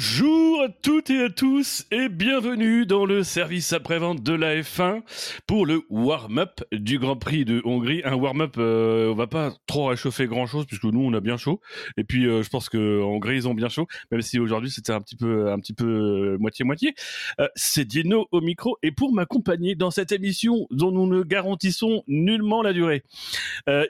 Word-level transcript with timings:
Bonjour 0.00 0.62
à 0.62 0.68
toutes 0.70 1.10
et 1.10 1.24
à 1.24 1.28
tous 1.28 1.84
et 1.90 2.08
bienvenue 2.08 2.86
dans 2.86 3.04
le 3.04 3.22
service 3.22 3.74
après-vente 3.74 4.22
de 4.22 4.32
la 4.32 4.56
F1 4.56 5.02
pour 5.46 5.66
le 5.66 5.82
warm-up 5.90 6.62
du 6.72 6.98
Grand 6.98 7.16
Prix 7.16 7.44
de 7.44 7.60
Hongrie. 7.66 8.00
Un 8.04 8.14
warm-up, 8.14 8.54
euh, 8.56 9.10
on 9.10 9.14
va 9.14 9.26
pas 9.26 9.52
trop 9.66 9.88
réchauffer 9.88 10.24
grand-chose 10.26 10.64
puisque 10.64 10.84
nous 10.84 11.02
on 11.02 11.12
a 11.12 11.20
bien 11.20 11.36
chaud 11.36 11.60
et 11.98 12.04
puis 12.04 12.26
euh, 12.26 12.42
je 12.42 12.48
pense 12.48 12.70
que 12.70 13.02
Hongrie 13.02 13.36
ils 13.36 13.48
ont 13.48 13.52
bien 13.52 13.68
chaud 13.68 13.88
même 14.10 14.22
si 14.22 14.38
aujourd'hui 14.38 14.70
c'était 14.70 14.92
un 14.92 15.02
petit 15.02 15.16
peu 15.16 15.50
un 15.52 15.58
petit 15.58 15.74
peu 15.74 15.84
euh, 15.84 16.38
moitié-moitié. 16.38 16.94
Euh, 17.38 17.48
C'est 17.54 17.84
Dino 17.84 18.26
au 18.32 18.40
micro 18.40 18.78
et 18.82 18.92
pour 18.92 19.12
m'accompagner 19.12 19.74
dans 19.74 19.90
cette 19.90 20.12
émission 20.12 20.66
dont 20.70 20.92
nous 20.92 21.08
ne 21.08 21.22
garantissons 21.22 22.04
nullement 22.06 22.62
la 22.62 22.72
durée, 22.72 23.02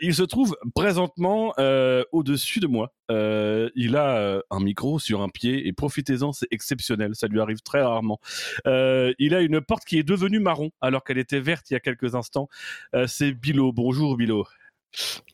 il 0.00 0.12
se 0.12 0.24
trouve 0.24 0.56
présentement 0.74 1.54
au-dessus 2.10 2.58
de 2.58 2.66
moi. 2.66 2.92
Il 3.08 3.96
a 3.96 4.42
un 4.50 4.60
micro 4.60 4.98
sur 4.98 5.22
un 5.22 5.28
pied 5.28 5.68
et 5.68 5.72
profitez-en, 6.00 6.32
c'est 6.32 6.46
exceptionnel, 6.50 7.14
ça 7.14 7.26
lui 7.26 7.40
arrive 7.40 7.60
très 7.60 7.82
rarement. 7.82 8.20
Euh, 8.66 9.12
il 9.18 9.34
a 9.34 9.40
une 9.40 9.60
porte 9.60 9.84
qui 9.84 9.98
est 9.98 10.02
devenue 10.02 10.40
marron 10.40 10.70
alors 10.80 11.04
qu'elle 11.04 11.18
était 11.18 11.40
verte 11.40 11.70
il 11.70 11.74
y 11.74 11.76
a 11.76 11.80
quelques 11.80 12.14
instants. 12.14 12.48
Euh, 12.94 13.06
c'est 13.06 13.32
Bilo. 13.32 13.72
Bonjour 13.72 14.16
Bilo. 14.16 14.46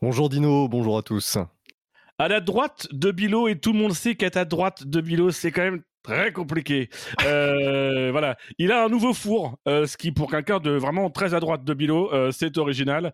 Bonjour 0.03 0.29
Dino, 0.29 0.69
bonjour 0.69 0.99
à 0.99 1.03
tous. 1.03 1.39
À 2.19 2.29
la 2.29 2.41
droite 2.41 2.89
de 2.93 3.11
Bilo, 3.11 3.47
et 3.49 3.59
tout 3.59 3.73
le 3.73 3.79
monde 3.79 3.93
sait 3.93 4.15
qu'à 4.15 4.31
ta 4.31 4.45
droite 4.45 4.85
de 4.87 5.01
Bilo, 5.01 5.31
c'est 5.31 5.51
quand 5.51 5.63
même 5.63 5.83
très 6.07 6.33
compliqué. 6.33 6.89
Euh, 7.25 8.11
voilà, 8.13 8.37
il 8.59 8.71
a 8.71 8.85
un 8.85 8.89
nouveau 8.89 9.13
four, 9.13 9.59
euh, 9.67 9.87
ce 9.87 9.97
qui 9.97 10.13
pour 10.13 10.31
quelqu'un 10.31 10.61
de 10.61 10.71
vraiment 10.71 11.11
très 11.11 11.35
à 11.35 11.41
droite 11.41 11.65
de 11.65 11.75
Bilo, 11.75 12.13
euh, 12.13 12.31
c'est 12.31 12.57
original. 12.59 13.13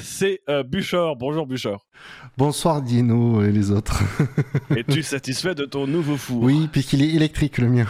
C'est 0.00 0.40
Buchor. 0.66 1.16
Bonjour 1.16 1.46
Buchor. 1.46 1.86
Bonsoir 2.36 2.82
Dino 2.82 3.42
et 3.44 3.52
les 3.52 3.70
autres. 3.70 4.02
Es-tu 4.76 5.02
satisfait 5.02 5.54
de 5.54 5.64
ton 5.64 5.86
nouveau 5.86 6.16
four? 6.16 6.42
Oui, 6.42 6.68
puisqu'il 6.72 7.02
est 7.02 7.14
électrique 7.14 7.58
le 7.58 7.68
mien. 7.68 7.86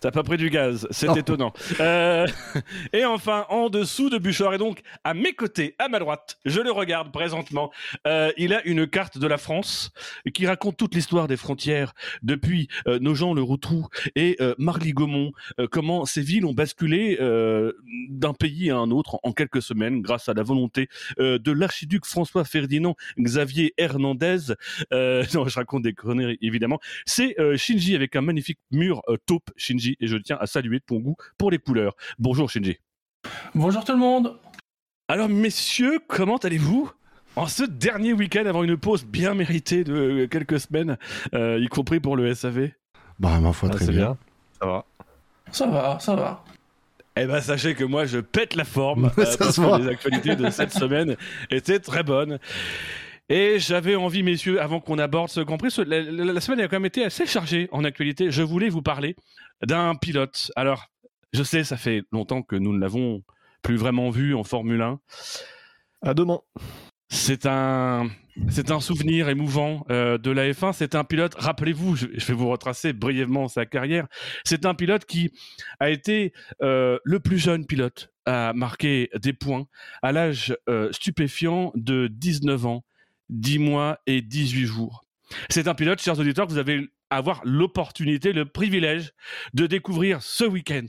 T'as 0.00 0.10
pas 0.10 0.22
pris 0.22 0.36
du 0.36 0.50
gaz, 0.50 0.86
c'est 0.90 1.16
étonnant. 1.16 1.52
Euh, 1.80 2.26
et 2.92 3.04
enfin, 3.04 3.46
en 3.48 3.68
dessous 3.68 4.10
de 4.10 4.18
Buchor, 4.18 4.54
et 4.54 4.58
donc 4.58 4.80
à 5.04 5.14
mes 5.14 5.32
côtés, 5.32 5.74
à 5.78 5.88
ma 5.88 5.98
droite, 5.98 6.38
je 6.44 6.60
le 6.60 6.70
regarde 6.70 7.12
présentement, 7.12 7.72
euh, 8.06 8.30
il 8.36 8.54
a 8.54 8.64
une 8.66 8.86
carte 8.86 9.18
de 9.18 9.26
la 9.26 9.38
France 9.38 9.90
qui 10.34 10.46
raconte 10.46 10.76
toute 10.76 10.94
l'histoire 10.94 11.26
des 11.26 11.36
frontières 11.36 11.94
depuis 12.22 12.68
euh, 12.86 12.98
Nogent 12.98 13.34
le 13.34 13.42
Rotrou 13.42 13.86
et 14.14 14.36
euh, 14.40 14.54
Marly-Gaumont, 14.58 15.32
euh, 15.58 15.66
comment 15.70 16.04
ces 16.04 16.22
villes 16.22 16.46
ont 16.46 16.54
basculé 16.54 17.18
euh, 17.20 17.72
d'un 18.08 18.34
pays 18.34 18.70
à 18.70 18.76
un 18.76 18.90
autre 18.90 19.18
en 19.22 19.32
quelques 19.32 19.62
semaines 19.62 20.00
grâce 20.00 20.28
à 20.28 20.34
la 20.34 20.42
volonté 20.42 20.88
euh, 21.18 21.38
de 21.38 21.52
l'archiduc 21.52 22.06
François 22.06 22.44
Ferdinand 22.44 22.94
Xavier 23.18 23.74
Hernandez. 23.78 24.54
Euh, 24.92 25.24
non, 25.34 25.46
je 25.48 25.54
raconte 25.56 25.82
des 25.82 25.92
conneries 25.92 26.38
évidemment. 26.40 26.78
C'est 27.06 27.38
euh, 27.40 27.56
Shinji 27.56 27.94
avec 27.94 28.16
un 28.16 28.20
magnifique 28.20 28.58
mur 28.70 29.02
euh, 29.08 29.16
taupe 29.26 29.50
Shinji 29.56 29.87
et 30.00 30.06
je 30.06 30.16
tiens 30.16 30.36
à 30.40 30.46
saluer 30.46 30.80
ton 30.80 30.96
goût 30.98 31.16
pour 31.38 31.50
les 31.50 31.58
couleurs. 31.58 31.94
Bonjour 32.18 32.50
Shinji. 32.50 32.76
Bonjour 33.54 33.84
tout 33.84 33.92
le 33.92 33.98
monde. 33.98 34.38
Alors 35.08 35.28
messieurs, 35.28 36.00
comment 36.06 36.36
allez-vous 36.36 36.90
en 37.36 37.46
ce 37.46 37.62
dernier 37.64 38.12
week-end 38.12 38.46
avant 38.46 38.64
une 38.64 38.76
pause 38.76 39.04
bien 39.04 39.34
méritée 39.34 39.84
de 39.84 40.26
quelques 40.30 40.60
semaines, 40.60 40.96
euh, 41.34 41.58
y 41.60 41.68
compris 41.68 42.00
pour 42.00 42.16
le 42.16 42.34
SAV 42.34 42.70
Bah, 43.18 43.38
ma 43.40 43.52
foi, 43.52 43.68
Ah, 43.72 43.76
très 43.76 43.86
bien. 43.92 44.16
Ça 44.60 44.66
va. 44.66 44.84
Ça 45.52 45.66
va, 45.66 45.98
ça 46.00 46.14
va. 46.16 46.44
Eh 47.16 47.26
ben 47.26 47.40
sachez 47.40 47.74
que 47.74 47.82
moi 47.84 48.04
je 48.06 48.18
pète 48.18 48.54
la 48.54 48.64
forme 48.64 49.10
euh, 49.18 49.24
Ça 49.24 49.38
parce 49.38 49.56
se 49.56 49.60
que 49.60 49.66
voit. 49.66 49.78
les 49.78 49.88
actualités 49.88 50.36
de 50.36 50.50
cette 50.50 50.72
semaine 50.72 51.16
étaient 51.50 51.80
très 51.80 52.02
bonnes. 52.02 52.38
Et 53.30 53.58
j'avais 53.58 53.94
envie, 53.94 54.22
messieurs, 54.22 54.60
avant 54.60 54.80
qu'on 54.80 54.98
aborde 54.98 55.28
ce 55.28 55.40
Grand 55.40 55.58
Prix, 55.58 55.70
ce- 55.70 55.82
la, 55.82 56.00
la- 56.00 56.32
la 56.32 56.40
semaine 56.40 56.60
a 56.60 56.68
quand 56.68 56.76
même 56.76 56.86
été 56.86 57.04
assez 57.04 57.26
chargée 57.26 57.68
en 57.72 57.84
actualité. 57.84 58.30
Je 58.30 58.42
voulais 58.42 58.68
vous 58.70 58.82
parler 58.82 59.16
d'un 59.66 59.94
pilote. 59.94 60.50
Alors, 60.56 60.86
je 61.32 61.42
sais, 61.42 61.64
ça 61.64 61.76
fait 61.76 62.02
longtemps 62.12 62.42
que 62.42 62.56
nous 62.56 62.72
ne 62.72 62.80
l'avons 62.80 63.22
plus 63.62 63.76
vraiment 63.76 64.10
vu 64.10 64.34
en 64.34 64.44
Formule 64.44 64.80
1. 64.80 65.00
À 66.02 66.14
demain. 66.14 66.40
C'est 67.10 67.46
un, 67.46 68.08
c'est 68.50 68.70
un 68.70 68.80
souvenir 68.80 69.28
émouvant 69.28 69.86
euh, 69.90 70.18
de 70.18 70.30
la 70.30 70.50
F1. 70.50 70.72
C'est 70.72 70.94
un 70.94 71.04
pilote, 71.04 71.34
rappelez-vous, 71.36 71.96
je, 71.96 72.06
je 72.14 72.26
vais 72.26 72.34
vous 72.34 72.48
retracer 72.48 72.92
brièvement 72.92 73.48
sa 73.48 73.66
carrière. 73.66 74.06
C'est 74.44 74.66
un 74.66 74.74
pilote 74.74 75.06
qui 75.06 75.32
a 75.80 75.90
été 75.90 76.32
euh, 76.62 76.98
le 77.04 77.20
plus 77.20 77.38
jeune 77.38 77.66
pilote 77.66 78.12
à 78.26 78.52
marquer 78.52 79.10
des 79.20 79.32
points 79.32 79.66
à 80.02 80.12
l'âge 80.12 80.56
euh, 80.68 80.92
stupéfiant 80.92 81.72
de 81.74 82.08
19 82.08 82.66
ans, 82.66 82.84
10 83.30 83.58
mois 83.58 83.98
et 84.06 84.20
18 84.20 84.66
jours. 84.66 85.04
C'est 85.48 85.66
un 85.66 85.74
pilote, 85.74 86.00
chers 86.00 86.18
auditeurs, 86.18 86.46
que 86.46 86.52
vous 86.52 86.58
allez 86.58 86.88
avoir 87.10 87.40
l'opportunité, 87.44 88.32
le 88.32 88.44
privilège 88.46 89.12
de 89.54 89.66
découvrir 89.66 90.22
ce 90.22 90.44
week-end 90.44 90.86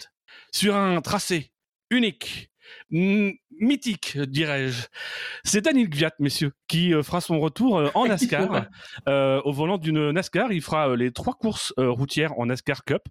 sur 0.51 0.75
un 0.75 1.01
tracé 1.01 1.51
unique, 1.89 2.49
mythique, 3.59 4.17
dirais-je. 4.17 4.87
C'est 5.43 5.61
Daniel 5.61 5.89
Gviat, 5.89 6.11
messieurs, 6.19 6.51
qui 6.67 6.93
euh, 6.93 7.01
fera 7.01 7.19
son 7.19 7.39
retour 7.39 7.79
euh, 7.79 7.89
en 7.95 8.05
NASCAR. 8.07 8.67
euh, 9.07 9.41
au 9.43 9.51
volant 9.51 9.77
d'une 9.79 10.11
NASCAR. 10.11 10.51
Il 10.51 10.61
fera 10.61 10.95
les 10.95 11.11
trois 11.11 11.33
courses 11.33 11.73
euh, 11.79 11.89
routières 11.89 12.37
en 12.39 12.45
NASCAR 12.45 12.83
Cup. 12.85 13.01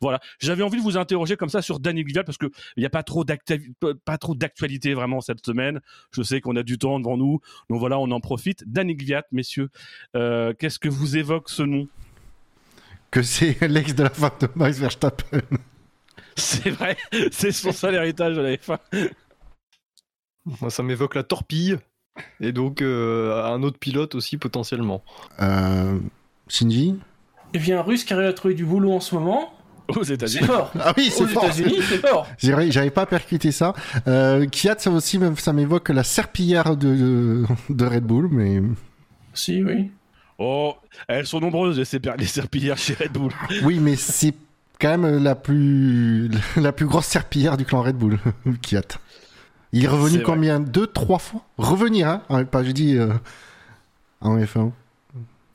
Voilà. 0.00 0.20
J'avais 0.38 0.62
envie 0.62 0.76
de 0.78 0.82
vous 0.82 0.96
interroger 0.98 1.36
comme 1.36 1.48
ça 1.48 1.62
sur 1.62 1.80
Daniel 1.80 2.04
Gviat 2.04 2.24
parce 2.24 2.38
que 2.38 2.46
il 2.76 2.80
n'y 2.80 2.86
a 2.86 2.90
pas 2.90 3.02
trop 3.02 3.24
d'actavi- 3.24 3.72
pas 4.04 4.18
trop 4.18 4.34
d'actualité 4.34 4.92
vraiment 4.94 5.20
cette 5.20 5.44
semaine. 5.44 5.80
Je 6.12 6.22
sais 6.22 6.40
qu'on 6.42 6.56
a 6.56 6.62
du 6.62 6.76
temps 6.78 7.00
devant 7.00 7.16
nous. 7.16 7.40
Donc 7.70 7.78
voilà, 7.80 7.98
on 7.98 8.10
en 8.10 8.20
profite. 8.20 8.64
Daniel 8.66 8.96
Gviat, 8.98 9.24
messieurs, 9.32 9.70
euh, 10.14 10.52
qu'est-ce 10.58 10.78
que 10.78 10.88
vous 10.90 11.16
évoque 11.16 11.48
ce 11.48 11.62
nom? 11.62 11.88
Que 13.10 13.22
c'est 13.22 13.60
l'ex 13.68 13.94
de 13.94 14.02
la 14.02 14.10
femme 14.10 14.30
de 14.40 14.48
Max 14.54 14.78
Verstappen. 14.78 15.40
C'est 16.36 16.70
vrai, 16.70 16.96
c'est 17.32 17.52
son 17.52 17.72
seul 17.72 17.94
héritage 17.94 18.36
de 18.36 18.40
la 18.42 18.54
F1. 18.56 18.78
Moi, 20.60 20.70
ça 20.70 20.82
m'évoque 20.82 21.14
la 21.14 21.22
torpille. 21.22 21.78
Et 22.40 22.52
donc, 22.52 22.80
euh, 22.82 23.44
un 23.44 23.62
autre 23.62 23.78
pilote 23.78 24.14
aussi, 24.14 24.36
potentiellement. 24.38 25.02
Euh, 25.40 25.98
Shinji 26.48 26.98
Il 27.52 27.66
y 27.66 27.72
a 27.72 27.78
un 27.78 27.82
russe 27.82 28.04
qui 28.04 28.12
arrive 28.14 28.26
à 28.28 28.32
trouver 28.32 28.54
du 28.54 28.64
boulot 28.64 28.92
en 28.92 29.00
ce 29.00 29.14
moment. 29.14 29.52
Aux 29.88 30.02
C'est 30.02 30.14
États-Unis. 30.14 30.46
fort. 30.46 30.72
Ah 30.80 30.92
oui, 30.96 31.08
Aux 31.14 31.18
c'est 31.18 31.26
fort. 31.28 31.44
États-Unis, 31.44 31.78
c'est 31.88 31.98
fort. 32.06 32.26
J'avais 32.38 32.90
pas 32.90 33.06
percuté 33.06 33.52
ça. 33.52 33.74
Euh, 34.08 34.46
Kiat, 34.46 34.76
ça 34.78 34.90
aussi, 34.90 35.18
même, 35.18 35.36
ça 35.36 35.52
m'évoque 35.52 35.90
la 35.90 36.02
serpillière 36.04 36.76
de, 36.76 37.44
de 37.70 37.84
Red 37.86 38.04
Bull, 38.04 38.28
mais 38.30 38.62
Si, 39.34 39.62
oui. 39.62 39.90
Oh, 40.38 40.74
elles 41.08 41.26
sont 41.26 41.40
nombreuses 41.40 41.78
les, 41.78 41.84
serp- 41.84 42.18
les 42.18 42.26
serpillières 42.26 42.76
chez 42.78 42.94
Red 42.94 43.12
Bull. 43.12 43.32
oui, 43.64 43.78
mais 43.80 43.96
c'est 43.96 44.34
quand 44.78 44.98
même 44.98 45.22
la 45.22 45.34
plus, 45.34 46.30
la 46.56 46.72
plus 46.72 46.86
grosse 46.86 47.06
serpillière 47.06 47.56
du 47.56 47.64
clan 47.64 47.82
Red 47.82 47.96
Bull, 47.96 48.18
Kiat. 48.62 48.82
Il 49.72 49.84
est 49.84 49.88
revenu 49.88 50.16
vrai. 50.16 50.22
combien? 50.24 50.60
Deux, 50.60 50.86
trois 50.86 51.18
fois? 51.18 51.42
Revenir, 51.58 52.08
hein? 52.08 52.22
Ah, 52.28 52.44
Pas, 52.44 52.62
je 52.64 52.70
dis, 52.72 52.96
euh, 52.96 53.12
en 54.20 54.38
F1. 54.38 54.70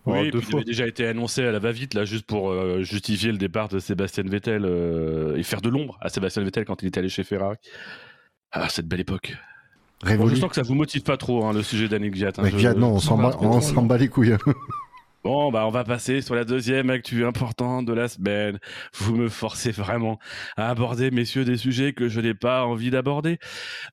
Oh, 0.06 0.14
Oui, 0.14 0.32
puis 0.32 0.42
il 0.50 0.56
avait 0.56 0.64
déjà 0.64 0.88
été 0.88 1.06
annoncé 1.08 1.44
à 1.46 1.52
la 1.52 1.60
va-vite, 1.60 1.94
là, 1.94 2.06
juste 2.06 2.26
pour 2.26 2.50
euh, 2.50 2.82
justifier 2.82 3.32
le 3.32 3.38
départ 3.38 3.68
de 3.70 3.78
Sébastien 3.80 4.24
Vettel 4.24 4.64
euh, 4.66 5.38
et 5.38 5.44
faire 5.44 5.62
de 5.62 5.70
l'ombre 5.70 5.98
à 6.02 6.10
Sébastien 6.10 6.44
Vettel 6.44 6.66
quand 6.66 6.82
il 6.82 6.88
était 6.88 7.00
allé 7.00 7.10
chez 7.10 7.24
Ferrari. 7.24 7.58
Ah, 8.52 8.68
cette 8.68 8.88
belle 8.88 9.00
époque. 9.02 9.36
Bon, 10.04 10.08
je 10.10 10.12
Révolu. 10.14 10.36
sens 10.38 10.50
que 10.50 10.56
ça 10.56 10.64
vous 10.64 10.74
motive 10.74 11.04
pas 11.04 11.18
trop, 11.18 11.46
hein, 11.46 11.54
le 11.54 11.62
sujet 11.62 11.88
d'Annick 11.88 12.16
Viat. 12.16 12.30
hein, 12.38 12.42
Mais 12.44 12.52
je- 12.58 12.70
non, 12.70 12.94
on 12.94 13.00
s'en 13.00 13.18
bat, 13.18 13.38
bat 13.84 13.98
les 13.98 14.08
couilles. 14.08 14.36
Bon, 15.24 15.52
bah, 15.52 15.68
on 15.68 15.70
va 15.70 15.84
passer 15.84 16.22
sur 16.22 16.34
la 16.34 16.44
deuxième 16.46 16.90
actu 16.90 17.24
importante 17.26 17.86
de 17.86 17.94
la 17.94 18.08
semaine. 18.08 18.58
Vous 18.96 19.16
me 19.16 19.30
forcez 19.30 19.70
vraiment 19.70 20.18
à 20.58 20.70
aborder, 20.70 21.12
messieurs, 21.12 21.46
des 21.46 21.58
sujets 21.58 21.94
que 21.94 22.10
je 22.10 22.20
n'ai 22.20 22.34
pas 22.34 22.66
envie 22.66 22.90
d'aborder, 22.90 23.38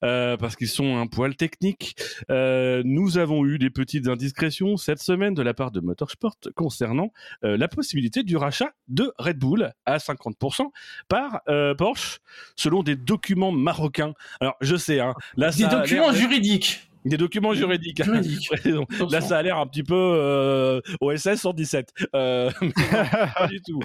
euh, 0.05 0.39
parce 0.39 0.57
qu'ils 0.57 0.69
sont 0.69 0.97
un 0.97 1.07
poil 1.07 1.37
techniques. 1.37 1.97
Euh, 2.31 2.81
nous 2.87 3.19
avons 3.19 3.45
eu 3.45 3.59
des 3.59 3.69
petites 3.69 4.09
indiscrétions 4.09 4.79
cette 4.79 5.01
semaine 5.01 5.35
de 5.35 5.43
la 5.43 5.53
part 5.53 5.71
de 5.71 5.81
Motorsport 5.81 6.37
concernant 6.57 7.13
euh, 7.45 7.59
la 7.59 7.69
possibilité 7.69 8.23
du 8.23 8.39
rachat 8.39 8.71
de 8.89 9.13
Red 9.19 9.39
Bull 9.39 9.75
à 9.85 9.99
50% 9.99 10.71
par 11.09 11.43
euh, 11.49 11.75
Porsche, 11.75 12.21
selon 12.57 12.83
des 12.83 12.97
documents 12.97 13.53
marocains. 13.53 14.15
Alors, 14.41 14.57
je 14.63 14.77
sais, 14.77 15.01
hein, 15.01 15.13
là, 15.37 15.51
Des 15.51 15.69
documents 15.69 16.13
juridiques. 16.13 16.88
Des 17.05 17.17
documents 17.17 17.55
juridiques. 17.55 18.03
Là, 19.11 19.21
ça 19.21 19.39
a 19.39 19.43
l'air 19.43 19.59
un 19.59 19.67
petit 19.67 19.83
peu 19.83 19.95
euh, 19.95 20.81
OSS 21.00 21.37
117. 21.37 21.93
Euh, 22.15 22.50
mais 22.61 22.69
non, 22.69 23.05
pas 23.35 23.47
du 23.49 23.61
tout. 23.61 23.81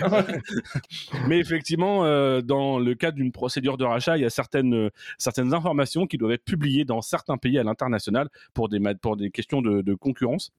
mais 1.27 1.39
effectivement, 1.39 2.05
euh, 2.05 2.41
dans 2.41 2.79
le 2.79 2.95
cadre 2.95 3.17
d'une 3.17 3.31
procédure 3.31 3.77
de 3.77 3.85
rachat, 3.85 4.17
il 4.17 4.21
y 4.21 4.25
a 4.25 4.29
certaines, 4.29 4.89
certaines 5.17 5.53
informations 5.53 6.07
qui 6.07 6.17
doivent 6.17 6.33
être 6.33 6.45
publiées 6.45 6.85
dans 6.85 7.01
certains 7.01 7.37
pays 7.37 7.57
à 7.57 7.63
l'international 7.63 8.29
pour 8.53 8.69
des, 8.69 8.79
pour 9.01 9.17
des 9.17 9.31
questions 9.31 9.61
de, 9.61 9.81
de 9.81 9.93
concurrence. 9.93 10.51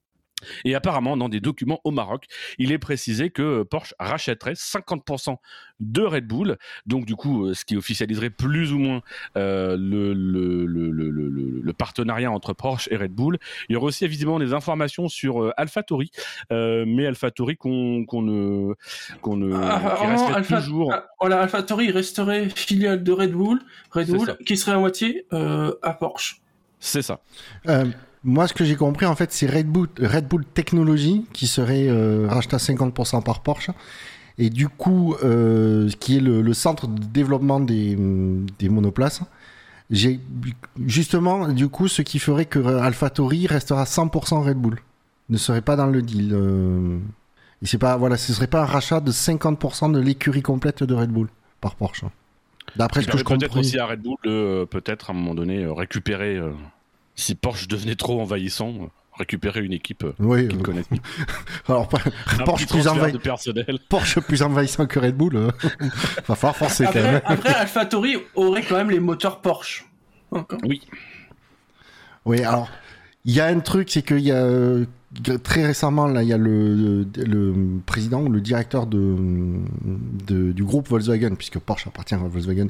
Et 0.65 0.75
apparemment, 0.75 1.17
dans 1.17 1.29
des 1.29 1.41
documents 1.41 1.81
au 1.85 1.91
Maroc, 1.91 2.25
il 2.59 2.73
est 2.73 2.79
précisé 2.79 3.31
que 3.31 3.63
Porsche 3.63 3.95
rachèterait 3.99 4.55
50% 4.55 5.37
de 5.81 6.03
Red 6.03 6.27
Bull, 6.27 6.57
donc 6.87 7.05
du 7.05 7.17
coup, 7.17 7.47
euh, 7.47 7.55
ce 7.55 7.65
qui 7.65 7.77
officialiserait 7.77 8.31
plus 8.31 8.73
ou 8.73 8.79
moins 8.79 9.03
euh, 9.37 9.77
le, 9.77 10.13
le, 10.15 10.65
le, 10.67 10.91
le, 10.91 11.11
le- 11.11 11.61
le 11.63 11.73
partenariat 11.73 12.31
entre 12.31 12.53
Porsche 12.53 12.89
et 12.93 12.97
Red 12.97 13.11
Bull. 13.13 13.39
Il 13.69 13.73
y 13.73 13.77
aurait 13.77 13.87
aussi 13.87 14.05
évidemment 14.05 14.39
des 14.39 14.53
informations 14.53 15.09
sur 15.09 15.43
euh, 15.43 15.51
AlphaTauri, 15.57 16.11
euh, 16.53 16.85
mais 16.87 17.07
AlphaTauri 17.07 17.57
qu'on 17.57 18.05
qu'on 18.07 18.23
ne 18.23 18.75
qu'on 19.21 19.37
ne 19.37 19.53
Ah, 19.55 19.97
qui 20.01 20.07
resterait 20.07 20.41
Alpha- 20.41 20.57
toujours. 20.63 20.93
ah, 20.93 21.07
voilà, 21.21 21.41
AlphaTauri 21.43 21.91
resterait 21.91 22.49
filiale 22.51 23.03
de 23.03 23.13
Red 23.13 23.33
Bull, 23.33 23.61
Red 23.91 24.09
Bull, 24.09 24.37
qui 24.47 24.57
serait 24.57 24.73
à 24.73 24.79
moitié 24.79 25.27
euh, 25.33 25.75
à 25.83 25.93
Porsche. 25.95 26.37
C'est 26.79 27.03
ça. 27.03 27.21
Moi, 28.25 28.49
ce 28.49 28.55
que 28.55 28.65
j'ai 28.65 28.77
compris, 28.77 29.07
en 29.07 29.15
fait, 29.15 29.33
c'est 29.33 29.47
Red 29.47 29.67
Bull, 29.67 29.89
Red 30.01 30.27
Bull 30.29 30.45
Technology 30.47 31.27
qui 31.33 31.47
serait 31.47 31.89
euh, 31.89 32.27
racheté 32.29 32.57
à 32.57 32.59
50% 32.59 33.23
par 33.23 33.41
Porsche. 33.43 33.71
Et 34.39 34.51
du 34.51 34.69
coup, 34.69 35.15
euh, 35.23 35.89
qui 36.01 36.17
est 36.17 36.21
le, 36.21 36.43
le 36.43 36.55
centre 36.55 36.87
de 36.89 37.01
développement 37.05 37.61
des, 37.61 37.97
des 38.59 38.69
monoplaces. 38.69 39.21
J'ai 39.91 40.19
justement, 40.87 41.49
du 41.49 41.69
coup, 41.69 41.87
ce 41.89 42.03
qui 42.03 42.19
ferait 42.19 42.47
que 42.47 42.59
AlphaTauri 42.59 43.47
restera 43.47 43.85
100% 43.85 44.43
Red 44.43 44.57
Bull, 44.57 44.81
ne 45.29 45.37
serait 45.37 45.61
pas 45.61 45.77
dans 45.77 45.87
le 45.87 46.03
deal. 46.03 46.31
euh. 46.33 46.99
Et 47.63 47.67
c'est 47.67 47.79
pas, 47.79 47.97
voilà, 47.97 48.17
ce 48.17 48.33
serait 48.33 48.47
pas 48.49 48.63
un 48.63 48.67
rachat 48.67 49.01
de 49.01 49.13
50% 49.13 49.93
de 49.93 50.01
l'écurie 50.01 50.43
complète 50.43 50.83
de 50.83 50.95
Red 50.95 51.11
Bull 51.11 51.29
par 51.61 51.77
Porsche. 51.77 52.05
D'après 52.77 53.03
ce 53.03 53.09
que 53.09 53.19
je 53.19 53.25
permet 53.25 53.39
peut-être 53.39 53.49
comprends. 53.49 53.61
aussi 53.61 53.79
à 53.79 53.87
Red 53.87 54.01
Bull 54.03 54.17
de 54.25 54.31
euh, 54.31 54.67
peut-être 54.67 55.11
à 55.11 55.13
un 55.13 55.17
moment 55.17 55.35
donné 55.35 55.65
euh, 55.65 55.73
récupérer, 55.73 56.37
euh, 56.37 56.53
si 57.15 57.35
Porsche 57.35 57.69
devenait 57.69 57.95
trop 57.95 58.21
envahissant, 58.21 58.91
récupérer 59.17 59.61
une 59.61 59.73
équipe 59.73 60.03
euh, 60.05 60.13
Oui, 60.19 60.49
qu'ils 60.49 60.59
euh, 60.59 60.63
connaissent. 60.63 60.89
alors 61.69 61.89
Porsche 62.45 62.67
plus, 62.67 62.87
envahi- 62.87 63.13
de 63.13 63.19
personnel. 63.19 63.79
Porsche 63.89 64.21
plus 64.21 64.43
envahissant 64.43 64.87
que 64.87 64.99
Red 64.99 65.17
Bull. 65.17 65.37
euh. 65.37 65.51
Va 66.27 66.35
falloir 66.35 66.57
forcer 66.57 66.85
quand 66.85 66.91
Après, 66.91 67.03
même. 67.13 67.21
après 67.25 67.55
AlphaTauri 67.55 68.17
aurait 68.35 68.63
quand 68.63 68.77
même 68.77 68.91
les 68.91 69.01
moteurs 69.01 69.41
Porsche. 69.41 69.85
Encore. 70.33 70.59
Oui, 72.25 72.43
alors, 72.43 72.69
il 73.25 73.33
y 73.35 73.41
a 73.41 73.47
un 73.47 73.61
truc, 73.61 73.91
c'est 73.91 74.03
qu'il 74.03 74.21
y 74.21 74.33
a 74.33 74.77
très 75.43 75.65
récemment, 75.67 76.07
là, 76.07 76.23
il 76.23 76.29
y 76.29 76.33
a 76.33 76.39
le, 76.39 77.07
le 77.17 77.55
président 77.87 78.23
ou 78.23 78.29
le 78.31 78.41
directeur 78.41 78.87
de, 78.87 79.17
de- 80.27 80.53
du 80.53 80.65
groupe 80.65 80.89
Volkswagen, 80.89 81.35
puisque 81.37 81.59
Porsche 81.59 81.87
appartient 81.87 82.15
à 82.15 82.19
Volkswagen, 82.19 82.69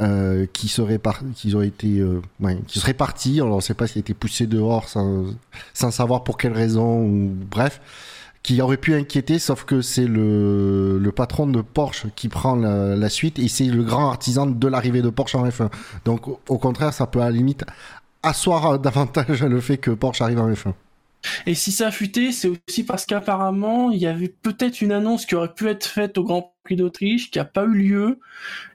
euh, 0.00 0.46
qui 0.52 0.66
serait 0.66 0.98
par, 0.98 1.20
qui 1.34 1.56
été, 1.62 2.00
euh, 2.00 2.20
qui 2.66 2.80
serait 2.80 2.94
parti. 2.94 3.40
Alors, 3.40 3.52
on 3.52 3.56
ne 3.56 3.60
sait 3.60 3.74
pas 3.74 3.86
s'il 3.86 3.98
a 3.98 4.00
été 4.00 4.12
poussé 4.14 4.46
dehors 4.46 4.88
sans, 4.88 5.26
sans 5.72 5.90
savoir 5.92 6.24
pour 6.24 6.36
quelle 6.36 6.52
raison 6.52 7.02
ou 7.04 7.32
bref. 7.50 7.80
Qui 8.42 8.60
aurait 8.60 8.76
pu 8.76 8.94
inquiéter, 8.94 9.38
sauf 9.38 9.64
que 9.64 9.80
c'est 9.80 10.06
le, 10.06 10.98
le 10.98 11.12
patron 11.12 11.46
de 11.46 11.62
Porsche 11.62 12.08
qui 12.14 12.28
prend 12.28 12.56
la, 12.56 12.94
la 12.94 13.08
suite 13.08 13.38
et 13.38 13.48
c'est 13.48 13.64
le 13.64 13.82
grand 13.82 14.10
artisan 14.10 14.44
de 14.44 14.68
l'arrivée 14.68 15.00
de 15.00 15.08
Porsche 15.08 15.36
en 15.36 15.48
F1. 15.48 15.70
Donc, 16.04 16.28
au 16.28 16.58
contraire, 16.58 16.92
ça 16.92 17.06
peut 17.06 17.22
à 17.22 17.26
la 17.26 17.30
limite 17.30 17.64
asseoir 18.22 18.78
davantage 18.78 19.42
le 19.44 19.60
fait 19.60 19.78
que 19.78 19.92
Porsche 19.92 20.20
arrive 20.20 20.40
en 20.40 20.50
F1. 20.50 20.74
Et 21.46 21.54
si 21.54 21.72
ça 21.72 21.88
a 21.88 21.90
fuité, 21.90 22.32
c'est 22.32 22.48
aussi 22.48 22.84
parce 22.84 23.06
qu'apparemment, 23.06 23.90
il 23.90 23.98
y 23.98 24.06
avait 24.06 24.28
peut-être 24.28 24.80
une 24.82 24.92
annonce 24.92 25.26
qui 25.26 25.34
aurait 25.34 25.52
pu 25.54 25.68
être 25.68 25.86
faite 25.86 26.18
au 26.18 26.24
Grand 26.24 26.54
Prix 26.64 26.76
d'Autriche, 26.76 27.30
qui 27.30 27.38
n'a 27.38 27.44
pas 27.44 27.64
eu 27.64 27.72
lieu, 27.74 28.18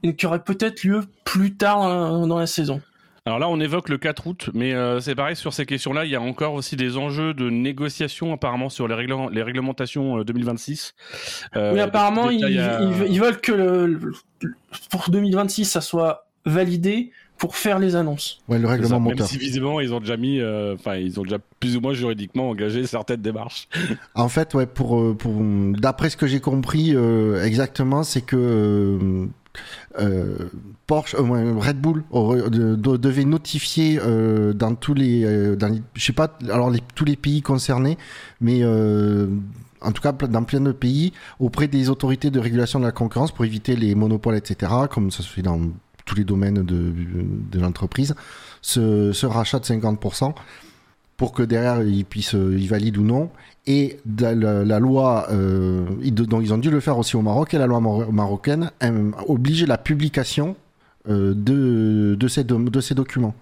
et 0.04 0.16
qui 0.16 0.26
aurait 0.26 0.44
peut-être 0.44 0.84
lieu 0.84 1.02
plus 1.26 1.56
tard 1.56 1.80
dans 1.82 2.22
la, 2.22 2.28
dans 2.28 2.40
la 2.40 2.48
saison. 2.48 2.82
Alors 3.26 3.38
là, 3.38 3.50
on 3.50 3.60
évoque 3.60 3.90
le 3.90 3.98
4 4.00 4.26
août, 4.28 4.50
mais 4.54 4.74
euh, 4.74 5.00
c'est 5.02 5.14
pareil 5.14 5.36
sur 5.36 5.54
ces 5.54 5.66
questions-là. 5.66 6.06
Il 6.06 6.10
y 6.12 6.16
a 6.16 6.22
encore 6.22 6.54
aussi 6.54 6.76
des 6.76 6.98
enjeux 6.98 7.34
de 7.36 7.50
négociation 7.50 8.34
apparemment 8.34 8.70
sur 8.70 8.88
les, 8.88 8.96
règlements- 8.96 9.30
les 9.30 9.44
réglementations 9.44 10.20
euh, 10.20 10.24
2026. 10.24 10.96
Euh, 11.56 11.70
oui, 11.72 11.76
des 11.76 11.82
apparemment, 11.82 12.30
ils, 12.32 12.60
à- 12.60 12.80
veulent 12.88 13.40
que 13.42 13.52
le, 13.52 13.86
le- 14.42 14.54
pour 14.90 15.10
2026, 15.12 15.66
ça 15.66 15.82
soit 15.82 16.28
validé 16.46 17.12
pour 17.40 17.56
faire 17.56 17.80
les 17.80 17.96
annonces. 17.96 18.40
Ouais, 18.48 18.58
le 18.60 18.64
C'est 18.64 18.68
ça, 18.68 18.72
règlement 18.74 19.00
Même 19.00 19.10
moteur. 19.14 19.28
si 19.28 19.38
visiblement 19.38 19.80
ils 19.80 19.94
ont 19.94 20.00
déjà 20.00 20.18
mis, 20.18 20.40
euh, 20.40 20.76
enfin 20.76 20.96
ils 20.98 21.20
ont 21.20 21.24
déjà 21.24 21.38
plus 21.60 21.76
ou 21.78 21.82
moins 21.82 21.94
juridiquement 21.94 22.50
engagé 22.50 22.86
certaines 22.88 23.22
démarches. 23.22 23.68
En 24.14 24.30
fait, 24.30 24.54
ouais, 24.54 24.66
pour, 24.68 25.00
euh, 25.00 25.16
pour 25.18 25.32
d'après 25.80 26.10
ce 26.10 26.18
que 26.18 26.28
j'ai 26.28 26.42
compris 26.42 26.94
euh, 26.96 27.44
exactement, 27.44 28.04
c'est 28.04 28.22
que 28.22 29.28
euh, 30.00 30.50
Porsche, 30.86 31.16
euh, 31.16 31.22
ouais, 31.24 31.52
Red 31.68 31.82
Bull 31.82 32.04
aurait- 32.12 32.50
de- 32.50 32.76
de- 32.76 32.98
devait 32.98 33.26
notifier 33.26 34.00
euh, 34.02 34.54
dans 34.54 34.76
tous 34.76 34.94
les, 34.94 35.24
euh, 35.26 35.56
dans 35.56 35.68
les- 35.70 35.82
je 35.96 36.06
sais 36.06 36.14
pas, 36.14 36.38
alors 36.52 36.70
les, 36.70 36.80
tous 36.96 37.06
les 37.06 37.16
pays 37.16 37.42
concernés, 37.42 37.98
mais 38.42 38.60
euh, 38.62 39.28
en 39.82 39.92
tout 39.92 40.02
cas 40.02 40.12
dans 40.12 40.44
plein 40.44 40.62
de 40.62 40.72
pays, 40.72 41.14
auprès 41.40 41.68
des 41.68 41.90
autorités 41.90 42.30
de 42.32 42.40
régulation 42.40 42.80
de 42.80 42.86
la 42.86 42.92
concurrence 42.92 43.32
pour 43.32 43.46
éviter 43.46 43.76
les 43.76 43.96
monopoles, 43.96 44.36
etc., 44.36 44.72
comme 44.90 45.10
ça 45.10 45.24
se 45.24 45.30
fait 45.30 45.42
dans 45.42 45.60
tous 46.10 46.16
les 46.16 46.24
domaines 46.24 46.64
de, 46.64 46.92
de 47.52 47.60
l'entreprise, 47.60 48.16
ce, 48.62 49.12
ce 49.14 49.26
rachat 49.28 49.60
de 49.60 49.66
50% 49.66 50.34
pour 51.18 51.34
que 51.34 51.44
derrière 51.44 51.84
ils 51.84 52.04
puissent, 52.06 52.34
ils 52.34 52.68
valident 52.68 52.98
ou 52.98 53.04
non. 53.04 53.30
Et 53.68 54.00
la, 54.20 54.34
la 54.34 54.80
loi, 54.80 55.28
euh, 55.32 55.86
ils, 56.02 56.14
donc 56.14 56.42
ils 56.44 56.54
ont 56.54 56.58
dû 56.58 56.72
le 56.72 56.80
faire 56.80 56.98
aussi 56.98 57.16
au 57.16 57.22
Maroc, 57.22 57.54
et 57.54 57.58
la 57.60 57.68
loi 57.68 57.80
maro- 57.80 58.12
marocaine 58.12 58.72
oblige 59.28 59.64
la 59.66 59.78
publication 59.78 60.56
euh, 61.10 61.34
de, 61.36 62.16
de, 62.18 62.28
ces, 62.28 62.44
dom- 62.44 62.70
de 62.70 62.82
ces 62.82 62.96
documents. 62.96 63.36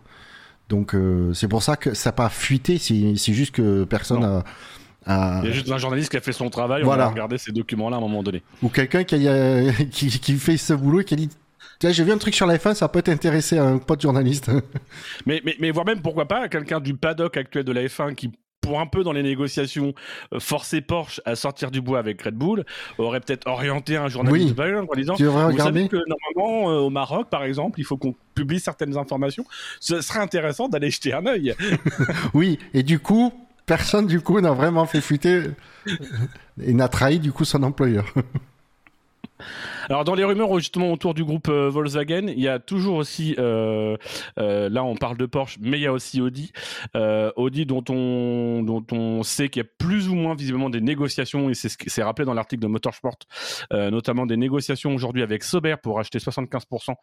Donc 0.70 0.94
euh, 0.94 1.34
c'est 1.34 1.48
pour 1.48 1.64
ça 1.64 1.78
que 1.78 1.94
ça 1.94 2.10
n'a 2.10 2.14
pas 2.14 2.30
fuité, 2.30 2.78
c'est 2.80 3.34
juste 3.34 3.54
que 3.56 3.86
personne 3.86 4.22
Non. 4.22 4.44
a, 5.06 5.38
a- 5.38 5.42
Il 5.44 5.48
y 5.48 5.52
a 5.52 5.54
juste 5.54 5.72
un 5.72 5.78
journaliste 5.78 6.10
qui 6.12 6.18
a 6.18 6.22
fait 6.22 6.34
son 6.34 6.50
travail, 6.50 6.82
on 6.82 6.86
Voilà. 6.88 7.06
a 7.06 7.10
regardé 7.10 7.38
ces 7.38 7.54
documents-là 7.54 7.96
à 7.96 8.00
un 8.00 8.02
moment 8.02 8.24
donné. 8.24 8.42
ou 8.62 8.68
quelqu'un 8.70 9.04
qui, 9.06 9.20
qui 9.92 10.34
fait 10.34 10.58
ce 10.58 10.74
boulot 10.74 11.00
et 11.02 11.06
qui 11.06 11.14
a 11.14 11.18
dit 11.18 11.30
Tiens, 11.80 11.92
j'ai 11.92 12.04
vu 12.04 12.12
un 12.12 12.18
truc 12.18 12.34
sur 12.34 12.48
la 12.48 12.58
F1, 12.58 12.74
ça 12.74 12.88
peut 12.88 13.02
t'intéresser 13.02 13.58
à 13.58 13.66
un 13.66 13.78
pote 13.78 14.02
journaliste. 14.02 14.50
Mais, 15.26 15.42
mais, 15.46 15.56
mais 15.60 15.72
voire 15.72 15.86
même, 15.86 16.02
pourquoi 16.02 16.28
pas, 16.28 16.48
quelqu'un 16.48 16.80
du 16.80 16.96
paddock 16.96 17.38
actuel 17.38 17.64
de 17.64 17.72
la 17.72 17.84
F1 17.86 18.16
qui, 18.16 18.32
pour 18.62 18.80
un 18.80 18.88
peu 18.88 19.04
dans 19.04 19.12
les 19.12 19.24
négociations, 19.24 19.94
euh, 20.34 20.40
forcer 20.40 20.82
Porsche 20.82 21.22
à 21.26 21.36
sortir 21.36 21.70
du 21.72 21.82
bois 21.82 22.00
avec 22.00 22.22
Red 22.22 22.36
Bull, 22.36 22.66
aurait 22.98 23.20
peut-être 23.20 23.48
orienté 23.48 23.96
un 23.98 24.08
journaliste 24.08 24.56
Oui. 24.58 24.66
de 24.66 24.76
en 24.80 24.96
disant 24.96 25.16
tu 25.16 25.26
Vous 25.26 25.34
regarder. 25.34 25.58
savez 25.62 25.88
que 25.88 25.98
normalement, 25.98 26.72
euh, 26.72 26.80
au 26.80 26.90
Maroc, 26.90 27.30
par 27.30 27.44
exemple, 27.44 27.80
il 27.80 27.84
faut 27.84 27.98
qu'on 27.98 28.16
publie 28.36 28.60
certaines 28.60 28.98
informations. 28.98 29.46
Ce 29.80 30.02
serait 30.02 30.20
intéressant 30.20 30.68
d'aller 30.70 30.90
jeter 30.90 31.14
un 31.14 31.26
œil. 31.26 31.56
Oui, 32.34 32.58
et 32.74 32.84
du 32.84 33.00
coup, 33.00 33.32
personne 33.66 34.08
du 34.08 34.22
coup 34.22 34.40
n'a 34.42 34.52
vraiment 34.52 34.86
fait 34.86 35.02
fuiter 35.02 35.44
et 36.62 36.74
n'a 36.74 36.88
trahi 36.88 37.20
du 37.20 37.32
coup 37.32 37.46
son 37.46 37.64
employeur. 37.64 38.06
Alors 39.90 40.04
dans 40.04 40.16
les 40.16 40.24
rumeurs 40.24 40.58
justement 40.60 40.92
autour 40.92 41.14
du 41.14 41.24
groupe 41.24 41.48
euh, 41.48 41.70
Volkswagen, 41.70 42.28
il 42.28 42.40
y 42.40 42.48
a 42.48 42.60
toujours 42.60 42.98
aussi, 42.98 43.36
euh, 43.40 43.96
euh, 44.38 44.70
là 44.70 44.84
on 44.84 44.96
parle 44.96 45.18
de 45.18 45.26
Porsche, 45.26 45.58
mais 45.62 45.78
il 45.78 45.84
y 45.84 45.88
a 45.88 45.94
aussi 45.94 46.22
Audi, 46.22 46.52
Audi 47.36 47.66
dont 47.66 47.84
on 47.90 48.64
dont 48.64 48.86
on 48.92 49.24
sait 49.24 49.50
qu'il 49.50 49.62
y 49.64 49.66
a 49.66 49.70
plus 49.78 50.10
ou 50.10 50.16
moins 50.16 50.36
visiblement 50.36 50.70
des 50.70 50.82
négociations 50.82 51.50
et 51.50 51.54
c'est 51.54 52.04
rappelé 52.04 52.26
dans 52.26 52.34
l'article 52.34 52.62
de 52.62 52.68
Motorsport, 52.68 53.18
notamment 53.72 54.26
des 54.26 54.38
négociations 54.38 54.94
aujourd'hui 54.94 55.24
avec 55.24 55.44
Sauber 55.44 55.76
pour 55.82 56.00
acheter 56.00 56.20
75% 56.20 56.96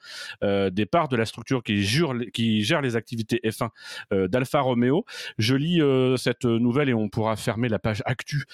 euh, 0.43 0.71
des 0.71 0.87
parts 0.87 1.09
de 1.09 1.17
la 1.17 1.27
structure 1.27 1.63
qui, 1.63 1.85
qui 2.33 2.63
gère 2.63 2.81
les 2.83 2.97
activités 2.97 3.41
F1 3.45 3.69
euh, 4.13 4.29
d'Alfa 4.29 4.61
Romeo. 4.61 5.05
Je 5.39 5.55
lis 5.55 5.81
cette 6.19 6.45
nouvelle 6.45 6.89
et 6.89 6.95
on 6.95 7.09
pourra 7.09 7.37
fermer 7.37 7.69
la 7.69 7.79
page 7.79 8.03
actu 8.07 8.45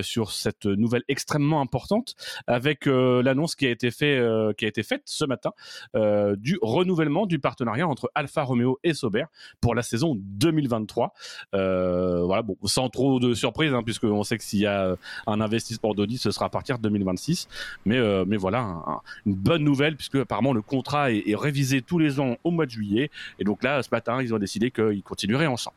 sur 0.00 0.32
cette 0.32 0.66
nouvelle 0.66 1.02
extrêmement 1.08 1.60
importante 1.60 2.14
avec 2.46 2.86
l'annonce 2.86 3.54
qui 3.54 3.65
a 3.66 3.70
été 3.70 3.90
fait, 3.90 4.18
euh, 4.18 4.52
faite 4.82 5.02
ce 5.04 5.24
matin 5.24 5.52
euh, 5.94 6.36
du 6.36 6.58
renouvellement 6.62 7.26
du 7.26 7.38
partenariat 7.38 7.86
entre 7.86 8.10
Alfa 8.14 8.42
Romeo 8.42 8.78
et 8.84 8.94
Sauber 8.94 9.24
pour 9.60 9.74
la 9.74 9.82
saison 9.82 10.14
2023. 10.18 11.12
Euh, 11.54 12.22
voilà, 12.24 12.42
bon, 12.42 12.56
sans 12.64 12.88
trop 12.88 13.18
de 13.20 13.34
surprise, 13.34 13.72
hein, 13.72 13.82
puisque 13.82 14.04
on 14.04 14.22
sait 14.22 14.38
que 14.38 14.44
s'il 14.44 14.60
y 14.60 14.66
a 14.66 14.96
un 15.26 15.40
investissement 15.40 15.94
d'Audi, 15.94 16.18
ce 16.18 16.30
sera 16.30 16.46
à 16.46 16.50
partir 16.50 16.78
de 16.78 16.82
2026. 16.82 17.48
Mais, 17.84 17.98
mais 18.26 18.36
voilà, 18.36 18.60
un- 18.60 18.78
un- 18.86 19.00
une 19.24 19.34
bonne 19.34 19.62
nouvelle, 19.64 19.96
puisque 19.96 20.16
apparemment 20.16 20.52
le 20.52 20.62
contrat 20.62 21.10
est, 21.12 21.34
révisé 21.36 21.82
tous 21.82 21.98
les 21.98 22.18
ans 22.20 22.36
au 22.44 22.50
mois 22.50 22.66
de 22.66 22.70
juillet. 22.70 23.10
Et 23.38 23.44
donc 23.44 23.62
là, 23.62 23.82
ce 23.82 23.88
matin, 23.92 24.22
ils 24.22 24.34
ont 24.34 24.38
décidé 24.38 24.70
qu'ils 24.70 25.02
continueraient 25.02 25.46
ensemble. 25.46 25.76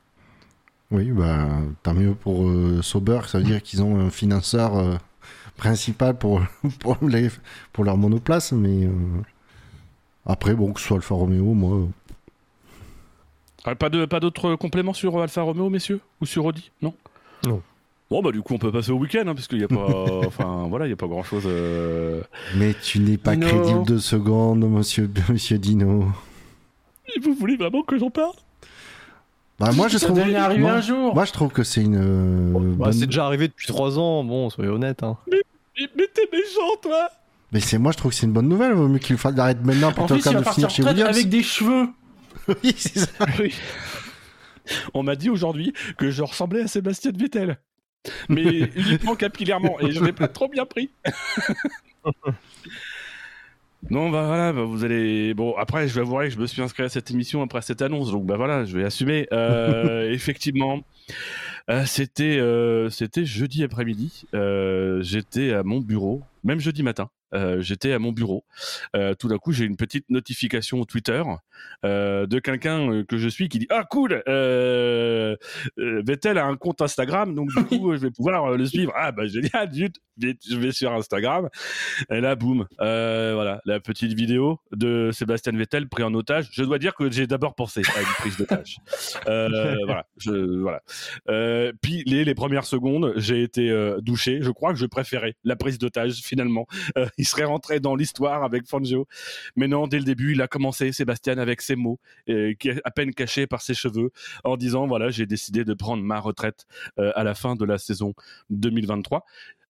Oui, 0.92 1.12
bah 1.12 1.48
tant 1.84 1.94
mieux 1.94 2.16
pour 2.16 2.48
euh, 2.48 2.82
Sauber, 2.82 3.20
ça 3.28 3.38
veut 3.38 3.44
dire 3.44 3.62
qu'ils 3.62 3.84
ont 3.84 4.00
un 4.00 4.10
financeur 4.10 5.00
principal 5.60 6.18
pour, 6.18 6.42
pour, 6.80 6.98
les, 7.08 7.30
pour 7.74 7.84
leur 7.84 7.98
monoplace, 7.98 8.52
mais 8.54 8.86
euh, 8.86 8.92
après, 10.26 10.56
bon, 10.56 10.74
que 10.74 10.80
ce 10.80 10.88
soit 10.88 10.98
Alfa 10.98 11.16
Romeo, 11.16 11.54
moi. 11.54 11.78
euh, 11.78 11.86
Ah, 13.66 13.76
Pas 13.76 13.90
de 13.90 14.06
pas 14.06 14.20
d'autres 14.20 14.56
compléments 14.56 14.94
sur 14.94 15.22
Alfa 15.22 15.42
Romeo, 15.42 15.70
messieurs? 15.70 16.00
Ou 16.22 16.26
sur 16.26 16.46
Audi? 16.46 16.72
Non? 16.82 16.94
Non. 17.46 17.62
Bon, 18.10 18.24
bah 18.24 18.32
du 18.32 18.42
coup, 18.42 18.56
on 18.56 18.58
peut 18.58 18.72
passer 18.72 18.92
au 18.92 18.98
week-end, 18.98 19.24
hein, 19.28 19.36
puisqu'il 19.36 19.60
n'y 19.60 19.66
a 19.66 19.68
pas... 19.68 19.76
enfin, 20.26 20.66
voilà, 20.68 20.86
il 20.86 20.90
n'y 20.90 20.94
a 20.94 20.98
pas 20.98 21.08
grand-chose... 21.08 21.44
euh, 21.46 22.22
Mais 22.56 22.74
tu 22.74 23.00
n'es 23.00 23.18
pas 23.18 23.36
Dino. 23.36 23.48
crédible 23.48 23.86
deux 23.86 24.00
secondes, 24.00 24.68
monsieur, 24.68 25.10
monsieur 25.30 25.60
Dino. 25.60 26.06
Et 27.16 27.20
Vous 27.20 27.34
voulez 27.36 27.56
vraiment 27.58 27.84
que 27.84 27.98
j'en 28.00 28.10
parle? 28.10 28.34
Bah, 29.60 29.72
moi, 29.74 29.88
je 29.90 29.98
ça 29.98 30.06
trouve. 30.08 30.20
devait 30.20 30.36
arriver 30.36 30.62
moi, 30.62 30.72
un 30.74 30.82
jour. 30.82 31.14
moi, 31.14 31.26
je 31.26 31.32
trouve 31.34 31.52
que 31.52 31.64
c'est 31.64 31.82
une. 31.82 31.98
euh, 31.98 32.52
Bah, 32.78 32.86
bonne- 32.86 32.94
c'est 32.94 33.06
déjà 33.08 33.26
arrivé 33.26 33.48
depuis 33.48 33.68
3 33.68 34.00
ans, 34.00 34.24
bon, 34.24 34.50
soyez 34.50 34.70
honnête. 34.70 35.04
Hein. 35.04 35.18
Mais, 35.30 35.42
mais 35.98 36.08
t'es 36.14 36.28
méchant, 36.32 36.76
toi 36.82 37.10
Mais 37.52 37.60
c'est 37.60 37.78
moi, 37.78 37.92
je 37.92 37.98
trouve 37.98 38.12
que 38.12 38.18
c'est 38.18 38.26
une 38.26 38.32
bonne 38.34 38.48
nouvelle. 38.48 38.74
Vaut 38.74 38.88
mieux 38.88 39.00
qu'il 39.00 39.18
fasse 39.18 39.36
l'arrête 39.36 39.64
maintenant 39.64 39.90
en 39.90 39.92
plutôt 39.92 40.18
que 40.18 40.38
de 40.38 40.44
finir 40.50 40.70
chez 40.70 40.84
Williams. 40.84 41.10
avec 41.10 41.30
des 41.30 41.44
cheveux. 41.44 41.88
Oui, 42.48 42.74
c'est 42.78 43.00
ça. 43.00 43.08
Oui. 43.40 43.54
On 44.94 45.04
m'a 45.04 45.16
dit 45.16 45.30
aujourd'hui 45.30 45.74
que 45.98 46.10
je 46.12 46.22
ressemblais 46.24 46.62
à 46.62 46.68
Sébastien 46.68 47.12
Vettel. 47.16 47.58
Mais 48.30 48.70
uniquement 48.76 49.16
capillairement. 49.18 49.80
Et 49.82 49.92
je 49.92 50.04
l'ai 50.04 50.14
pas 50.14 50.28
trop 50.28 50.48
bien 50.48 50.66
pris. 50.66 50.90
Non, 53.90 54.10
bah 54.10 54.26
voilà, 54.28 54.52
bah, 54.52 54.64
vous 54.64 54.84
allez. 54.84 55.34
Bon, 55.34 55.56
après, 55.58 55.88
je 55.88 55.96
vais 55.96 56.02
avouer 56.02 56.26
que 56.28 56.34
je 56.34 56.40
me 56.40 56.48
suis 56.48 56.62
inscrit 56.62 56.84
à 56.84 56.90
cette 56.90 57.10
émission 57.12 57.42
après 57.42 57.62
cette 57.62 57.82
annonce, 57.82 58.12
donc 58.12 58.26
bah 58.26 58.36
voilà, 58.36 58.66
je 58.66 58.78
vais 58.78 58.84
assumer. 58.84 59.28
Euh, 59.32 60.12
effectivement, 60.12 60.82
euh, 61.70 61.86
c'était 61.86 62.38
euh, 62.40 62.90
c'était 62.90 63.26
jeudi 63.26 63.64
après-midi. 63.64 64.26
Euh, 64.34 65.02
J'étais 65.02 65.54
à 65.54 65.64
mon 65.64 65.80
bureau, 65.80 66.22
même 66.44 66.60
jeudi 66.60 66.84
matin. 66.84 67.10
Euh, 67.34 67.62
J'étais 67.62 67.94
à 67.94 68.00
mon 68.00 68.12
bureau. 68.12 68.44
Euh, 68.96 69.14
tout 69.14 69.28
d'un 69.28 69.38
coup, 69.38 69.52
j'ai 69.52 69.66
une 69.66 69.78
petite 69.78 70.10
notification 70.10 70.84
Twitter 70.86 71.24
euh, 71.86 72.26
de 72.26 72.40
quelqu'un 72.40 73.04
que 73.04 73.18
je 73.18 73.28
suis 73.28 73.50
qui 73.50 73.60
dit 73.60 73.68
ah 73.70 73.84
cool, 73.90 74.22
Vettel 75.78 76.38
a 76.38 76.46
un 76.46 76.56
compte 76.56 76.82
Instagram, 76.82 77.36
donc 77.36 77.50
du 77.56 77.64
coup, 77.66 77.94
je 77.96 78.00
vais 78.02 78.12
pouvoir 78.12 78.56
le 78.58 78.66
suivre. 78.66 78.92
Ah 78.96 79.12
bah 79.12 79.28
génial, 79.28 79.72
zut, 79.72 79.96
je 80.22 80.28
vais- 80.28 80.38
je 80.50 80.56
vais 80.58 80.72
sur 80.72 80.92
Instagram. 80.94 81.50
Et 82.12 82.20
là, 82.22 82.36
boum, 82.36 82.66
voilà, 82.78 83.62
la 83.66 83.80
petite 83.80 84.14
vidéo 84.14 84.60
de 84.72 85.12
Sébastien 85.12 85.54
Vettel 85.54 85.88
pris 85.88 86.04
en 86.04 86.14
otage. 86.14 86.50
Je 86.52 86.64
dois 86.64 86.80
dire 86.80 86.96
que 86.96 87.10
j'ai 87.12 87.28
d'abord 87.28 87.56
pensé 87.56 87.82
à 87.96 88.02
une 88.02 88.08
prise 88.18 88.38
d'otage. 88.38 88.78
Voilà, 89.26 90.06
je, 90.18 90.32
voilà. 90.60 90.82
Puis 91.82 92.04
les, 92.06 92.24
les 92.26 92.36
premières 92.36 92.66
secondes, 92.66 93.14
j'ai 93.18 93.44
été 93.44 93.70
douché. 94.02 94.40
Je 94.42 94.52
crois 94.52 94.74
que 94.74 94.80
je 94.80 94.86
préférais 94.86 95.36
la 95.44 95.56
prise 95.56 95.78
d'otage 95.78 96.14
finalement. 96.24 96.66
Il 97.20 97.28
serait 97.28 97.44
rentré 97.44 97.80
dans 97.80 97.96
l'histoire 97.96 98.44
avec 98.44 98.66
Fangio. 98.66 99.08
Mais 99.56 99.68
non, 99.68 99.88
dès 99.88 100.00
le 100.00 100.06
début, 100.06 100.32
il 100.32 100.42
a 100.42 100.48
commencé, 100.48 100.92
Sébastien, 100.92 101.38
avec 101.38 101.62
ses 101.62 101.76
mots, 101.76 102.00
euh, 102.30 102.54
qui 102.58 102.70
est 102.70 102.82
à 102.84 102.92
peine 102.92 103.14
cachés 103.14 103.46
par 103.46 103.62
ses 103.62 103.74
cheveux, 103.76 104.12
en 104.44 104.58
disant, 104.58 104.88
voilà, 104.88 105.10
j'ai 105.12 105.26
décidé 105.26 105.64
de 105.66 105.74
prendre 105.74 106.02
ma 106.02 106.20
retraite 106.20 106.66
euh, 106.98 107.12
à 107.16 107.24
la 107.24 107.36
fin 107.36 107.56
de 107.56 107.66
la 107.66 107.78
saison 107.78 108.14
2023. 108.50 109.26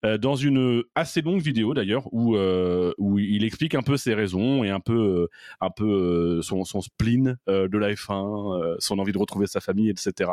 Euh, 0.05 0.17
dans 0.17 0.35
une 0.35 0.83
assez 0.95 1.21
longue 1.21 1.41
vidéo 1.41 1.73
d'ailleurs 1.73 2.07
où 2.13 2.37
où 2.37 3.19
il 3.19 3.43
explique 3.43 3.75
un 3.75 3.81
peu 3.81 3.97
ses 3.97 4.13
raisons 4.13 4.63
et 4.63 4.69
un 4.69 4.79
peu 4.79 5.27
un 5.59 5.69
peu 5.69 6.41
son, 6.41 6.63
son 6.63 6.79
spleen 6.79 7.37
de 7.47 7.77
la 7.77 7.91
F1, 7.91 8.61
euh, 8.61 8.75
son 8.79 8.99
envie 8.99 9.11
de 9.11 9.17
retrouver 9.17 9.47
sa 9.47 9.59
famille, 9.59 9.89
etc. 9.89 10.31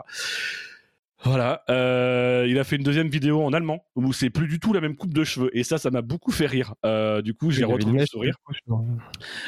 Voilà, 1.26 1.64
euh, 1.70 2.46
il 2.48 2.56
a 2.56 2.62
fait 2.62 2.76
une 2.76 2.84
deuxième 2.84 3.08
vidéo 3.08 3.42
en 3.42 3.52
allemand 3.52 3.84
où 3.96 4.12
c'est 4.12 4.30
plus 4.30 4.46
du 4.46 4.60
tout 4.60 4.72
la 4.72 4.80
même 4.80 4.94
coupe 4.94 5.12
de 5.12 5.24
cheveux 5.24 5.50
et 5.58 5.64
ça, 5.64 5.76
ça 5.76 5.90
m'a 5.90 6.00
beaucoup 6.00 6.30
fait 6.30 6.46
rire. 6.46 6.74
Euh, 6.84 7.20
du 7.20 7.34
coup, 7.34 7.50
j'ai 7.50 7.64
retrouvé 7.64 7.98
le 7.98 8.06
sourire. 8.06 8.36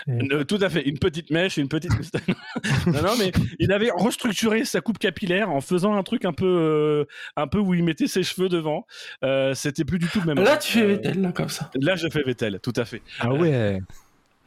Euh, 0.09 0.43
tout 0.43 0.59
à 0.61 0.71
fait, 0.71 0.89
une 0.89 0.99
petite 0.99 1.31
mèche, 1.31 1.57
une 1.57 1.69
petite 1.69 1.93
non, 2.87 3.03
non, 3.03 3.17
mais 3.17 3.31
il 3.61 3.71
avait 3.73 3.91
restructuré 3.95 4.65
sa 4.65 4.81
coupe 4.81 4.99
capillaire 4.99 5.51
en 5.51 5.61
faisant 5.61 5.95
un 5.95 6.03
truc 6.03 6.25
un 6.25 6.33
peu, 6.33 6.47
euh, 6.47 7.05
un 7.37 7.47
peu 7.47 7.59
où 7.59 7.75
il 7.75 7.85
mettait 7.85 8.09
ses 8.09 8.25
cheveux 8.25 8.49
devant. 8.49 8.85
Euh, 9.25 9.55
C'était 9.55 9.85
plus 9.85 10.01
du 10.01 10.09
tout 10.09 10.19
le 10.19 10.35
même. 10.35 10.45
Là, 10.45 10.57
tu 10.57 10.73
fais 10.73 10.85
Vettel, 10.85 11.21
là, 11.21 11.31
comme 11.31 11.49
ça. 11.49 11.71
Là, 11.77 11.95
je 11.95 12.09
fais 12.09 12.23
Vettel, 12.25 12.59
tout 12.61 12.73
à 12.75 12.87
fait. 12.87 13.03
Ah 13.21 13.33
ouais 13.33 13.81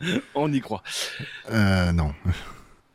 On 0.35 0.51
y 0.51 0.59
croit. 0.59 0.83
Euh, 1.49 1.93
non. 1.93 2.13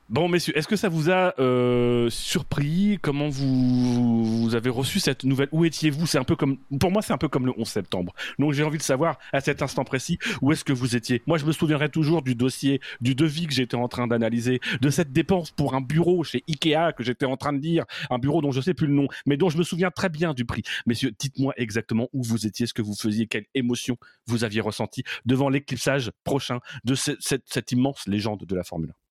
Bon, 0.09 0.29
messieurs, 0.29 0.57
est-ce 0.57 0.69
que 0.69 0.77
ça 0.77 0.89
vous 0.89 1.11
a 1.11 1.35
euh, 1.41 2.09
surpris? 2.11 2.97
Comment 3.03 3.29
vous, 3.29 4.43
vous 4.43 4.55
avez 4.55 4.71
reçu 4.71 5.01
cette 5.01 5.25
nouvelle? 5.25 5.49
Où 5.51 5.65
étiez-vous? 5.65 6.07
C'est 6.07 6.19
un 6.19 6.23
peu 6.23 6.37
comme, 6.37 6.59
pour 6.79 6.93
moi, 6.93 7.03
c'est 7.03 7.13
un 7.13 7.19
peu 7.19 7.27
comme 7.27 7.45
le 7.45 7.53
11 7.59 7.67
septembre. 7.67 8.15
Donc, 8.39 8.53
j'ai 8.53 8.63
envie 8.63 8.79
de 8.79 8.85
savoir 8.85 9.19
à 9.33 9.41
cet 9.41 9.63
instant 9.63 9.83
précis 9.83 10.19
où 10.43 10.53
est-ce 10.53 10.63
que 10.63 10.73
vous 10.73 10.95
étiez? 10.95 11.23
Moi, 11.27 11.39
je 11.39 11.45
me 11.45 11.51
souviendrai 11.51 11.89
toujours 11.89 12.23
du 12.23 12.37
dossier, 12.37 12.81
du 13.01 13.17
devis 13.17 13.49
que 13.49 13.53
j'étais 13.53 13.75
en 13.75 13.89
train 13.89 14.07
d'analyser, 14.07 14.61
de 14.81 14.91
cette 14.91 15.13
dépense 15.13 15.51
pour 15.51 15.75
un 15.75 15.81
bureau 15.81 16.23
chez 16.23 16.45
Ikea 16.49 16.93
que 16.97 17.03
j'étais 17.03 17.27
en 17.27 17.37
train 17.37 17.53
de 17.53 17.59
lire, 17.59 17.85
un 18.09 18.19
bureau 18.19 18.41
dont 18.41 18.53
je 18.53 18.61
sais 18.61 18.75
plus 18.75 18.87
le 18.87 18.95
nom, 18.95 19.09
mais 19.27 19.37
dont 19.37 19.49
je 19.49 19.59
me 19.59 19.65
souviens 19.65 19.91
très 19.91 20.09
bien 20.09 20.35
du 20.35 20.45
prix. 20.45 20.63
Messieurs, 20.87 21.11
dites-moi 21.19 21.53
exactement 21.57 22.09
où 22.13 22.23
vous 22.23 22.47
étiez, 22.47 22.67
ce 22.69 22.75
que 22.75 22.83
vous 22.83 22.95
faisiez, 22.95 23.27
quelle 23.27 23.47
émotion 23.55 23.97
vous 24.29 24.45
aviez 24.45 24.61
ressenti 24.61 25.03
devant 25.25 25.49
l'éclipsage 25.49 26.13
prochain 26.23 26.61
de 26.85 26.95
ce- 26.95 27.17
cette, 27.19 27.43
cette 27.47 27.73
immense 27.73 28.07
légende 28.07 28.45
de 28.47 28.55
la 28.55 28.63
Formule 28.63 28.91
1. 28.91 29.06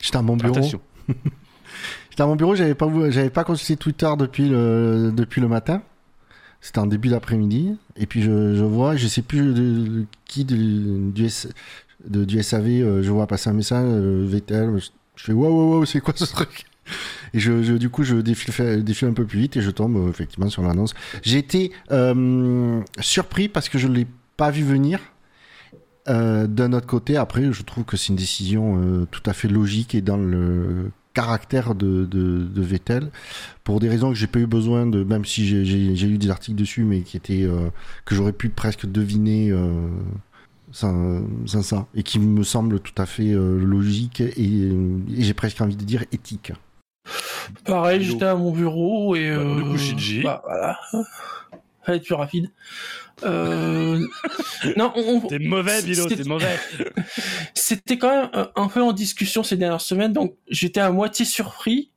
J'étais 0.00 0.16
à 0.16 0.22
mon 0.22 0.36
bureau. 0.36 0.56
Attention. 0.56 0.80
J'étais 2.10 2.22
à 2.22 2.26
mon 2.26 2.36
bureau, 2.36 2.54
j'avais 2.54 2.74
pas, 2.74 2.88
j'avais 3.10 3.30
pas 3.30 3.44
consulté 3.44 3.76
Twitter 3.76 4.10
depuis 4.18 4.48
le, 4.48 5.12
depuis 5.14 5.40
le 5.40 5.48
matin. 5.48 5.82
C'était 6.60 6.80
en 6.80 6.86
début 6.86 7.08
d'après-midi. 7.08 7.76
Et 7.96 8.06
puis 8.06 8.22
je, 8.22 8.54
je 8.56 8.64
vois, 8.64 8.96
je 8.96 9.06
sais 9.06 9.22
plus 9.22 9.40
de, 9.40 9.52
de- 9.52 10.06
qui 10.24 10.44
du, 10.44 11.10
du, 11.12 11.26
S- 11.26 11.48
de- 12.06 12.24
du 12.24 12.42
SAV, 12.42 12.66
euh, 12.68 13.02
je 13.02 13.10
vois 13.10 13.26
passer 13.28 13.50
un 13.50 13.52
message, 13.52 13.84
euh, 13.88 14.26
Vettel. 14.28 14.72
Je, 14.78 14.86
je 15.16 15.24
fais 15.24 15.32
wow, 15.32 15.46
wow, 15.48 15.78
wow, 15.78 15.84
c'est 15.84 16.00
quoi 16.00 16.14
ce 16.16 16.24
truc? 16.32 16.64
Et 17.34 17.38
je, 17.38 17.62
je- 17.62 17.74
du 17.74 17.90
coup, 17.90 18.02
je 18.02 18.16
défile, 18.16 18.82
défile 18.82 19.08
un 19.08 19.12
peu 19.12 19.24
plus 19.24 19.38
vite 19.38 19.56
et 19.56 19.60
je 19.62 19.70
tombe 19.70 19.96
euh, 19.96 20.10
effectivement 20.10 20.48
sur 20.50 20.62
l'annonce. 20.62 20.94
J'ai 21.22 21.38
été 21.38 21.70
euh, 21.92 22.80
surpris 23.00 23.48
parce 23.48 23.68
que 23.68 23.78
je 23.78 23.86
l'ai 23.86 24.06
pas 24.36 24.50
vu 24.50 24.64
venir. 24.64 24.98
Euh, 26.08 26.46
D'un 26.46 26.72
autre 26.72 26.86
côté, 26.86 27.16
après, 27.16 27.52
je 27.52 27.62
trouve 27.62 27.84
que 27.84 27.96
c'est 27.96 28.08
une 28.08 28.16
décision 28.16 28.80
euh, 28.82 29.06
tout 29.10 29.22
à 29.26 29.32
fait 29.32 29.48
logique 29.48 29.94
et 29.94 30.00
dans 30.00 30.16
le 30.16 30.90
caractère 31.14 31.74
de, 31.74 32.04
de, 32.04 32.44
de 32.44 32.62
Vettel, 32.62 33.10
pour 33.64 33.80
des 33.80 33.88
raisons 33.88 34.10
que 34.10 34.14
j'ai 34.14 34.28
pas 34.28 34.38
eu 34.38 34.46
besoin 34.46 34.86
de, 34.86 35.02
même 35.02 35.24
si 35.24 35.46
j'ai- 35.46 36.06
lu 36.06 36.16
des 36.18 36.30
articles 36.30 36.56
dessus, 36.56 36.84
mais 36.84 37.00
qui 37.00 37.16
étaient 37.16 37.42
euh, 37.42 37.70
que 38.04 38.14
j'aurais 38.14 38.32
pu 38.32 38.50
presque 38.50 38.86
deviner 38.86 39.50
euh, 39.50 39.88
sans, 40.70 41.22
sans 41.46 41.62
ça, 41.62 41.86
et 41.94 42.04
qui 42.04 42.20
me 42.20 42.44
semble 42.44 42.78
tout 42.78 43.02
à 43.02 43.06
fait 43.06 43.32
euh, 43.32 43.58
logique 43.58 44.20
et, 44.20 44.32
et 44.36 45.22
j'ai 45.22 45.34
presque 45.34 45.60
envie 45.60 45.76
de 45.76 45.84
dire 45.84 46.04
éthique. 46.12 46.52
Pareil, 47.64 48.02
j'étais 48.04 48.26
à 48.26 48.34
mon 48.36 48.52
bureau 48.52 49.16
et. 49.16 49.30
Bah, 49.34 49.42
du 49.42 49.50
euh, 49.50 49.70
coup, 49.72 49.78
Shinji. 49.78 50.22
Bah, 50.22 50.42
voilà. 50.44 50.78
Fallait 51.82 51.98
être 51.98 52.04
plus 52.04 52.14
rapide. 52.14 52.50
Euh... 53.24 53.98
non, 54.76 54.92
on, 54.94 55.20
T'es 55.20 55.38
mauvais, 55.38 55.82
Bilo, 55.82 56.06
t'es 56.06 56.24
mauvais. 56.24 56.58
c'était 57.54 57.98
quand 57.98 58.10
même 58.10 58.30
un, 58.32 58.50
un 58.56 58.68
peu 58.68 58.82
en 58.82 58.92
discussion 58.92 59.42
ces 59.42 59.56
dernières 59.56 59.80
semaines, 59.80 60.12
donc 60.12 60.36
j'étais 60.48 60.80
à 60.80 60.90
moitié 60.90 61.24
surpris, 61.24 61.90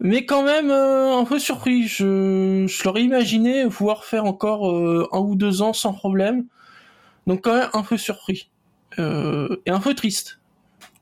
mais 0.00 0.24
quand 0.24 0.42
même 0.42 0.70
euh, 0.70 1.16
un 1.16 1.24
peu 1.24 1.38
surpris. 1.38 1.88
Je, 1.88 2.66
je 2.68 2.84
l'aurais 2.84 3.02
imaginé 3.02 3.66
pouvoir 3.68 4.04
faire 4.04 4.24
encore 4.24 4.70
euh, 4.70 5.08
un 5.12 5.18
ou 5.18 5.34
deux 5.36 5.62
ans 5.62 5.72
sans 5.72 5.92
problème, 5.92 6.46
donc 7.26 7.42
quand 7.42 7.54
même 7.54 7.70
un 7.72 7.82
peu 7.82 7.96
surpris 7.98 8.50
Euh, 8.98 9.60
et 9.66 9.70
un 9.70 9.80
peu 9.80 9.94
triste. 9.94 10.40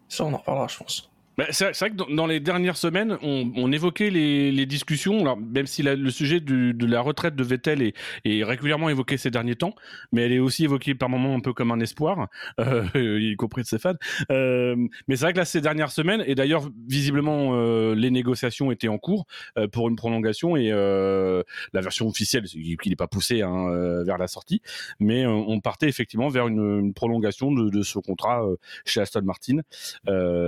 Ça, 0.09 0.25
on 0.25 0.33
en 0.33 0.39
reparlera, 0.39 0.67
je 0.69 0.79
pense. 0.79 1.11
Bah, 1.37 1.47
c'est 1.51 1.77
vrai 1.77 1.91
que 1.91 2.15
dans, 2.15 2.27
les 2.27 2.41
dernières 2.41 2.77
semaines, 2.77 3.19
on, 3.23 3.73
évoquait 3.73 4.11
les, 4.11 4.67
discussions, 4.67 5.21
alors, 5.21 5.37
même 5.37 5.67
si 5.67 5.83
le 5.83 6.11
sujet 6.11 6.41
de 6.41 6.87
la 6.87 7.01
retraite 7.01 7.35
de 7.35 7.43
Vettel 7.43 7.83
est, 7.83 8.45
régulièrement 8.45 8.89
évoqué 8.89 9.17
ces 9.17 9.31
derniers 9.31 9.57
temps, 9.57 9.75
mais 10.13 10.23
elle 10.23 10.33
est 10.33 10.39
aussi 10.39 10.65
évoquée 10.65 10.95
par 10.95 11.09
moments 11.09 11.35
un 11.35 11.41
peu 11.41 11.53
comme 11.53 11.71
un 11.71 11.81
espoir, 11.81 12.29
euh, 12.61 12.85
y 12.95 13.35
compris 13.37 13.63
de 13.63 13.67
ses 13.67 13.79
fans. 13.79 13.95
Euh, 14.31 14.77
mais 15.09 15.17
c'est 15.17 15.25
vrai 15.25 15.33
que 15.33 15.39
là, 15.39 15.45
ces 15.45 15.61
dernières 15.61 15.91
semaines, 15.91 16.23
et 16.27 16.35
d'ailleurs, 16.35 16.69
visiblement, 16.87 17.51
euh, 17.55 17.95
les 17.95 18.11
négociations 18.11 18.71
étaient 18.71 18.89
en 18.89 18.99
cours 18.99 19.27
euh, 19.59 19.69
pour 19.69 19.89
une 19.89 19.97
prolongation, 19.97 20.57
et 20.57 20.71
la 20.71 21.81
version 21.81 22.07
officielle, 22.07 22.45
qu'il 22.45 22.91
n'est 22.91 22.97
pas 22.97 23.09
poussé 23.09 23.43
hein, 23.43 24.03
vers 24.05 24.19
la 24.19 24.27
sortie, 24.27 24.61
mais 25.01 25.27
on 25.27 25.61
partait 25.61 25.89
effectivement 25.89 26.29
vers 26.29 26.49
une, 26.49 26.93
prolongation 26.95 27.53
de, 27.53 27.83
ce 27.83 27.99
contrat 27.99 28.45
chez 28.85 29.01
Aston 29.01 29.23
Martin. 29.23 29.59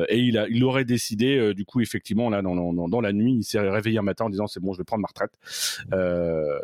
Et 0.08 0.18
il, 0.18 0.38
a, 0.38 0.46
il 0.48 0.64
aurait 0.64 0.75
décidé, 0.84 1.36
euh, 1.36 1.54
du 1.54 1.64
coup, 1.64 1.80
effectivement, 1.80 2.30
là, 2.30 2.42
dans 2.42 3.00
la 3.00 3.12
nuit, 3.12 3.34
il 3.34 3.44
s'est 3.44 3.60
réveillé 3.60 3.98
un 3.98 4.02
matin 4.02 4.26
en 4.26 4.30
disant 4.30 4.46
c'est 4.46 4.60
bon, 4.60 4.72
je 4.72 4.78
vais 4.78 4.84
prendre 4.84 5.02
ma 5.02 5.08
retraite. 5.08 5.32
Euh, 5.92 6.58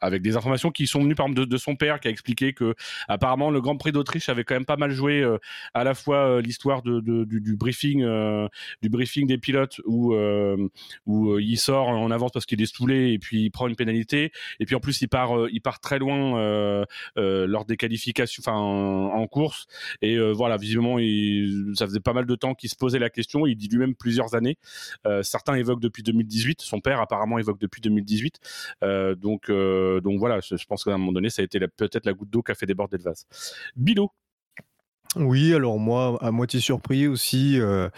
avec 0.00 0.22
des 0.22 0.36
informations 0.36 0.70
qui 0.70 0.86
sont 0.86 1.02
venues 1.02 1.14
par 1.14 1.28
de, 1.28 1.44
de 1.44 1.56
son 1.56 1.76
père 1.76 2.00
qui 2.00 2.08
a 2.08 2.10
expliqué 2.10 2.52
que 2.52 2.74
apparemment 3.08 3.50
le 3.50 3.60
Grand 3.60 3.76
Prix 3.76 3.92
d'Autriche 3.92 4.28
avait 4.28 4.44
quand 4.44 4.54
même 4.54 4.64
pas 4.64 4.76
mal 4.76 4.90
joué 4.90 5.20
euh, 5.20 5.38
à 5.74 5.84
la 5.84 5.94
fois 5.94 6.16
euh, 6.16 6.40
l'histoire 6.40 6.82
de, 6.82 7.00
de- 7.00 7.24
du, 7.24 7.40
du 7.40 7.56
briefing 7.56 8.02
euh, 8.02 8.48
du 8.82 8.88
briefing 8.88 9.26
des 9.26 9.38
pilotes 9.38 9.80
où 9.84 10.14
où 11.06 11.38
il 11.38 11.56
sort 11.58 11.88
en 11.88 12.10
avance 12.10 12.30
parce 12.32 12.46
qu'il 12.46 12.60
est 12.62 12.74
saoulé 12.74 13.12
et 13.12 13.18
puis 13.18 13.42
il 13.44 13.50
prend 13.50 13.68
une 13.68 13.76
pénalité. 13.76 14.32
Et 14.60 14.66
puis 14.66 14.74
en 14.74 14.80
plus 14.80 15.00
il 15.02 15.08
part 15.08 15.30
il 15.50 15.60
part 15.60 15.80
très 15.80 15.98
loin 15.98 16.84
lors 17.16 17.64
des 17.64 17.76
qualifications 17.76 18.42
enfin 18.44 18.56
en, 18.58 19.06
en 19.14 19.26
course. 19.26 19.66
Et 20.02 20.18
voilà 20.32 20.56
visiblement 20.56 20.98
il, 20.98 21.72
ça 21.74 21.86
faisait 21.86 22.00
pas 22.00 22.12
mal 22.12 22.26
de 22.26 22.34
temps 22.34 22.54
qu'il 22.54 22.70
se 22.70 22.76
posait 22.76 22.98
la 22.98 23.10
question. 23.10 23.46
Il 23.46 23.56
dit 23.56 23.68
lui-même 23.68 23.94
plusieurs 23.94 24.34
années. 24.34 24.58
Certains 25.22 25.54
évoquent 25.54 25.80
depuis 25.80 26.02
2018 26.02 26.60
son 26.60 26.80
père 26.80 27.00
apparemment 27.00 27.38
évoque 27.38 27.60
depuis 27.60 27.80
2018 27.80 28.40
euh, 28.82 29.14
donc 29.14 29.50
euh, 29.50 29.79
donc 30.02 30.18
voilà 30.18 30.40
je, 30.40 30.56
je 30.56 30.66
pense 30.66 30.84
qu'à 30.84 30.92
un 30.92 30.98
moment 30.98 31.12
donné 31.12 31.30
ça 31.30 31.42
a 31.42 31.44
été 31.44 31.58
peut-être 31.60 32.06
la 32.06 32.12
goutte 32.12 32.30
d'eau 32.30 32.42
qui 32.42 32.52
a 32.52 32.54
fait 32.54 32.66
déborder 32.66 32.96
le 32.98 33.02
vase 33.04 33.26
Bilo 33.76 34.12
Oui, 35.16 35.54
alors 35.54 35.78
moi, 35.78 36.18
à 36.20 36.30
moitié 36.30 36.60
surpris 36.60 37.08
aussi, 37.08 37.60
euh, 37.60 37.88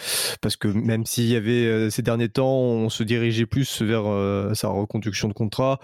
parce 0.40 0.56
que 0.56 0.68
même 0.68 1.04
s'il 1.04 1.26
y 1.26 1.36
avait 1.36 1.66
euh, 1.66 1.90
ces 1.90 2.02
derniers 2.02 2.28
temps, 2.28 2.56
on 2.56 2.88
se 2.88 3.02
dirigeait 3.02 3.46
plus 3.46 3.82
vers 3.82 4.06
euh, 4.06 4.54
sa 4.54 4.68
reconduction 4.68 5.28
de 5.28 5.34
contrat. 5.34 5.78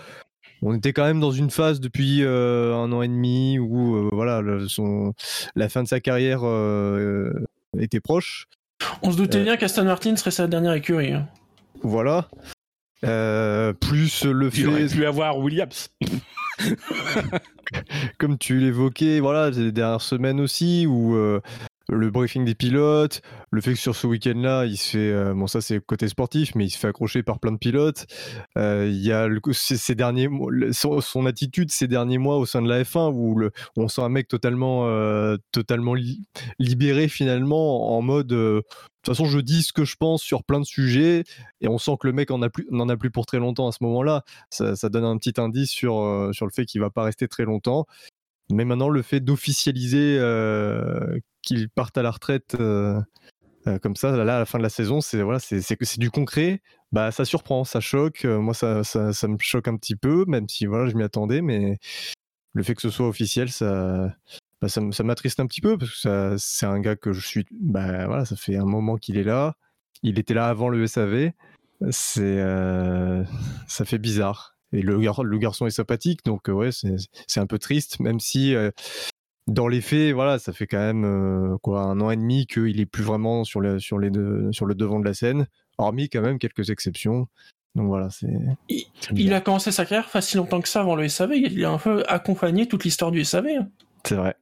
On 0.62 0.74
était 0.74 0.92
quand 0.92 1.04
même 1.04 1.20
dans 1.20 1.30
une 1.30 1.50
phase 1.50 1.80
depuis 1.80 2.24
un 2.24 2.92
an 2.92 3.02
et 3.02 3.06
demi 3.06 3.60
où 3.60 4.08
voilà, 4.10 4.42
son, 4.66 5.12
la 5.54 5.68
fin 5.68 5.84
de 5.84 5.88
sa 5.88 6.00
carrière 6.00 6.40
était 7.78 8.00
proche. 8.00 8.46
On 9.02 9.12
se 9.12 9.16
doutait 9.18 9.44
bien 9.44 9.56
qu'Aston 9.56 9.84
Martin 9.84 10.16
serait 10.16 10.32
sa 10.32 10.48
dernière 10.48 10.72
écurie. 10.72 11.12
Hein. 11.12 11.28
Voilà. 11.82 12.28
Plus 13.00 14.24
le 14.24 14.50
fait. 14.50 14.60
Il 14.60 14.68
aurait 14.68 14.86
pu 14.86 15.06
avoir 15.06 15.38
Williams. 15.38 15.90
Comme 18.18 18.38
tu 18.38 18.58
l'évoquais, 18.58 19.20
voilà, 19.20 19.50
les 19.50 19.72
dernières 19.72 20.00
semaines 20.02 20.40
aussi, 20.40 20.86
où 20.86 21.14
euh, 21.16 21.40
le 21.90 22.10
briefing 22.10 22.44
des 22.44 22.54
pilotes, 22.54 23.22
le 23.50 23.60
fait 23.60 23.72
que 23.72 23.78
sur 23.78 23.96
ce 23.96 24.06
week-end-là, 24.06 24.66
il 24.66 24.76
se 24.76 24.90
fait, 24.90 25.12
euh, 25.12 25.34
bon 25.34 25.46
ça 25.46 25.60
c'est 25.60 25.80
côté 25.84 26.08
sportif, 26.08 26.54
mais 26.54 26.66
il 26.66 26.70
se 26.70 26.78
fait 26.78 26.88
accrocher 26.88 27.22
par 27.22 27.38
plein 27.38 27.52
de 27.52 27.58
pilotes. 27.58 28.06
Euh, 28.56 28.88
il 28.88 29.00
y 29.04 29.12
a 29.12 29.26
le, 29.26 29.40
derniers, 29.94 30.28
son, 30.72 31.00
son, 31.00 31.26
attitude 31.26 31.70
ces 31.70 31.88
derniers 31.88 32.18
mois 32.18 32.36
au 32.36 32.46
sein 32.46 32.62
de 32.62 32.68
la 32.68 32.82
F1 32.82 33.12
où, 33.12 33.40
on 33.76 33.88
sent 33.88 34.02
un 34.02 34.08
mec 34.08 34.28
totalement, 34.28 34.86
totalement 35.52 35.94
libéré 36.58 37.08
finalement 37.08 37.96
en 37.96 38.02
mode 38.02 38.32
de 39.08 39.10
toute 39.12 39.16
façon, 39.16 39.30
je 39.30 39.38
dis 39.38 39.62
ce 39.62 39.72
que 39.72 39.84
je 39.84 39.96
pense 39.96 40.22
sur 40.22 40.44
plein 40.44 40.60
de 40.60 40.66
sujets 40.66 41.24
et 41.60 41.68
on 41.68 41.78
sent 41.78 41.92
que 42.00 42.06
le 42.06 42.12
mec 42.12 42.30
n'en 42.30 42.42
a 42.88 42.96
plus 42.96 43.10
pour 43.10 43.26
très 43.26 43.38
longtemps 43.38 43.68
à 43.68 43.72
ce 43.72 43.78
moment-là. 43.84 44.24
Ça, 44.50 44.74
donne 44.88 45.04
un 45.04 45.16
petit 45.16 45.40
indice 45.40 45.70
sur, 45.70 46.00
euh, 46.00 46.32
sur 46.32 46.46
le 46.46 46.50
fait 46.50 46.66
qu'il 46.66 46.80
va 46.80 46.90
pas 46.90 47.04
rester 47.04 47.28
très 47.28 47.44
longtemps. 47.44 47.86
Mais 48.50 48.64
maintenant, 48.64 48.88
le 48.88 49.02
fait 49.02 49.20
d'officialiser 49.20 50.18
euh, 50.18 51.18
qu'il 51.42 51.68
parte 51.68 51.98
à 51.98 52.02
la 52.02 52.10
retraite 52.10 52.56
euh, 52.58 53.00
comme 53.82 53.96
ça, 53.96 54.12
là, 54.12 54.36
à 54.36 54.38
la 54.38 54.46
fin 54.46 54.58
de 54.58 54.62
la 54.62 54.70
saison, 54.70 55.00
c'est 55.00 55.22
voilà, 55.22 55.38
c'est, 55.38 55.98
du 55.98 56.10
concret. 56.10 56.62
Bah, 56.90 57.10
ça 57.10 57.24
surprend, 57.26 57.64
ça 57.64 57.80
choque. 57.80 58.24
moi, 58.24 58.54
ça, 58.54 58.82
ça, 58.84 59.12
ça, 59.12 59.28
me 59.28 59.36
choque 59.38 59.68
un 59.68 59.76
petit 59.76 59.96
peu, 59.96 60.24
même 60.26 60.48
si 60.48 60.64
voilà, 60.64 60.88
je 60.88 60.96
m'y 60.96 61.02
attendais. 61.02 61.42
Mais 61.42 61.78
le 62.54 62.62
fait 62.62 62.74
que 62.74 62.82
ce 62.82 62.90
soit 62.90 63.08
officiel, 63.08 63.50
ça, 63.50 64.14
bah, 64.60 64.68
ça, 64.68 64.80
m'attriste 64.80 65.38
un 65.40 65.46
petit 65.46 65.60
peu 65.60 65.78
parce 65.78 66.02
que 66.02 66.36
c'est 66.38 66.66
un 66.66 66.80
gars 66.80 66.96
que 66.96 67.12
je 67.12 67.26
suis. 67.26 67.46
Bah, 67.52 68.06
voilà, 68.06 68.24
ça 68.24 68.36
fait 68.36 68.56
un 68.56 68.64
moment 68.64 68.96
qu'il 68.96 69.16
est 69.16 69.24
là. 69.24 69.54
Il 70.02 70.18
était 70.18 70.34
là 70.34 70.48
avant 70.48 70.68
le 70.68 70.86
SAV. 70.86 71.30
C'est, 71.90 72.22
euh, 72.22 73.22
ça 73.68 73.84
fait 73.84 73.98
bizarre. 73.98 74.57
Et 74.72 74.82
le, 74.82 74.96
le 74.98 75.38
garçon 75.38 75.66
est 75.66 75.70
sympathique, 75.70 76.24
donc 76.24 76.48
euh, 76.48 76.52
ouais, 76.52 76.70
c'est 76.72 77.40
un 77.40 77.46
peu 77.46 77.58
triste, 77.58 78.00
même 78.00 78.20
si 78.20 78.54
euh, 78.54 78.70
dans 79.46 79.66
les 79.66 79.80
faits, 79.80 80.12
voilà, 80.12 80.38
ça 80.38 80.52
fait 80.52 80.66
quand 80.66 80.78
même 80.78 81.58
quoi 81.62 81.82
un 81.82 82.00
an 82.00 82.10
et 82.10 82.16
demi 82.16 82.46
qu'il 82.46 82.78
est 82.80 82.86
plus 82.86 83.02
vraiment 83.02 83.44
sur, 83.44 83.60
le, 83.60 83.78
sur, 83.78 83.98
les 83.98 84.10
sur 84.52 84.66
le 84.66 84.74
devant 84.74 85.00
de 85.00 85.06
la 85.06 85.14
scène, 85.14 85.46
hormis 85.78 86.10
quand 86.10 86.20
même 86.20 86.38
quelques 86.38 86.68
exceptions. 86.68 87.28
Donc 87.74 87.86
voilà, 87.86 88.10
c'est. 88.10 88.26
Il, 88.68 88.84
il, 89.14 89.32
a 89.32 89.40
commencé 89.40 89.70
sa 89.72 89.86
carrière 89.86 90.10
pas 90.10 90.20
si 90.20 90.36
longtemps 90.36 90.60
que 90.60 90.68
ça 90.68 90.80
avant 90.80 90.96
le 90.96 91.08
SAV. 91.08 91.36
Il 91.36 91.64
a 91.64 91.70
un 91.70 91.78
peu 91.78 92.02
accompagné 92.08 92.66
toute 92.66 92.84
l'histoire 92.84 93.10
du 93.10 93.24
SAV. 93.24 93.46
Hein. 93.60 93.68
C'est 94.04 94.16
vrai. 94.16 94.36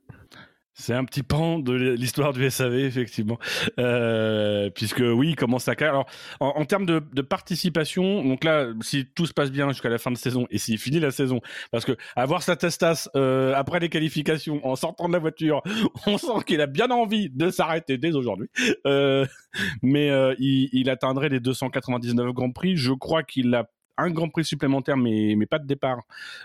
C'est 0.78 0.92
un 0.92 1.06
petit 1.06 1.22
pan 1.22 1.58
de 1.58 1.72
l'histoire 1.72 2.34
du 2.34 2.48
SAV, 2.50 2.74
effectivement. 2.74 3.38
Euh, 3.78 4.68
puisque 4.68 5.00
oui, 5.00 5.30
il 5.30 5.36
commence 5.36 5.68
à 5.68 5.74
Alors, 5.78 6.06
en, 6.38 6.64
termes 6.66 6.84
de, 6.84 7.00
participation, 7.22 8.22
donc 8.22 8.44
là, 8.44 8.68
si 8.82 9.06
tout 9.06 9.24
se 9.24 9.32
passe 9.32 9.50
bien 9.50 9.68
jusqu'à 9.70 9.88
la 9.88 9.96
fin 9.96 10.10
de 10.10 10.18
saison 10.18 10.46
et 10.50 10.58
s'il 10.58 10.76
finit 10.76 11.00
la 11.00 11.10
saison, 11.10 11.40
parce 11.72 11.86
que 11.86 11.96
avoir 12.14 12.42
sa 12.42 12.56
testas 12.56 13.08
euh, 13.16 13.54
après 13.54 13.80
les 13.80 13.88
qualifications, 13.88 14.64
en 14.66 14.76
sortant 14.76 15.08
de 15.08 15.14
la 15.14 15.18
voiture, 15.18 15.62
on 16.06 16.18
sent 16.18 16.44
qu'il 16.46 16.60
a 16.60 16.66
bien 16.66 16.90
envie 16.90 17.30
de 17.30 17.48
s'arrêter 17.48 17.96
dès 17.96 18.14
aujourd'hui. 18.14 18.48
Euh, 18.86 19.24
mais 19.82 20.08
il, 20.38 20.68
il, 20.72 20.90
atteindrait 20.90 21.30
les 21.30 21.40
299 21.40 22.34
Grands 22.34 22.52
Prix. 22.52 22.76
Je 22.76 22.92
crois 22.92 23.22
qu'il 23.22 23.54
a 23.54 23.66
un 23.98 24.10
Grand 24.10 24.28
Prix 24.28 24.44
supplémentaire, 24.44 24.96
mais, 24.96 25.34
mais 25.36 25.46
pas 25.46 25.58
de 25.58 25.66
départ, 25.66 26.02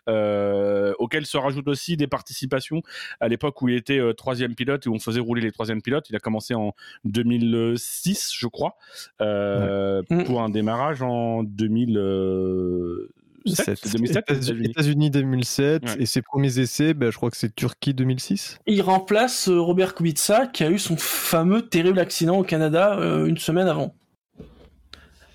euh, 0.08 0.93
auquel 1.00 1.25
se 1.25 1.38
rajoutent 1.38 1.67
aussi 1.67 1.98
des 1.98 2.08
participations 2.08 2.81
à 3.20 3.27
l'époque 3.27 3.62
où 3.62 3.70
il 3.70 3.75
était 3.75 4.00
euh, 4.00 4.13
troisième 4.13 4.55
pilote 4.55 4.86
et 4.86 4.89
où 4.89 4.93
on 4.93 5.00
faisait 5.00 5.19
rouler 5.19 5.41
les 5.41 5.52
troisièmes 5.52 5.82
pilotes. 5.82 6.10
Il 6.10 6.15
a 6.15 6.19
commencé 6.19 6.54
en 6.54 6.73
2006, 7.06 8.34
je 8.38 8.47
crois, 8.47 8.78
euh, 9.21 10.02
pour 10.26 10.41
un 10.41 10.49
démarrage 10.49 11.02
en 11.02 11.43
2007. 11.43 13.91
2007 13.91 14.32
États-Unis 14.63 15.10
2007 15.10 15.97
et 15.97 16.06
ses 16.06 16.21
premiers 16.21 16.60
essais, 16.60 16.93
ben, 16.93 17.12
je 17.12 17.17
crois 17.17 17.32
que 17.32 17.38
c'est 17.38 17.56
Turquie 17.56 17.95
2006. 17.95 18.60
Il 18.67 18.84
remplace 18.84 19.49
Robert 19.49 19.95
Kubica 19.95 20.45
qui 20.45 20.63
a 20.63 20.69
eu 20.69 20.78
son 20.78 20.95
fameux 20.95 21.67
terrible 21.67 21.97
accident 21.97 22.38
au 22.38 22.43
Canada 22.43 22.99
une 23.26 23.39
semaine 23.39 23.67
avant. 23.67 23.95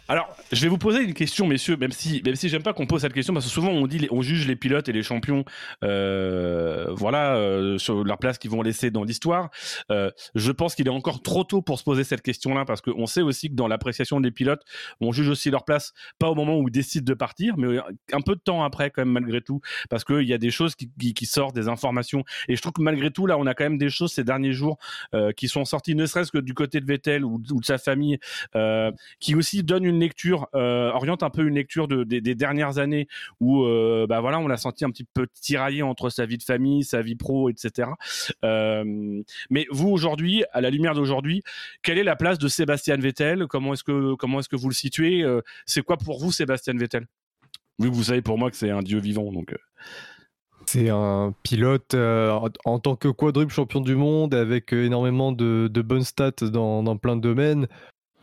Alors, 0.09 0.37
je 0.53 0.63
vais 0.63 0.69
vous 0.69 0.79
poser 0.79 1.03
une 1.03 1.15
question, 1.15 1.49
messieurs, 1.49 1.77
même 1.77 1.91
si, 1.91 2.23
même 2.25 2.37
si 2.37 2.49
j'aime 2.49 2.63
pas 2.63 2.73
qu'on 2.73 2.87
pose 2.87 3.01
cette 3.01 3.13
question, 3.13 3.35
parce 3.35 3.47
que 3.47 3.51
souvent 3.51 3.71
on 3.71 3.89
dit, 3.89 4.07
on 4.13 4.23
juge 4.23 4.47
les 4.47 4.55
pilotes 4.55 4.89
et 4.89 4.93
les 4.93 5.03
champions, 5.03 5.45
euh, 5.83 6.87
voilà, 6.91 7.35
euh, 7.35 7.77
sur 7.79 8.05
leur 8.05 8.19
place 8.19 8.39
qu'ils 8.39 8.53
vont 8.53 8.63
laisser 8.63 8.93
dans 8.93 9.03
l'histoire. 9.03 9.51
Euh, 9.91 10.13
je 10.37 10.53
pense 10.53 10.77
qu'il 10.77 10.87
est 10.87 10.91
encore 10.91 11.23
trop 11.23 11.43
tôt 11.43 11.61
pour 11.61 11.79
se 11.81 11.85
poser 11.85 12.05
cette 12.05 12.23
question-là, 12.23 12.65
parce 12.65 12.83
qu'on 12.83 13.07
sait 13.07 13.23
aussi 13.23 13.51
que 13.51 13.57
dans 13.57 13.67
l'appréciation 13.67 14.21
des 14.21 14.31
pilotes, 14.31 14.63
on 15.01 15.11
juge 15.11 15.29
aussi 15.29 15.51
leur 15.51 15.65
place, 15.65 15.93
pas 16.21 16.31
au 16.31 16.37
moment 16.37 16.57
où 16.57 16.69
ils 16.69 16.73
décident 16.73 17.05
de 17.05 17.15
partir, 17.15 17.57
mais 17.57 17.79
un 18.13 18.21
peu 18.21 18.37
de 18.37 18.41
temps 18.41 18.63
après, 18.63 18.91
quand 18.91 19.03
même, 19.03 19.13
malgré 19.13 19.41
tout, 19.41 19.61
parce 19.91 20.05
qu'il 20.05 20.23
y 20.23 20.33
a 20.33 20.39
des 20.39 20.53
choses 20.53 20.77
qui, 20.77 21.27
sortent, 21.27 21.57
des 21.57 21.67
informations. 21.67 22.23
Et 22.47 22.55
je 22.55 22.63
trouve 22.63 22.75
que 22.75 22.83
malgré 22.83 23.11
tout, 23.11 23.27
là, 23.27 23.39
on 23.39 23.47
a 23.47 23.55
quand 23.55 23.65
même 23.65 23.79
des 23.79 23.91
choses 23.91 24.13
ces 24.13 24.25
derniers 24.25 24.53
jours 24.53 24.79
qui 25.37 25.49
sont 25.49 25.65
sorties, 25.65 25.97
ne 25.97 26.07
serait-ce 26.07 26.31
que 26.31 26.39
du 26.39 26.55
côté 26.55 26.81
de 26.81 26.87
Vettel 26.87 27.25
ou, 27.25 27.39
de 27.41 27.65
sa 27.65 27.79
famille, 27.79 28.19
qui 29.19 29.35
aussi 29.35 29.65
donnent 29.65 29.85
une 29.85 29.96
lecture, 30.01 30.49
euh, 30.55 30.91
oriente 30.91 31.23
un 31.23 31.31
peu 31.31 31.47
une 31.47 31.55
lecture 31.55 31.89
de, 31.89 32.05
des, 32.05 32.35
dernières 32.35 32.79
années 32.79 33.09
où, 33.41 33.65
euh, 33.65 34.07
bah 34.09 34.21
voilà, 34.21 34.39
on 34.39 34.49
l'a 34.49 34.57
senti 34.57 34.85
un 34.85 34.91
petit 34.91 35.05
peu 35.05 35.27
tiraillé 35.41 35.83
entre 35.83 36.11
sa 36.11 36.27
vie 36.27 36.39
de 36.39 36.43
famille, 36.43 36.85
sa 36.85 37.03
vie 37.03 37.15
pro, 37.15 37.51
etc. 37.51 37.91
Euh, 38.45 39.23
mais 39.51 39.67
vous 39.71 39.89
aujourd'hui, 39.89 40.45
à 40.53 40.61
la 40.61 40.71
lumière 40.71 40.95
d'aujourd'hui, 40.95 41.43
quelle 41.83 41.99
est 41.99 42.05
la 42.05 42.17
place 42.17 42.39
de 42.39 42.49
Sébastien 42.49 42.97
Vettel? 42.97 43.47
Comment 43.47 43.73
est-ce 43.73 43.85
que 43.85 44.15
est-ce 44.39 44.49
que 44.49 44.57
vous 44.57 44.69
le 44.69 44.75
situez? 44.75 45.25
C'est 45.65 45.83
quoi 45.83 45.97
pour 45.97 46.21
vous 46.21 46.33
Sébastien 46.33 46.75
Vettel? 46.75 47.07
Vu 47.79 47.91
que 47.91 47.95
vous 47.95 48.05
savez 48.05 48.23
pour 48.23 48.39
moi 48.39 48.51
que 48.51 48.57
c'est 48.57 48.71
un 48.71 48.83
dieu 48.83 48.99
vivant, 48.99 49.33
donc. 49.33 49.55
C'est 50.67 50.89
un 50.91 51.33
pilote 51.43 51.95
en 51.95 52.79
tant 52.81 52.97
que 52.97 53.09
quadruple 53.09 53.53
champion 53.53 53.81
du 53.81 53.95
monde 53.95 54.35
avec 54.35 54.73
énormément 54.73 55.33
de, 55.33 55.69
de 55.73 55.83
bonnes 55.83 56.05
stats 56.05 56.33
dans, 56.43 56.83
dans, 56.83 56.97
plein 56.97 57.17
de 57.17 57.21
domaines. 57.21 57.69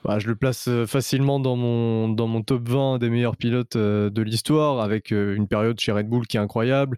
Bah, 0.04 0.20
je 0.20 0.28
le 0.28 0.36
place 0.36 0.68
euh, 0.68 0.86
facilement 0.86 1.40
dans 1.40 1.56
mon, 1.56 2.10
dans 2.10 2.28
mon 2.28 2.42
top 2.44 2.68
20 2.68 3.00
des 3.00 3.10
meilleurs 3.10 3.38
pilotes 3.38 3.78
euh, 3.78 4.10
de 4.10 4.22
l'histoire, 4.22 4.82
avec 4.82 5.14
euh, 5.14 5.34
une 5.36 5.48
période 5.48 5.80
chez 5.80 5.94
Red 5.94 6.10
Bull 6.10 6.28
qui 6.28 6.36
est 6.36 6.42
incroyable. 6.42 6.98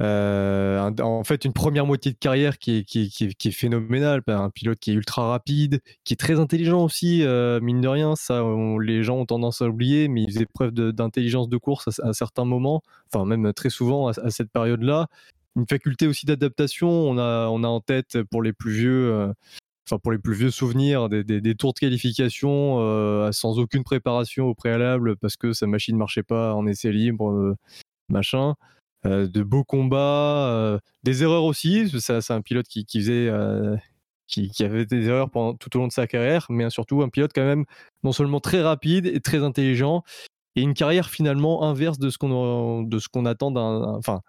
en 0.00 1.22
fait, 1.24 1.44
une 1.44 1.52
première 1.52 1.84
moitié 1.84 2.12
de 2.12 2.16
carrière 2.16 2.58
qui 2.58 2.78
est, 2.78 2.84
qui, 2.84 3.10
qui, 3.10 3.48
est, 3.48 3.50
phénoménale. 3.50 4.22
Un 4.28 4.48
pilote 4.48 4.78
qui 4.80 4.92
est 4.92 4.94
ultra 4.94 5.28
rapide, 5.28 5.80
qui 6.04 6.14
est 6.14 6.16
très 6.16 6.40
intelligent 6.40 6.82
aussi, 6.82 7.22
mine 7.62 7.80
de 7.82 7.88
rien. 7.88 8.16
Ça, 8.16 8.42
les 8.80 9.04
gens 9.04 9.18
ont 9.18 9.26
tendance 9.26 9.60
à 9.62 9.68
oublier, 9.68 10.08
mais 10.08 10.22
il 10.22 10.32
faisait 10.32 10.46
preuve 10.46 10.72
d'intelligence 10.72 11.48
de, 11.48 11.56
course 11.58 12.00
à, 12.00 12.12
certains 12.14 12.44
moments, 12.46 12.82
enfin 13.12 13.26
même 13.26 13.52
très 13.52 13.70
souvent 13.70 14.08
à, 14.08 14.30
cette 14.30 14.50
période-là. 14.50 15.08
Une 15.54 15.66
faculté 15.68 16.06
aussi 16.06 16.24
d'adaptation. 16.26 16.88
On 16.88 17.18
a, 17.18 17.48
on 17.48 17.62
a 17.62 17.68
en 17.68 17.80
tête 17.80 18.22
pour 18.24 18.42
les 18.42 18.54
plus 18.54 18.72
vieux 18.72 19.32
enfin 19.86 19.98
pour 19.98 20.12
les 20.12 20.18
plus 20.18 20.34
vieux 20.34 20.50
souvenirs, 20.50 21.08
des, 21.08 21.54
tours 21.54 21.74
de 21.74 21.78
qualification 21.78 22.78
euh, 22.80 23.32
sans 23.32 23.58
aucune 23.58 23.84
préparation 23.84 24.46
au 24.46 24.54
préalable 24.54 25.16
parce 25.16 25.36
que 25.36 25.52
sa 25.52 25.66
machine 25.66 25.94
ne 25.94 25.98
marchait 25.98 26.22
pas 26.22 26.54
en 26.54 26.66
essai 26.66 26.92
libre, 26.92 27.30
euh, 27.30 27.56
machin. 28.08 28.54
Euh, 29.04 29.26
de 29.26 29.42
beaux 29.42 29.64
combats, 29.64 30.78
des 31.02 31.24
erreurs 31.24 31.42
aussi. 31.42 31.90
C'est 32.00 32.30
un 32.30 32.40
pilote 32.40 32.68
qui, 32.68 32.86
faisait, 32.88 33.28
qui, 34.28 34.64
avait 34.64 34.86
des 34.86 35.08
erreurs 35.08 35.30
tout 35.58 35.76
au 35.76 35.80
long 35.80 35.88
de 35.88 35.92
sa 35.92 36.06
carrière, 36.06 36.46
mais 36.50 36.70
surtout 36.70 37.02
un 37.02 37.08
pilote 37.08 37.32
quand 37.34 37.44
même 37.44 37.64
non 38.04 38.12
seulement 38.12 38.38
très 38.38 38.62
rapide 38.62 39.06
et 39.06 39.18
très 39.18 39.42
intelligent, 39.42 40.04
et 40.54 40.62
une 40.62 40.74
carrière 40.74 41.10
finalement 41.10 41.64
inverse 41.64 41.98
de 41.98 42.10
ce 42.10 42.18
qu'on 42.18 43.26
attend 43.26 43.56
enfin 43.56 44.20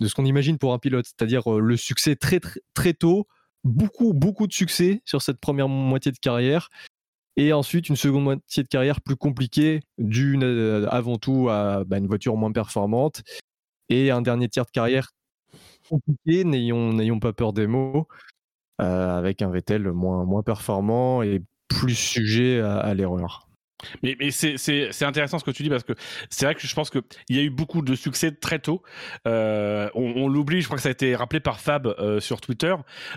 de 0.00 0.08
ce 0.08 0.14
qu'on 0.14 0.24
imagine 0.24 0.56
pour 0.56 0.72
un 0.72 0.78
pilote, 0.78 1.04
c'est-à-dire 1.04 1.48
le 1.50 1.76
succès 1.76 2.16
très, 2.16 2.40
très 2.40 2.60
très 2.72 2.94
tôt 2.94 3.26
beaucoup, 3.64 4.12
beaucoup 4.12 4.46
de 4.46 4.52
succès 4.52 5.02
sur 5.04 5.22
cette 5.22 5.38
première 5.38 5.68
moitié 5.68 6.12
de 6.12 6.18
carrière. 6.18 6.68
Et 7.36 7.52
ensuite, 7.52 7.88
une 7.88 7.96
seconde 7.96 8.24
moitié 8.24 8.62
de 8.62 8.68
carrière 8.68 9.00
plus 9.00 9.16
compliquée, 9.16 9.80
due 9.98 10.38
euh, 10.42 10.86
avant 10.90 11.16
tout 11.16 11.48
à 11.48 11.84
bah, 11.84 11.98
une 11.98 12.06
voiture 12.06 12.36
moins 12.36 12.52
performante. 12.52 13.22
Et 13.88 14.10
un 14.10 14.22
dernier 14.22 14.48
tiers 14.48 14.66
de 14.66 14.70
carrière 14.70 15.10
compliqué, 15.88 16.44
n'ayons 16.44 17.20
pas 17.20 17.32
peur 17.32 17.52
des 17.52 17.66
mots, 17.66 18.06
euh, 18.80 19.18
avec 19.18 19.42
un 19.42 19.50
Vettel 19.50 19.90
moins, 19.92 20.24
moins 20.24 20.42
performant 20.42 21.22
et 21.22 21.42
plus 21.68 21.94
sujet 21.94 22.60
à 22.60 22.92
l'erreur. 22.94 23.48
Mais, 24.02 24.16
mais 24.18 24.30
c'est 24.30 25.02
intéressant 25.04 25.38
ce 25.38 25.44
que 25.44 25.50
tu 25.50 25.62
dis 25.62 25.70
parce 25.70 25.84
que 25.84 25.92
c'est 26.30 26.44
vrai 26.44 26.54
que 26.54 26.66
je 26.66 26.74
pense 26.74 26.90
qu'il 26.90 27.02
y 27.30 27.38
a 27.38 27.42
eu 27.42 27.50
beaucoup 27.50 27.82
de 27.82 27.94
succès 27.94 28.32
très 28.32 28.58
tôt. 28.58 28.82
Euh, 29.26 29.88
on, 29.94 30.28
l'oublie, 30.28 30.60
je 30.60 30.66
crois 30.66 30.76
que 30.76 30.82
ça 30.82 30.88
a 30.88 30.92
été 30.92 31.14
rappelé 31.14 31.40
par 31.40 31.60
Fab 31.60 31.86
euh, 31.86 32.20
sur 32.20 32.40
Twitter, 32.40 32.74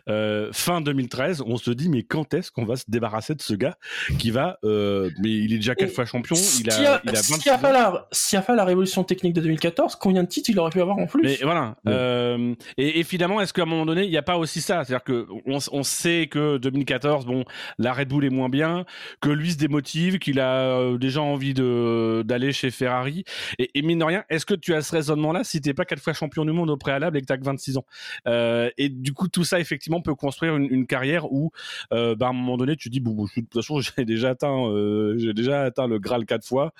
euh, 0.09 0.49
fin 0.51 0.81
2013, 0.81 1.43
on 1.45 1.57
se 1.57 1.71
dit 1.71 1.89
mais 1.89 2.03
quand 2.03 2.33
est-ce 2.33 2.51
qu'on 2.51 2.65
va 2.65 2.75
se 2.75 2.85
débarrasser 2.87 3.35
de 3.35 3.41
ce 3.41 3.53
gars 3.53 3.77
qui 4.19 4.31
va, 4.31 4.57
euh, 4.63 5.09
mais 5.21 5.29
il 5.29 5.53
est 5.53 5.57
déjà 5.57 5.75
quatre 5.75 5.93
fois 5.93 6.05
champion, 6.05 6.35
il 6.59 6.69
a, 6.69 6.95
a, 6.95 7.01
il 7.03 7.09
a 7.11 7.15
s'il 7.15 7.45
y 7.45 7.49
a 7.49 7.57
26 7.57 7.61
pas 7.61 7.69
ans. 7.69 7.73
la, 7.73 8.07
s'il 8.11 8.37
y 8.37 8.39
a 8.39 8.41
pas 8.41 8.55
la 8.55 8.65
révolution 8.65 9.03
technique 9.03 9.33
de 9.33 9.41
2014, 9.41 9.95
combien 9.95 10.23
de 10.23 10.27
titres 10.27 10.49
il 10.49 10.59
aurait 10.59 10.71
pu 10.71 10.81
avoir 10.81 10.97
en 10.97 11.07
plus? 11.07 11.23
Mais 11.23 11.39
voilà. 11.41 11.75
Ouais. 11.85 11.91
Euh, 11.93 12.55
et, 12.77 12.99
et 12.99 13.03
finalement, 13.03 13.41
est-ce 13.41 13.53
qu'à 13.53 13.63
un 13.63 13.65
moment 13.65 13.85
donné, 13.85 14.03
il 14.03 14.09
n'y 14.09 14.17
a 14.17 14.21
pas 14.23 14.37
aussi 14.37 14.61
ça? 14.61 14.83
C'est-à-dire 14.83 15.03
que 15.03 15.27
on, 15.45 15.57
on 15.71 15.83
sait 15.83 16.27
que 16.29 16.57
2014, 16.57 17.25
bon, 17.25 17.45
la 17.77 17.93
Red 17.93 18.09
Bull 18.09 18.25
est 18.25 18.29
moins 18.29 18.49
bien, 18.49 18.85
que 19.21 19.29
lui 19.29 19.51
se 19.51 19.57
démotive, 19.57 20.19
qu'il 20.19 20.39
a 20.39 20.54
euh, 20.55 20.97
déjà 20.97 21.21
envie 21.21 21.53
de 21.53 22.23
d'aller 22.25 22.51
chez 22.53 22.71
Ferrari. 22.71 23.23
Et, 23.59 23.81
mine 23.81 23.99
de 23.99 24.03
rien, 24.03 24.23
est-ce 24.29 24.45
que 24.45 24.53
tu 24.53 24.73
as 24.73 24.81
ce 24.81 24.91
raisonnement-là 24.91 25.43
si 25.43 25.61
t'es 25.61 25.73
pas 25.73 25.85
quatre 25.85 26.01
fois 26.01 26.13
champion 26.13 26.45
du 26.45 26.51
monde 26.51 26.69
au 26.69 26.77
préalable 26.77 27.17
et 27.17 27.21
que 27.21 27.25
t'as 27.25 27.37
que 27.37 27.43
26 27.43 27.77
ans? 27.77 27.85
Euh, 28.27 28.69
Et 28.77 28.89
du 28.89 29.13
coup, 29.13 29.27
tout 29.27 29.43
ça 29.43 29.59
effectivement 29.59 30.01
peut 30.01 30.15
construire 30.15 30.55
une, 30.57 30.85
carrière 30.87 31.31
où, 31.31 31.51
euh, 31.93 32.15
bah, 32.15 32.27
à 32.27 32.29
un 32.29 32.33
moment 32.33 32.57
donné, 32.57 32.75
tu 32.75 32.89
dis 32.89 32.99
de 32.99 33.11
toute 33.33 33.53
façon, 33.53 33.79
j'ai 33.97 34.05
déjà 34.05 34.29
atteint, 34.31 34.71
j'ai 35.17 35.33
déjà 35.33 35.63
atteint 35.63 35.87
le 35.87 35.99
Graal 35.99 36.25
quatre 36.25 36.45
fois. 36.45 36.73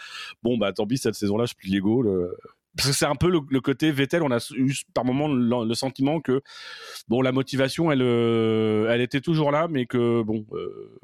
Bon, 0.44 0.58
bah 0.58 0.74
tant 0.74 0.88
pis, 0.88 0.98
cette 0.98 1.16
saison-là, 1.16 1.46
je 1.46 1.54
plie 1.54 1.72
les 1.72 1.80
le 1.80 2.36
parce 2.76 2.90
que 2.90 2.94
c'est 2.96 3.06
un 3.06 3.16
peu 3.16 3.30
le, 3.30 3.62
côté 3.62 3.92
Vettel. 3.92 4.24
On 4.24 4.32
a 4.32 4.46
eu 4.56 4.74
par 4.94 5.06
moment 5.06 5.28
le, 5.28 5.74
sentiment 5.74 6.20
que 6.20 6.42
bon, 7.08 7.22
la 7.22 7.32
motivation, 7.32 7.92
elle, 7.92 8.02
euh, 8.02 9.00
était 9.00 9.22
toujours 9.22 9.52
là, 9.52 9.68
mais 9.70 9.86
que 9.86 10.22
bon, 10.24 10.46
euh, 10.54 11.00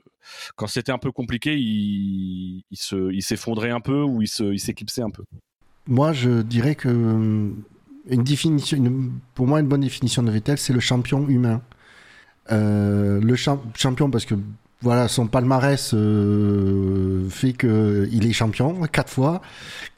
quand 0.55 0.67
c'était 0.67 0.91
un 0.91 0.97
peu 0.97 1.11
compliqué, 1.11 1.55
il, 1.57 2.63
il 2.69 2.77
se, 2.77 3.11
il 3.11 3.21
s'effondrait 3.21 3.71
un 3.71 3.81
peu 3.81 4.01
ou 4.01 4.21
il 4.21 4.27
se, 4.27 5.01
un 5.01 5.09
peu. 5.09 5.23
Moi, 5.87 6.13
je 6.13 6.41
dirais 6.41 6.75
que 6.75 6.89
euh, 6.89 7.51
une 8.09 8.23
définition, 8.23 8.77
pour 9.33 9.47
moi, 9.47 9.59
une 9.59 9.67
bonne 9.67 9.81
définition 9.81 10.23
de 10.23 10.31
Vettel, 10.31 10.57
c'est 10.57 10.73
le 10.73 10.79
champion 10.79 11.27
humain. 11.27 11.61
Le 12.49 13.35
champ- 13.35 13.63
champion 13.77 14.11
parce 14.11 14.25
que 14.25 14.35
voilà, 14.81 15.07
son 15.07 15.27
palmarès 15.27 15.93
euh, 15.93 17.29
fait 17.29 17.53
que 17.53 18.09
il 18.11 18.25
est 18.25 18.33
champion 18.33 18.81
quatre 18.91 19.11
fois, 19.11 19.41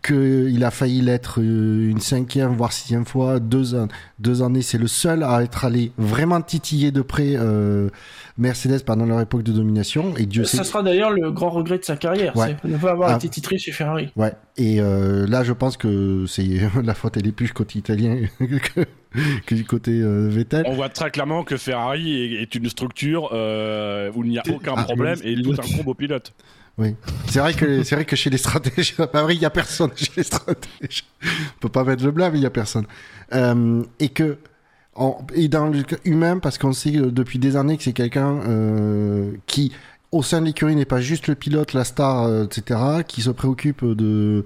que 0.02 0.50
il 0.52 0.63
a 0.65 0.72
failli 0.72 1.02
l'être 1.02 1.39
euh, 1.39 1.89
une 1.89 2.02
cinquième 2.02 2.56
voire 2.56 2.74
sixième 2.74 3.06
fois, 3.06 3.39
deux 3.39 3.76
deux 4.19 4.43
années. 4.43 4.62
C'est 4.62 4.78
le 4.78 4.88
seul 4.88 5.24
à 5.24 5.41
être 5.41 5.63
allé 5.63 5.93
vraiment 5.98 6.41
titiller 6.41 6.91
de 6.91 7.02
près 7.02 7.36
euh, 7.36 7.89
Mercedes 8.38 8.84
pendant 8.84 9.06
leur 9.06 9.19
époque 9.22 9.43
de 9.43 9.52
domination. 9.52 10.15
Et 10.17 10.26
Dieu 10.26 10.43
sait. 10.43 10.58
Ça 10.58 10.63
sera 10.63 10.82
d'ailleurs 10.82 11.12
le 11.12 11.32
grand 11.32 11.50
regret 11.52 11.78
de 11.78 11.84
sa 11.84 11.96
carrière, 11.98 12.36
Ouais. 12.36 12.56
c'est 12.62 12.67
de 12.67 12.74
ne 12.74 12.80
pas 12.80 12.91
avoir 12.91 13.12
Ah. 13.12 13.15
été 13.17 13.30
titré 13.30 13.58
chez 13.58 13.72
Ferrari. 13.72 14.12
Ouais, 14.15 14.34
et 14.58 14.80
euh, 14.82 15.28
là 15.28 15.43
je 15.43 15.54
pense 15.54 15.78
que 15.78 16.26
c'est 16.28 16.43
la 16.84 16.93
faute 16.96 17.17
elle 17.17 17.28
est 17.28 17.32
plus 17.32 17.52
côté 17.54 17.80
italien 17.80 18.17
que, 18.39 18.86
que 19.46 19.56
du 19.56 19.65
côté 19.65 19.91
euh, 20.02 20.28
Vettel. 20.30 20.63
On 20.67 20.74
voit 20.74 20.89
très 20.89 21.12
clairement 21.12 21.43
que 21.43 21.58
Ferrari 21.58 22.13
est, 22.36 22.41
est 22.41 22.56
une 22.56 22.69
structure 22.69 23.30
euh, 23.34 24.12
où 24.15 24.24
il 24.24 24.32
n'y 24.32 24.39
a 24.39 24.43
aucun 24.52 24.74
Ah, 24.78 24.84
problème 24.84 25.19
et 25.24 25.39
tout 25.41 25.54
un 25.60 25.78
combo 25.78 25.93
pilote. 25.93 26.34
C'est 27.28 27.38
vrai 27.39 27.54
que 27.54 27.84
c'est 27.84 27.93
vrai 27.93 28.04
que 28.04 28.15
chez 28.15 28.32
les 28.32 28.38
stratèges, 28.39 28.96
à 28.98 29.06
Paris 29.06 29.36
il 29.36 29.41
y 29.43 29.46
a 29.46 29.52
personne 29.52 29.91
chez 29.96 30.10
les 30.17 30.24
stratèges. 30.24 31.04
On 31.24 31.60
peut 31.60 31.69
pas 31.69 31.84
mettre 31.84 32.04
le 32.04 32.10
blâme, 32.10 32.36
il 32.36 32.41
y 32.41 32.48
a 32.48 32.50
personne. 32.50 32.86
Euh, 33.34 33.84
et 34.00 34.10
que 34.10 34.38
et 35.34 35.47
dans 35.47 35.67
le 35.67 35.84
cas 35.84 35.95
humain 36.06 36.39
parce 36.39 36.58
qu'on 36.58 36.73
sait 36.73 36.91
depuis 36.91 37.39
des 37.39 37.56
années 37.56 37.77
que 37.77 37.84
c'est 37.84 37.93
quelqu'un 37.93 38.39
euh, 38.47 39.32
qui 39.47 39.71
au 40.12 40.21
sein 40.21 40.41
de 40.41 40.45
l'écurie 40.45 40.75
n'est 40.75 40.86
pas 40.86 41.01
juste 41.01 41.27
le 41.27 41.34
pilote, 41.34 41.73
la 41.73 41.84
star, 41.84 42.25
euh, 42.25 42.45
etc., 42.45 42.79
qui 43.08 43.21
se 43.23 43.32
préoccupe 43.32 43.84
de 43.84 44.45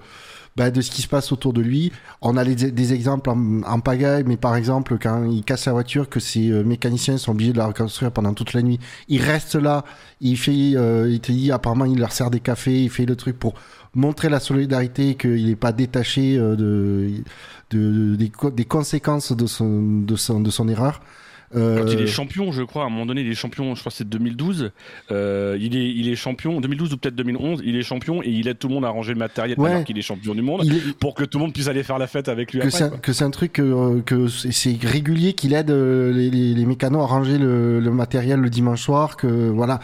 bah, 0.58 0.72
de 0.72 0.82
ce 0.82 0.90
qui 0.90 1.04
se 1.04 1.08
passe 1.08 1.32
autour 1.32 1.54
de 1.54 1.62
lui. 1.62 1.92
On 2.20 2.36
a 2.36 2.44
des 2.44 2.94
exemples 2.94 3.30
en, 3.30 3.62
en 3.62 3.80
pagaille, 3.80 4.24
mais 4.26 4.38
par 4.38 4.56
exemple, 4.56 4.98
quand 5.00 5.24
il 5.26 5.44
casse 5.44 5.64
sa 5.64 5.72
voiture, 5.72 6.10
que 6.10 6.20
ses 6.20 6.50
euh, 6.50 6.64
mécaniciens 6.64 7.20
sont 7.20 7.32
obligés 7.32 7.54
de 7.54 7.60
la 7.60 7.68
reconstruire 7.68 8.12
pendant 8.12 8.34
toute 8.34 8.54
la 8.54 8.64
nuit, 8.64 8.80
il 9.08 9.22
reste 9.22 9.54
là, 9.54 9.84
il 10.20 10.36
fait, 10.36 10.72
euh, 10.76 11.12
il 11.12 11.20
te 11.20 11.32
dit, 11.32 11.52
apparemment, 11.52 11.86
il 11.86 12.00
leur 12.00 12.12
sert 12.12 12.32
des 12.32 12.40
cafés, 12.40 12.82
il 12.82 12.90
fait 12.90 13.06
le 13.06 13.16
truc 13.16 13.38
pour 13.38 13.54
montrer 13.96 14.30
la 14.30 14.40
solidarité, 14.40 15.16
qu'il 15.16 15.46
n'est 15.48 15.56
pas 15.56 15.72
détaché 15.72 16.38
euh, 16.38 16.56
de, 16.56 17.10
de, 17.72 18.16
des, 18.16 18.30
co- 18.30 18.52
des 18.52 18.66
conséquences 18.66 19.32
de 19.36 19.46
son, 19.46 20.02
de 20.02 20.16
son, 20.16 20.40
de 20.40 20.50
son 20.50 20.68
erreur. 20.68 21.02
Euh, 21.56 21.82
Quand 21.82 21.90
il 21.94 22.02
est 22.02 22.08
champion, 22.08 22.52
je 22.52 22.62
crois, 22.62 22.84
à 22.84 22.88
un 22.88 22.90
moment 22.90 23.06
donné, 23.06 23.22
il 23.22 23.32
est 23.32 23.34
champion, 23.34 23.74
je 23.74 23.80
crois 23.80 23.90
que 23.90 23.96
c'est 23.98 24.10
2012. 24.10 24.72
Euh, 25.12 25.58
il, 25.62 25.78
est, 25.78 25.90
il 25.96 26.10
est 26.10 26.18
champion, 26.18 26.60
2012 26.60 26.92
ou 26.92 26.98
peut-être 26.98 27.16
2011, 27.16 27.62
il 27.66 27.78
est 27.78 27.84
champion 27.84 28.22
et 28.22 28.28
il 28.28 28.50
aide 28.50 28.60
tout 28.60 28.68
le 28.68 28.74
monde 28.74 28.84
à 28.84 28.90
ranger 28.90 29.14
le 29.14 29.20
matériel 29.20 29.58
Ouais. 29.58 29.72
alors 29.72 29.84
qu'il 29.86 29.98
est 29.98 30.02
champion 30.02 30.36
du 30.36 30.42
monde 30.42 30.64
il 30.66 30.94
pour 30.96 31.16
que 31.16 31.24
tout 31.24 31.38
le 31.38 31.46
monde 31.46 31.54
puisse 31.54 31.70
aller 31.70 31.84
faire 31.84 32.00
la 32.00 32.08
fête 32.08 32.28
avec 32.28 32.52
lui 32.52 32.60
que 32.60 33.14
c'est 33.14 33.24
un 33.24 33.30
truc 33.32 33.54
que, 33.54 34.02
que 34.02 34.28
c'est 34.28 34.76
régulier 34.84 35.32
qu'il 35.34 35.54
aide 35.54 35.72
les, 35.72 36.30
les, 36.30 36.54
les 36.54 36.66
mécanos 36.66 37.02
à 37.02 37.06
ranger 37.06 37.38
le, 37.38 37.80
le 37.80 37.92
matériel 37.92 38.42
le 38.42 38.50
dimanche 38.50 38.82
soir 38.82 39.16
que 39.16 39.28
voilà 39.28 39.80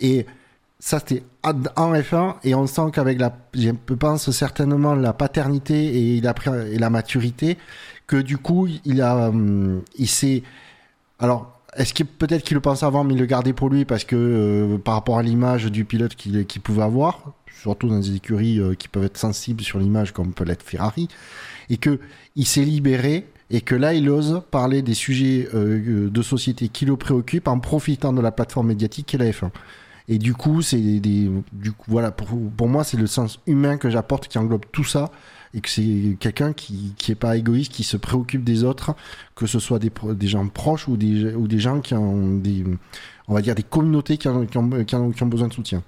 et 0.00 0.24
ça 0.82 0.98
c'était 0.98 1.22
en 1.44 1.52
en 1.76 1.94
F1 1.94 2.34
et 2.42 2.56
on 2.56 2.66
sent 2.66 2.90
qu'avec 2.92 3.20
la 3.20 3.32
je 3.54 3.70
pense 3.70 4.28
certainement 4.32 4.96
la 4.96 5.12
paternité 5.12 6.16
et 6.16 6.20
la 6.20 6.90
maturité 6.90 7.56
que 8.08 8.16
du 8.16 8.36
coup 8.36 8.66
il 8.84 9.00
a 9.00 9.28
hum, 9.28 9.82
il 9.96 10.08
s'est 10.08 10.42
alors 11.20 11.56
est-ce 11.76 11.94
que 11.94 12.02
peut-être 12.02 12.42
qu'il 12.42 12.56
le 12.56 12.60
pensait 12.60 12.84
avant 12.84 13.04
mais 13.04 13.14
il 13.14 13.20
le 13.20 13.26
gardait 13.26 13.52
pour 13.52 13.70
lui 13.70 13.84
parce 13.84 14.02
que 14.02 14.16
euh, 14.16 14.76
par 14.78 14.94
rapport 14.94 15.18
à 15.18 15.22
l'image 15.22 15.66
du 15.66 15.84
pilote 15.84 16.16
qu'il 16.16 16.44
qu'il 16.46 16.60
pouvait 16.60 16.82
avoir 16.82 17.32
surtout 17.62 17.88
dans 17.88 18.00
des 18.00 18.16
écuries 18.16 18.58
euh, 18.58 18.74
qui 18.74 18.88
peuvent 18.88 19.04
être 19.04 19.18
sensibles 19.18 19.62
sur 19.62 19.78
l'image 19.78 20.12
comme 20.12 20.32
peut 20.32 20.42
l'être 20.42 20.64
Ferrari 20.64 21.06
et 21.70 21.76
que 21.76 22.00
il 22.34 22.44
s'est 22.44 22.64
libéré 22.64 23.28
et 23.50 23.60
que 23.60 23.76
là 23.76 23.94
il 23.94 24.10
ose 24.10 24.42
parler 24.50 24.82
des 24.82 24.94
sujets 24.94 25.48
euh, 25.54 26.10
de 26.10 26.22
société 26.22 26.66
qui 26.66 26.86
le 26.86 26.96
préoccupent 26.96 27.46
en 27.46 27.60
profitant 27.60 28.12
de 28.12 28.20
la 28.20 28.32
plateforme 28.32 28.66
médiatique 28.66 29.06
qu'est 29.06 29.18
la 29.18 29.30
F1. 29.30 29.50
Et 30.12 30.18
du 30.18 30.34
coup, 30.34 30.60
c'est 30.62 30.76
des, 30.80 31.00
des- 31.00 31.30
du 31.52 31.72
coup, 31.72 31.86
voilà, 31.88 32.10
pour, 32.10 32.28
pour 32.56 32.68
moi, 32.68 32.84
c'est 32.84 32.96
le 32.98 33.06
sens 33.06 33.40
humain 33.46 33.78
que 33.78 33.88
j'apporte 33.88 34.28
qui 34.28 34.36
englobe 34.38 34.64
tout 34.72 34.84
ça 34.84 35.10
et 35.54 35.60
que 35.60 35.68
c'est 35.70 36.16
quelqu'un 36.20 36.52
qui, 36.52 36.94
qui 36.98 37.12
est 37.12 37.14
pas 37.16 37.36
égoïste, 37.36 37.72
qui 37.72 37.82
se 37.82 37.96
préoccupe 37.96 38.44
des 38.44 38.62
autres, 38.64 38.94
que 39.34 39.46
ce 39.46 39.58
soit 39.58 39.78
des, 39.78 39.90
des 40.14 40.26
gens 40.26 40.46
proches 40.48 40.88
ou 40.88 40.96
des, 40.96 41.34
ou 41.34 41.48
des 41.48 41.58
gens 41.58 41.80
qui 41.80 41.94
ont 41.94 42.36
des, 42.36 42.64
on 43.28 43.34
va 43.34 43.40
dire 43.42 43.54
des 43.54 43.62
communautés 43.62 44.18
qui 44.18 44.28
ont, 44.28 44.44
qui 44.46 44.58
ont, 44.58 44.84
qui 44.84 44.94
ont- 44.96 45.10
qui 45.12 45.22
ont 45.22 45.26
besoin 45.26 45.48
de 45.48 45.52
soutien. 45.54 45.82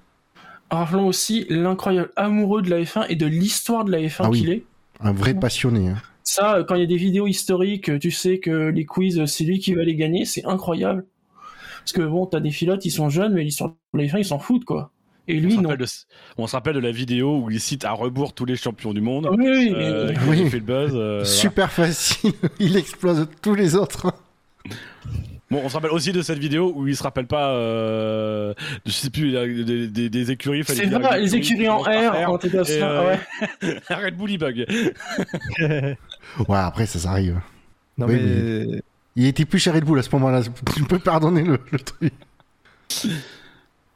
Rappelons 0.71 1.07
aussi 1.07 1.47
l'incroyable 1.51 2.11
amoureux 2.17 2.63
de 2.63 2.71
la 2.71 2.81
F1 2.83 3.07
et 3.11 3.17
de 3.17 3.27
l'histoire 3.27 3.85
de 3.85 3.93
la 3.93 3.99
F1 4.01 4.15
Ah 4.21 4.31
oui. 4.31 4.41
qu'il 4.41 4.51
est. 4.51 4.65
Un 5.01 5.13
vrai 5.13 5.35
passionné. 5.35 5.89
hein. 5.91 5.97
Ça, 6.23 6.65
quand 6.67 6.75
il 6.77 6.81
y 6.81 6.85
a 6.85 6.87
des 6.87 6.97
vidéos 6.97 7.27
historiques, 7.27 7.99
tu 7.99 8.11
sais 8.11 8.39
que 8.39 8.69
les 8.71 8.87
quiz, 8.87 9.23
c'est 9.27 9.45
lui 9.45 9.59
qui 9.59 9.75
va 9.75 9.83
les 9.85 9.95
gagner, 9.95 10.25
c'est 10.25 10.45
incroyable. 10.47 11.05
Parce 11.85 11.93
que 11.93 12.03
bon, 12.03 12.25
t'as 12.27 12.41
des 12.41 12.51
pilotes, 12.51 12.85
ils 12.85 12.91
sont 12.91 13.11
jeunes, 13.11 13.35
mais 13.35 13.45
l'histoire 13.45 13.71
de 13.93 13.99
la 14.01 14.05
F1, 14.07 14.19
ils 14.19 14.25
s'en 14.25 14.39
foutent, 14.39 14.65
quoi. 14.65 14.91
Et 15.29 15.39
On 15.39 15.41
lui, 15.43 15.53
se, 15.53 15.57
non. 15.57 15.63
rappelle 15.69 15.87
de, 15.87 15.93
on 16.39 16.47
se 16.47 16.57
rappelle 16.57 16.75
de 16.75 16.81
la 16.81 16.93
vidéo 16.93 17.39
où 17.43 17.51
il 17.51 17.59
cite 17.61 17.85
à 17.85 17.93
rebours 17.93 18.33
tous 18.35 18.45
les 18.45 18.57
champions 18.57 18.93
du 18.93 19.01
monde. 19.01 19.29
Oui, 19.33 19.47
oui, 19.49 19.73
Euh, 19.75 20.13
Oui. 20.29 20.43
a 20.47 20.51
fait 20.51 20.59
le 20.59 20.63
buzz. 20.65 20.91
euh, 20.95 21.09
voilà. 21.19 21.25
Super 21.25 21.71
facile. 21.73 22.33
il 22.61 22.77
explose 22.77 23.27
tous 23.43 23.55
les 23.55 23.75
autres. 23.75 24.13
Bon, 25.51 25.61
on 25.65 25.69
se 25.69 25.75
rappelle 25.75 25.93
aussi 25.93 26.11
de 26.13 26.21
cette 26.23 26.39
vidéo 26.39 26.73
où 26.75 26.89
il 26.89 26.97
se 26.97 27.03
rappelle 27.03 27.27
pas, 27.27 27.51
euh, 27.55 28.55
je 28.87 28.91
sais 28.91 29.11
plus, 29.11 29.29
il 29.29 29.37
a 29.37 29.47
des, 29.47 29.89
des- 29.89 30.09
des 30.11 30.31
écuries. 30.31 30.63
c'est 30.67 30.87
vrai, 30.87 31.21
les 31.21 31.37
écuries 31.37 31.69
en 31.69 31.81
R, 31.83 31.87
en 32.29 32.39
euh, 32.43 33.07
ouais. 33.63 33.79
Red 33.91 34.17
Bull, 34.17 34.31
il 34.31 34.39
bug. 34.39 34.67
Ouais, 36.49 36.59
après, 36.59 36.87
ça, 36.87 36.99
ça 36.99 37.11
arrive. 37.11 37.41
Non, 37.99 38.07
Oui, 38.09 38.19
mais... 38.21 38.83
Il 39.17 39.27
était 39.27 39.45
plus 39.45 39.59
chez 39.59 39.71
Red 39.71 39.85
Bull 39.85 39.99
à 39.99 40.03
ce 40.03 40.11
moment-là. 40.13 40.43
Tu 40.75 40.85
peux 40.85 40.99
pardonner 40.99 41.43
le, 41.43 41.59
le 41.71 41.79
truc. 41.79 42.13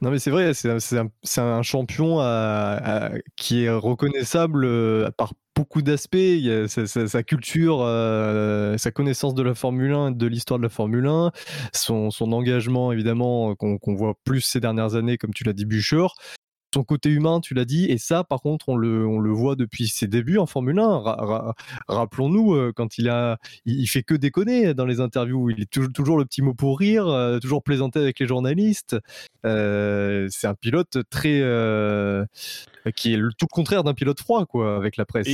Non 0.00 0.12
mais 0.12 0.20
c'est 0.20 0.30
vrai, 0.30 0.52
c'est 0.54 1.40
un, 1.40 1.62
champion 1.62 2.18
qui 3.36 3.64
est 3.64 3.70
reconnaissable 3.70 4.64
euh, 4.64 5.10
par 5.16 5.32
beaucoup 5.56 5.82
d'aspects. 5.82 6.16
Sa, 6.68 7.22
culture, 7.24 7.80
euh, 7.82 8.78
sa 8.78 8.92
connaissance 8.92 9.34
de 9.34 9.42
la 9.42 9.56
Formule 9.56 9.92
1, 9.92 10.10
de 10.12 10.26
l'histoire 10.26 10.58
de 10.58 10.62
la 10.62 10.68
Formule 10.68 11.06
1, 11.06 11.32
son, 11.72 12.10
engagement 12.32 12.92
évidemment 12.92 13.56
qu'on 13.56 13.94
voit 13.96 14.14
plus 14.22 14.40
ces 14.40 14.60
dernières 14.60 14.94
années, 14.94 15.18
comme 15.18 15.34
tu 15.34 15.42
l'as 15.42 15.52
dit, 15.52 15.64
Bûcher. 15.64 16.06
Son 16.74 16.84
côté 16.84 17.08
humain, 17.08 17.40
tu 17.40 17.54
l'as 17.54 17.64
dit, 17.64 17.86
et 17.86 17.96
ça, 17.96 18.24
par 18.24 18.42
contre, 18.42 18.68
on 18.68 18.76
le, 18.76 19.06
on 19.06 19.20
le 19.20 19.30
voit 19.30 19.56
depuis 19.56 19.88
ses 19.88 20.06
débuts 20.06 20.36
en 20.36 20.44
Formule 20.44 20.78
1. 20.78 20.98
Ra- 20.98 21.16
ra- 21.24 21.54
Rappelons-nous, 21.88 22.54
euh, 22.54 22.72
quand 22.76 22.98
il 22.98 23.08
a, 23.08 23.38
il, 23.64 23.86
fait 23.86 24.02
que 24.02 24.14
déconner 24.14 24.74
dans 24.74 24.84
les 24.84 25.00
interviews. 25.00 25.48
Il 25.48 25.62
est 25.62 25.70
toujours, 25.70 25.92
toujours 25.92 26.18
le 26.18 26.26
petit 26.26 26.42
mot 26.42 26.52
pour 26.52 26.78
rire, 26.78 27.08
euh, 27.08 27.38
toujours 27.38 27.62
plaisanter 27.62 28.00
avec 28.00 28.18
les 28.18 28.26
journalistes. 28.26 28.96
Euh, 29.46 30.26
c'est 30.30 30.46
un 30.46 30.54
pilote 30.54 30.98
très 31.08 31.38
qui 32.96 33.14
est 33.14 33.16
le 33.16 33.30
tout 33.32 33.46
contraire 33.46 33.82
d'un 33.84 33.94
pilote 33.94 34.20
froid 34.20 34.44
quoi 34.46 34.76
avec 34.76 34.96
la 34.96 35.04
presse. 35.06 35.26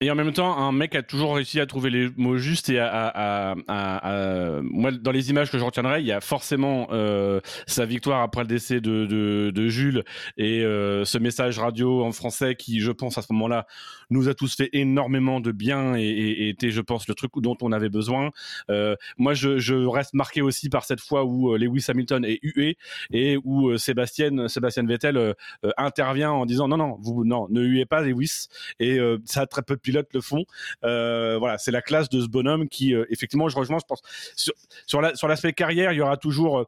Et 0.00 0.12
en 0.12 0.14
même 0.14 0.32
temps, 0.32 0.56
un 0.56 0.70
mec 0.70 0.94
a 0.94 1.02
toujours 1.02 1.34
réussi 1.34 1.58
à 1.58 1.66
trouver 1.66 1.90
les 1.90 2.08
mots 2.16 2.36
justes 2.36 2.68
et 2.68 2.78
à, 2.78 2.86
à, 2.88 3.54
à, 3.66 4.60
moi 4.62 4.92
dans 4.92 5.10
les 5.10 5.30
images 5.30 5.50
que 5.50 5.58
je 5.58 5.64
retiendrai, 5.64 6.00
il 6.00 6.06
y 6.06 6.12
a 6.12 6.20
forcément 6.20 6.86
euh, 6.92 7.40
sa 7.66 7.84
victoire 7.84 8.22
après 8.22 8.42
le 8.42 8.46
décès 8.46 8.80
de, 8.80 9.06
de, 9.06 9.50
de 9.52 9.68
Jules 9.68 10.04
et 10.36 10.62
euh, 10.62 11.04
ce 11.04 11.18
message 11.18 11.58
radio 11.58 12.04
en 12.04 12.12
français 12.12 12.54
qui, 12.54 12.78
je 12.78 12.92
pense 12.92 13.18
à 13.18 13.22
ce 13.22 13.32
moment-là, 13.32 13.66
nous 14.10 14.28
a 14.28 14.34
tous 14.34 14.54
fait 14.54 14.70
énormément 14.72 15.40
de 15.40 15.52
bien 15.52 15.96
et, 15.96 16.48
était, 16.48 16.70
je 16.70 16.80
pense, 16.80 17.08
le 17.08 17.14
truc 17.14 17.32
dont 17.36 17.56
on 17.60 17.72
avait 17.72 17.88
besoin. 17.88 18.30
Euh, 18.70 18.96
moi, 19.16 19.34
je, 19.34 19.86
reste 19.88 20.14
marqué 20.14 20.42
aussi 20.42 20.68
par 20.68 20.84
cette 20.84 21.00
fois 21.00 21.24
où 21.24 21.54
euh, 21.54 21.58
Lewis 21.58 21.84
Hamilton 21.88 22.24
est 22.24 22.40
hué 22.42 22.76
et 23.10 23.38
où 23.44 23.68
euh, 23.68 23.78
Sébastien, 23.78 24.48
Sébastien 24.48 24.84
Vettel 24.84 25.34
intervient 25.76 26.30
en 26.30 26.46
disant 26.46 26.68
non, 26.68 26.76
non, 26.76 26.96
vous, 27.00 27.24
non, 27.24 27.46
ne 27.50 27.62
huez 27.62 27.86
pas 27.86 28.00
Lewis. 28.02 28.48
Et 28.80 28.98
ça 29.24 29.46
très 29.46 29.62
peu 29.62 29.74
de 29.74 29.80
pilotes 29.80 30.12
le 30.12 30.20
font. 30.20 30.44
voilà, 30.82 31.58
c'est 31.58 31.70
la 31.70 31.82
classe 31.82 32.08
de 32.08 32.20
ce 32.20 32.28
bonhomme 32.28 32.68
qui, 32.68 32.94
effectivement, 33.10 33.48
je 33.48 33.56
rejoins, 33.56 33.78
je 33.78 33.86
pense, 33.86 34.02
sur, 34.36 34.54
sur 34.86 35.00
la, 35.00 35.14
sur 35.14 35.28
l'aspect 35.28 35.52
carrière, 35.52 35.92
il 35.92 35.96
y 35.96 36.00
aura 36.00 36.16
toujours 36.16 36.66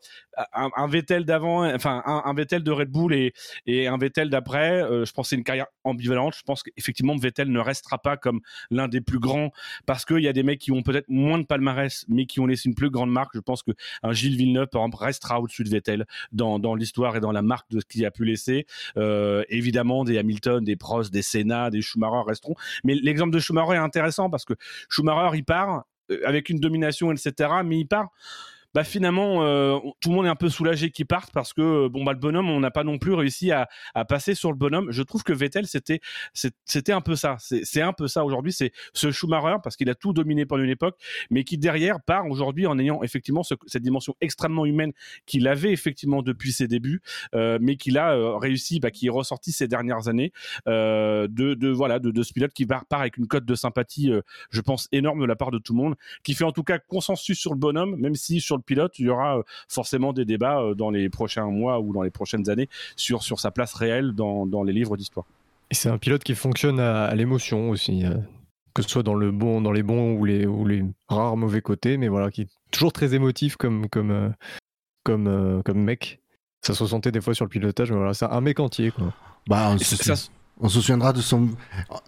un, 0.52 0.88
Vettel 0.88 1.24
d'avant, 1.24 1.64
enfin 1.74 2.02
un, 2.06 2.22
un, 2.24 2.34
Vettel 2.34 2.62
de 2.62 2.70
Red 2.70 2.90
Bull 2.90 3.14
et, 3.14 3.32
et 3.66 3.86
un 3.86 3.98
Vettel 3.98 4.30
d'après. 4.30 4.80
je 4.80 5.12
pense 5.12 5.26
que 5.26 5.30
c'est 5.30 5.36
une 5.36 5.44
carrière 5.44 5.66
ambivalente. 5.84 6.34
Je 6.36 6.42
pense 6.42 6.62
qu'effectivement 6.62 7.16
Vettel 7.16 7.29
ne 7.38 7.58
restera 7.60 7.98
pas 7.98 8.16
comme 8.16 8.40
l'un 8.70 8.88
des 8.88 9.00
plus 9.00 9.18
grands 9.18 9.50
parce 9.86 10.04
qu'il 10.04 10.20
y 10.20 10.28
a 10.28 10.32
des 10.32 10.42
mecs 10.42 10.58
qui 10.58 10.72
ont 10.72 10.82
peut-être 10.82 11.08
moins 11.08 11.38
de 11.38 11.44
palmarès 11.44 12.04
mais 12.08 12.26
qui 12.26 12.40
ont 12.40 12.46
laissé 12.46 12.68
une 12.68 12.74
plus 12.74 12.90
grande 12.90 13.10
marque. 13.10 13.32
Je 13.34 13.40
pense 13.40 13.62
que 13.62 13.72
un 14.02 14.12
Gilles 14.12 14.36
Villeneuve 14.36 14.68
par 14.68 14.82
exemple 14.82 15.04
restera 15.04 15.40
au-dessus 15.40 15.64
de 15.64 15.70
Vettel 15.70 16.06
dans, 16.32 16.58
dans 16.58 16.74
l'histoire 16.74 17.16
et 17.16 17.20
dans 17.20 17.32
la 17.32 17.42
marque 17.42 17.70
de 17.70 17.80
ce 17.80 17.84
qu'il 17.86 18.04
a 18.04 18.10
pu 18.10 18.24
laisser. 18.24 18.66
Euh, 18.96 19.44
évidemment 19.48 20.04
des 20.04 20.18
Hamilton, 20.18 20.64
des 20.64 20.76
Prost, 20.76 21.12
des 21.12 21.22
Senna, 21.22 21.70
des 21.70 21.82
Schumacher 21.82 22.22
resteront. 22.26 22.54
Mais 22.84 22.94
l'exemple 22.94 23.32
de 23.32 23.38
Schumacher 23.38 23.74
est 23.74 23.78
intéressant 23.78 24.30
parce 24.30 24.44
que 24.44 24.54
Schumacher 24.88 25.36
il 25.36 25.44
part 25.44 25.84
euh, 26.10 26.20
avec 26.24 26.48
une 26.48 26.58
domination 26.58 27.12
etc. 27.12 27.50
Mais 27.64 27.78
il 27.80 27.86
part 27.86 28.10
bah 28.74 28.84
finalement 28.84 29.44
euh, 29.44 29.78
tout 30.00 30.10
le 30.10 30.14
monde 30.16 30.26
est 30.26 30.30
un 30.30 30.36
peu 30.36 30.48
soulagé 30.48 30.90
qu'il 30.90 31.06
parte 31.06 31.30
parce 31.32 31.52
que 31.52 31.60
euh, 31.60 31.88
bon 31.88 32.04
bah 32.04 32.12
le 32.12 32.18
bonhomme 32.18 32.48
on 32.50 32.60
n'a 32.60 32.70
pas 32.70 32.84
non 32.84 32.98
plus 32.98 33.14
réussi 33.14 33.50
à, 33.52 33.68
à, 33.94 34.04
passer 34.04 34.34
sur 34.34 34.50
le 34.50 34.56
bonhomme. 34.56 34.90
Je 34.90 35.02
trouve 35.02 35.22
que 35.22 35.32
Vettel 35.32 35.66
c'était 35.66 36.00
c'était 36.32 36.92
un 36.92 37.00
peu 37.00 37.16
ça, 37.16 37.36
c'est 37.38 37.82
un 37.82 37.92
peu 37.92 38.08
ça 38.08 38.24
aujourd'hui, 38.24 38.52
c'est 38.52 38.72
ce 38.94 39.10
Schumacher 39.10 39.56
parce 39.62 39.76
qu'il 39.76 39.90
a 39.90 39.94
tout 39.94 40.12
dominé 40.12 40.46
pendant 40.46 40.62
une 40.62 40.70
époque, 40.70 40.96
mais 41.30 41.44
qui 41.44 41.58
derrière 41.58 42.00
part 42.00 42.26
aujourd'hui 42.26 42.66
en 42.66 42.78
ayant 42.78 43.02
effectivement 43.02 43.42
ce, 43.42 43.54
cette 43.66 43.82
dimension 43.82 44.14
extrêmement 44.20 44.66
humaine 44.66 44.92
qu'il 45.26 45.48
avait 45.48 45.72
effectivement 45.72 46.22
depuis 46.22 46.52
ses 46.52 46.68
débuts, 46.68 47.00
euh, 47.34 47.58
mais 47.60 47.76
qu'il 47.76 47.98
a 47.98 48.12
euh, 48.14 48.36
réussi, 48.36 48.80
bah, 48.80 48.90
qui 48.90 49.06
est 49.06 49.10
ressorti 49.10 49.52
ces 49.52 49.68
dernières 49.68 50.08
années 50.08 50.32
euh, 50.68 51.26
de, 51.28 51.54
de 51.54 51.68
voilà 51.68 51.98
de, 51.98 52.10
de 52.10 52.22
ce 52.22 52.32
pilote 52.32 52.52
qui 52.52 52.66
part, 52.66 52.84
avec 52.90 53.16
une 53.16 53.26
cote 53.26 53.44
de 53.44 53.54
sympathie, 53.54 54.12
je 54.50 54.60
pense 54.60 54.88
énorme 54.92 55.20
de 55.20 55.26
la 55.26 55.36
part 55.36 55.50
de 55.50 55.58
tout 55.58 55.72
le 55.72 55.78
monde, 55.78 55.94
qui 56.22 56.34
fait 56.34 56.44
en 56.44 56.52
tout 56.52 56.62
cas 56.62 56.78
consensus 56.78 57.38
sur 57.38 57.52
le 57.52 57.58
bonhomme, 57.58 57.96
même 57.96 58.14
si 58.14 58.40
sur 58.40 58.59
pilote, 58.60 58.98
il 58.98 59.06
y 59.06 59.08
aura 59.08 59.38
euh, 59.38 59.42
forcément 59.68 60.12
des 60.12 60.24
débats 60.24 60.60
euh, 60.60 60.74
dans 60.74 60.90
les 60.90 61.08
prochains 61.08 61.46
mois 61.46 61.80
ou 61.80 61.92
dans 61.92 62.02
les 62.02 62.10
prochaines 62.10 62.48
années 62.50 62.68
sur, 62.96 63.22
sur 63.22 63.40
sa 63.40 63.50
place 63.50 63.74
réelle 63.74 64.12
dans, 64.12 64.46
dans 64.46 64.62
les 64.62 64.72
livres 64.72 64.96
d'histoire. 64.96 65.26
Et 65.70 65.74
c'est 65.74 65.88
un 65.88 65.98
pilote 65.98 66.24
qui 66.24 66.34
fonctionne 66.34 66.80
à, 66.80 67.04
à 67.04 67.14
l'émotion 67.14 67.70
aussi, 67.70 68.04
euh, 68.04 68.14
que 68.74 68.82
ce 68.82 68.88
soit 68.88 69.02
dans, 69.02 69.14
le 69.14 69.30
bon, 69.30 69.60
dans 69.60 69.72
les 69.72 69.82
bons 69.82 70.14
ou 70.14 70.24
les, 70.24 70.46
ou 70.46 70.66
les 70.66 70.84
rares 71.08 71.36
mauvais 71.36 71.62
côtés, 71.62 71.96
mais 71.96 72.08
voilà, 72.08 72.30
qui 72.30 72.42
est 72.42 72.48
toujours 72.70 72.92
très 72.92 73.14
émotif 73.14 73.56
comme, 73.56 73.88
comme, 73.88 74.34
comme, 75.04 75.62
comme 75.64 75.78
mec. 75.82 76.20
Ça 76.62 76.74
se 76.74 76.82
ressentait 76.82 77.12
des 77.12 77.20
fois 77.20 77.34
sur 77.34 77.44
le 77.44 77.48
pilotage, 77.48 77.90
mais 77.90 77.96
voilà, 77.96 78.14
c'est 78.14 78.26
un 78.26 78.40
mec 78.40 78.60
entier. 78.60 78.90
Quoi. 78.90 79.14
Bah, 79.48 79.76
ça, 79.78 80.14
on 80.62 80.68
se 80.68 80.80
souviendra 80.80 81.12
de 81.12 81.20
son. 81.20 81.48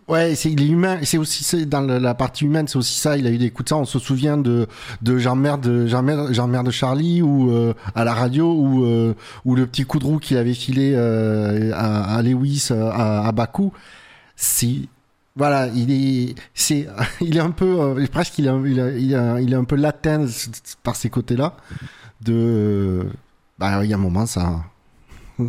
Ouais, 0.09 0.35
c'est 0.35 0.51
il 0.51 0.63
est 0.63 0.69
humain. 0.69 0.99
C'est 1.03 1.19
aussi 1.19 1.67
dans 1.67 1.81
la 1.81 2.15
partie 2.15 2.45
humaine, 2.45 2.69
c'est 2.69 2.77
aussi 2.77 2.99
ça. 2.99 3.17
Il 3.17 3.27
a 3.27 3.31
eu 3.31 3.39
des 3.39 3.51
coups 3.51 3.65
de 3.65 3.69
sang. 3.71 3.81
On 3.81 3.85
se 3.85 3.99
souvient 3.99 4.37
de 4.37 4.67
de 5.01 5.19
Jean 5.19 5.37
Merde, 5.37 5.87
Jean 5.87 6.03
Merde, 6.03 6.33
Jean 6.33 6.49
Merde 6.49 6.71
Charlie 6.71 7.23
ou 7.23 7.51
euh, 7.51 7.75
à 7.95 8.05
la 8.05 8.13
radio 8.13 8.53
ou 8.53 8.85
euh, 8.85 9.15
ou 9.45 9.55
le 9.55 9.67
petit 9.67 9.85
coup 9.85 9.99
de 9.99 10.05
roue 10.05 10.19
qu'il 10.19 10.37
avait 10.37 10.55
filé 10.55 10.93
euh, 10.95 11.73
à, 11.75 12.17
à, 12.17 12.23
Lewis 12.23 12.69
à, 12.71 13.27
à 13.27 13.33
Bakou. 13.33 13.73
Si 14.37 14.89
voilà, 15.35 15.69
il 15.69 15.91
est 15.91 16.35
c'est 16.53 16.89
il 17.23 17.39
est 17.39 17.41
un 17.41 17.53
peu 17.53 17.97
presque 18.13 18.39
il 18.39 18.49
est 18.49 18.53
il 18.67 18.79
est, 18.79 19.03
il 19.03 19.15
est, 19.15 19.45
il 19.45 19.53
est 19.53 19.57
un 19.57 19.65
peu 19.65 19.77
latin 19.77 20.27
par 20.83 20.97
ces 20.97 21.09
côtés-là. 21.09 21.57
De 22.21 23.07
bah 23.59 23.83
il 23.83 23.91
y 23.91 23.95
a 23.95 23.97
un 23.97 24.01
moment 24.01 24.27
ça. 24.27 24.65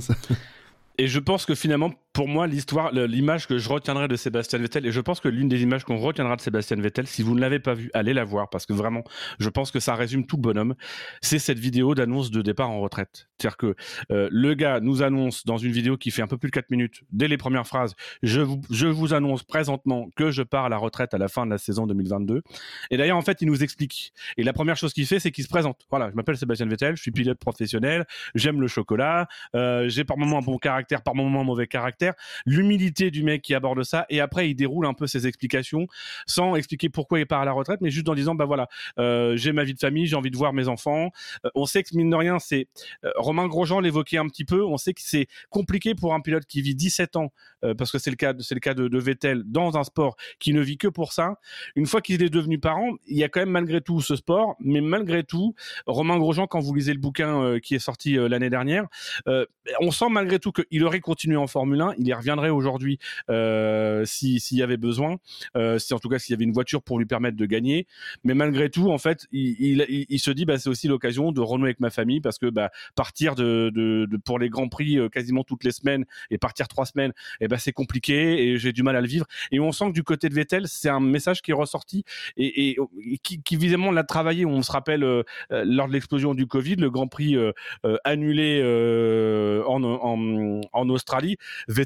Et 0.98 1.08
je 1.08 1.20
pense 1.20 1.46
que 1.46 1.56
finalement, 1.56 1.92
pour 2.14 2.28
moi, 2.28 2.46
l'histoire, 2.46 2.92
l'image 2.92 3.48
que 3.48 3.58
je 3.58 3.68
retiendrai 3.68 4.08
de 4.08 4.16
Sébastien 4.16 4.60
Vettel, 4.60 4.86
et 4.86 4.92
je 4.92 5.02
pense 5.02 5.20
que 5.20 5.28
l'une 5.28 5.50
des 5.50 5.64
images 5.64 5.84
qu'on 5.84 5.98
retiendra 5.98 6.36
de 6.36 6.42
Sébastien 6.42 6.78
Vettel, 6.78 7.08
si 7.08 7.24
vous 7.24 7.34
ne 7.34 7.42
l'avez 7.42 7.58
pas 7.60 7.74
vu, 7.74 7.90
allez 7.96 8.14
la 8.14 8.24
voir, 8.24 8.52
parce 8.52 8.68
que 8.68 8.74
vraiment, 8.74 9.04
je 9.40 9.50
pense 9.50 9.72
que 9.72 9.80
ça 9.80 9.96
résume 9.96 10.28
tout 10.28 10.38
bonhomme, 10.38 10.76
c'est 11.22 11.40
cette 11.40 11.58
vidéo 11.58 11.96
d'annonce 11.96 12.30
de 12.30 12.44
départ 12.44 12.70
en 12.70 12.80
retraite. 12.82 13.30
C'est-à-dire 13.38 13.58
que 13.58 13.76
euh, 14.12 14.30
le 14.32 14.54
gars 14.54 14.80
nous 14.80 15.02
annonce 15.02 15.44
dans 15.46 15.58
une 15.58 15.72
vidéo 15.72 15.98
qui 15.98 16.12
fait 16.12 16.22
un 16.22 16.28
peu 16.28 16.38
plus 16.38 16.50
de 16.50 16.54
4 16.54 16.70
minutes, 16.70 17.02
dès 17.12 17.28
les 17.28 17.38
premières 17.38 17.66
phrases, 17.66 17.96
je 18.22 18.42
vous, 18.42 18.62
je 18.70 18.86
vous 18.86 19.16
annonce 19.16 19.42
présentement 19.44 20.10
que 20.16 20.30
je 20.30 20.44
pars 20.44 20.66
à 20.66 20.70
la 20.70 20.78
retraite 20.78 21.16
à 21.16 21.18
la 21.18 21.28
fin 21.28 21.48
de 21.48 21.52
la 21.52 21.58
saison 21.58 21.88
2022. 21.88 22.44
Et 22.92 22.98
d'ailleurs, 22.98 23.18
en 23.18 23.24
fait, 23.24 23.42
il 23.42 23.48
nous 23.48 23.64
explique. 23.64 24.14
Et 24.38 24.44
la 24.44 24.54
première 24.54 24.78
chose 24.78 24.94
qu'il 24.94 25.08
fait, 25.08 25.20
c'est 25.20 25.32
qu'il 25.32 25.44
se 25.44 25.50
présente. 25.50 25.82
Voilà, 25.90 26.12
je 26.12 26.16
m'appelle 26.16 26.38
Sébastien 26.38 26.68
Vettel, 26.68 26.96
je 26.96 27.02
suis 27.02 27.12
pilote 27.12 27.40
professionnel, 27.40 28.06
j'aime 28.36 28.62
le 28.62 28.68
chocolat, 28.68 29.28
euh, 29.56 29.90
j'ai 29.90 30.04
par 30.04 30.18
moments 30.18 30.38
un 30.38 30.42
bon 30.42 30.60
caractère, 30.60 31.02
par 31.02 31.16
moments 31.16 31.42
un 31.42 31.44
mauvais 31.44 31.66
caractère. 31.66 32.03
L'humilité 32.46 33.12
du 33.12 33.24
mec 33.24 33.42
qui 33.42 33.54
aborde 33.54 33.84
ça, 33.84 34.06
et 34.10 34.20
après, 34.20 34.50
il 34.50 34.56
déroule 34.56 34.86
un 34.86 34.94
peu 34.94 35.08
ses 35.08 35.28
explications 35.28 35.88
sans 36.28 36.56
expliquer 36.56 36.90
pourquoi 36.90 37.20
il 37.20 37.26
part 37.26 37.42
à 37.42 37.46
la 37.46 37.52
retraite, 37.52 37.82
mais 37.82 37.92
juste 37.92 38.10
en 38.10 38.16
disant, 38.16 38.36
bah 38.36 38.46
voilà, 38.46 38.68
euh, 39.00 39.36
j'ai 39.38 39.52
ma 39.52 39.64
vie 39.64 39.74
de 39.74 39.80
famille, 39.80 40.06
j'ai 40.06 40.16
envie 40.16 40.32
de 40.32 40.38
voir 40.38 40.54
mes 40.54 40.68
enfants. 40.68 41.12
Euh, 41.46 41.50
on 41.56 41.66
sait 41.66 41.84
que 41.84 41.96
mine 41.96 42.10
de 42.10 42.16
rien, 42.16 42.40
c'est 42.40 42.68
Romain 43.16 43.48
Grosjean 43.48 43.80
l'évoquait 43.80 44.18
un 44.18 44.28
petit 44.28 44.46
peu. 44.46 44.64
On 44.64 44.78
sait 44.78 44.94
que 44.94 45.02
c'est 45.04 45.28
compliqué 45.50 45.96
pour 45.96 46.14
un 46.14 46.20
pilote 46.22 46.46
qui 46.46 46.62
vit 46.62 46.76
17 46.76 47.16
ans, 47.16 47.32
euh, 47.64 47.74
parce 47.74 47.92
que 47.92 47.98
c'est 47.98 48.10
le 48.10 48.16
cas, 48.16 48.34
c'est 48.40 48.56
le 48.56 48.60
cas 48.60 48.74
de, 48.74 48.98
Vettel 48.98 49.44
dans 49.46 49.78
un 49.78 49.84
sport 49.84 50.16
qui 50.40 50.54
ne 50.54 50.62
vit 50.62 50.78
que 50.78 50.88
pour 50.88 51.14
ça. 51.14 51.40
Une 51.76 51.86
fois 51.86 52.02
qu'il 52.02 52.22
est 52.24 52.30
devenu 52.30 52.60
parent, 52.60 52.92
il 53.08 53.18
y 53.18 53.24
a 53.24 53.30
quand 53.30 53.42
même 53.42 53.50
malgré 53.50 53.82
tout 53.82 54.02
ce 54.02 54.16
sport, 54.16 54.56
mais 54.60 54.82
malgré 54.82 55.24
tout, 55.24 55.56
Romain 55.88 56.18
Grosjean, 56.18 56.48
quand 56.48 56.60
vous 56.60 56.74
lisez 56.74 56.94
le 56.94 57.00
bouquin 57.00 57.42
euh, 57.42 57.60
qui 57.60 57.76
est 57.76 57.80
sorti 57.80 58.18
euh, 58.18 58.28
l'année 58.28 58.50
dernière, 58.50 58.88
euh, 59.28 59.46
on 59.80 59.92
sent 59.92 60.10
malgré 60.10 60.40
tout 60.40 60.52
qu'il 60.52 60.84
aurait 60.84 61.00
continué 61.00 61.38
en 61.38 61.48
Formule 61.48 61.82
1, 61.82 61.93
il 61.98 62.08
y 62.08 62.14
reviendrait 62.14 62.50
aujourd'hui 62.50 63.00
euh, 63.30 64.06
s'il 64.06 64.40
si 64.40 64.58
y 64.58 64.64
avait 64.64 64.78
besoin, 64.78 65.18
si 65.78 65.94
en 65.94 66.00
tout 66.00 66.10
cas 66.10 66.20
s'il 66.20 66.34
y 66.34 66.36
avait 66.36 66.44
une 66.44 66.54
voiture 66.54 66.82
pour 66.82 67.00
lui 67.00 67.06
permettre 67.06 67.38
de 67.38 67.46
gagner. 67.46 67.88
Mais 68.24 68.34
malgré 68.34 68.70
tout, 68.70 68.92
en 68.92 68.98
fait, 68.98 69.28
il, 69.32 70.20
se 70.20 70.32
dit, 70.32 70.46
bah, 70.46 70.58
c'est 70.58 70.70
aussi 70.70 70.88
l'occasion 70.88 71.32
de 71.32 71.42
renouer 71.42 71.70
avec 71.70 71.80
ma 71.80 71.90
famille 71.90 72.22
parce 72.22 72.38
que 72.38 72.50
bah, 72.50 72.72
partir 72.96 73.36
pour 74.26 74.40
les 74.40 74.50
grands 74.50 74.70
prix 74.70 74.98
euh, 74.98 75.10
quasiment 75.10 75.44
toutes 75.44 75.64
les 75.64 75.72
semaines 75.72 76.06
et 76.30 76.38
partir 76.38 76.68
trois 76.68 76.86
semaines, 76.86 77.12
et 77.40 77.46
eh 77.46 77.48
ben 77.48 77.58
c'est 77.58 77.72
compliqué 77.72 78.48
et 78.48 78.58
j'ai 78.58 78.72
du 78.72 78.84
mal 78.84 78.96
à 78.96 79.02
le 79.02 79.08
vivre. 79.08 79.26
Et 79.52 79.60
on 79.60 79.72
sent 79.72 79.88
que 79.88 79.94
du 79.94 80.04
côté 80.04 80.30
de 80.30 80.34
Vettel, 80.34 80.68
c'est 80.68 80.90
un 80.90 81.00
message 81.00 81.42
qui 81.42 81.52
est 81.52 81.56
ressorti 81.56 82.04
et, 82.38 82.78
qui, 83.24 83.42
qui 83.42 83.56
visiblement 83.56 83.92
l'a 83.92 84.04
travaillé. 84.04 84.46
On 84.46 84.62
se 84.62 84.72
rappelle 84.72 85.04
euh, 85.04 85.24
lors 85.50 85.88
de 85.88 85.94
l'explosion 85.94 86.34
du 86.34 86.48
Covid, 86.48 86.76
le 86.76 86.90
Grand 86.90 87.08
Prix 87.08 87.36
euh, 87.36 87.52
euh 87.86 87.98
annulé 88.04 88.60
euh, 88.62 89.64
en, 89.66 89.84
en, 89.84 90.62
en, 90.72 90.90
Australie, 90.90 91.38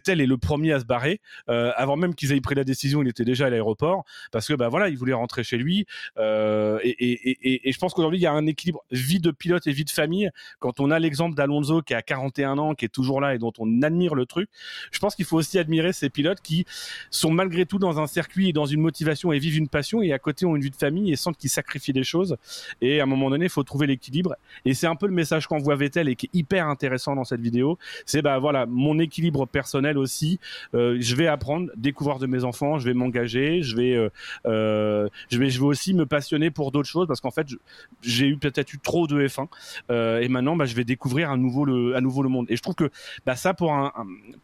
est 0.06 0.26
le 0.26 0.38
premier 0.38 0.74
à 0.74 0.80
se 0.80 0.86
barrer. 0.86 1.22
Euh, 1.50 1.72
avant 1.76 1.98
même 1.98 2.16
qu'ils 2.16 2.32
aient 2.32 2.42
pris 2.42 2.56
la 2.56 2.64
décision, 2.64 3.02
il 3.02 3.08
était 3.08 3.26
déjà 3.26 3.48
à 3.48 3.50
l'aéroport 3.50 4.04
parce 4.32 4.48
que 4.48 4.54
bah 4.54 4.70
voilà, 4.70 4.90
il 4.90 4.98
voulait 4.98 5.14
rentrer 5.14 5.44
chez 5.44 5.58
lui. 5.58 5.86
et, 6.18 7.68
et 7.68 7.72
je 7.72 7.78
pense 7.78 7.94
qu'aujourd'hui 7.94 8.20
il 8.20 8.24
y 8.24 8.28
a 8.28 8.32
un 8.32 8.46
équilibre 8.46 8.84
vie 8.92 9.20
de 9.20 9.32
pilote 9.32 9.68
et 9.68 9.72
vie 9.72 9.86
de 9.86 9.90
famille. 9.90 10.30
Quand 10.60 10.80
on 10.80 10.92
a 10.92 11.00
l'exemple 11.00 11.36
d'Alonso 11.36 11.82
qui 11.82 11.94
a 11.94 12.02
41 12.02 12.58
ans, 12.58 12.76
qui 12.76 12.86
est 12.86 12.90
toujours 12.90 13.22
là 13.22 13.36
et 13.36 13.38
dont 13.38 13.54
on 13.60 13.82
admire 13.82 14.16
le 14.16 14.26
truc. 14.26 14.50
Je 14.92 15.00
pense 15.00 15.16
qu'il 15.16 15.26
faut 15.26 15.38
aussi 15.38 15.60
admirer 15.60 15.94
ces 15.94 16.10
pilotes 16.10 16.42
qui 16.42 16.66
sont 17.12 17.32
malgré 17.32 17.66
tout 17.66 17.80
dans 17.80 18.00
un 18.00 18.08
circuit 18.08 18.50
et 18.50 18.54
dans 18.54 18.66
une 18.66 18.82
motivation 18.82 19.32
et 19.32 19.40
vivent 19.40 19.58
une 19.58 19.70
passion 19.70 20.02
et 20.02 20.14
à 20.14 20.20
côté 20.20 20.46
ont 20.46 20.56
une 20.56 20.62
vie 20.62 20.72
de 20.72 20.76
famille 20.76 21.12
et 21.12 21.16
sentent 21.16 21.38
qu'ils 21.38 21.50
sacrifient 21.50 21.94
des 21.94 22.04
choses. 22.04 22.38
Et 22.82 23.00
à 23.00 23.04
un 23.04 23.06
moment 23.06 23.30
donné, 23.30 23.46
il 23.46 23.52
faut 23.52 23.64
trouver 23.64 23.88
l'équilibre. 23.88 24.36
Et 24.66 24.74
c'est 24.74 24.88
un 24.88 24.96
peu 24.96 25.08
le 25.08 25.14
message 25.14 25.48
qu'envoie 25.48 25.76
Vettel 25.76 26.10
et 26.10 26.16
qui 26.16 26.28
est 26.28 26.38
hyper 26.38 26.68
intéressant 26.68 27.16
dans 27.16 27.24
cette 27.24 27.42
vidéo. 27.42 27.78
C'est 28.06 28.22
bah 28.22 28.40
voilà, 28.40 28.66
mon 28.66 29.00
équilibre 29.00 29.46
personnel 29.46 29.87
aussi. 29.96 30.40
Euh, 30.74 30.98
je 31.00 31.16
vais 31.16 31.28
apprendre, 31.28 31.70
découvrir 31.78 32.20
de 32.20 32.28
mes 32.28 32.44
enfants, 32.44 32.80
je 32.80 32.86
vais 32.86 32.94
m'engager, 32.94 33.62
je 33.62 33.76
vais, 33.76 33.96
euh, 33.96 34.10
euh, 34.46 35.08
je 35.30 35.38
vais, 35.38 35.50
je 35.50 35.60
vais 35.60 35.66
aussi 35.66 35.94
me 35.94 36.06
passionner 36.06 36.52
pour 36.52 36.72
d'autres 36.72 36.90
choses 36.90 37.08
parce 37.08 37.22
qu'en 37.22 37.32
fait, 37.32 37.48
j'ai 38.02 38.28
eu 38.28 38.38
peut-être 38.38 38.74
eu 38.74 38.80
trop 38.80 39.08
de 39.08 39.26
F1 39.26 39.48
euh, 39.92 40.20
et 40.20 40.28
maintenant, 40.28 40.56
bah, 40.56 40.66
je 40.66 40.76
vais 40.76 40.84
découvrir 40.84 41.30
un 41.30 41.38
nouveau 41.38 41.64
le, 41.64 41.96
à 41.96 42.02
nouveau 42.02 42.24
le 42.24 42.30
monde. 42.30 42.48
Et 42.50 42.58
je 42.58 42.62
trouve 42.62 42.76
que 42.76 42.90
bah, 43.26 43.36
ça, 43.36 43.54
pour 43.54 43.74
un, 43.74 43.94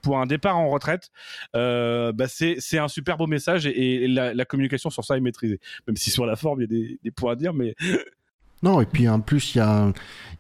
pour 0.01 0.19
un 0.19 0.25
départ 0.25 0.57
en 0.57 0.69
retraite, 0.69 1.11
bah, 1.53 2.27
c'est, 2.27 2.55
c'est 2.59 2.77
un 2.77 2.87
super 2.87 3.17
beau 3.17 3.27
message 3.27 3.65
et, 3.65 4.07
la, 4.07 4.45
communication 4.45 4.89
sur 4.89 5.03
ça 5.03 5.17
est 5.17 5.21
maîtrisée. 5.21 5.59
Même 5.87 5.95
si 5.95 6.11
sur 6.11 6.25
la 6.25 6.35
forme, 6.35 6.61
il 6.61 6.71
y 6.71 6.93
a 6.93 6.97
des 7.03 7.11
points 7.11 7.33
à 7.33 7.35
dire, 7.35 7.53
mais. 7.53 7.75
Non, 8.63 8.81
et 8.81 8.85
puis 8.85 9.07
en 9.07 9.19
plus, 9.19 9.55
il 9.55 9.59
y 9.59 9.61
a, 9.61 9.91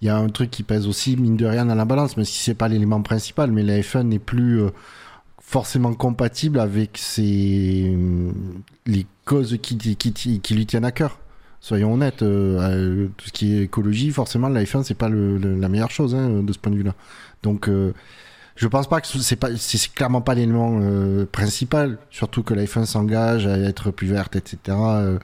y 0.01 0.09
a 0.09 0.17
un 0.17 0.29
truc 0.29 0.49
qui 0.49 0.63
pèse 0.63 0.87
aussi, 0.87 1.15
mine 1.17 1.37
de 1.37 1.45
rien, 1.45 1.65
dans 1.65 1.75
la 1.75 1.85
balance, 1.85 2.17
même 2.17 2.25
si 2.25 2.41
c'est 2.41 2.55
pas 2.55 2.67
l'élément 2.67 3.01
principal, 3.01 3.51
mais 3.51 3.63
la 3.63 3.79
F1 3.79 4.03
n'est 4.03 4.19
plus. 4.19 4.61
Euh 4.61 4.71
forcément 5.53 5.93
compatible 5.93 6.59
avec 6.59 6.97
ses, 6.97 7.95
les 8.87 9.05
causes 9.23 9.59
qui, 9.61 9.77
qui, 9.77 10.39
qui, 10.39 10.53
lui 10.55 10.65
tiennent 10.65 10.83
à 10.83 10.91
cœur. 10.91 11.19
Soyons 11.59 11.93
honnêtes, 11.93 12.23
euh, 12.23 12.59
euh, 12.59 13.07
tout 13.15 13.27
ce 13.27 13.31
qui 13.31 13.53
est 13.53 13.63
écologie, 13.65 14.09
forcément, 14.09 14.49
la 14.49 14.63
F1, 14.63 14.81
c'est 14.81 14.95
pas 14.95 15.09
la 15.09 15.69
meilleure 15.69 15.91
chose 15.91 16.15
hein, 16.15 16.41
de 16.41 16.51
ce 16.51 16.57
point 16.57 16.71
de 16.71 16.77
vue-là. 16.77 16.95
Donc, 17.43 17.69
je 18.55 18.67
pense 18.67 18.87
pas 18.87 19.01
que 19.01 19.07
c'est 19.07 19.35
pas, 19.35 19.49
c'est 19.57 19.93
clairement 19.93 20.21
pas 20.21 20.35
l'élément 20.35 20.77
euh, 20.79 21.25
principal, 21.25 21.97
surtout 22.11 22.43
que 22.43 22.53
F1 22.53 22.85
s'engage 22.85 23.47
à 23.47 23.57
être 23.57 23.89
plus 23.89 24.07
verte, 24.07 24.35
etc. 24.35 24.57
Euh, 24.69 25.17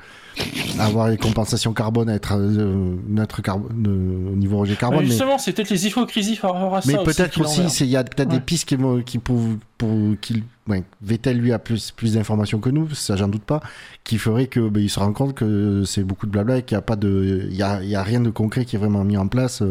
avoir 0.79 1.09
les 1.09 1.17
compensations 1.17 1.73
carbone, 1.73 2.09
à 2.09 2.15
être 2.15 2.33
euh, 2.35 2.95
neutre 3.07 3.43
carbone 3.43 4.31
au 4.31 4.35
niveau 4.35 4.57
rejet 4.57 4.75
carbone. 4.75 5.05
justement, 5.05 5.37
c'est 5.37 5.53
peut-être 5.53 5.69
les 5.69 5.85
hypocrisies 5.85 6.37
par 6.37 6.55
rapport 6.55 6.77
à 6.77 6.81
ça. 6.81 6.91
Mais 6.91 7.03
peut-être 7.03 7.39
aussi, 7.41 7.61
il 7.81 7.91
y 7.91 7.97
a 7.97 8.03
peut-être 8.03 8.29
des 8.29 8.39
pistes 8.39 8.67
qui, 8.67 8.77
qui 9.05 9.19
pour, 9.19 9.39
pour 9.77 9.95
qui, 10.21 10.43
ouais, 10.67 10.83
Vettel 11.03 11.37
lui 11.37 11.53
a 11.53 11.59
plus 11.59 11.91
plus 11.91 12.13
d'informations 12.13 12.59
que 12.59 12.71
nous, 12.71 12.89
ça 12.95 13.15
j'en 13.15 13.27
doute 13.27 13.43
pas, 13.43 13.59
qui 14.03 14.17
ferait 14.17 14.47
que 14.47 14.69
ben, 14.69 14.81
il 14.81 14.89
se 14.89 14.99
rend 14.99 15.13
compte 15.13 15.35
que 15.35 15.83
c'est 15.85 16.03
beaucoup 16.03 16.25
de 16.25 16.31
blabla 16.31 16.57
et 16.57 16.63
qu'il 16.63 16.75
n'y 16.75 16.79
a 16.79 16.83
pas 16.83 16.95
de, 16.95 17.47
il 17.47 17.55
y 17.55 17.61
a, 17.61 17.83
y 17.83 17.95
a 17.95 18.01
rien 18.01 18.21
de 18.21 18.31
concret 18.31 18.65
qui 18.65 18.75
est 18.75 18.79
vraiment 18.79 19.03
mis 19.03 19.17
en 19.17 19.27
place 19.27 19.61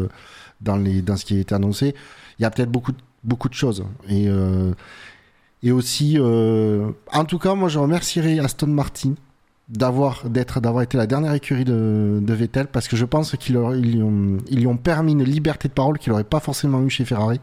dans 0.61 0.77
les 0.77 1.01
dans 1.01 1.17
ce 1.17 1.25
qui 1.25 1.35
a 1.35 1.39
été 1.41 1.53
annoncé. 1.53 1.93
Il 2.37 2.43
y 2.43 2.45
a 2.45 2.51
peut-être 2.51 2.71
beaucoup 2.71 2.93
de 2.93 2.97
beaucoup 3.23 3.49
de 3.49 3.53
choses. 3.53 3.85
Et, 4.07 4.27
euh, 4.27 4.73
et 5.63 5.71
aussi, 5.71 6.15
euh, 6.17 6.91
en 7.11 7.25
tout 7.25 7.39
cas, 7.39 7.55
moi 7.55 7.69
je 7.69 7.79
remercierai 7.79 8.39
Aston 8.39 8.67
Martin 8.67 9.15
d'avoir 9.67 10.27
d'être 10.27 10.59
d'avoir 10.61 10.83
été 10.83 10.97
la 10.97 11.05
dernière 11.05 11.33
écurie 11.33 11.65
de, 11.65 12.19
de 12.21 12.33
Vettel 12.33 12.67
parce 12.67 12.87
que 12.87 12.95
je 12.95 13.05
pense 13.05 13.35
qu'ils 13.37 13.59
ils 13.75 14.57
lui, 14.57 14.67
ont, 14.67 14.77
permis 14.77 15.11
une 15.11 15.23
liberté 15.23 15.67
de 15.67 15.73
parole 15.73 15.99
qu'il 15.99 16.11
n'aurait 16.11 16.23
pas 16.23 16.39
forcément 16.39 16.81
eu 16.81 16.89
chez 16.89 17.05
Ferrari 17.05 17.39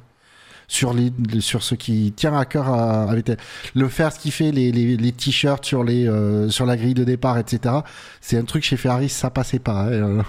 sur 0.66 0.92
les 0.92 1.12
sur 1.38 1.62
ce 1.62 1.76
qui 1.76 2.12
tient 2.16 2.36
à 2.36 2.44
cœur 2.44 2.68
à, 2.68 3.14
Vettel 3.14 3.36
le 3.76 3.86
faire 3.86 4.12
ce 4.12 4.18
qu'il 4.18 4.32
fait 4.32 4.50
les, 4.50 4.72
les, 4.72 4.96
les 4.96 5.12
t-shirts 5.12 5.64
sur 5.64 5.84
les 5.84 6.08
euh, 6.08 6.48
sur 6.48 6.66
la 6.66 6.76
grille 6.76 6.94
de 6.94 7.04
départ 7.04 7.38
etc 7.38 7.76
c'est 8.20 8.36
un 8.36 8.42
truc 8.42 8.64
chez 8.64 8.76
Ferrari 8.76 9.08
ça 9.08 9.30
passait 9.30 9.60
pas 9.60 9.84
hein. 9.84 10.24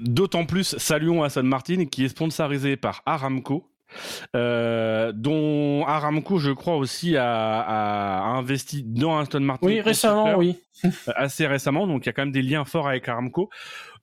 D'autant 0.00 0.46
plus, 0.46 0.76
saluons 0.78 1.24
Aston 1.24 1.42
Martin 1.42 1.86
qui 1.86 2.04
est 2.04 2.08
sponsorisé 2.08 2.76
par 2.76 3.02
Aramco, 3.04 3.68
euh, 4.36 5.12
dont 5.12 5.84
Aramco, 5.86 6.38
je 6.38 6.50
crois 6.50 6.76
aussi, 6.76 7.16
a, 7.16 7.60
a, 7.60 8.22
investi 8.36 8.82
dans 8.82 9.18
Aston 9.18 9.40
Martin. 9.40 9.66
Oui, 9.66 9.80
récemment, 9.80 10.36
oui. 10.36 10.58
assez 11.16 11.46
récemment, 11.46 11.86
donc 11.86 12.04
il 12.04 12.08
y 12.08 12.10
a 12.10 12.12
quand 12.12 12.22
même 12.22 12.32
des 12.32 12.42
liens 12.42 12.64
forts 12.64 12.88
avec 12.88 13.08
Aramco 13.08 13.50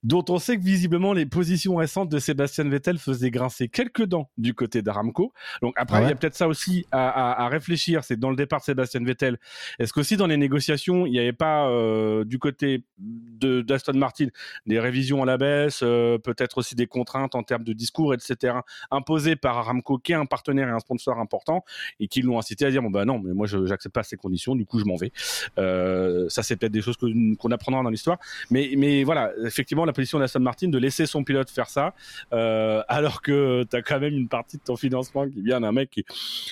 dont 0.02 0.24
on 0.28 0.38
sait 0.38 0.56
que 0.56 0.62
visiblement 0.62 1.12
les 1.12 1.26
positions 1.26 1.76
récentes 1.76 2.08
de 2.08 2.18
Sébastien 2.18 2.64
Vettel 2.64 2.98
faisaient 2.98 3.30
grincer 3.30 3.68
quelques 3.68 4.04
dents 4.04 4.30
du 4.38 4.54
côté 4.54 4.82
d'Aramco. 4.82 5.32
Donc 5.62 5.74
après, 5.76 5.98
ah 5.98 6.02
il 6.02 6.08
y 6.08 6.12
a 6.12 6.14
peut-être 6.14 6.34
ça 6.34 6.48
aussi 6.48 6.86
à, 6.92 7.08
à, 7.08 7.44
à 7.44 7.48
réfléchir. 7.48 8.04
C'est 8.04 8.18
dans 8.18 8.30
le 8.30 8.36
départ 8.36 8.60
de 8.60 8.64
Sébastien 8.64 9.02
Vettel. 9.04 9.38
Est-ce 9.78 9.92
qu'aussi 9.92 10.16
dans 10.16 10.26
les 10.26 10.36
négociations, 10.36 11.06
il 11.06 11.12
n'y 11.12 11.18
avait 11.18 11.32
pas 11.32 11.68
euh, 11.68 12.24
du 12.24 12.38
côté 12.38 12.84
de 12.98 13.62
d'Aston 13.62 13.94
Martin 13.94 14.26
des 14.66 14.80
révisions 14.80 15.22
à 15.22 15.26
la 15.26 15.38
baisse, 15.38 15.80
euh, 15.82 16.18
peut-être 16.18 16.58
aussi 16.58 16.74
des 16.74 16.86
contraintes 16.86 17.34
en 17.34 17.42
termes 17.42 17.64
de 17.64 17.72
discours, 17.72 18.14
etc., 18.14 18.58
imposées 18.90 19.36
par 19.36 19.58
Aramco, 19.58 19.98
qui 19.98 20.12
est 20.12 20.16
un 20.16 20.26
partenaire 20.26 20.68
et 20.68 20.72
un 20.72 20.78
sponsor 20.78 21.18
important, 21.18 21.64
et 22.00 22.08
qui 22.08 22.22
l'ont 22.22 22.38
incité 22.38 22.66
à 22.66 22.70
dire 22.70 22.82
bon 22.82 22.90
bah 22.90 23.04
non, 23.04 23.18
mais 23.18 23.32
moi 23.32 23.46
je 23.46 23.58
n'accepte 23.58 23.94
pas 23.94 24.02
ces 24.02 24.16
conditions, 24.16 24.54
du 24.54 24.66
coup 24.66 24.78
je 24.78 24.84
m'en 24.84 24.96
vais. 24.96 25.12
Euh, 25.58 26.28
ça 26.28 26.42
c'est 26.42 26.56
peut-être 26.56 26.72
des 26.72 26.82
choses 26.82 26.96
qu'on 26.96 27.50
apprendra 27.50 27.82
dans 27.82 27.90
l'histoire, 27.90 28.18
mais 28.50 28.72
mais 28.76 29.04
voilà, 29.04 29.32
effectivement 29.44 29.85
la 29.86 29.92
position 29.92 30.18
d'Aston 30.18 30.40
Martin 30.40 30.68
de 30.68 30.78
laisser 30.78 31.06
son 31.06 31.24
pilote 31.24 31.50
faire 31.50 31.68
ça, 31.68 31.94
euh, 32.32 32.82
alors 32.88 33.22
que 33.22 33.64
tu 33.70 33.76
as 33.76 33.82
quand 33.82 34.00
même 34.00 34.14
une 34.14 34.28
partie 34.28 34.58
de 34.58 34.62
ton 34.62 34.76
financement 34.76 35.28
qui 35.28 35.42
vient 35.42 35.60
d'un 35.60 35.72
mec 35.72 35.90
qui, 35.90 36.04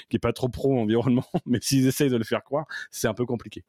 qui 0.08 0.16
est 0.16 0.20
pas 0.20 0.32
trop 0.32 0.48
pro 0.48 0.78
environnement, 0.78 1.26
mais 1.46 1.58
s'ils 1.60 1.86
essayent 1.86 2.10
de 2.10 2.16
le 2.16 2.24
faire 2.24 2.42
croire, 2.42 2.66
c'est 2.90 3.08
un 3.08 3.14
peu 3.14 3.26
compliqué. 3.26 3.64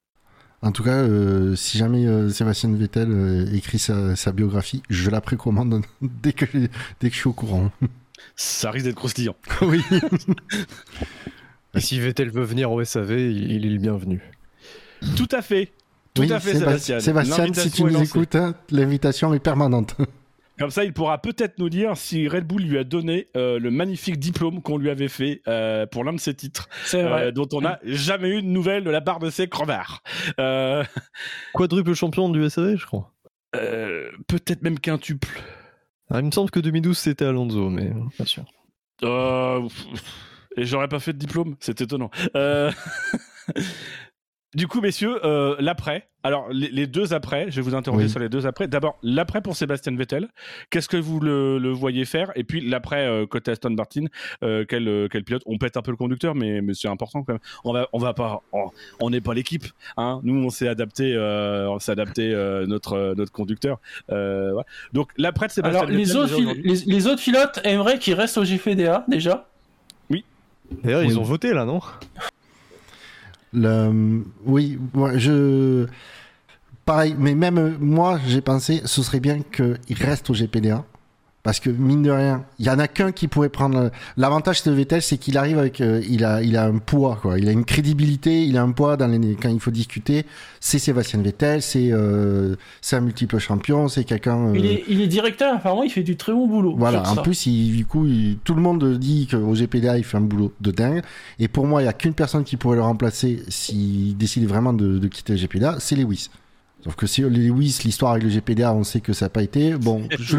En 0.62 0.72
tout 0.72 0.84
cas, 0.84 1.04
euh, 1.04 1.56
si 1.56 1.78
jamais 1.78 2.08
euh, 2.08 2.30
Sébastien 2.30 2.74
Vettel 2.74 3.12
euh, 3.12 3.54
écrit 3.54 3.78
sa, 3.78 4.16
sa, 4.16 4.32
biographie, 4.32 4.82
je 4.90 5.10
la 5.10 5.22
précommande 5.22 5.86
dès 6.02 6.34
que, 6.34 6.46
dès 7.00 7.10
que 7.10 7.14
je 7.14 7.20
suis 7.20 7.28
au 7.28 7.34
courant. 7.34 7.72
Ça 8.36 8.72
risque 8.72 8.86
d'être 8.86 8.96
croustillant. 8.96 9.36
oui. 9.62 9.82
Et 11.76 11.82
si 11.82 12.00
Vettel 12.00 12.32
veut 12.32 12.44
venir 12.44 12.72
au 12.72 12.84
SAV, 12.84 13.12
il, 13.12 13.52
il 13.52 13.66
est 13.66 13.70
le 13.70 13.78
bienvenu. 13.78 14.22
Tout 15.16 15.28
à 15.32 15.42
fait. 15.42 15.72
Tout 16.16 16.24
à 16.30 16.40
fait, 16.40 16.56
Sébastien. 16.56 17.00
Sébastien, 17.00 17.54
si 17.54 17.72
tu 17.72 17.84
nous 17.84 18.02
écoutes, 18.02 18.36
hein, 18.36 18.56
l'invitation 18.72 19.34
est 19.34 19.40
permanente. 19.40 19.96
Comme 20.58 20.70
ça, 20.70 20.86
il 20.86 20.94
pourra 20.94 21.18
peut-être 21.18 21.60
nous 21.60 21.70
dire 21.70 21.98
si 21.98 22.30
Red 22.30 22.48
Bull 22.48 22.62
lui 22.62 22.78
a 22.78 22.86
donné 22.86 23.28
euh, 23.36 23.60
le 23.60 23.72
magnifique 23.72 24.18
diplôme 24.18 24.62
qu'on 24.62 24.78
lui 24.78 24.90
avait 24.90 25.10
fait 25.10 25.42
euh, 25.50 25.86
pour 25.86 26.06
l'un 26.06 26.14
de 26.14 26.20
ses 26.20 26.34
titres, 26.34 26.70
euh, 26.94 27.32
dont 27.32 27.48
on 27.52 27.60
n'a 27.60 27.80
jamais 27.84 28.30
eu 28.30 28.42
de 28.42 28.48
nouvelles 28.48 28.86
de 28.86 28.90
la 28.90 29.02
part 29.02 29.20
de 29.20 29.30
ses 29.30 29.50
crevards. 29.50 30.02
Euh, 30.40 30.86
Quadruple 31.54 31.94
champion 31.94 32.30
du 32.30 32.50
SAV, 32.50 32.78
je 32.78 32.86
crois. 32.86 33.12
peut-être 33.52 34.62
même 34.62 34.80
quintuple. 34.80 35.28
Ah, 36.10 36.20
il 36.20 36.26
me 36.26 36.32
semble 36.32 36.52
que 36.52 36.62
2012 36.62 36.98
c'était 36.98 37.26
Alonso, 37.26 37.70
mais 37.70 37.92
pas 38.18 38.26
sûr. 38.26 38.46
et 40.56 40.64
j'aurais 40.64 40.88
pas 40.88 41.00
fait 41.00 41.12
de 41.12 41.18
diplôme, 41.18 41.58
c'est 41.60 41.82
étonnant. 41.82 42.12
Du 44.56 44.68
coup, 44.68 44.80
messieurs, 44.80 45.20
euh, 45.26 45.56
l'après. 45.60 46.08
Alors, 46.24 46.48
les, 46.50 46.88
deux 46.88 47.14
après, 47.14 47.52
je 47.52 47.58
vais 47.58 47.62
vous 47.62 47.76
interroger 47.76 48.08
sur 48.08 48.20
les 48.20 48.30
deux 48.30 48.48
après. 48.48 48.68
D'abord, 48.68 48.98
l'après 49.04 49.42
pour 49.42 49.56
Sébastien 49.56 49.96
Vettel. 49.96 50.30
Qu'est-ce 50.72 50.90
que 50.90 50.98
vous 50.98 51.20
le, 51.20 51.72
voyez 51.72 52.06
faire? 52.06 52.32
Et 52.36 52.44
puis, 52.44 52.62
l'après 52.62 53.06
euh, 53.06 53.28
côté 53.28 53.52
Aston 53.52 53.72
Martin, 53.72 54.06
euh, 54.44 54.66
quel, 54.68 55.08
quel, 55.12 55.24
pilote? 55.24 55.44
On 55.46 55.58
pète 55.58 55.78
un 55.78 55.82
peu 55.82 55.92
le 55.92 55.98
conducteur, 55.98 56.34
mais, 56.34 56.62
mais 56.62 56.74
c'est 56.74 56.88
important 56.88 57.22
quand 57.22 57.34
même. 57.34 57.42
On 57.64 57.74
va, 57.74 57.90
on 57.94 58.00
va 58.00 58.14
pas, 58.14 58.42
on 59.00 59.10
n'est 59.10 59.22
pas 59.22 59.34
l'équipe. 59.36 59.66
Hein 59.98 60.22
Nous, 60.24 60.44
on 60.44 60.50
s'est 60.50 60.70
adapté, 60.70 61.16
on 61.16 61.78
s'est 61.80 61.92
adapté 61.92 62.32
notre 62.66 63.14
notre 63.16 63.34
conducteur. 63.34 63.80
Ouais. 64.10 64.64
Donc, 64.94 65.12
l'après 65.18 65.48
de 65.48 65.52
Sébastien 65.52 65.82
Alors, 65.82 65.92
les 65.92 66.16
autres, 66.16 66.40
les, 66.40 66.76
les, 66.86 67.08
autres 67.08 67.22
pilotes 67.22 67.60
aimeraient 67.66 68.00
qu'il 68.00 68.14
reste 68.14 68.38
au 68.38 68.44
GFDA 68.44 69.06
déjà. 69.10 69.48
Oui. 70.10 70.24
D'ailleurs, 70.84 71.04
ils 71.04 71.20
ont 71.20 71.24
voté 71.24 71.54
là, 71.54 71.66
non? 71.66 71.82
Oui, 74.46 74.80
je. 75.16 75.88
Pareil, 76.86 77.16
mais 77.18 77.34
même 77.34 77.78
moi, 77.80 78.20
j'ai 78.28 78.42
pensé, 78.42 78.82
ce 78.86 79.02
serait 79.02 79.20
bien 79.20 79.40
qu'il 79.42 79.98
reste 79.98 80.30
au 80.30 80.34
GPDA. 80.34 80.86
Parce 81.46 81.60
que 81.60 81.70
mine 81.70 82.02
de 82.02 82.10
rien, 82.10 82.44
il 82.58 82.66
y 82.66 82.72
en 82.72 82.80
a 82.80 82.88
qu'un 82.88 83.12
qui 83.12 83.28
pourrait 83.28 83.50
prendre. 83.50 83.92
L'avantage 84.18 84.64
de 84.64 84.72
Vettel, 84.72 85.04
c'est 85.04 85.20
qu'il 85.20 85.38
arrive 85.38 85.60
avec, 85.60 85.80
euh, 85.80 86.02
il 86.10 86.26
a, 86.26 86.42
il 86.42 86.58
a 86.58 86.66
un 86.66 86.80
poids, 86.80 87.20
quoi. 87.22 87.38
Il 87.38 87.48
a 87.48 87.52
une 87.52 87.66
crédibilité, 87.66 88.44
il 88.46 88.58
a 88.58 88.64
un 88.64 88.72
poids 88.72 88.98
dans 88.98 89.06
les, 89.06 89.36
quand 89.36 89.50
il 89.50 89.60
faut 89.60 89.70
discuter. 89.70 90.26
C'est 90.60 90.80
Sébastien 90.80 91.22
Vettel, 91.22 91.62
c'est, 91.62 91.92
euh, 91.92 92.56
c'est 92.82 92.96
un 92.96 93.02
multiple 93.02 93.38
champion, 93.38 93.88
c'est 93.90 94.06
quelqu'un. 94.06 94.48
Euh, 94.48 94.54
il, 94.58 94.66
est, 94.66 94.86
il 94.88 95.02
est 95.02 95.08
directeur, 95.08 95.54
apparemment, 95.54 95.84
il 95.84 95.92
fait 95.92 96.02
du 96.02 96.18
très 96.18 96.34
bon 96.34 96.48
boulot. 96.48 96.74
Voilà. 96.76 97.08
En 97.12 97.18
plus, 97.18 97.46
il, 97.46 97.78
du 97.78 97.86
coup, 97.86 98.08
tout 98.44 98.56
le 98.56 98.62
monde 98.64 98.98
dit 98.98 99.28
qu'au 99.30 99.54
GPDA, 99.54 100.00
il 100.00 100.04
fait 100.04 100.18
un 100.18 100.22
boulot 100.22 100.52
de 100.62 100.72
dingue. 100.72 101.04
Et 101.38 101.48
pour 101.48 101.68
moi, 101.68 101.84
il 101.84 101.86
y 101.86 101.90
a 101.90 101.94
qu'une 101.94 102.16
personne 102.16 102.44
qui 102.44 102.58
pourrait 102.58 102.78
le 102.78 102.82
remplacer 102.82 103.44
s'il 103.50 104.18
décide 104.18 104.48
vraiment 104.48 104.74
de, 104.74 104.98
de 104.98 105.08
quitter 105.08 105.34
le 105.34 105.40
GPDA, 105.40 105.76
c'est 105.78 105.96
Lewis. 105.96 106.32
Sauf 106.86 106.96
que 106.96 107.08
si 107.08 107.22
Lewis, 107.22 107.80
l'histoire 107.84 108.12
avec 108.12 108.24
le 108.24 108.30
GPDA, 108.30 108.74
on 108.74 108.84
sait 108.84 109.02
que 109.02 109.12
ça 109.12 109.26
n'a 109.26 109.30
pas 109.30 109.42
été. 109.42 109.74
Bon, 109.74 110.08
je, 110.20 110.38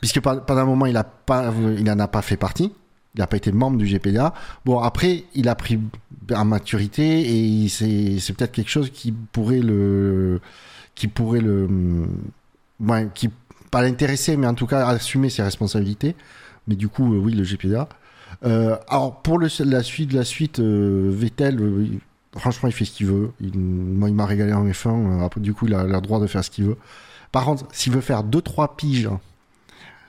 puisque 0.00 0.20
pendant 0.20 0.42
un 0.48 0.64
moment, 0.64 0.86
il 0.86 0.96
a 0.96 1.04
pas, 1.04 1.54
il 1.78 1.88
en 1.88 1.98
a 2.00 2.08
pas 2.08 2.22
fait 2.22 2.36
partie. 2.36 2.72
Il 3.14 3.20
n'a 3.20 3.26
pas 3.26 3.36
été 3.36 3.52
membre 3.52 3.78
du 3.78 3.86
GPDA. 3.86 4.34
Bon, 4.64 4.80
après, 4.80 5.24
il 5.34 5.48
a 5.48 5.54
pris 5.54 5.78
en 6.34 6.44
maturité 6.44 7.62
et 7.62 7.68
c'est, 7.68 8.18
c'est 8.18 8.32
peut-être 8.32 8.52
quelque 8.52 8.70
chose 8.70 8.90
qui 8.90 9.12
pourrait 9.12 9.60
le, 9.60 10.40
qui 10.94 11.08
pourrait 11.08 11.40
le, 11.40 11.68
ouais, 12.80 13.08
qui 13.14 13.30
pas 13.70 13.82
l'intéresser, 13.82 14.36
mais 14.36 14.46
en 14.46 14.54
tout 14.54 14.66
cas 14.66 14.86
assumer 14.88 15.30
ses 15.30 15.42
responsabilités. 15.42 16.16
Mais 16.66 16.74
du 16.74 16.88
coup, 16.88 17.14
euh, 17.14 17.18
oui, 17.18 17.32
le 17.32 17.44
GPDA. 17.44 17.88
Euh, 18.44 18.76
alors 18.88 19.22
pour 19.22 19.38
le, 19.38 19.48
la 19.64 19.82
suite, 19.82 20.12
la 20.12 20.24
suite, 20.24 20.60
euh, 20.60 21.10
Vettel, 21.12 21.60
euh, 21.60 21.86
franchement, 22.36 22.68
il 22.68 22.72
fait 22.72 22.84
ce 22.84 22.92
qu'il 22.92 23.06
veut. 23.06 23.32
Il, 23.40 23.58
moi, 23.58 24.08
il 24.08 24.14
m'a 24.14 24.26
régalé 24.26 24.52
en 24.52 24.66
F1. 24.66 25.24
Euh, 25.24 25.28
du 25.40 25.54
coup, 25.54 25.66
il 25.66 25.74
a, 25.74 25.84
le 25.84 26.00
droit 26.00 26.20
de 26.20 26.26
faire 26.26 26.44
ce 26.44 26.50
qu'il 26.50 26.64
veut. 26.64 26.76
Par 27.32 27.44
contre, 27.44 27.66
s'il 27.72 27.92
veut 27.92 28.00
faire 28.00 28.24
2-3 28.24 28.76
piges 28.76 29.10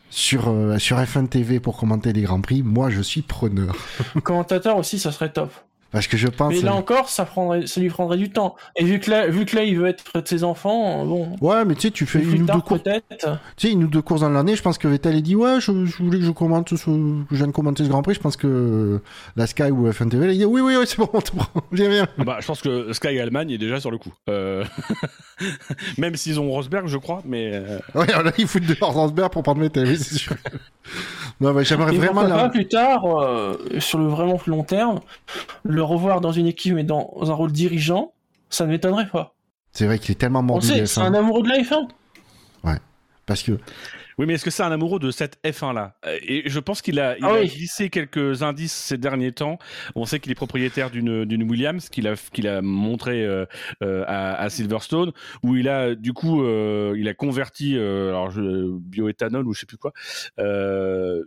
sur, 0.10 0.50
euh, 0.50 0.78
sur 0.78 0.98
F1 0.98 1.28
TV 1.28 1.60
pour 1.60 1.78
commenter 1.78 2.14
les 2.14 2.22
Grands 2.22 2.42
Prix, 2.42 2.64
moi, 2.64 2.90
je 2.90 3.02
suis 3.02 3.22
preneur. 3.22 3.76
Commentateur 4.24 4.78
aussi, 4.78 5.00
ça 5.00 5.12
serait 5.12 5.32
top. 5.32 5.52
Parce 5.92 6.08
que 6.08 6.16
je 6.16 6.28
pense. 6.28 6.54
Mais 6.54 6.62
là 6.62 6.74
encore, 6.74 7.10
ça, 7.10 7.26
prendrait, 7.26 7.68
ça 7.68 7.82
lui 7.82 7.90
prendrait 7.90 8.18
du 8.18 8.30
temps. 8.30 8.56
Et 8.78 8.86
vu 8.86 9.00
que 9.00 9.12
là, 9.12 9.28
vu 9.28 9.46
que 9.46 9.56
là 9.56 9.64
il 9.64 9.78
veut 9.78 9.88
être 9.88 10.04
près 10.04 10.22
de 10.22 10.28
ses 10.28 10.44
enfants, 10.44 11.06
bon. 11.06 11.36
Ouais, 11.42 11.66
mais 11.66 11.76
tu 11.76 11.82
sais, 11.82 11.92
tu 11.92 12.06
fais 12.06 12.20
une 12.20 12.44
ou 12.44 12.46
deux 12.46 12.62
courses. 12.62 12.82
Tu 12.84 13.68
sais, 13.68 13.72
une 13.72 13.84
ou 13.84 13.88
deux 13.88 14.02
courses 14.02 14.22
dans 14.22 14.30
l'année, 14.30 14.56
je 14.56 14.62
pense 14.62 14.78
que 14.78 14.88
Vettel 14.88 15.18
a 15.18 15.22
dit 15.22 15.36
Ouais, 15.36 15.60
je, 15.60 15.86
je, 15.86 15.98
voulais 15.98 16.20
que 16.20 16.26
je 16.26 16.32
commente 16.32 16.70
ce, 16.70 16.76
je 17.30 17.36
viens 17.36 17.48
de 17.48 17.52
commenter 17.52 17.84
ce 17.84 17.90
Grand 17.90 18.04
Prix. 18.04 18.16
Je 18.16 18.20
pense 18.20 18.38
que 18.38 19.02
la 19.36 19.48
Sky 19.48 19.64
ou 19.64 19.90
F1 19.90 20.10
TV, 20.10 20.34
il 20.34 20.38
dit 20.38 20.46
Oui, 20.46 20.62
oui, 20.62 20.76
oui, 20.78 20.86
c'est 20.88 20.98
bon, 20.98 21.10
viens, 21.72 21.90
viens. 21.90 22.08
Bah, 22.18 22.38
je 22.40 22.48
pense 22.48 22.62
que 22.62 22.94
Sky 22.94 23.20
Allemagne 23.20 23.52
est 23.52 23.58
déjà 23.58 23.80
sur 23.82 23.92
le 23.92 23.98
coup. 23.98 24.14
Euh... 24.30 24.64
Même 25.98 26.16
s'ils 26.16 26.40
ont 26.40 26.50
Rosberg, 26.50 26.88
je 26.88 26.98
crois, 26.98 27.22
mais. 27.26 27.52
Euh... 27.54 27.80
Ouais, 27.96 28.08
là, 28.08 28.32
ils 28.38 28.48
foutent 28.48 28.66
de 28.66 28.78
Rosberg 28.80 29.32
pour 29.32 29.44
prendre 29.44 29.60
Vettel, 29.62 29.88
oui, 29.88 29.98
c'est 29.98 30.16
sûr. 30.16 30.36
Non, 31.42 31.54
mais 31.54 31.64
j'aimerais 31.64 31.96
vraiment. 31.96 32.22
la- 32.22 32.36
pas 32.36 32.50
plus 32.50 32.68
tard, 32.68 33.04
euh, 33.06 33.58
sur 33.80 33.98
le 33.98 34.06
vraiment 34.06 34.38
plus 34.38 34.52
long 34.52 34.64
terme, 34.64 35.00
le 35.64 35.81
revoir 35.84 36.22
dans 36.22 36.32
une 36.32 36.48
équipe 36.48 36.74
mais 36.74 36.84
dans 36.84 37.14
un 37.22 37.34
rôle 37.34 37.52
dirigeant, 37.52 38.14
ça 38.50 38.66
ne 38.66 38.72
m'étonnerait 38.72 39.08
pas. 39.08 39.36
C'est 39.72 39.86
vrai 39.86 40.00
qu'il 40.00 40.12
est 40.12 40.16
tellement 40.16 40.40
On 40.40 40.44
mordu. 40.44 40.68
sait, 40.68 40.80
le 40.82 40.86
c'est 40.86 41.00
F1. 41.00 41.04
un 41.06 41.14
amoureux 41.14 41.44
de 41.44 41.50
la 41.50 41.58
F1. 41.60 41.88
Parce 43.28 43.44
que 43.44 43.60
Oui, 44.18 44.26
mais 44.26 44.34
est-ce 44.34 44.46
que 44.46 44.52
c'est 44.52 44.64
un 44.64 44.72
amoureux 44.72 45.00
de 45.00 45.12
cette 45.12 45.38
F1 45.46 45.74
là? 45.74 45.96
Euh, 46.06 46.18
Et 46.22 46.44
je 46.50 46.60
pense 46.60 46.82
qu'il 46.82 47.00
a, 47.00 47.18
il 47.18 47.24
Ah 47.26 47.30
a 47.36 47.40
oui. 47.42 47.48
glissé 47.48 47.90
quelques 47.90 48.44
indices 48.44 48.74
ces 48.74 48.98
derniers 48.98 49.32
temps. 49.32 49.58
On 49.96 50.06
sait 50.06 50.20
qu'il 50.20 50.32
est 50.32 50.36
propriétaire 50.36 50.90
d'une 50.92 51.44
Williams 51.50 51.90
qu'il 51.90 52.08
a 52.08 52.16
qu'il 52.32 52.48
a 52.48 52.62
montré 52.62 53.24
euh, 53.26 53.46
euh, 53.84 54.04
à, 54.08 54.36
à 54.42 54.50
Silverstone, 54.50 55.12
où 55.44 55.56
il 55.56 55.68
a 55.70 55.96
du 55.96 56.14
coup 56.14 56.44
euh, 56.44 56.94
il 56.98 57.08
a 57.08 57.14
converti 57.14 57.78
alors 57.78 58.32
je, 58.32 58.70
bioéthanol 58.78 59.48
ou 59.48 59.54
je 59.54 59.62
sais 59.62 59.66
plus 59.66 59.78
quoi. 59.78 59.92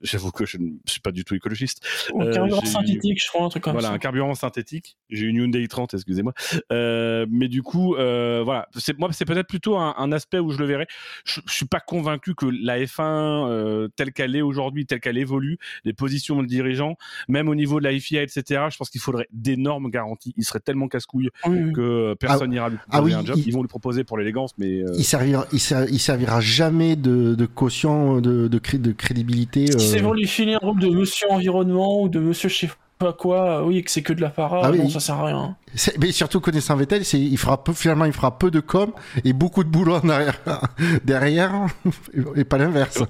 J'avoue 0.03 0.31
que 0.31 0.47
je 0.47 0.59
ne 0.59 0.71
suis 0.87 1.01
pas 1.01 1.13
du 1.13 1.25
tout 1.25 1.35
écologiste. 1.35 1.87
Euh, 2.21 2.33
carburant 2.33 2.65
synthétique, 2.65 3.21
je 3.23 3.29
crois, 3.29 3.45
un 3.45 3.49
truc 3.49 3.63
comme 3.63 3.73
voilà, 3.73 3.89
ça. 3.89 3.95
un 3.95 3.99
carburant 3.99 4.35
synthétique. 4.35 4.97
J'ai 5.11 5.27
une 5.27 5.37
Hyundai 5.37 5.67
30, 5.67 5.95
excusez-moi. 5.95 6.33
Mais 6.71 7.49
du 7.49 7.63
coup, 7.63 7.95
voilà, 7.97 8.69
moi, 8.99 9.09
c'est 9.13 9.25
peut-être 9.25 9.49
plutôt 9.49 9.77
un, 9.77 9.95
un 9.99 10.13
aspect 10.13 10.39
où 10.39 10.51
je 10.51 10.59
le 10.59 10.67
verrai. 10.67 10.87
Je, 11.25 11.41
je 11.47 11.53
suis 11.53 11.67
pas 11.67 11.81
convaincu 11.81 12.35
que 12.35 12.47
la 12.47 12.74
F1 12.79 13.01
euh, 13.49 13.89
telle 13.97 14.13
qu'elle 14.13 14.35
est 14.37 14.43
aujourd'hui, 14.43 14.87
telle 14.87 15.01
qu'elle 15.01 15.19
évolue, 15.19 15.59
les 15.85 15.93
positions 15.93 16.43
de 16.43 16.47
dirigeants, 16.47 16.97
même 17.29 17.49
au 17.49 17.55
niveau 17.55 17.79
de 17.79 17.85
la 17.85 17.99
FIA, 17.99 18.23
etc. 18.23 18.63
Je 18.71 18.77
pense 18.77 18.91
qu'il 18.91 19.01
faudrait 19.01 19.29
d'énormes 19.33 19.91
garanties. 19.91 20.33
Il 20.37 20.45
serait 20.45 20.61
tellement 20.61 20.89
casse-couille 20.89 21.31
Oui, 21.47 21.59
oui. 21.65 21.73
que 21.73 21.81
euh, 21.81 22.15
personne 22.15 22.51
n'ira 22.51 22.69
lui 22.69 22.77
proposer 22.79 22.99
ah 23.01 23.03
oui, 23.05 23.13
un 23.15 23.25
job. 23.25 23.37
il- 23.39 23.49
Ils 23.49 23.53
vont 23.53 23.63
lui 23.63 23.69
proposer 23.69 24.05
pour 24.05 24.19
l'élégance, 24.19 24.53
mais 24.59 24.81
euh, 24.83 24.93
il 24.97 25.05
servira, 25.05 25.47
il, 25.53 25.61
ser- 25.61 25.87
il 25.91 25.99
servira 25.99 26.41
jamais 26.41 26.97
de, 26.97 27.35
de 27.35 27.47
caution 27.47 28.21
de, 28.21 28.49
de, 28.49 28.59
cré- 28.59 28.79
de 28.79 28.93
crédibilité. 28.93 29.67
Si 29.79 29.89
c'est 29.89 30.01
pour 30.03 30.15
lui 30.15 30.27
filer 30.27 30.55
un 30.55 30.59
rôle 30.59 30.81
de 30.81 30.89
monsieur 30.89 31.27
environnement 31.31 32.03
ou 32.03 32.09
de 32.09 32.19
monsieur 32.21 32.49
sais 32.49 32.69
pas 33.05 33.13
quoi, 33.13 33.65
oui, 33.65 33.83
que 33.85 33.91
c'est 33.91 34.03
que 34.03 34.13
de 34.13 34.21
la 34.21 34.31
para, 34.31 34.61
Ah 34.65 34.71
oui. 34.71 34.79
non, 34.79 34.89
ça 34.89 35.01
sert 35.01 35.17
à 35.17 35.27
rien. 35.27 35.57
c'est- 35.75 35.97
Mais 35.99 36.13
surtout 36.13 36.41
connaissant 36.41 36.77
Vettel, 36.77 37.05
c'est 37.05 37.21
il 37.21 37.37
fera 37.39 37.63
peu, 37.63 37.73
finalement 37.73 38.05
il 38.07 38.13
fera 38.13 38.39
peu 38.39 38.51
de 38.51 38.61
com 38.61 38.93
et 39.25 39.33
beaucoup 39.33 39.63
de 39.65 39.69
boulot 39.69 39.97
en 39.97 40.09
arrière, 40.09 40.41
derrière 41.05 41.67
et 42.37 42.45
pas 42.45 42.59
l'inverse. 42.59 43.03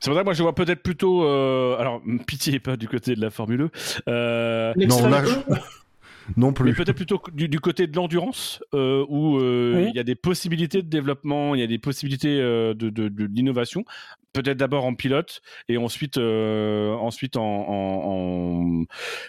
c'est 0.00 0.10
pour 0.10 0.14
ça 0.14 0.20
que 0.20 0.24
moi 0.24 0.34
je 0.34 0.42
vois 0.42 0.54
peut-être 0.54 0.82
plutôt. 0.82 1.24
euh, 1.24 1.78
alors 1.78 2.00
pitié 2.26 2.58
pas 2.60 2.76
du 2.76 2.88
côté 2.88 3.14
de 3.14 3.20
la 3.20 3.30
Formule 3.30 3.62
E. 3.62 3.70
Euh, 4.08 4.72
L'extrême 4.76 5.10
là, 5.10 5.22
E, 5.22 5.26
je- 5.26 5.54
Non 6.36 6.48
Mais 6.48 6.54
plus. 6.54 6.74
peut-être 6.74 6.96
plutôt 6.96 7.20
du, 7.32 7.48
du 7.48 7.60
côté 7.60 7.86
de 7.86 7.96
l'endurance, 7.96 8.62
euh, 8.74 9.04
où 9.08 9.38
euh, 9.38 9.74
Oui. 9.84 9.90
il 9.90 9.96
y 9.96 10.00
a 10.00 10.04
des 10.04 10.14
possibilités 10.14 10.82
de 10.82 10.88
développement, 10.88 11.54
il 11.54 11.60
y 11.60 11.64
a 11.64 11.66
des 11.66 11.78
possibilités 11.78 12.40
euh, 12.40 12.74
de, 12.74 12.90
de. 12.90 13.10
Peut-être 14.32 14.58
d'abord 14.58 14.84
en 14.84 14.94
pilote 14.94 15.42
et 15.68 15.76
ensuite, 15.76 16.16
euh, 16.16 16.92
ensuite 16.94 17.36
en, 17.36 17.42
en, 17.42 18.80
en- 18.82 18.84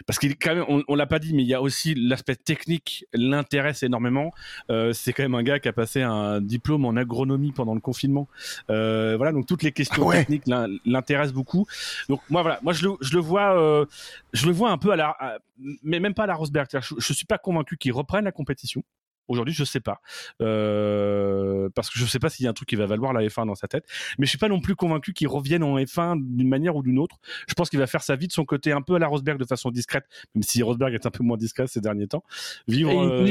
parce 0.06 0.20
qu'il 0.20 0.30
est 0.32 0.36
quand 0.36 0.54
même, 0.54 0.66
on, 0.68 0.84
on 0.88 0.94
l'a 0.94 1.08
pas 1.08 1.18
dit, 1.18 1.34
mais 1.34 1.42
il 1.42 1.48
y 1.48 1.56
a 1.56 1.62
aussi 1.62 1.96
l'aspect 1.96 2.36
technique 2.36 3.06
l'intéresse 3.12 3.82
énormément. 3.82 4.32
Euh, 4.70 4.94
c'est 4.94 5.12
quand 5.12 5.24
même 5.24 5.34
un 5.34 5.42
gars 5.42 5.60
qui 5.60 5.68
a 5.68 5.74
passé 5.74 6.04
un 6.04 6.40
diplôme 6.40 6.86
en 6.86 6.96
agronomie 6.96 7.52
pendant 7.52 7.74
le 7.74 7.80
confinement. 7.82 8.28
Euh, 8.70 9.16
voilà, 9.18 9.32
donc 9.32 9.48
toutes 9.48 9.64
les 9.64 9.72
questions 9.72 10.04
Ah 10.04 10.08
ouais. 10.10 10.18
techniques 10.20 10.46
l'in- 10.46 10.68
l'intéressent 10.86 11.34
beaucoup. 11.34 11.66
Donc 12.08 12.22
moi 12.30 12.44
voilà, 12.44 12.60
moi 12.62 12.72
je 12.74 12.86
le, 12.86 12.92
je 13.02 13.14
le 13.16 13.22
vois, 13.22 13.60
euh, 13.60 13.86
je 14.34 14.46
le 14.46 14.52
vois 14.52 14.70
un 14.70 14.78
peu 14.78 14.92
à 14.92 14.96
la, 14.96 15.16
à- 15.20 15.38
mais 15.84 16.00
même 16.00 16.14
pas 16.14 16.24
à 16.24 16.28
la 16.28 16.36
Rosberg. 16.36 16.68
Je, 16.82 16.96
je 16.98 17.14
suis 17.14 17.26
pas 17.26 17.38
convaincu 17.38 17.78
qu'il 17.78 17.94
reprenne 17.94 18.26
la 18.26 18.32
compétition. 18.32 18.84
Aujourd'hui, 19.28 19.54
je 19.54 19.64
sais 19.64 19.80
pas, 19.80 20.02
Euh, 20.42 21.70
parce 21.74 21.90
que 21.90 21.98
je 21.98 22.06
sais 22.06 22.20
pas 22.20 22.30
s'il 22.30 22.44
y 22.44 22.48
a 22.48 22.50
un 22.50 22.54
truc 22.54 22.68
qui 22.68 22.76
va 22.76 22.86
valoir 22.86 23.14
la 23.14 23.22
F1 23.22 23.46
dans 23.46 23.56
sa 23.56 23.68
tête. 23.68 23.86
Mais 24.18 24.26
je 24.26 24.30
suis 24.30 24.38
pas 24.38 24.50
non 24.50 24.60
plus 24.60 24.76
convaincu 24.76 25.14
qu'il 25.14 25.28
revienne 25.30 25.64
en 25.64 25.78
F1 25.78 26.18
d'une 26.36 26.50
manière 26.50 26.76
ou 26.76 26.84
d'une 26.84 27.00
autre. 27.00 27.18
Je 27.48 27.54
pense 27.54 27.70
qu'il 27.70 27.80
va 27.80 27.88
faire 27.88 28.04
sa 28.04 28.16
vie 28.18 28.28
de 28.28 28.34
son 28.34 28.44
côté, 28.44 28.74
un 28.74 28.82
peu 28.82 28.96
à 28.96 29.00
la 29.00 29.08
Rosberg 29.08 29.40
de 29.40 29.46
façon 29.46 29.72
discrète, 29.72 30.06
même 30.36 30.44
si 30.44 30.62
Rosberg 30.64 30.94
est 30.94 31.06
un 31.06 31.12
peu 31.12 31.24
moins 31.24 31.38
discret 31.38 31.68
ces 31.68 31.80
derniers 31.80 32.08
temps. 32.08 32.24
Vivre 32.68 32.92
euh, 32.92 33.24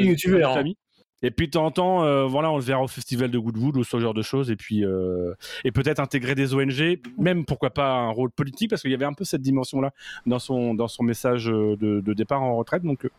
famille. 0.55 0.77
Et 1.23 1.31
puis 1.31 1.47
de 1.47 1.53
temps 1.53 1.67
en 1.67 1.71
temps, 1.71 2.05
euh, 2.05 2.25
voilà, 2.27 2.51
on 2.51 2.57
le 2.57 2.63
verra 2.63 2.83
au 2.83 2.89
festival 2.89 3.31
de 3.31 3.39
Goodwood 3.39 3.77
ou 3.77 3.85
ce 3.85 4.01
genre 4.01 4.15
de 4.15 4.23
choses. 4.23 4.51
Et 4.51 4.57
puis 4.57 4.85
euh, 4.85 5.35
et 5.65 5.71
peut-être 5.71 6.01
intégrer 6.01 6.35
des 6.35 6.55
ONG, 6.55 6.99
même 7.19 7.45
pourquoi 7.45 7.71
pas 7.71 7.93
un 7.93 8.11
rôle 8.11 8.31
politique, 8.31 8.71
parce 8.71 8.83
qu'il 8.83 8.91
y 8.91 8.95
avait 8.95 9.05
un 9.05 9.13
peu 9.13 9.25
cette 9.25 9.43
dimension-là 9.43 9.93
dans 10.27 10.39
son 10.39 10.75
dans 10.75 10.89
son 10.89 11.03
message 11.03 11.51
euh, 11.51 11.77
de, 11.77 12.01
de 12.01 12.15
départ 12.15 12.43
en 12.43 12.57
retraite. 12.57 12.83
Donc 12.83 13.05
euh, 13.05 13.11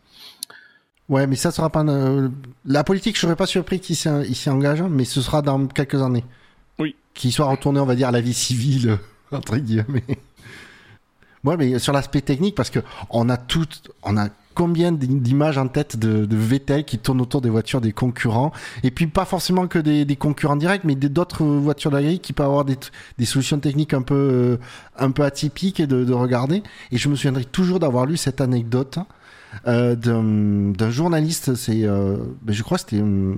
Ouais, 1.08 1.26
mais 1.26 1.36
ça 1.36 1.50
sera 1.50 1.68
pas 1.68 1.84
la 2.64 2.84
politique. 2.84 3.16
Je 3.16 3.20
serais 3.20 3.36
pas 3.36 3.46
surpris 3.46 3.80
qu'il 3.80 3.96
s'y 3.96 4.50
engage, 4.50 4.82
mais 4.82 5.04
ce 5.04 5.20
sera 5.20 5.42
dans 5.42 5.66
quelques 5.66 6.00
années. 6.00 6.24
Oui. 6.78 6.96
Qu'il 7.12 7.32
soit 7.32 7.46
retourné, 7.46 7.80
on 7.80 7.84
va 7.84 7.94
dire, 7.94 8.08
à 8.08 8.12
la 8.12 8.20
vie 8.20 8.32
civile 8.32 8.98
entre 9.32 9.58
guillemets. 9.58 10.04
Ouais, 11.44 11.56
mais 11.56 11.78
sur 11.80 11.92
l'aspect 11.92 12.20
technique, 12.20 12.54
parce 12.54 12.70
que 12.70 12.78
on 13.10 13.28
a 13.28 13.36
tout, 13.36 13.66
on 14.04 14.16
a 14.16 14.28
combien 14.54 14.92
d'images 14.92 15.58
en 15.58 15.68
tête 15.68 15.96
de, 15.98 16.26
de 16.26 16.36
Vettel 16.36 16.84
qui 16.84 16.98
tournent 16.98 17.20
autour 17.20 17.40
des 17.40 17.50
voitures 17.50 17.80
des 17.80 17.92
concurrents, 17.92 18.52
et 18.82 18.90
puis 18.90 19.06
pas 19.06 19.24
forcément 19.24 19.66
que 19.66 19.78
des, 19.78 20.16
concurrents 20.16 20.56
directs, 20.56 20.84
mais 20.84 20.94
d'autres 20.94 21.44
voitures 21.44 21.90
de 21.90 21.96
la 21.96 22.02
grille 22.02 22.20
qui 22.20 22.32
peuvent 22.32 22.46
avoir 22.46 22.64
des, 22.64 22.76
solutions 23.24 23.58
techniques 23.58 23.94
un 23.94 24.02
peu, 24.02 24.14
euh, 24.14 24.56
un 24.98 25.10
peu 25.10 25.24
atypiques 25.24 25.80
et 25.80 25.86
de, 25.86 26.04
de 26.04 26.12
regarder. 26.12 26.62
Et 26.90 26.98
je 26.98 27.08
me 27.08 27.16
souviendrai 27.16 27.44
toujours 27.44 27.78
d'avoir 27.78 28.06
lu 28.06 28.16
cette 28.16 28.40
anecdote 28.40 28.98
euh, 29.66 29.94
d'un 29.94 30.90
journaliste, 30.90 31.54
c'est, 31.54 31.84
euh, 31.84 32.16
ben, 32.42 32.52
je 32.52 32.62
crois 32.62 32.78
que 32.78 32.84
c'était 32.88 33.02
euh, 33.02 33.34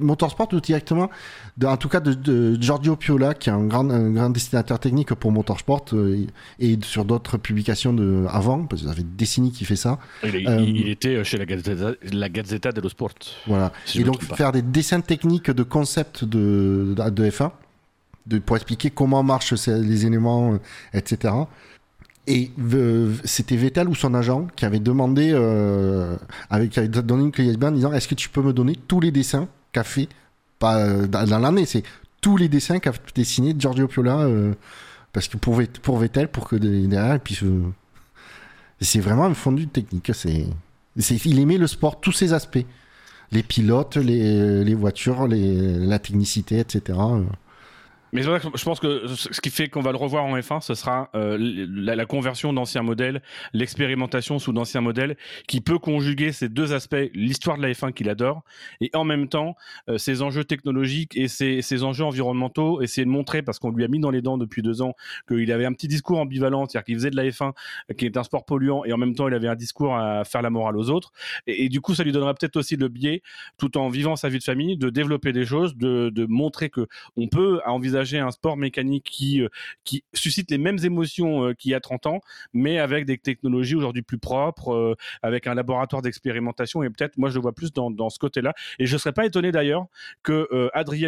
Motorsport 0.00 0.48
ou 0.52 0.60
directement, 0.60 1.10
de- 1.56 1.66
en 1.66 1.76
tout 1.76 1.88
cas 1.88 2.00
de, 2.00 2.14
de 2.14 2.56
Giorgio 2.60 2.96
Piola, 2.96 3.34
qui 3.34 3.48
est 3.48 3.52
un 3.52 3.64
grand, 3.66 3.88
un 3.90 4.10
grand 4.10 4.30
destinateur 4.30 4.78
technique 4.78 5.14
pour 5.14 5.32
Motorsport 5.32 5.84
euh, 5.92 6.26
et, 6.58 6.72
et 6.72 6.78
sur 6.82 7.04
d'autres 7.04 7.36
publications 7.38 7.92
de, 7.92 8.24
avant, 8.28 8.64
parce 8.66 8.82
que 8.82 8.88
ça 8.88 8.94
fait 8.94 9.02
des 9.02 9.16
décennies 9.16 9.52
qu'il 9.52 9.66
fait 9.66 9.76
ça. 9.76 9.98
il, 10.24 10.34
est- 10.36 10.48
Euh, 10.48 10.60
il 10.60 10.88
était 10.88 11.22
chez 11.24 11.38
la 11.38 11.46
Gazzetta, 11.46 11.92
la 12.12 12.28
Gazzetta 12.28 12.72
dello 12.72 12.88
Sport. 12.88 13.14
Voilà. 13.46 13.72
Si 13.84 14.00
et 14.00 14.04
donc 14.04 14.22
faire 14.22 14.52
des 14.52 14.62
dessins 14.62 15.00
techniques 15.00 15.50
de 15.50 15.62
concepts 15.62 16.24
de, 16.24 16.94
de, 16.96 17.10
de 17.10 17.30
F1 17.30 17.50
de, 18.26 18.38
pour 18.38 18.56
expliquer 18.56 18.90
comment 18.90 19.22
marchent 19.22 19.54
ces- 19.54 19.80
les 19.80 20.04
éléments, 20.06 20.52
euh, 20.54 20.58
etc. 20.92 21.34
Et 22.26 22.50
euh, 22.74 23.14
c'était 23.24 23.56
Vettel 23.56 23.88
ou 23.88 23.94
son 23.94 24.12
agent 24.12 24.48
qui 24.54 24.66
avait 24.66 24.80
demandé, 24.80 25.30
euh, 25.32 26.14
avec, 26.50 26.70
qui 26.72 26.78
avait 26.78 26.88
donné 26.88 27.22
une 27.24 27.32
clé 27.32 27.56
en 27.62 27.70
disant 27.70 27.90
Est-ce 27.92 28.06
que 28.06 28.14
tu 28.14 28.28
peux 28.28 28.42
me 28.42 28.52
donner 28.52 28.76
tous 28.86 29.00
les 29.00 29.10
dessins 29.10 29.48
qu'a 29.72 29.84
fait, 29.84 30.08
pas 30.58 30.78
euh, 30.78 31.06
dans, 31.06 31.38
l'année, 31.38 31.66
c'est 31.66 31.82
tous 32.20 32.36
les 32.36 32.48
dessins 32.48 32.78
qu'a 32.78 32.92
dessiné 33.14 33.54
Giorgio 33.58 33.86
Piola, 33.88 34.18
euh, 34.20 34.54
parce 35.12 35.28
que 35.28 35.36
pour, 35.36 35.60
Vett- 35.60 35.78
pour 35.80 35.98
Vettel, 35.98 36.28
pour 36.28 36.48
que 36.48 36.56
de- 36.56 36.86
derrière, 36.86 37.14
et 37.14 37.18
puis 37.18 37.38
c'est 38.80 39.00
vraiment 39.00 39.24
un 39.26 39.34
fondu 39.34 39.66
technique. 39.68 40.10
C'est, 40.14 40.46
c'est, 40.98 41.24
il 41.26 41.38
aimait 41.38 41.58
le 41.58 41.66
sport, 41.66 42.00
tous 42.00 42.12
ses 42.12 42.32
aspects 42.32 42.64
les 43.30 43.42
pilotes, 43.42 43.96
les, 43.96 44.74
voitures, 44.74 45.28
la 45.28 45.98
technicité, 45.98 46.60
etc. 46.60 46.98
Mais 48.12 48.22
c'est 48.22 48.28
vrai 48.28 48.40
que 48.40 48.46
je 48.54 48.64
pense 48.64 48.80
que 48.80 49.06
ce 49.06 49.40
qui 49.40 49.50
fait 49.50 49.68
qu'on 49.68 49.82
va 49.82 49.92
le 49.92 49.98
revoir 49.98 50.24
en 50.24 50.36
F1, 50.36 50.60
ce 50.60 50.74
sera 50.74 51.10
euh, 51.14 51.36
la, 51.38 52.06
conversion 52.06 52.52
d'anciens 52.52 52.82
modèles, 52.82 53.22
l'expérimentation 53.52 54.38
sous 54.38 54.52
d'anciens 54.52 54.80
modèles, 54.80 55.16
qui 55.46 55.60
peut 55.60 55.78
conjuguer 55.78 56.32
ces 56.32 56.48
deux 56.48 56.72
aspects, 56.72 56.96
l'histoire 57.14 57.58
de 57.58 57.62
la 57.62 57.72
F1 57.72 57.92
qu'il 57.92 58.08
adore, 58.08 58.42
et 58.80 58.90
en 58.94 59.04
même 59.04 59.28
temps 59.28 59.56
euh, 59.88 59.98
ses 59.98 60.22
enjeux 60.22 60.44
technologiques 60.44 61.16
et 61.16 61.28
ses, 61.28 61.60
ses 61.60 61.84
enjeux 61.84 62.04
environnementaux, 62.04 62.80
essayer 62.80 63.04
de 63.04 63.10
montrer, 63.10 63.42
parce 63.42 63.58
qu'on 63.58 63.70
lui 63.70 63.84
a 63.84 63.88
mis 63.88 64.00
dans 64.00 64.10
les 64.10 64.22
dents 64.22 64.38
depuis 64.38 64.62
deux 64.62 64.80
ans, 64.80 64.94
qu'il 65.28 65.52
avait 65.52 65.66
un 65.66 65.72
petit 65.72 65.88
discours 65.88 66.18
ambivalent, 66.18 66.66
c'est-à-dire 66.66 66.84
qu'il 66.86 66.94
faisait 66.94 67.10
de 67.10 67.16
la 67.16 67.24
F1, 67.24 67.52
euh, 67.90 67.94
qui 67.94 68.06
est 68.06 68.16
un 68.16 68.22
sport 68.22 68.46
polluant, 68.46 68.84
et 68.84 68.92
en 68.92 68.98
même 68.98 69.14
temps 69.14 69.28
il 69.28 69.34
avait 69.34 69.48
un 69.48 69.56
discours 69.56 69.96
à 69.96 70.24
faire 70.24 70.40
la 70.40 70.50
morale 70.50 70.78
aux 70.78 70.88
autres, 70.88 71.12
et, 71.46 71.64
et 71.64 71.68
du 71.68 71.82
coup 71.82 71.94
ça 71.94 72.04
lui 72.04 72.12
donnera 72.12 72.32
peut-être 72.32 72.56
aussi 72.56 72.76
le 72.76 72.88
biais, 72.88 73.22
tout 73.58 73.76
en 73.76 73.90
vivant 73.90 74.16
sa 74.16 74.30
vie 74.30 74.38
de 74.38 74.44
famille, 74.44 74.78
de 74.78 74.88
développer 74.88 75.32
des 75.32 75.44
choses, 75.44 75.76
de, 75.76 76.10
de 76.10 76.26
montrer 76.26 76.70
que 76.70 76.86
on 77.16 77.28
peut 77.28 77.60
envisager 77.66 77.97
un 77.98 78.30
sport 78.30 78.56
mécanique 78.56 79.04
qui, 79.04 79.42
euh, 79.42 79.48
qui 79.84 80.04
suscite 80.14 80.50
les 80.50 80.58
mêmes 80.58 80.78
émotions 80.82 81.44
euh, 81.44 81.54
qu'il 81.54 81.70
y 81.70 81.74
a 81.74 81.80
30 81.80 82.06
ans, 82.06 82.20
mais 82.52 82.78
avec 82.78 83.04
des 83.06 83.18
technologies 83.18 83.74
aujourd'hui 83.74 84.02
plus 84.02 84.18
propres, 84.18 84.72
euh, 84.72 84.94
avec 85.22 85.46
un 85.46 85.54
laboratoire 85.54 86.02
d'expérimentation. 86.02 86.82
Et 86.82 86.90
peut-être, 86.90 87.16
moi, 87.18 87.30
je 87.30 87.34
le 87.34 87.40
vois 87.40 87.52
plus 87.52 87.72
dans, 87.72 87.90
dans 87.90 88.10
ce 88.10 88.18
côté-là. 88.18 88.54
Et 88.78 88.86
je 88.86 88.94
ne 88.94 88.98
serais 88.98 89.12
pas 89.12 89.26
étonné 89.26 89.52
d'ailleurs 89.52 89.86
que 90.22 90.48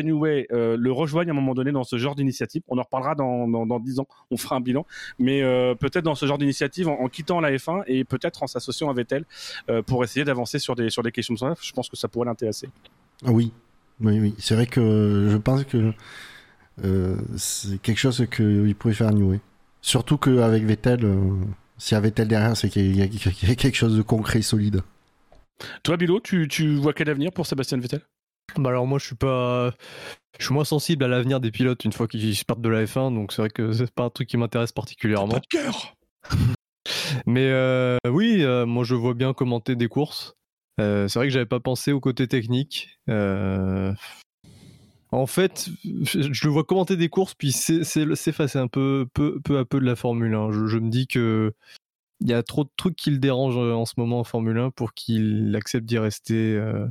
Newey 0.03 0.47
euh, 0.53 0.77
le 0.79 0.93
rejoigne 0.93 1.29
à 1.29 1.33
un 1.33 1.35
moment 1.35 1.55
donné 1.55 1.73
dans 1.73 1.85
ce 1.85 1.97
genre 1.97 2.15
d'initiative. 2.15 2.63
On 2.69 2.79
en 2.79 2.83
reparlera 2.83 3.15
dans, 3.15 3.49
dans, 3.49 3.67
dans 3.67 3.81
10 3.81 4.01
ans, 4.01 4.09
on 4.31 4.37
fera 4.37 4.57
un 4.57 4.61
bilan. 4.61 4.87
Mais 5.19 5.41
peut-être 5.77 6.05
dans 6.05 6.15
ce 6.15 6.27
genre 6.27 6.39
d'initiative, 6.39 6.89
en, 6.89 7.09
quittant 7.09 7.41
la 7.41 7.53
F1 7.53 7.83
et 7.87 8.05
peut-être 8.05 8.43
en 8.43 8.47
s'associant 8.47 8.93
Vettel 8.93 9.25
euh, 9.69 9.83
pour 9.83 10.05
essayer 10.05 10.25
d'avancer 10.25 10.59
sur 10.59 10.75
des, 10.75 10.91
sur 10.91 11.03
des 11.03 11.13
questions 11.13 11.35
de 11.35 11.39
ça. 11.39 11.55
Je 11.61 11.73
pense 11.73 11.89
que 11.89 11.97
ça 11.97 12.09
pourrait 12.09 12.27
l'intéresser. 12.27 12.69
Oui, 13.25 13.53
oui, 14.01 14.21
oui. 14.21 14.35
C'est 14.39 14.55
vrai 14.55 14.67
que 14.67 15.29
je 15.31 15.37
pense 15.37 15.65
que 15.65 15.93
c'est 17.37 17.81
quelque 17.83 17.99
chose 17.99 18.27
qu'il 18.31 18.75
pourrait 18.75 18.95
faire 18.95 19.13
New 19.13 19.39
Surtout 19.83 20.19
qu'avec 20.19 20.65
Vettel, 20.65 21.05
euh, 21.05 21.31
s'il 21.79 21.95
y 21.95 21.99
a 21.99 22.01
Vettel 22.01 22.29
derrière, 22.29 22.57
c'est 22.57 22.69
qu'il 22.69 22.95
y, 22.97 23.03
a- 23.03 23.09
qu'il 23.09 23.49
y 23.49 23.53
a 23.53 23.55
quelque 23.55 23.77
chose 23.77 23.97
de 23.97 24.03
concret, 24.03 24.43
solide. 24.43 24.83
Toi, 25.83 25.97
Bilo, 25.97 26.21
tu, 26.21 26.49
tu 26.49 26.75
vois 26.77 26.93
quel 26.93 27.09
avenir 27.09 27.33
pour 27.33 27.47
Sébastien 27.47 27.79
Vettel? 27.79 28.01
Bah 28.57 28.71
alors 28.71 28.85
moi 28.87 28.99
je 28.99 29.07
suis 29.07 29.15
pas, 29.15 29.73
je 30.39 30.45
suis 30.45 30.53
moins 30.53 30.65
sensible 30.65 31.05
à 31.05 31.09
l'avenir 31.09 31.39
des 31.39 31.53
pilotes 31.53 31.85
une 31.85 31.93
fois 31.93 32.09
qu'ils 32.09 32.37
partent 32.45 32.61
de 32.61 32.69
la 32.69 32.85
F1, 32.85 33.13
donc 33.15 33.33
c'est 33.33 33.43
vrai 33.43 33.51
que 33.51 33.71
c'est 33.73 33.89
pas 33.93 34.05
un 34.05 34.11
truc 34.11 34.29
qui 34.29 34.37
m'intéresse 34.37 34.73
particulièrement. 34.73 35.29
Pas 35.35 35.39
de 35.41 35.47
cœur. 35.47 35.95
Mais 37.27 37.49
euh, 37.51 37.99
oui, 38.09 38.43
euh, 38.43 38.67
moi 38.67 38.83
je 38.85 38.95
vois 38.97 39.15
bien 39.15 39.33
commenter 39.35 39.77
des 39.77 39.87
courses. 39.89 40.35
Euh, 40.81 41.07
c'est 41.09 41.19
vrai 41.19 41.29
que 41.29 41.33
j'avais 41.33 41.47
pas 41.47 41.61
pensé 41.61 41.93
au 41.93 42.01
côté 42.01 42.27
technique. 42.27 42.99
En 45.13 45.27
fait, 45.27 45.69
je 45.83 46.45
le 46.47 46.51
vois 46.51 46.63
commenter 46.63 46.97
des 46.97 47.09
courses, 47.09 47.35
puis 47.35 47.51
s'effacer 47.53 48.59
un 48.59 48.69
peu, 48.69 49.09
peu, 49.13 49.59
à 49.59 49.65
peu 49.65 49.81
de 49.81 49.85
la 49.85 49.97
Formule 49.97 50.35
1. 50.35 50.53
Je, 50.53 50.79
me 50.79 50.89
dis 50.89 51.09
que 51.09 51.53
il 52.21 52.29
y 52.29 52.33
a 52.33 52.43
trop 52.43 52.65
de 52.65 52.71
trucs 52.77 52.97
qui 52.97 53.11
le 53.11 53.19
dérangent 53.19 53.59
euh, 53.59 53.73
en 53.73 53.87
ce 53.87 53.95
moment 53.97 54.21
en 54.21 54.25
Formule 54.25 54.59
1 54.59 54.71
pour 54.71 54.95
qu'il 54.95 55.55
accepte 55.57 55.87
d'y 55.87 55.99
rester 55.99 56.55
euh, 56.55 56.87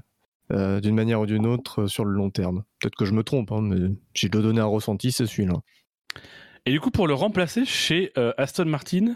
euh, 0.51 0.82
d'une 0.82 0.95
manière 0.95 1.22
ou 1.22 1.28
d'une 1.28 1.45
autre 1.45 1.86
sur 1.88 2.03
le 2.03 2.11
long 2.11 2.32
terme. 2.32 2.63
Peut-être 2.80 2.95
que 2.95 3.05
je 3.05 3.13
me 3.13 3.24
trompe, 3.24 3.51
hein, 3.51 3.61
mais 3.61 3.95
j'ai 4.13 4.28
de 4.28 4.41
donner 4.41 4.59
un 4.59 4.65
ressenti, 4.65 5.11
c'est 5.11 5.28
celui-là. 5.28 5.61
Et 6.66 6.72
du 6.72 6.80
coup, 6.80 6.91
pour 6.91 7.07
le 7.07 7.14
remplacer 7.14 7.66
chez 7.66 8.12
euh, 8.18 8.32
Aston 8.38 8.66
Martin, 8.66 9.16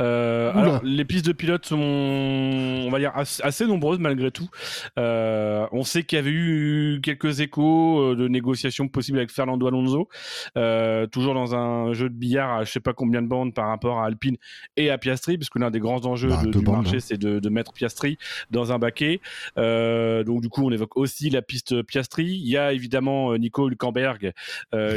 euh, 0.00 0.52
alors, 0.54 0.80
les 0.82 1.04
pistes 1.04 1.26
de 1.26 1.32
pilotes 1.32 1.66
sont, 1.66 1.76
on 1.78 2.90
va 2.90 2.98
dire, 2.98 3.12
assez, 3.14 3.42
assez 3.42 3.66
nombreuses 3.66 3.98
malgré 3.98 4.30
tout. 4.30 4.48
Euh, 4.98 5.66
on 5.72 5.82
sait 5.82 6.02
qu'il 6.04 6.16
y 6.16 6.18
avait 6.18 6.30
eu 6.30 7.00
quelques 7.02 7.40
échos 7.40 8.14
de 8.14 8.28
négociations 8.28 8.88
possibles 8.88 9.18
avec 9.18 9.30
Fernando 9.30 9.66
Alonso, 9.66 10.08
toujours 11.12 11.34
dans 11.34 11.54
un 11.54 11.92
jeu 11.92 12.08
de 12.08 12.14
billard 12.14 12.58
à 12.58 12.64
je 12.64 12.70
sais 12.72 12.80
pas 12.80 12.92
combien 12.92 13.22
de 13.22 13.26
bandes 13.28 13.54
par 13.54 13.68
rapport 13.68 14.00
à 14.00 14.06
Alpine 14.06 14.36
et 14.76 14.90
à 14.90 14.98
Piastri, 14.98 15.36
parce 15.38 15.50
que 15.50 15.58
l'un 15.58 15.70
des 15.70 15.80
grands 15.80 16.04
enjeux 16.06 16.28
Bah, 16.28 16.42
de- 16.44 16.50
du 16.50 16.60
bandes, 16.64 16.76
marché, 16.82 16.96
hein. 16.96 17.00
c'est 17.00 17.18
de, 17.18 17.38
de 17.40 17.48
mettre 17.48 17.72
Piastri 17.72 18.18
dans 18.50 18.72
un 18.72 18.78
baquet. 18.78 19.20
Donc 19.56 20.40
du 20.40 20.48
coup, 20.48 20.64
on 20.64 20.70
évoque 20.70 20.96
aussi 20.96 21.30
la 21.30 21.42
piste 21.42 21.82
Piastri. 21.82 22.24
Il 22.24 22.48
y 22.48 22.56
a 22.56 22.72
évidemment 22.72 23.36
Nico 23.36 23.68
Hülkenberg 23.68 24.32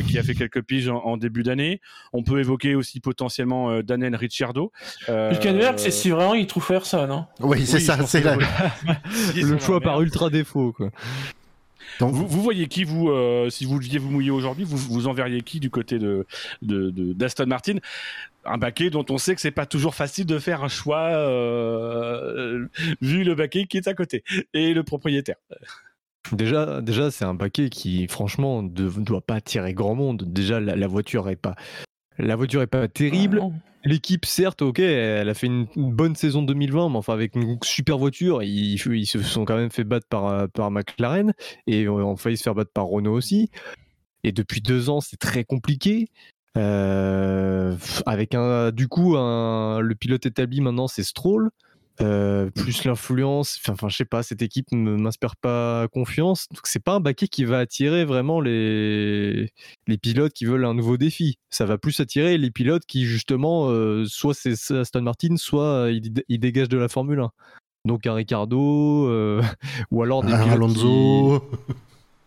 qui 0.08 0.18
a 0.18 0.24
fait 0.24 0.36
quelques 0.36 0.62
piges 0.62 0.90
en, 0.90 0.98
en 1.04 1.18
début 1.18 1.44
d'année. 1.44 1.82
On 2.14 2.24
peut 2.24 2.40
évoquer 2.40 2.76
aussi 2.76 3.00
potentiellement 3.00 3.70
euh, 3.72 3.82
Daniel 3.84 4.16
Ricciardo. 4.16 4.72
Euh, 5.10 5.32
Hülkenberg, 5.32 5.78
c'est 5.78 5.92
si 5.92 6.10
vraiment 6.10 6.36
il 6.36 6.48
trouve 6.48 6.64
faire 6.66 6.86
ça, 6.86 7.06
non? 7.08 7.26
Oui, 7.42 7.66
c'est 7.66 7.78
oui, 7.78 7.82
ça, 7.84 8.06
c'est 8.06 8.22
la... 8.22 8.38
Le 9.36 9.60
choix 9.60 9.82
par 9.82 10.02
ultra 10.02 10.30
défaut, 10.30 10.72
quoi. 10.72 10.90
Donc, 12.00 12.14
Vous, 12.14 12.28
vous 12.28 12.42
voyez 12.44 12.68
qui, 12.68 12.84
vous, 12.84 13.10
euh, 13.10 13.50
si 13.50 13.66
vous 13.66 13.80
deviez 13.80 13.98
vous 13.98 14.12
mouiller 14.12 14.30
aujourd'hui, 14.30 14.64
vous, 14.64 14.78
vous 14.78 15.08
enverriez 15.08 15.42
qui 15.42 15.60
du 15.60 15.70
côté 15.72 15.98
de 15.98 16.28
de- 16.62 16.92
de- 16.92 17.14
d'Aston 17.14 17.48
Martin? 17.48 17.76
Un 18.46 18.58
baquet 18.58 18.90
dont 18.90 19.06
on 19.10 19.18
sait 19.18 19.34
que 19.36 19.42
c'est 19.42 19.52
pas 19.52 19.66
toujours 19.66 19.96
facile 19.96 20.26
de 20.26 20.38
faire 20.40 20.64
un 20.64 20.68
choix 20.70 21.08
euh, 21.10 22.68
vu 23.02 23.24
le 23.24 23.36
baquet 23.36 23.66
qui 23.66 23.78
est 23.78 23.88
à 23.88 23.94
côté 23.94 24.24
et 24.54 24.74
le 24.74 24.84
propriétaire. 24.84 25.36
Déjà, 26.34 26.82
déjà 26.82 27.12
c'est 27.12 27.26
un 27.26 27.36
paquet 27.36 27.70
qui, 27.70 28.08
franchement, 28.08 28.62
ne 28.64 28.70
doit 28.70 29.22
pas 29.22 29.36
attirer 29.36 29.74
grand 29.74 29.96
monde. 29.96 30.24
Déjà, 30.26 30.60
la, 30.60 30.76
la 30.76 30.88
voiture 30.88 31.30
est 31.30 31.36
pas, 31.36 31.56
la 32.18 32.36
voiture 32.36 32.62
est 32.62 32.68
pas 32.68 32.88
terrible. 32.88 33.42
Ah. 33.44 33.50
L'équipe, 33.84 34.26
certes, 34.26 34.62
ok, 34.62 34.80
elle 34.80 35.30
a 35.30 35.34
fait 35.34 35.48
une, 35.48 35.68
une 35.78 35.94
bonne 35.94 36.16
saison 36.16 36.42
2020, 36.42 36.90
mais 36.90 36.98
enfin 36.98 37.14
avec 37.14 37.36
une 37.36 37.58
super 37.64 37.98
voiture, 37.98 38.44
ils, 38.44 38.74
ils 38.74 39.06
se 39.06 39.22
sont 39.22 39.46
quand 39.46 39.56
même 39.56 39.70
fait 39.70 39.86
battre 39.86 40.08
par, 40.10 40.50
par 40.50 40.72
McLaren 40.72 41.32
et 41.68 41.88
ont 41.88 42.18
failli 42.18 42.36
se 42.36 42.44
faire 42.44 42.56
battre 42.56 42.72
par 42.74 42.86
Renault 42.86 43.14
aussi. 43.14 43.50
Et 44.24 44.34
depuis 44.34 44.62
deux 44.62 44.90
ans, 44.90 45.00
c'est 45.00 45.18
très 45.18 45.46
compliqué. 45.46 46.10
Euh, 46.58 47.76
avec 48.06 48.34
un, 48.34 48.72
du 48.72 48.88
coup, 48.88 49.16
un, 49.16 49.80
le 49.80 49.96
pilote 49.96 50.26
établi 50.26 50.60
maintenant, 50.60 50.88
c'est 50.88 51.04
Stroll. 51.04 51.52
Euh, 52.00 52.52
plus 52.52 52.84
l'influence, 52.84 53.60
enfin, 53.68 53.88
je 53.90 53.96
sais 53.98 54.06
pas, 54.06 54.22
cette 54.22 54.42
équipe 54.44 54.68
ne 54.72 54.96
m'inspire 54.96 55.36
pas 55.36 55.88
confiance. 55.88 56.48
Donc, 56.52 56.62
c'est 56.66 56.84
pas 56.84 56.94
un 56.94 57.00
baquet 57.00 57.28
qui 57.28 57.44
va 57.44 57.58
attirer 57.60 58.06
vraiment 58.06 58.40
les, 58.40 59.50
les 59.88 59.98
pilotes 59.98 60.34
qui 60.34 60.46
veulent 60.46 60.66
un 60.66 60.76
nouveau 60.76 60.98
défi. 60.98 61.38
Ça 61.50 61.66
va 61.66 61.78
plus 61.80 62.00
attirer 62.00 62.38
les 62.38 62.52
pilotes 62.52 62.86
qui, 62.86 63.06
justement, 63.06 63.70
euh, 63.70 64.06
soit 64.06 64.36
c'est 64.36 64.54
Aston 64.72 65.02
Martin, 65.02 65.38
soit 65.38 65.64
euh, 65.88 65.92
ils, 65.92 66.14
ils 66.30 66.40
dégagent 66.40 66.70
de 66.70 66.78
la 66.78 66.88
Formule 66.88 67.20
1. 67.20 67.32
Donc, 67.86 68.06
un 68.06 68.14
Ricardo, 68.14 69.08
euh, 69.10 69.42
ou 69.92 70.04
alors 70.04 70.24
des 70.24 70.34
un 70.34 70.38
pilotes 70.44 70.54
Alonso. 70.56 71.40
qui- 71.68 71.74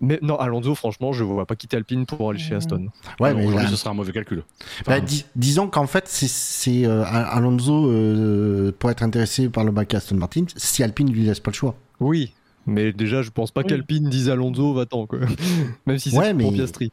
Mais 0.03 0.19
non, 0.23 0.37
Alonso, 0.37 0.75
franchement, 0.75 1.13
je 1.13 1.23
vois 1.25 1.45
pas 1.45 1.57
quitter 1.57 1.77
Alpine 1.77 2.07
pour 2.07 2.31
aller 2.31 2.39
chez 2.39 2.55
Aston. 2.55 2.89
Ouais, 3.21 3.35
Non, 3.35 3.51
mais 3.51 3.55
là- 3.63 3.69
ce 3.69 3.77
sera 3.77 3.91
un 3.91 3.95
mauvais 3.95 4.13
calcul. 4.13 4.43
Bah, 4.87 4.99
dis- 5.01 5.27
disons 5.37 5.69
qu'en 5.69 5.87
fait, 5.87 6.09
c'est- 6.09 6.87
euh, 6.87 7.05
Alonso 7.07 7.87
euh, 7.91 8.73
pour 8.79 8.91
être 8.91 9.03
intéressé 9.03 9.51
par 9.51 9.63
le 9.65 9.73
bac 9.73 9.93
Aston 9.93 10.17
Martin, 10.17 10.45
si 10.57 10.83
Alpine 10.83 11.13
lui 11.13 11.23
laisse 11.25 11.41
pas 11.41 11.51
le 11.51 11.57
choix. 11.57 11.75
Oui, 12.01 12.33
mais 12.67 12.93
déjà, 12.93 13.21
je 13.21 13.29
pense 13.31 13.51
pas 13.51 13.61
Oui. 13.61 13.67
qu'Alpine 13.67 14.09
dise 14.09 14.31
Alonso, 14.31 14.73
va-t'en, 14.73 15.07
quoi. 15.07 15.19
Même 15.87 15.99
si 15.99 16.11
c'est 16.11 16.17
Ouais, 16.17 16.33
pour 16.35 16.51
mais- 16.51 16.57
Piastri. 16.57 16.93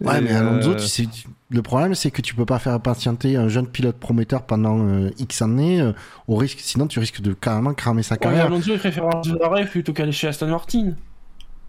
Ouais, 0.00 0.18
Et, 0.18 0.20
mais 0.22 0.32
Alonso, 0.32 0.72
euh, 0.72 0.74
tu 0.76 0.86
sais, 0.88 1.04
le 1.50 1.62
problème, 1.62 1.94
c'est 1.94 2.10
que 2.10 2.20
tu 2.20 2.34
peux 2.34 2.44
pas 2.44 2.58
faire 2.58 2.78
patienter 2.80 3.36
un 3.36 3.48
jeune 3.48 3.66
pilote 3.66 3.96
prometteur 3.96 4.42
pendant 4.42 4.78
euh, 4.86 5.10
X 5.18 5.40
années, 5.40 5.80
euh, 5.80 5.92
au 6.28 6.36
risque, 6.36 6.58
sinon 6.60 6.86
tu 6.86 6.98
risques 6.98 7.22
de 7.22 7.32
carrément 7.32 7.72
cramer 7.72 8.02
sa 8.02 8.16
Ouais, 8.16 8.18
carrière. 8.18 8.46
Alonso, 8.46 8.72
il 8.72 8.78
préfère 8.78 9.04
un 9.06 9.64
plutôt 9.64 9.92
qu'aller 9.94 10.12
chez 10.12 10.26
Aston 10.28 10.48
Martin. 10.48 10.92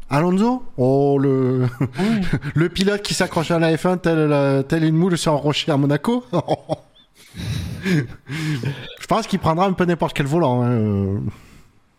Alonso 0.09 0.63
Oh, 0.77 1.17
le, 1.19 1.67
Oui. 1.81 2.21
le 2.55 2.69
pilote 2.69 3.01
qui 3.01 3.13
s'accroche 3.13 3.51
à 3.51 3.59
la 3.59 3.73
F1 3.75 4.63
tel, 4.67 4.83
une 4.83 4.95
moule 4.95 5.17
sur 5.17 5.33
un 5.33 5.37
rocher 5.37 5.71
à 5.71 5.77
Monaco 5.77 6.23
Je 7.85 9.07
pense 9.07 9.27
qu'il 9.27 9.39
prendra 9.39 9.65
un 9.65 9.73
peu 9.73 9.85
n'importe 9.85 10.13
quel 10.15 10.25
volant. 10.25 10.61
hein, 10.63 10.71
euh, 10.71 11.19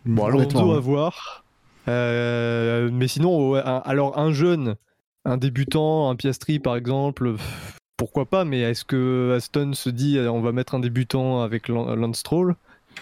Bon, 0.04 0.24
Alonso 0.26 0.72
à 0.72 0.76
hein. 0.76 0.80
voir. 0.80 1.44
Euh, 1.88 2.90
mais 2.92 3.08
sinon, 3.08 3.54
alors 3.54 4.18
un 4.18 4.32
jeune, 4.32 4.76
un 5.24 5.36
débutant, 5.36 6.10
un 6.10 6.16
Piastri 6.16 6.58
par 6.58 6.76
exemple, 6.76 7.34
pourquoi 7.96 8.26
pas, 8.26 8.44
mais 8.44 8.60
est-ce 8.60 8.84
que 8.84 9.34
Aston 9.36 9.72
se 9.72 9.88
dit 9.90 10.18
euh, 10.18 10.30
on 10.30 10.40
va 10.40 10.52
mettre 10.52 10.74
un 10.74 10.80
débutant 10.80 11.40
avec 11.42 11.68
Lan- 11.68 11.94
Lance 11.94 12.18
Stroll? 12.18 12.56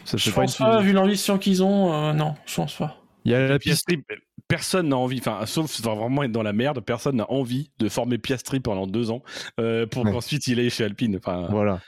Ça 0.05 0.17
Je 0.17 0.31
pas 0.31 0.43
pense 0.43 0.59
une- 0.59 0.67
pas, 0.67 0.81
vu 0.81 0.93
l'ambition 0.93 1.39
qu'ils 1.39 1.63
ont, 1.65 1.93
euh, 1.93 2.13
non, 2.13 2.35
je 2.47 2.55
pense 2.57 2.75
pas. 2.75 2.97
Il 3.25 3.33
y 3.33 3.35
a 3.35 3.49
la. 3.49 3.59
Piastri, 3.59 4.03
personne 4.49 4.89
n'a 4.89 4.97
envie, 4.97 5.19
enfin, 5.19 5.45
sauf 5.47 5.71
si 5.71 5.83
ça 5.83 5.89
va 5.91 5.95
vraiment 5.97 6.23
être 6.23 6.33
dans 6.33 6.43
la 6.43 6.53
merde, 6.53 6.81
personne 6.81 7.17
n'a 7.17 7.31
envie 7.31 7.71
de 7.79 7.89
former 7.89 8.19
Piastri 8.19 8.61
pendant 8.61 8.87
deux 8.87 9.11
ans 9.11 9.23
euh, 9.61 9.87
pour 9.87 10.05
Ouais. 10.05 10.13
qu'ensuite 10.13 10.47
il 10.47 10.61
aille 10.61 10.71
chez 10.71 10.85
Alpine. 10.85 11.17
Enfin, 11.17 11.47
Voilà. 11.51 11.81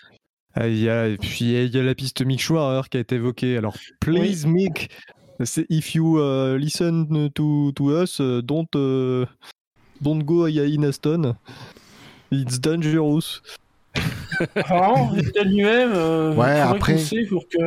Ah, 0.55 0.67
Il 0.67 0.79
y 0.79 0.89
a, 0.89 1.07
et 1.09 1.17
puis 1.19 1.53
il 1.65 1.75
y 1.75 1.79
a 1.79 1.83
la 1.83 1.95
piste 1.95 2.25
Mick 2.25 2.41
Schumacher 2.41 2.89
qui 2.91 2.97
a 2.97 3.01
été 3.01 3.15
évoquée. 3.17 3.57
Alors, 3.57 3.77
please 4.01 4.45
Mick, 4.47 4.91
c'est 5.45 5.67
if 5.71 5.95
you 5.95 6.19
uh, 6.19 6.57
listen 6.59 7.31
to, 7.35 7.71
to 7.73 8.03
us, 8.03 8.19
uh, 8.19 8.43
don't, 8.43 8.67
uh, 8.75 9.25
don't 10.01 10.25
go 10.25 10.47
in 10.47 10.83
Aston. 10.83 11.37
It's 12.33 12.59
dangerous. 12.61 13.41
Apparemment, 14.57 15.13
Vettel 15.13 15.49
lui-même, 15.49 15.93
euh, 15.95 16.35
Ouais, 16.35 16.61
après- 16.61 16.97
pour 17.29 17.49
que. 17.49 17.59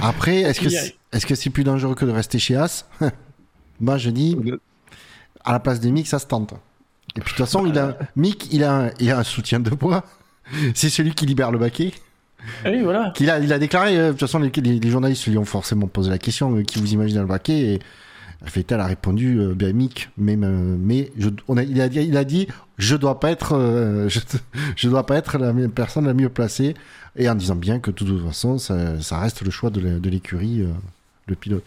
Après, 0.00 0.36
est-ce 0.42 0.60
que 0.60 0.68
c'est 0.68 0.94
est-ce 1.12 1.26
que 1.26 1.34
c'est 1.34 1.50
plus 1.50 1.64
dangereux 1.64 1.94
que 1.94 2.04
de 2.04 2.10
rester 2.10 2.38
chez 2.38 2.56
As? 2.56 2.88
Moi, 3.80 3.98
je 3.98 4.10
dis, 4.10 4.36
à 5.44 5.52
la 5.52 5.60
place 5.60 5.80
de 5.80 5.88
Mick, 5.90 6.06
ça 6.06 6.18
se 6.18 6.26
tente. 6.26 6.52
Et 7.16 7.20
puis, 7.20 7.32
de 7.32 7.36
toute 7.36 7.46
façon, 7.46 7.66
il 7.66 7.78
a, 7.78 7.96
Mick, 8.16 8.52
il 8.52 8.64
a, 8.64 8.74
un, 8.86 8.90
il 9.00 9.10
a 9.10 9.18
un 9.18 9.22
soutien 9.24 9.60
de 9.60 9.70
poids. 9.70 10.04
C'est 10.74 10.90
celui 10.90 11.14
qui 11.14 11.26
libère 11.26 11.50
le 11.50 11.58
baquet. 11.58 11.92
Ah 12.64 12.68
oui, 12.70 12.82
voilà. 12.82 13.12
Qu'il 13.16 13.30
a, 13.30 13.38
il 13.40 13.52
a 13.52 13.58
déclaré, 13.58 13.98
euh, 13.98 14.06
de 14.08 14.10
toute 14.12 14.20
façon, 14.20 14.38
les, 14.38 14.50
les- 14.50 14.78
les 14.78 14.90
journalistes 14.90 15.26
lui 15.26 15.36
ont 15.38 15.44
forcément 15.44 15.86
posé 15.88 16.10
la 16.10 16.18
question 16.18 16.56
euh, 16.56 16.62
qui 16.62 16.78
vous 16.78 16.92
imaginez 16.92 17.16
dans 17.16 17.22
le 17.22 17.28
baquet? 17.28 17.74
Et 17.74 17.80
Vettel 18.54 18.78
a 18.80 18.86
répondu, 18.86 19.40
euh, 19.40 19.54
bien 19.54 19.72
Mick, 19.72 20.10
mais, 20.18 20.36
euh, 20.40 20.76
mais 20.78 21.10
je, 21.18 21.30
on 21.48 21.56
a, 21.56 21.62
il, 21.64 21.80
a, 21.80 21.88
dit- 21.88 22.04
il 22.04 22.16
a 22.16 22.24
dit, 22.24 22.46
je 22.78 22.94
dois 22.96 23.18
pas 23.18 23.30
être, 23.30 23.54
euh, 23.56 24.08
je, 24.10 24.20
je 24.76 24.88
dois 24.88 25.06
pas 25.06 25.16
être 25.16 25.38
la 25.38 25.52
même 25.52 25.70
personne 25.72 26.06
la 26.06 26.14
mieux 26.14 26.28
placée. 26.28 26.74
Et 27.16 27.28
en 27.30 27.34
disant 27.34 27.56
bien 27.56 27.80
que 27.80 27.90
de 27.90 27.96
toute 27.96 28.24
façon, 28.26 28.58
ça, 28.58 29.00
ça 29.00 29.18
reste 29.18 29.40
le 29.42 29.50
choix 29.50 29.70
de 29.70 30.08
l'écurie, 30.08 30.60
euh, 30.60 30.66
le 31.26 31.34
pilote. 31.34 31.64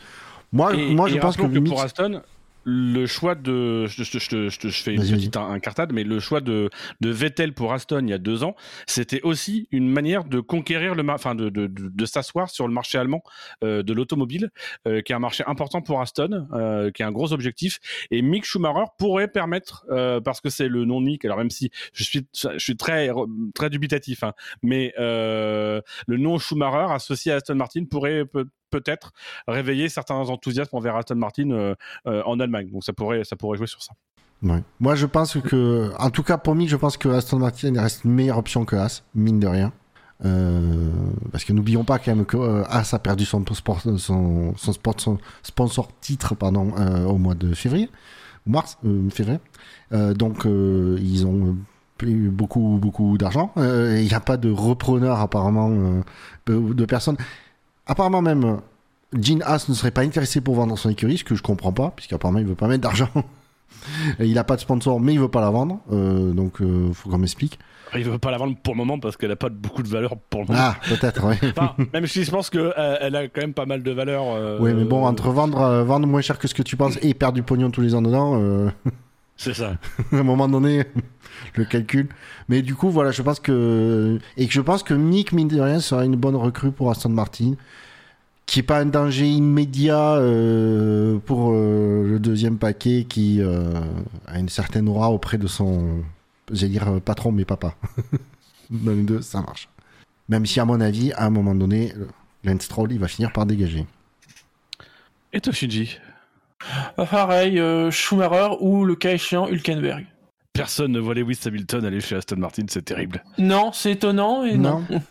Moi, 0.52 0.76
Et, 0.76 0.93
moi 0.93 1.08
je 1.10 1.18
pense 1.18 1.38
que, 1.38 1.43
que 1.43 1.60
pour 1.60 1.82
Aston, 1.82 2.22
le 2.66 3.06
choix 3.08 3.36
de, 3.36 3.88
je, 3.88 4.04
je- 4.04 4.20
je- 4.20 4.50
je- 4.50 4.68
je 4.68 4.84
fais 4.84 4.93
une 4.93 5.02
petite 5.16 5.38
in- 5.38 5.50
incartade, 5.50 5.93
mais 5.93 6.04
le 6.04 6.20
choix 6.20 6.41
de, 6.41 6.70
de 7.00 7.10
Vettel 7.10 7.54
pour 7.54 7.72
Aston 7.74 8.02
il 8.02 8.10
y 8.10 8.14
a 8.14 8.18
deux 8.18 8.43
ans, 8.43 8.54
c'était 8.86 9.22
aussi 9.22 9.68
une 9.72 9.89
manière 9.89 10.26
de 10.26 10.39
conquérir 10.41 10.93
le, 10.93 11.10
enfin 11.10 11.36
de, 11.36 11.50
de, 11.50 11.68
de, 11.68 12.06
s'asseoir 12.06 12.50
sur 12.50 12.68
le 12.68 12.74
marché 12.74 12.97
allemand 12.97 13.24
euh, 13.64 13.82
de 13.82 13.93
l'automobile, 13.93 14.50
euh, 14.88 15.02
qui 15.02 15.14
est 15.14 15.16
un 15.16 15.20
marché 15.20 15.43
important 15.47 15.82
pour 15.82 16.02
Aston, 16.02 16.47
euh, 16.52 16.91
qui 16.91 17.02
est 17.02 17.06
un 17.06 17.12
gros 17.14 17.32
objectif. 17.32 17.80
Et 18.12 18.22
Mick 18.22 18.43
Schumacher 18.43 18.86
pourrait 19.00 19.30
permettre, 19.30 19.86
euh, 19.89 20.20
parce 20.20 20.41
que 20.41 20.50
c'est 20.50 20.68
le 20.68 20.84
nom 20.86 21.00
de 21.00 21.06
Mick, 21.06 21.26
alors 21.26 21.38
même 21.38 21.50
si 21.52 21.72
je 21.93 22.04
suis, 22.04 22.28
je 22.34 22.58
suis 22.60 22.76
très, 22.78 23.10
très 23.56 23.70
dubitatif, 23.70 24.24
hein, 24.24 24.34
mais 24.64 24.93
euh, 25.00 25.82
le 26.08 26.18
nom 26.18 26.38
Schumacher 26.38 26.91
associé 26.93 27.32
à 27.32 27.36
Aston 27.38 27.56
Martin 27.56 27.86
pourrait 27.86 28.26
peut-être 28.70 29.12
réveiller 29.48 29.90
certains 29.90 30.16
enthousiasmes 30.16 30.76
envers 30.76 30.96
Aston 30.96 31.16
Martin 31.16 31.52
euh, 31.52 31.76
euh, 32.08 32.22
en 32.26 32.40
Allemagne. 32.40 32.70
Donc 32.72 32.84
ça 32.84 32.94
pourrait, 32.94 33.24
ça 33.24 33.36
pourrait 33.36 33.58
jouer 33.58 33.68
sur 33.68 33.82
ça. 33.82 33.94
Moi, 34.42 34.96
je 34.96 35.06
pense 35.06 35.38
que, 35.42 35.92
en 36.00 36.10
tout 36.12 36.24
cas 36.24 36.38
pour 36.38 36.56
Mick, 36.56 36.70
je 36.70 36.78
pense 36.78 36.96
que 36.96 37.10
Aston 37.10 37.40
Martin 37.40 37.74
reste 37.82 38.06
une 38.06 38.14
meilleure 38.14 38.38
option 38.38 38.64
que 38.64 38.78
As, 38.78 39.04
mine 39.14 39.40
de 39.40 39.48
rien. 39.48 39.74
Euh, 40.26 40.92
parce 41.32 41.46
que 41.46 41.54
n'oublions 41.54 41.84
pas 41.84 41.98
quand 42.00 42.16
même 42.16 42.26
que 42.26 42.64
As 42.70 42.94
a 42.94 43.00
perdu 43.00 43.26
son, 43.26 43.44
sponsor 45.44 45.90
titre 46.00 46.36
pardon, 46.36 46.72
au 47.06 47.18
mois 47.18 47.36
de 47.36 47.54
février, 47.54 47.90
mars, 48.46 48.78
février. 49.12 49.40
Donc 49.92 50.46
ils 50.46 51.26
ont 51.26 51.58
eu 52.04 52.30
beaucoup 52.30 52.80
beaucoup 52.82 53.18
d'argent. 53.18 53.52
Il 53.58 54.06
n'y 54.06 54.14
a 54.14 54.22
pas 54.22 54.38
de 54.38 54.50
repreneur 54.50 55.20
apparemment 55.20 56.02
de 56.48 56.86
personnes. 56.86 57.18
Apparemment 57.90 58.22
même, 58.22 58.44
euh, 58.46 59.20
Gene 59.20 59.42
Haas 59.44 59.66
ne 59.68 59.74
serait 59.74 59.92
pas 59.92 60.02
intéressé 60.02 60.40
pour 60.40 60.56
vendre 60.56 60.78
son 60.78 60.90
écurie, 60.90 61.18
ce 61.18 61.24
que 61.26 61.36
je 61.36 61.42
comprends 61.44 61.74
pas, 61.74 61.92
puisqu'apparemment 61.96 62.40
il 62.40 62.46
veut 62.46 62.56
pas 62.56 62.68
mettre 62.68 62.84
d'argent. 62.84 63.10
Il 64.20 64.38
a 64.38 64.44
pas 64.44 64.56
de 64.56 64.62
sponsor, 64.62 65.00
mais 65.00 65.14
il 65.14 65.20
veut 65.20 65.30
pas 65.30 65.42
la 65.42 65.52
vendre. 65.52 65.80
Euh, 65.92 66.32
donc 66.32 66.60
euh, 66.62 66.92
faut 66.92 67.10
qu'on 67.10 67.18
m'explique. 67.20 67.60
Il 67.96 68.04
veut 68.04 68.18
pas 68.18 68.30
la 68.32 68.38
vendre 68.38 68.56
pour 68.62 68.74
le 68.74 68.78
moment 68.80 69.00
parce 69.00 69.16
qu'elle 69.16 69.32
a 69.32 69.36
pas 69.36 69.50
beaucoup 69.50 69.84
de 69.84 69.88
valeur 69.88 70.16
pour 70.30 70.42
le 70.42 70.48
moment. 70.48 70.60
Ah, 70.62 70.76
peut-être, 70.90 71.26
oui. 71.26 71.36
Enfin, 71.56 71.76
même 71.94 72.06
si 72.08 72.24
je 72.24 72.32
pense 72.32 72.50
qu'elle 72.50 72.74
elle 73.00 73.16
a 73.16 73.28
quand 73.30 73.42
même 73.42 73.54
pas 73.54 73.66
mal 73.66 73.82
de 73.82 73.92
valeur. 73.92 74.24
euh, 74.28 74.58
Oui, 74.60 74.74
mais 74.74 74.84
bon, 74.84 75.06
entre 75.06 75.30
vendre, 75.30 75.62
euh, 75.62 75.84
vendre 75.84 76.08
moins 76.08 76.22
cher 76.22 76.38
que 76.40 76.48
ce 76.48 76.54
que 76.54 76.62
tu 76.64 76.76
penses 76.78 76.98
et 77.02 77.14
perdre 77.14 77.36
du 77.36 77.44
pognon 77.44 77.72
tous 77.72 77.82
les 77.82 77.96
ans 77.96 78.02
dedans, 78.02 78.40
euh, 78.42 78.70
C'est 79.40 79.54
ça. 79.54 79.78
à 80.12 80.18
un 80.18 80.24
moment 80.24 80.50
donné, 80.50 80.84
le 81.56 81.64
calcul. 81.64 82.10
Mais 82.50 82.62
du 82.62 82.76
coup, 82.76 82.90
voilà, 82.90 83.12
je 83.12 83.22
pense 83.22 83.40
que. 83.40 84.20
Et 84.36 84.46
que 84.46 84.54
je 84.54 84.60
pense 84.60 84.84
que 84.84 84.94
Nick, 84.94 85.32
mine 85.32 85.48
de 85.48 85.60
rien, 85.60 85.80
sera 85.80 86.04
une 86.04 86.18
bonne 86.18 86.36
recrue 86.36 86.72
pour 86.72 86.92
Aston 86.92 87.10
Martin. 87.10 87.54
Qui 88.46 88.60
est 88.60 88.64
pas 88.64 88.80
un 88.80 88.88
danger 88.88 89.30
immédiat 89.30 90.16
euh, 90.16 91.20
pour 91.20 91.52
euh, 91.52 92.04
le 92.06 92.20
deuxième 92.20 92.58
paquet 92.58 93.06
qui 93.08 93.42
euh, 93.42 93.80
a 94.28 94.40
une 94.40 94.50
certaine 94.50 94.90
aura 94.90 95.10
auprès 95.10 95.38
de 95.38 95.48
son. 95.48 96.04
J'allais 96.52 96.74
dire 96.74 97.00
patron, 97.02 97.32
mais 97.32 97.46
papa. 97.46 97.76
Dans 98.70 98.92
les 98.92 99.04
deux, 99.04 99.22
ça 99.22 99.42
marche. 99.42 99.70
Même 100.28 100.46
si, 100.46 100.60
à 100.60 100.66
mon 100.66 100.82
avis, 100.82 101.14
à 101.14 101.26
un 101.26 101.30
moment 101.30 101.56
donné, 101.56 101.94
Lance 102.44 102.64
Stroll, 102.64 102.92
il 102.92 103.00
va 103.00 103.08
finir 103.08 103.32
par 103.32 103.46
dégager. 103.46 103.86
Et 105.32 105.40
toi, 105.40 105.54
Shinji? 105.54 105.98
Pareil, 106.95 107.60
euh, 107.60 107.91
Schumacher 107.91 108.55
ou 108.60 108.86
le 108.86 108.95
cas 108.95 109.14
échéant 109.14 109.47
Hülkenberg. 109.47 110.05
Personne 110.53 110.91
ne 110.91 110.99
voit 110.99 111.14
Lewis 111.14 111.39
Hamilton 111.45 111.86
aller 111.86 112.01
chez 112.01 112.16
Aston 112.16 112.38
Martin, 112.38 112.64
c'est 112.68 112.84
terrible. 112.84 113.24
Non, 113.38 113.72
c'est 113.74 113.93
étonnant, 113.93 114.43
et 114.43 114.57
non. 114.57 114.84
Non. 114.89 115.01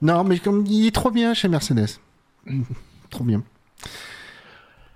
Non, 0.00 0.24
mais 0.24 0.38
comme 0.38 0.64
il 0.66 0.86
est 0.86 0.94
trop 0.94 1.10
bien 1.10 1.34
chez 1.34 1.48
Mercedes. 1.48 2.00
trop 3.10 3.24
bien. 3.24 3.42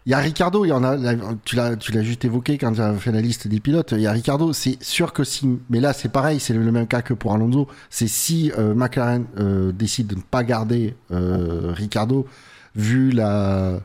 Il 0.05 0.11
y 0.11 0.14
a 0.14 0.18
Ricardo, 0.18 0.64
il 0.64 0.68
y 0.68 0.72
en 0.72 0.82
a, 0.82 0.96
là, 0.96 1.14
tu 1.44 1.55
l'as, 1.55 1.76
tu 1.76 1.92
l'as 1.92 2.03
juste 2.03 2.24
évoqué 2.24 2.59
quand 2.59 2.72
tu 2.72 2.80
as 2.80 2.92
fait 2.94 3.12
la 3.12 3.20
liste 3.20 3.46
des 3.46 3.61
pilotes. 3.61 3.92
Il 3.92 4.00
y 4.00 4.09
a 4.09 4.12
Ricardo, 4.12 4.53
c'est 4.53 4.82
sûr 4.82 5.12
que 5.12 5.22
si, 5.22 5.61
mais 5.70 5.78
là 5.78 5.92
c'est 5.92 6.09
pareil, 6.09 6.40
c'est 6.40 6.55
le 6.55 6.72
même 6.72 6.88
cas 6.88 7.03
que 7.03 7.14
pour 7.14 7.32
Alonso. 7.32 7.68
C'est 7.88 8.09
si 8.09 8.50
euh, 8.59 8.74
McLaren 8.74 9.26
euh, 9.38 9.70
décide 9.70 10.09
de 10.09 10.16
ne 10.16 10.20
pas 10.20 10.42
garder 10.42 10.96
euh, 11.12 11.72
Ricardo, 11.72 12.26
vu 12.74 13.12
la 13.12 13.78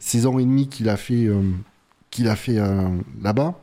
saison 0.00 0.38
et 0.38 0.44
demie 0.44 0.68
qu'il 0.68 0.88
a 0.88 0.96
fait, 0.96 1.26
euh, 1.26 1.42
qu'il 2.10 2.28
a 2.28 2.34
fait 2.34 2.58
euh, 2.58 2.88
là-bas. 3.22 3.54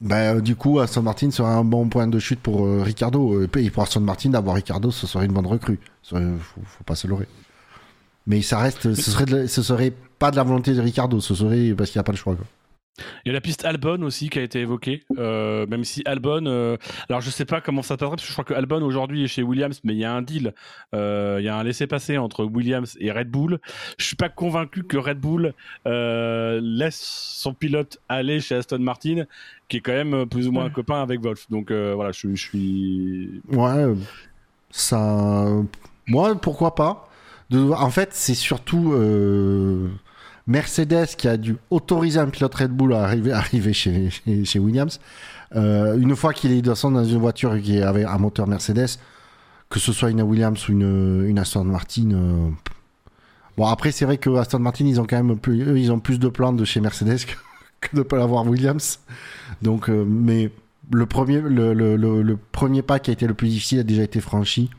Ben, 0.00 0.36
euh, 0.36 0.40
du 0.40 0.56
coup, 0.56 0.80
Aston 0.80 1.02
Martin 1.02 1.30
sera 1.30 1.54
un 1.54 1.62
bon 1.62 1.88
point 1.88 2.08
de 2.08 2.18
chute 2.18 2.40
pour 2.40 2.66
Ricardo. 2.82 3.42
Et 3.42 3.70
pour 3.70 3.84
Aston 3.84 4.00
Martin, 4.00 4.30
d'avoir 4.30 4.56
Ricardo, 4.56 4.90
ce 4.90 5.06
serait 5.06 5.26
une 5.26 5.32
bonne 5.32 5.46
recrue. 5.46 5.78
Ça, 6.02 6.16
Faut, 6.40 6.60
faut 6.64 6.84
pas 6.84 6.96
se 6.96 7.06
leurrer. 7.06 7.28
Mais 8.26 8.42
ça 8.42 8.58
reste, 8.58 8.94
ce 8.94 9.10
serait, 9.10 9.26
de 9.26 9.46
ce 9.46 9.62
serait 9.62 9.92
pas 10.18 10.30
de 10.30 10.36
la 10.36 10.44
volonté 10.44 10.74
de 10.74 10.80
Ricardo, 10.80 11.20
ce 11.20 11.34
serait 11.34 11.74
parce 11.74 11.90
qu'il 11.90 11.98
n'y 11.98 12.00
a 12.00 12.04
pas 12.04 12.12
le 12.12 12.18
choix. 12.18 12.36
quoi. 12.36 12.46
Il 12.98 13.28
y 13.28 13.30
a 13.30 13.32
la 13.32 13.40
piste 13.40 13.64
Albon 13.64 14.02
aussi 14.02 14.28
qui 14.28 14.38
a 14.38 14.42
été 14.42 14.60
évoquée, 14.60 15.02
euh, 15.16 15.66
même 15.66 15.82
si 15.82 16.02
Albon, 16.04 16.44
euh, 16.44 16.76
alors 17.08 17.22
je 17.22 17.30
sais 17.30 17.46
pas 17.46 17.62
comment 17.62 17.82
ça 17.82 17.96
passerait, 17.96 18.16
parce 18.16 18.22
que 18.22 18.28
je 18.28 18.32
crois 18.34 18.44
que 18.44 18.52
Albon 18.52 18.82
aujourd'hui 18.82 19.24
est 19.24 19.28
chez 19.28 19.42
Williams, 19.42 19.80
mais 19.82 19.94
il 19.94 19.98
y 19.98 20.04
a 20.04 20.12
un 20.12 20.20
deal, 20.20 20.52
euh, 20.94 21.38
il 21.40 21.44
y 21.44 21.48
a 21.48 21.56
un 21.56 21.64
laissez-passer 21.64 22.18
entre 22.18 22.44
Williams 22.44 22.96
et 23.00 23.10
Red 23.10 23.30
Bull. 23.30 23.60
Je 23.96 24.04
suis 24.04 24.16
pas 24.16 24.28
convaincu 24.28 24.84
que 24.84 24.98
Red 24.98 25.18
Bull 25.18 25.54
laisse 25.86 27.00
son 27.00 27.54
pilote 27.54 27.98
aller 28.10 28.40
chez 28.40 28.56
Aston 28.56 28.80
Martin, 28.80 29.24
qui 29.68 29.78
est 29.78 29.80
quand 29.80 29.92
même 29.92 30.26
plus 30.28 30.46
ou 30.48 30.52
moins 30.52 30.66
un 30.66 30.70
copain 30.70 31.00
avec 31.00 31.20
Wolf. 31.22 31.48
Donc 31.50 31.72
voilà, 31.72 32.12
je, 32.12 32.34
je 32.34 32.42
suis. 32.42 33.40
Ouais, 33.48 33.86
ça. 34.70 35.48
Moi, 36.06 36.34
pourquoi 36.34 36.74
pas? 36.74 37.08
De... 37.48 37.70
En 37.70 37.90
fait, 37.90 38.10
c'est 38.12 38.34
surtout 38.34 38.92
Mercedes 40.46 41.06
qui 41.16 41.28
a 41.28 41.36
dû 41.36 41.56
autoriser 41.70 42.18
un 42.18 42.28
pilote 42.28 42.54
Red 42.54 42.70
Bull 42.70 42.94
à 42.94 43.04
arriver, 43.04 43.32
arriver 43.32 43.72
chez, 43.72 44.58
Williams. 44.58 45.00
Euh, 45.54 45.96
une 45.98 46.16
fois 46.16 46.32
qu'il 46.32 46.50
est 46.52 46.56
de 46.56 46.60
toute 46.60 46.70
façon 46.70 46.90
dans 46.90 47.04
une 47.04 47.18
voiture 47.18 47.60
qui 47.60 47.80
avait 47.80 48.04
un 48.04 48.18
moteur 48.18 48.46
Mercedes, 48.46 48.98
que 49.68 49.78
ce 49.78 49.92
soit 49.92 50.10
une 50.10 50.22
Williams 50.22 50.68
ou 50.68 50.72
une, 50.72 51.38
Aston 51.38 51.64
Martin. 51.64 52.10
euh, 52.12 52.48
Bon, 53.56 53.66
après, 53.66 53.92
c'est 53.92 54.06
vrai 54.06 54.16
que 54.16 54.30
Aston 54.36 54.60
Martin, 54.60 54.86
ils 54.86 55.00
ont 55.00 55.04
quand 55.04 55.22
même 55.22 55.38
plus, 55.38 55.62
eux, 55.62 55.78
ils 55.78 55.92
ont 55.92 56.00
plus 56.00 56.18
de 56.18 56.28
plans 56.28 56.54
de 56.54 56.64
chez 56.64 56.80
Mercedes 56.80 57.26
que, 57.80 57.96
de 57.96 58.02
pas 58.02 58.16
l'avoir 58.16 58.46
Williams. 58.46 58.98
Donc, 59.60 59.88
euh, 59.90 60.04
mais 60.08 60.50
le 60.90 61.06
premier, 61.06 61.40
le 61.40 62.34
premier 62.50 62.82
pas 62.82 62.98
qui 62.98 63.10
a 63.10 63.12
été 63.12 63.26
le 63.26 63.34
plus 63.34 63.48
difficile 63.48 63.80
a 63.80 63.82
déjà 63.82 64.02
été 64.02 64.20
franchi. 64.20 64.70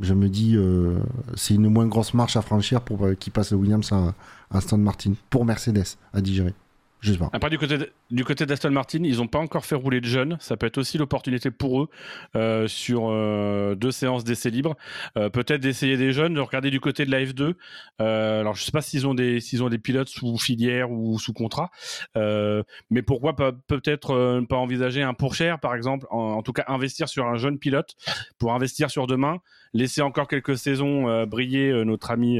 Je 0.00 0.14
me 0.14 0.28
dis, 0.28 0.56
euh, 0.56 0.98
c'est 1.34 1.54
une 1.54 1.68
moins 1.68 1.86
grosse 1.86 2.12
marche 2.14 2.36
à 2.36 2.42
franchir 2.42 2.80
pour 2.82 3.06
euh, 3.06 3.14
qu'il 3.14 3.32
passe 3.32 3.52
le 3.52 3.56
Williams 3.58 3.92
à, 3.92 4.14
à 4.50 4.58
Aston 4.58 4.78
Martin. 4.78 5.12
Pour 5.30 5.44
Mercedes, 5.44 5.96
à 6.12 6.20
digérer. 6.20 6.54
Je 7.00 7.12
sais 7.12 7.18
pas. 7.18 7.30
Du 8.10 8.24
côté 8.24 8.46
d'Aston 8.46 8.70
Martin, 8.70 9.00
ils 9.02 9.16
n'ont 9.16 9.26
pas 9.26 9.38
encore 9.38 9.64
fait 9.64 9.74
rouler 9.74 10.00
de 10.00 10.06
jeunes. 10.06 10.36
Ça 10.40 10.56
peut 10.56 10.66
être 10.66 10.78
aussi 10.78 10.96
l'opportunité 10.96 11.50
pour 11.50 11.82
eux 11.82 11.88
euh, 12.36 12.68
sur 12.68 13.08
euh, 13.08 13.74
deux 13.74 13.90
séances 13.90 14.22
d'essais 14.22 14.50
libres. 14.50 14.76
Euh, 15.18 15.28
Peut-être 15.28 15.60
d'essayer 15.60 15.96
des 15.96 16.12
jeunes, 16.12 16.34
de 16.34 16.40
regarder 16.40 16.70
du 16.70 16.80
côté 16.80 17.04
de 17.04 17.10
la 17.10 17.24
F2. 17.24 17.54
Euh, 18.00 18.40
alors, 18.40 18.54
je 18.54 18.62
sais 18.62 18.70
pas 18.72 18.80
s'ils 18.80 19.06
ont 19.06 19.14
des 19.14 19.40
ont 19.60 19.68
des 19.68 19.78
pilotes 19.78 20.08
sous 20.08 20.36
filière 20.38 20.90
ou 20.90 21.18
sous 21.18 21.32
contrat, 21.32 21.70
mais 22.14 23.02
pourquoi 23.02 23.34
peut-être 23.66 24.14
ne 24.14 24.44
pas 24.44 24.56
envisager 24.56 25.02
un 25.02 25.14
pour 25.14 25.34
cher, 25.34 25.58
par 25.60 25.74
exemple. 25.74 26.06
En, 26.10 26.42
tout 26.42 26.52
cas, 26.52 26.64
investir 26.68 27.08
sur 27.08 27.26
un 27.26 27.36
jeune 27.36 27.58
pilote 27.58 27.94
pour 28.38 28.52
investir 28.52 28.90
sur 28.90 29.06
demain, 29.06 29.38
laisser 29.72 30.02
encore 30.02 30.28
quelques 30.28 30.58
saisons 30.58 31.24
briller 31.26 31.84
notre 31.84 32.10
ami 32.10 32.38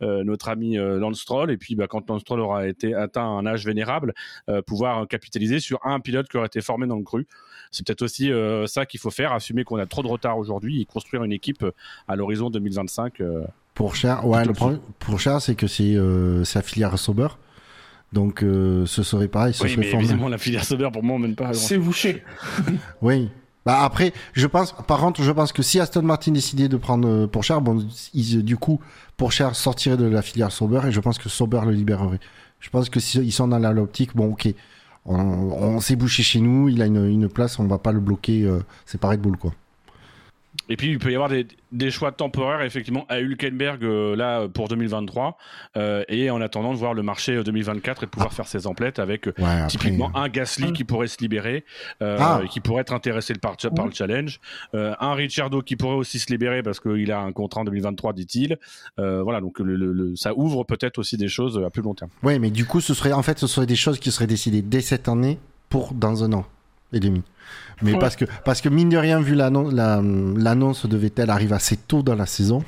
notre 0.00 0.48
ami 0.48 0.76
Lance 0.76 1.20
Stroll, 1.20 1.50
et 1.50 1.58
puis 1.58 1.74
bah, 1.74 1.86
quand 1.88 2.08
Lance 2.08 2.22
Stroll 2.22 2.40
aura 2.40 2.66
été 2.66 2.94
atteint 2.94 3.26
un 3.26 3.44
âge 3.44 3.66
vénérable, 3.66 4.14
euh, 4.48 4.62
pouvoir 4.96 5.08
capitaliser 5.08 5.60
sur 5.60 5.78
un 5.84 6.00
pilote 6.00 6.28
qui 6.28 6.36
aurait 6.36 6.46
été 6.46 6.60
formé 6.60 6.86
dans 6.86 6.96
le 6.96 7.02
cru. 7.04 7.26
C'est 7.70 7.84
peut-être 7.86 8.02
aussi 8.02 8.30
euh, 8.32 8.66
ça 8.66 8.86
qu'il 8.86 9.00
faut 9.00 9.10
faire, 9.10 9.32
assumer 9.32 9.64
qu'on 9.64 9.76
a 9.78 9.86
trop 9.86 10.02
de 10.02 10.08
retard 10.08 10.38
aujourd'hui 10.38 10.80
et 10.82 10.84
construire 10.84 11.24
une 11.24 11.32
équipe 11.32 11.62
euh, 11.62 11.72
à 12.08 12.16
l'horizon 12.16 12.50
2025. 12.50 13.20
euh. 13.20 13.44
Pour 13.74 13.94
cher, 13.96 14.26
ouais, 14.26 14.44
le 14.44 14.52
problème, 14.54 14.80
pour 14.98 15.20
cher, 15.20 15.42
c'est 15.42 15.54
que 15.54 15.66
c'est 15.66 15.94
euh, 15.96 16.44
c'est 16.44 16.58
la 16.58 16.62
filière 16.62 16.98
Sauber. 16.98 17.28
Donc, 18.12 18.42
euh, 18.42 18.86
ce 18.86 19.02
serait 19.02 19.28
pareil. 19.28 19.52
Ce 19.52 19.62
Oui, 19.64 19.70
serait 19.70 19.80
mais 19.82 19.90
formé- 19.90 20.04
évidemment, 20.04 20.28
la 20.28 20.38
filière 20.38 20.64
Sauber, 20.64 20.88
pour 20.92 21.02
moi, 21.02 21.16
on 21.16 21.18
mène 21.18 21.34
pas 21.34 21.48
à 21.48 21.52
grand- 21.52 21.60
C'est 21.60 21.76
bouché. 21.78 22.22
Oui. 23.02 23.28
Bah 23.66 23.80
après, 23.82 24.12
je 24.32 24.46
pense, 24.46 24.72
par 24.86 25.00
contre, 25.00 25.22
je 25.22 25.32
pense 25.32 25.52
que 25.52 25.60
si 25.60 25.80
Aston 25.80 26.02
Martin 26.02 26.30
décidait 26.30 26.68
de 26.68 26.76
prendre 26.76 27.08
euh, 27.08 27.26
pour 27.26 27.42
cher, 27.42 27.60
bon, 27.60 27.84
ils, 28.14 28.44
du 28.44 28.56
coup, 28.56 28.80
pour 29.16 29.32
cher 29.32 29.56
sortirait 29.56 29.96
de 29.96 30.04
la 30.06 30.22
filière 30.22 30.52
Sauber 30.52 30.82
et 30.86 30.92
je 30.92 31.00
pense 31.00 31.18
que 31.18 31.28
Sauber 31.28 31.60
le 31.64 31.72
libérerait. 31.72 32.20
Je 32.60 32.70
pense 32.70 32.88
que 32.88 33.00
s'ils 33.00 33.32
sont 33.32 33.48
dans 33.48 33.58
la 33.58 33.72
l'optique, 33.72 34.14
bon, 34.14 34.30
ok, 34.32 34.48
on, 35.08 35.80
s'est 35.80 35.96
bouché 35.96 36.22
chez 36.22 36.40
nous, 36.40 36.68
il 36.68 36.82
a 36.82 36.86
une, 36.86 37.06
une 37.06 37.28
place, 37.28 37.58
on 37.58 37.66
va 37.66 37.78
pas 37.78 37.92
le 37.92 38.00
bloquer, 38.00 38.44
euh, 38.44 38.60
c'est 38.84 39.00
pareil 39.00 39.18
de 39.18 39.22
boule, 39.22 39.36
quoi. 39.36 39.52
Et 40.68 40.76
puis, 40.76 40.90
il 40.90 40.98
peut 40.98 41.10
y 41.10 41.14
avoir 41.14 41.28
des, 41.28 41.46
des 41.72 41.90
choix 41.90 42.12
temporaires, 42.12 42.62
effectivement, 42.62 43.04
à 43.08 43.20
Hülkenberg, 43.20 43.84
euh, 43.84 44.16
là, 44.16 44.48
pour 44.48 44.68
2023, 44.68 45.36
euh, 45.76 46.04
et 46.08 46.30
en 46.30 46.40
attendant 46.40 46.72
de 46.72 46.78
voir 46.78 46.94
le 46.94 47.02
marché 47.02 47.32
euh, 47.36 47.42
2024 47.42 48.02
et 48.02 48.06
de 48.06 48.10
pouvoir 48.10 48.32
faire 48.32 48.46
ses 48.48 48.66
emplettes 48.66 48.98
avec 48.98 49.28
euh, 49.28 49.32
Ouais, 49.38 49.66
Typiquement, 49.68 50.10
euh, 50.14 50.18
un 50.20 50.28
Gasly 50.28 50.72
qui 50.72 50.84
pourrait 50.84 51.06
se 51.08 51.18
libérer, 51.20 51.64
euh, 52.02 52.16
Ah. 52.20 52.40
et 52.44 52.48
qui 52.48 52.60
pourrait 52.60 52.80
être 52.82 52.92
intéressé 52.92 53.34
par, 53.34 53.56
par 53.74 53.86
le 53.86 53.92
challenge. 53.92 54.40
Euh, 54.74 54.94
un 55.00 55.14
Ricciardo 55.14 55.62
qui 55.62 55.76
pourrait 55.76 55.96
aussi 55.96 56.18
se 56.18 56.30
libérer 56.30 56.62
parce 56.62 56.80
qu'il 56.80 57.10
a 57.12 57.20
un 57.20 57.32
contrat 57.32 57.60
en 57.60 57.64
2023, 57.64 58.12
dit-il. 58.12 58.58
Euh, 58.98 59.22
voilà, 59.22 59.40
donc 59.40 59.58
le, 59.58 59.76
le- 59.76 59.92
le- 59.92 60.16
ça 60.16 60.32
ouvre 60.36 60.64
peut-être 60.64 60.98
aussi 60.98 61.16
des 61.16 61.28
choses 61.28 61.60
à 61.64 61.70
plus 61.70 61.82
long 61.82 61.94
terme. 61.94 62.10
Ouais, 62.22 62.38
mais 62.38 62.50
du 62.50 62.64
coup, 62.66 62.80
ce 62.80 62.94
serait, 62.94 63.12
en 63.12 63.22
fait, 63.22 63.38
ce 63.38 63.46
seraient 63.46 63.66
des 63.66 63.76
choses 63.76 63.98
qui 64.00 64.10
seraient 64.10 64.26
décidées 64.26 64.62
dès 64.62 64.80
cette 64.80 65.08
année 65.08 65.38
pour 65.68 65.94
dans 65.94 66.24
un 66.24 66.32
an 66.32 66.46
et 66.92 67.00
demi. 67.00 67.22
Mais 67.82 67.92
Ouais. 67.92 67.98
parce 67.98 68.16
que, 68.16 68.24
parce 68.44 68.60
que 68.60 68.68
mine 68.68 68.88
de 68.88 68.96
rien, 68.96 69.20
vu 69.20 69.34
l'annon- 69.34 69.70
la- 69.70 70.00
l'annonce 70.02 70.86
de 70.86 70.96
Vettel 70.96 71.28
arrive 71.30 71.52
assez 71.52 71.76
tôt 71.76 72.02
dans 72.02 72.14
la 72.14 72.26
saison, 72.26 72.64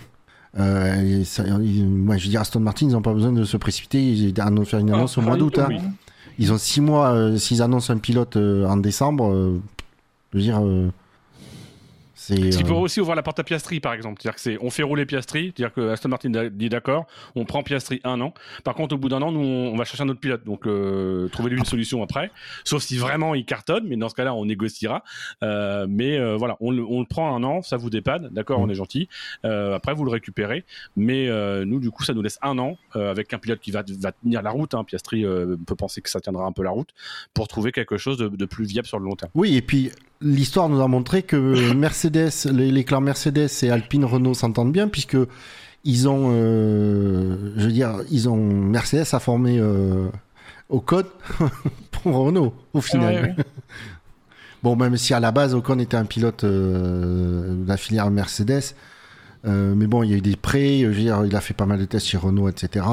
euh, 0.59 1.20
et 1.20 1.24
ça- 1.24 1.44
je 1.46 1.52
veux 1.52 2.18
dire, 2.30 2.40
Aston 2.40 2.61
Martin, 2.61 2.86
ils 2.86 2.92
n'ont 2.92 3.02
pas 3.02 3.14
besoin 3.14 3.32
de 3.32 3.44
se 3.44 3.56
précipiter, 3.56 4.02
ils 4.02 4.38
annon- 4.40 4.64
faire 4.64 4.80
une 4.80 4.90
annonce 4.92 5.16
au 5.18 5.22
mois 5.22 5.36
d'août. 5.36 5.59
hein. 5.59 5.66
oui. 5.70 5.78
Ils 6.40 6.52
ont 6.52 6.59
six 6.59 6.80
mois, 6.80 7.11
euh, 7.14 7.36
s'ils 7.36 7.62
annoncent 7.62 7.92
un 7.92 7.96
pilote 7.98 8.36
euh, 8.36 8.64
en 8.66 8.76
décembre, 8.76 9.32
euh, 9.32 9.59
je 10.32 10.38
veux 10.38 10.44
dire, 10.44 10.61
Ce 12.35 12.59
qui 12.59 12.64
euh, 12.64 12.74
aussi 12.74 13.01
ouvrir 13.01 13.16
la 13.16 13.22
porte 13.22 13.39
à 13.41 13.45
Piastri, 13.45 13.81
par 13.81 13.93
exemple. 13.93 14.20
C'est-à-dire 14.20 14.35
que 14.37 14.41
c'est, 14.41 14.59
on 14.61 14.70
fait 14.70 14.83
rouler 14.83 15.07
Piastri, 15.07 15.53
c'est-à-dire 15.57 15.72
que 15.74 15.89
Aston 15.91 16.09
Martin 16.09 16.31
dit 16.51 16.68
d'accord, 16.68 17.07
on 17.35 17.45
prend 17.45 17.62
Piastri 17.62 18.01
un 18.05 18.20
an. 18.20 18.35
Par 18.64 18.74
contre, 18.74 18.95
au 18.95 18.99
bout 18.99 19.09
d'un 19.09 19.22
an, 19.22 19.33
nous, 19.33 19.41
on, 19.41 19.76
va 19.76 19.85
chercher 19.85 20.03
un 20.05 20.09
autre 20.09 20.20
pilote. 20.20 20.45
Donc, 20.45 20.66
euh, 20.66 21.29
trouvez-lui 21.29 21.59
une 21.59 21.64
solution 21.64 22.03
après. 22.03 22.31
Sauf 22.64 22.83
si 22.83 22.97
vraiment 22.99 23.35
il 23.35 23.45
cartonne, 23.45 23.87
mais 23.87 23.97
dans 23.97 24.09
ce 24.09 24.14
cas-là, 24.14 24.35
on 24.35 24.45
négociera. 24.45 25.03
Euh, 25.43 25.87
mais 25.89 26.18
euh, 26.18 26.37
voilà, 26.37 26.57
on, 26.61 26.70
le- 26.70 26.85
on 26.85 27.01
le 27.01 27.07
prend 27.07 27.35
un 27.35 27.43
an, 27.45 27.62
ça 27.62 27.76
vous 27.76 27.91
dépanne, 27.91 28.29
d'accord, 28.33 28.61
Mm. 28.61 28.62
on 28.64 28.68
est 28.70 28.74
gentil. 28.74 29.09
Après, 29.45 29.95
vous 29.95 30.05
le 30.05 30.11
récupérez. 30.11 30.64
Mais 30.97 31.29
nous, 31.64 31.81
du 31.81 31.91
coup, 31.91 32.05
ça 32.05 32.14
nous 32.14 32.22
laisse 32.22 32.39
un 32.43 32.59
an 32.59 32.76
avec 32.95 33.33
un 33.33 33.39
pilote 33.39 33.61
qui 33.61 33.70
va, 33.70 33.83
va 34.01 34.12
tenir 34.12 34.43
la 34.43 34.51
route. 34.51 34.74
Hein. 34.74 34.85
Piastri 34.85 35.24
peut 35.66 35.76
penser 35.76 36.01
que 36.03 36.11
ça 36.11 36.20
tiendra 36.20 36.45
un 36.45 36.53
peu 36.53 36.62
la 36.62 36.70
route 36.70 36.91
pour 37.35 37.49
trouver 37.49 37.72
quelque 37.72 37.97
chose 37.97 38.18
de, 38.18 38.29
de 38.29 38.45
plus 38.45 38.64
viable 38.66 38.87
sur 38.87 38.99
le 38.99 39.05
long 39.05 39.16
terme. 39.16 39.31
Oui, 39.35 39.57
et 39.57 39.62
puis 39.62 39.91
l'histoire 40.20 40.68
nous 40.68 40.80
a 40.80 40.88
montré 40.88 41.22
que 41.22 41.72
Mercedes, 41.74 42.50
les, 42.52 42.70
les 42.70 42.84
clans 42.84 43.00
Mercedes 43.00 43.48
et 43.62 43.70
Alpine 43.70 44.04
Renault 44.04 44.34
s'entendent 44.34 44.72
bien 44.72 44.88
puisque 44.88 45.16
ils 45.84 46.08
ont, 46.08 46.30
euh, 46.32 47.52
je 47.56 47.64
veux 47.64 47.72
dire, 47.72 48.00
ils 48.10 48.28
ont 48.28 48.36
Mercedes 48.36 49.06
a 49.12 49.20
formé 49.20 49.58
euh, 49.58 50.08
Ocon 50.68 51.04
pour 51.90 52.14
Renault 52.14 52.54
au 52.72 52.80
final. 52.80 53.14
Ouais, 53.14 53.22
ouais. 53.22 53.36
Bon, 54.64 54.74
même 54.74 54.96
si 54.96 55.14
à 55.14 55.20
la 55.20 55.30
base 55.30 55.54
Ocon 55.54 55.78
était 55.78 55.96
un 55.96 56.04
pilote 56.04 56.42
euh, 56.42 57.62
de 57.62 57.68
la 57.68 57.76
filière 57.76 58.10
Mercedes, 58.10 58.74
euh, 59.44 59.72
mais 59.76 59.86
bon, 59.86 60.02
il 60.02 60.10
y 60.10 60.14
a 60.14 60.16
eu 60.16 60.20
des 60.20 60.34
prêts, 60.34 60.80
je 60.80 60.86
veux 60.86 60.94
dire, 60.94 61.24
il 61.24 61.36
a 61.36 61.40
fait 61.40 61.54
pas 61.54 61.64
mal 61.64 61.78
de 61.78 61.84
tests 61.84 62.06
chez 62.06 62.18
Renault, 62.18 62.48
etc. 62.48 62.84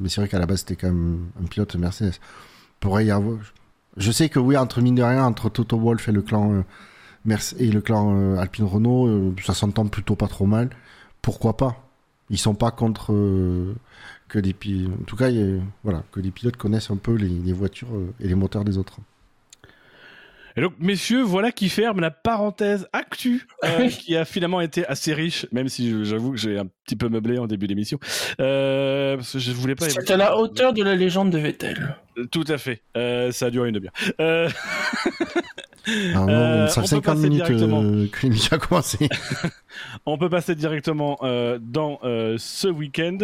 mais 0.00 0.08
c'est 0.08 0.20
vrai 0.20 0.28
qu'à 0.28 0.38
la 0.38 0.46
base 0.46 0.60
c'était 0.60 0.76
quand 0.76 0.86
même 0.86 1.26
un 1.42 1.46
pilote 1.46 1.74
Mercedes. 1.74 2.14
Pourrait 2.78 3.06
y 3.06 3.10
avoir. 3.10 3.36
Je 3.98 4.12
sais 4.12 4.28
que 4.28 4.38
oui, 4.38 4.56
entre 4.56 4.80
mine 4.80 4.94
de 4.94 5.02
rien, 5.02 5.24
entre 5.24 5.48
Toto 5.48 5.78
Wolff 5.78 6.08
et 6.08 6.12
le 6.12 6.22
clan 6.22 6.52
euh, 6.52 6.62
Merce- 7.26 7.54
et 7.58 7.70
le 7.70 7.80
clan 7.80 8.14
euh, 8.16 8.36
Alpine 8.38 8.64
Renault, 8.64 9.08
euh, 9.08 9.34
ça 9.44 9.54
s'entend 9.54 9.86
plutôt 9.86 10.14
pas 10.14 10.28
trop 10.28 10.46
mal. 10.46 10.70
Pourquoi 11.20 11.56
pas? 11.56 11.84
Ils 12.30 12.38
sont 12.38 12.54
pas 12.54 12.70
contre 12.70 13.12
que 14.28 14.38
des 14.38 14.52
pilotes. 14.52 14.92
En 15.00 15.04
tout 15.04 15.16
cas, 15.16 15.30
que 15.30 16.20
les 16.20 16.30
pilotes 16.30 16.58
connaissent 16.58 16.90
un 16.90 16.96
peu 16.96 17.14
les, 17.14 17.52
voitures 17.54 17.88
et 18.20 18.28
les 18.28 18.34
moteurs 18.34 18.64
des 18.64 18.76
autres. 18.76 18.98
Et 20.58 20.60
donc, 20.60 20.72
messieurs, 20.80 21.22
voilà 21.22 21.52
qui 21.52 21.68
ferme 21.68 22.00
la 22.00 22.10
parenthèse 22.10 22.88
actu, 22.92 23.46
euh, 23.64 23.88
qui 23.88 24.16
a 24.16 24.24
finalement 24.24 24.60
été 24.60 24.84
assez 24.86 25.14
riche, 25.14 25.46
même 25.52 25.68
si 25.68 26.04
j'avoue 26.04 26.32
que 26.32 26.36
j'ai 26.36 26.58
un 26.58 26.66
petit 26.84 26.96
peu 26.96 27.08
meublé 27.08 27.38
en 27.38 27.46
début 27.46 27.68
d'émission. 27.68 28.00
Euh, 28.40 29.16
parce 29.16 29.34
que 29.34 29.38
je 29.38 29.52
voulais 29.52 29.76
pas. 29.76 29.88
C'est 29.88 30.10
à 30.10 30.16
la 30.16 30.36
hauteur 30.36 30.72
de 30.72 30.82
la 30.82 30.96
légende 30.96 31.30
de 31.30 31.38
Vettel. 31.38 31.94
Tout 32.32 32.44
à 32.48 32.58
fait. 32.58 32.82
Euh, 32.96 33.30
ça 33.30 33.46
a 33.46 33.50
duré 33.50 33.68
une 33.68 33.76
demi-heure. 33.76 33.92
Euh, 35.88 36.12
non, 36.14 36.28
Euh, 36.28 36.66
ça 36.68 36.80
on 36.80 36.84
fait 36.86 36.96
peut 36.96 37.02
50 37.02 37.04
passer 37.04 37.28
minutes 37.28 37.44
directement. 37.46 37.82
euh, 37.82 38.06
que 38.08 38.22
l'émission 38.22 38.56
a 38.56 38.58
commencé. 38.58 39.08
on 40.06 40.18
peut 40.18 40.28
passer 40.28 40.54
directement 40.54 41.18
euh, 41.22 41.58
dans 41.60 41.98
euh, 42.04 42.36
ce 42.38 42.68
week-end. 42.68 43.18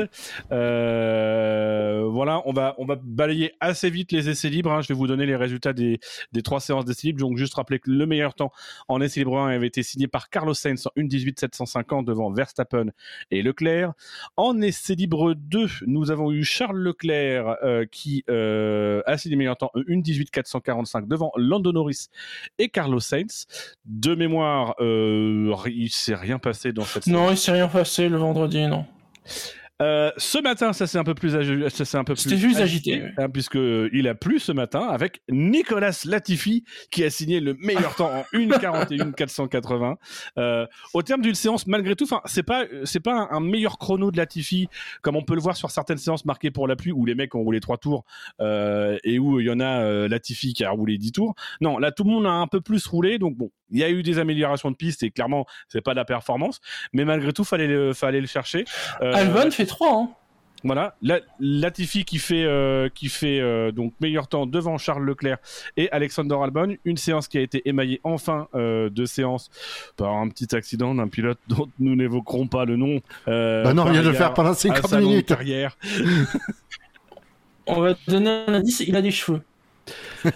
Euh, 0.53 2.07
voilà, 2.11 2.43
on 2.47 2.53
va 2.53 2.75
on 2.79 2.85
va 2.85 2.97
balayer 3.03 3.53
assez 3.61 3.91
vite 3.91 4.12
les 4.12 4.29
essais 4.29 4.49
libres. 4.49 4.73
hein. 4.73 4.81
Je 4.83 4.89
vais 4.89 4.95
vous 4.95 5.07
donner 5.07 5.27
les 5.27 5.37
résultats 5.37 5.73
des, 5.73 6.01
des 6.33 6.43
trois 6.43 6.61
séances 6.61 6.85
d'essais 6.85 7.09
libres. 7.09 7.21
Donc 7.21 7.37
juste 7.37 7.55
rappeler 7.55 7.79
que 7.79 7.91
le 7.91 8.07
meilleur 8.07 8.35
temps 8.35 8.53
en 8.89 9.01
essai 9.01 9.21
libre 9.21 9.39
1 9.39 9.55
avait 9.55 9.67
été 9.67 9.83
signé 9.83 10.07
par 10.09 10.31
Carlos 10.31 10.55
Sainz 10.55 10.87
en 10.87 10.91
1.18.750 11.01 12.05
devant 12.05 12.31
Verstappen 12.33 12.87
et 13.31 13.43
Leclerc. 13.43 13.93
En 14.37 14.61
essai 14.61 14.95
libre 14.95 15.35
2, 15.35 15.67
nous 15.87 16.11
avons 16.11 16.31
eu 16.33 16.45
Charles 16.45 16.79
Leclerc 16.79 17.57
euh, 17.62 17.85
qui 17.91 18.25
euh, 18.31 19.03
a 19.07 19.19
signé 19.19 19.35
le 19.35 19.39
meilleur 19.39 19.57
temps 19.57 19.71
en 19.75 19.81
1.18.445 19.81 21.07
devant 21.09 21.33
Lando 21.37 21.73
Norris 21.73 22.09
et 22.59 22.68
Carlos 22.68 23.00
Sainz. 23.00 23.46
De 23.84 24.14
mémoire, 24.14 24.74
euh, 24.80 25.55
il 25.66 25.90
s'est 25.90 26.14
rien 26.14 26.38
passé 26.38 26.72
dans 26.72 26.84
cette 26.84 27.07
Non, 27.07 27.30
il 27.30 27.38
s'est 27.38 27.52
rien 27.52 27.68
passé 27.68 28.09
le 28.09 28.16
vendredi, 28.16 28.66
non. 28.66 28.86
Euh, 29.83 30.11
ce 30.16 30.39
matin, 30.39 30.72
ça 30.72 30.87
c'est 30.87 30.99
un 30.99 31.05
peu 31.05 31.14
plus, 31.14 31.35
agi- 31.35 31.68
ça, 31.68 31.85
c'est 31.85 31.97
un 31.97 32.05
peu 32.05 32.14
plus 32.14 32.37
juste 32.39 32.61
agité, 32.61 33.03
hein, 33.18 33.29
puisque 33.29 33.59
il 33.93 34.07
a 34.09 34.14
plu 34.14 34.39
ce 34.39 34.53
matin 34.53 34.89
avec 34.89 35.20
Nicolas 35.29 35.99
Latifi 36.05 36.64
qui 36.91 37.03
a 37.05 37.11
signé 37.11 37.41
le 37.41 37.55
meilleur 37.55 37.95
temps 37.97 38.11
en 38.12 38.22
1:41.480. 38.37 39.95
Euh, 40.39 40.66
au 40.95 41.03
terme 41.03 41.22
d'une 41.22 41.35
séance, 41.35 41.66
malgré 41.66 41.95
tout, 41.97 42.05
enfin 42.05 42.20
c'est 42.25 42.43
pas 42.43 42.64
c'est 42.85 43.01
pas 43.01 43.14
un, 43.31 43.37
un 43.37 43.41
meilleur 43.41 43.79
chrono 43.79 44.11
de 44.11 44.16
Latifi 44.16 44.68
comme 45.03 45.16
on 45.16 45.22
peut 45.22 45.35
le 45.35 45.41
voir 45.41 45.57
sur 45.57 45.70
certaines 45.70 45.99
séances 45.99 46.25
marquées 46.25 46.51
pour 46.51 46.66
la 46.66 46.77
pluie 46.77 46.93
où 46.93 47.05
les 47.05 47.14
mecs 47.14 47.35
ont 47.35 47.43
roulé 47.43 47.61
trois 47.61 47.77
tours 47.79 48.05
euh, 48.41 48.99
et 49.05 49.18
où 49.18 49.41
il 49.41 49.47
y 49.47 49.51
en 49.51 49.61
a 49.61 49.83
euh, 49.83 50.09
Latifi 50.09 50.53
qui 50.55 50.64
a 50.64 50.70
roulé 50.70 50.99
10 50.99 51.12
tours. 51.12 51.35
Non, 51.61 51.79
là 51.79 51.93
tout 51.93 52.05
le 52.05 52.11
monde 52.11 52.27
a 52.27 52.31
un 52.31 52.47
peu 52.47 52.61
plus 52.61 52.85
roulé, 52.87 53.18
donc 53.18 53.37
bon, 53.37 53.51
il 53.75 53.81
y 53.81 53.85
a 53.85 53.91
eu 53.91 54.03
des 54.03 54.18
améliorations 54.18 54.70
de 54.70 54.77
piste 54.77 55.03
et 55.03 55.11
clairement 55.11 55.45
c'est 55.68 55.83
pas 55.83 55.91
de 55.91 55.97
la 55.97 56.07
performance, 56.07 56.61
mais 56.95 57.05
malgré 57.05 57.33
tout 57.35 57.45
fallait 57.45 57.66
le, 57.66 57.93
fallait 57.93 58.20
le 58.22 58.27
chercher. 58.27 58.64
Euh, 59.03 59.12
Albon 59.12 59.51
fait 59.51 59.66
3, 59.66 59.89
hein. 59.93 60.09
voilà, 60.62 60.95
La- 61.03 61.20
Latifi 61.41 62.05
qui 62.05 62.18
fait 62.18 62.45
euh, 62.45 62.89
qui 62.95 63.09
fait 63.09 63.41
euh, 63.41 63.70
donc 63.72 63.93
meilleur 64.01 64.29
temps 64.29 64.47
devant 64.47 64.79
Charles 64.79 65.05
Leclerc 65.05 65.39
et 65.77 65.91
Alexander 65.93 66.37
Albon, 66.43 66.77
une 66.85 66.97
séance 66.97 67.29
qui 67.29 67.37
a 67.37 67.41
été 67.43 67.68
émaillée 67.68 68.01
enfin 68.05 68.49
euh, 68.55 68.89
de 68.91 69.05
séance 69.05 69.51
par 69.97 70.12
un 70.14 70.29
petit 70.29 70.55
accident 70.57 70.95
d'un 70.95 71.09
pilote 71.09 71.39
dont 71.49 71.68
nous 71.81 71.97
n'évoquerons 71.97 72.47
pas 72.47 72.64
le 72.64 72.77
nom. 72.77 73.01
Euh, 73.29 73.62
bah 73.64 73.75
non, 73.75 73.85
vient 73.91 74.03
de 74.03 74.09
le 74.09 74.14
faire 74.14 74.33
pendant 74.33 74.53
à 74.53 74.55
50 74.55 74.87
sa 74.89 75.01
longue 75.01 75.09
minutes. 75.11 75.27
carrière. 75.27 75.77
On 77.66 77.81
va 77.81 77.95
te 77.95 78.11
donner 78.11 78.45
un 78.47 78.55
indice, 78.55 78.81
il 78.81 78.95
a 78.95 79.01
des 79.03 79.11
cheveux. 79.11 79.41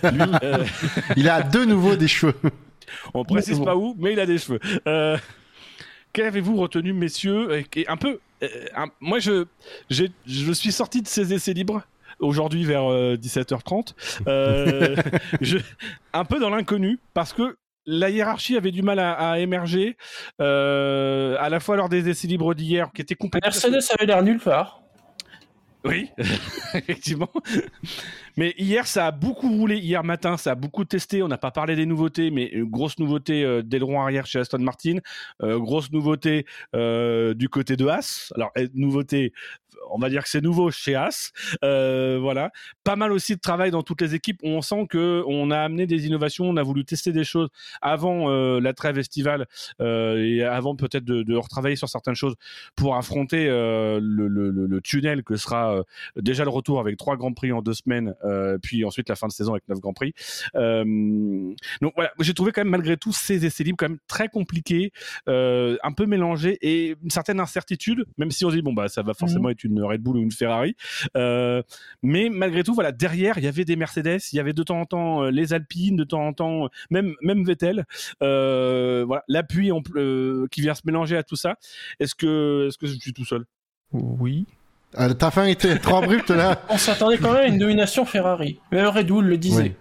Lui, 0.03 0.21
euh, 0.43 0.65
Il 1.17 1.29
a 1.29 1.43
de 1.43 1.65
nouveau 1.65 1.95
des 1.97 2.09
cheveux. 2.09 2.35
On 3.15 3.25
précise 3.25 3.59
Bon. 3.59 3.65
pas 3.65 3.77
où, 3.77 3.95
mais 3.99 4.13
il 4.13 4.21
a 4.21 4.27
des 4.27 4.39
cheveux. 4.39 4.61
Euh, 4.87 5.17
Qu'avez-vous 6.13 6.57
retenu, 6.57 6.93
messieurs 6.95 7.59
et, 7.59 7.67
et 7.81 7.87
un 7.89 7.97
peu, 7.97 8.19
euh, 8.43 8.47
un- 8.75 8.87
moi 9.01 9.19
je 9.19 9.45
je 9.91 10.53
suis 10.53 10.73
sorti 10.73 11.03
de 11.03 11.07
ces 11.07 11.33
essais 11.35 11.53
libres 11.53 11.83
aujourd'hui 12.19 12.65
vers 12.65 12.91
euh, 12.91 13.17
17h30, 13.17 13.95
euh, 14.27 14.97
je, 15.41 15.59
un 16.13 16.25
peu 16.25 16.41
dans 16.41 16.51
l'inconnu 16.51 16.99
parce 17.15 17.33
que 17.33 17.57
la 17.87 18.11
hiérarchie 18.11 18.57
avait 18.57 18.71
du 18.73 18.83
mal 18.83 18.99
à, 18.99 19.13
à 19.13 19.39
émerger, 19.39 19.97
euh, 20.41 21.37
à 21.39 21.49
la 21.49 21.61
fois 21.61 21.77
lors 21.77 21.89
des 21.89 22.09
essais 22.09 22.27
libres 22.27 22.55
d'hier 22.55 22.91
qui 22.95 23.03
étaient 23.03 23.15
complètement 23.15 23.47
Mercedes 23.49 23.79
avait 23.97 24.07
l'air 24.07 24.23
nulle 24.23 24.41
part. 24.41 24.83
oui, 25.85 26.09
effectivement. 26.75 27.31
Mais 28.39 28.55
hier, 28.57 28.87
ça 28.87 29.09
a 29.09 29.11
beaucoup 29.11 29.49
roulé. 29.49 29.79
Hier 29.79 30.05
matin, 30.05 30.37
ça 30.37 30.53
a 30.53 30.55
beaucoup 30.55 30.85
testé. 30.85 31.25
On 31.25 31.29
n'a 31.29 31.39
pas 31.39 31.51
parlé 31.51 31.75
des 31.75 31.87
nouveautés, 31.87 32.31
mais 32.31 32.53
euh, 32.55 32.65
grosse 32.65 33.01
nouveauté 33.01 33.43
euh, 33.43 33.63
arrière 33.99 34.27
chez 34.27 34.39
Aston 34.39 34.61
Martin. 34.61 34.99
Euh, 35.43 35.59
grosse 35.59 35.91
nouveauté 35.91 36.47
euh, 36.77 37.35
du 37.35 37.49
côté 37.49 37.77
de 37.77 37.85
Haas. 37.89 38.33
Alors, 38.37 38.53
euh, 38.57 38.69
nouveauté, 38.75 39.33
on 39.91 39.99
va 39.99 40.09
dire 40.09 40.23
que 40.23 40.29
c'est 40.29 40.41
nouveau 40.41 40.71
chez 40.71 40.95
Haas. 40.95 41.33
Voilà. 41.63 42.53
Pas 42.85 42.95
mal 42.95 43.11
aussi 43.11 43.35
de 43.35 43.41
travail 43.41 43.73
dans 43.73 43.83
toutes 43.83 44.03
les 44.03 44.15
équipes. 44.15 44.39
On 44.45 44.63
sent 44.63 44.87
que 44.89 45.25
on 45.27 45.51
a 45.51 45.59
amené 45.59 45.89
des 45.89 46.07
innovations. 46.07 46.45
On 46.45 46.57
a 46.59 46.63
voulu 46.63 46.85
tester 46.85 47.11
des 47.11 47.25
choses 47.25 47.49
avant 47.83 48.29
la 48.61 48.73
trêve 48.73 48.99
estivale 48.99 49.47
et 49.81 50.45
avant 50.45 50.77
peut-être 50.77 51.05
de, 51.05 51.37
retravailler 51.37 51.77
sur 51.77 51.89
certaines 51.89 52.15
choses 52.15 52.35
pour 52.77 52.97
affronter 52.97 53.47
le, 53.47 54.29
le- 54.29 54.81
tunnel 54.81 55.25
que 55.25 55.37
sera 55.37 55.83
déjà 56.17 56.45
le 56.45 56.51
retour 56.51 56.81
avec 56.81 56.97
trois 56.97 57.17
grands 57.17 57.33
prix 57.33 57.53
en 57.53 57.63
deux 57.63 57.75
semaines, 57.75 58.15
puis 58.63 58.85
ensuite 58.85 59.09
la 59.09 59.17
fin 59.17 59.27
de 59.27 59.33
saison 59.33 59.53
avec 59.53 59.69
neuf 59.69 59.81
grands 59.81 59.93
prix. 59.93 60.13
Euh, 60.55 60.85
donc 61.81 61.93
voilà, 61.95 62.13
j'ai 62.21 62.35
trouvé 62.35 62.53
quand 62.53 62.61
même 62.63 62.71
malgré 62.71 62.97
tout 62.97 63.13
ces 63.13 63.45
essais 63.45 63.65
libres 63.65 63.77
quand 63.79 63.89
même 63.89 63.99
très 64.07 64.29
compliqués, 64.29 64.93
euh, 65.29 65.77
un 65.83 65.93
peu 65.93 66.07
mélangés 66.07 66.59
et 66.63 66.97
une 67.03 67.11
certaine 67.11 67.41
incertitude, 67.41 68.05
même 68.17 68.31
si 68.31 68.45
on 68.45 68.51
se 68.51 68.57
dit 68.57 68.63
bon 68.63 68.73
bah 68.73 68.89
ça 68.89 69.03
va 69.03 69.15
forcément 69.15 69.49
être 69.51 69.65
une 69.65 69.83
Red 69.83 70.03
Bull 70.03 70.17
ou 70.17 70.23
une 70.23 70.33
Ferrari, 70.33 70.75
Euh, 71.17 71.63
mais 72.03 72.29
malgré 72.31 72.63
tout 72.63 72.75
voilà 72.75 72.93
derrière 72.93 73.39
il 73.39 73.45
y 73.45 73.49
avait 73.49 73.65
des 73.65 73.77
Mercedes, 73.77 74.21
il 74.33 74.37
y 74.37 74.41
avait 74.41 74.53
de 74.53 74.63
temps 74.63 74.81
en 74.81 74.87
temps 74.87 75.23
euh, 75.23 75.31
les 75.31 75.53
Alpines, 75.53 75.97
de 75.97 76.05
temps 76.05 76.27
en 76.27 76.33
temps 76.33 76.65
euh, 76.65 76.69
même 76.91 77.15
même 77.23 77.45
Vettel, 77.45 77.87
euh, 78.23 79.05
voilà 79.07 79.25
l'appui 79.29 79.71
euh, 79.97 80.47
qui 80.51 80.61
vient 80.61 80.75
se 80.75 80.83
mélanger 80.85 81.17
à 81.17 81.23
tout 81.23 81.37
ça. 81.37 81.57
Est-ce 82.01 82.15
que 82.15 82.69
est-ce 82.69 82.79
que 82.79 82.87
je 82.87 82.95
suis 82.99 83.13
tout 83.13 83.25
seul? 83.25 83.45
Oui. 83.93 84.47
Euh, 84.99 85.13
ta 85.13 85.31
fin 85.31 85.45
était 85.45 85.79
trop 85.79 85.97
abrupte 85.97 86.31
là. 86.31 86.63
On 86.71 86.79
s'attendait 86.79 87.19
quand 87.19 87.33
même 87.33 87.43
à 87.43 87.47
une 87.47 87.59
domination 87.59 88.05
Ferrari. 88.05 88.59
Même 88.73 88.87
Red 88.87 89.07
Bull 89.09 89.27
le 89.27 89.37
disait. 89.37 89.77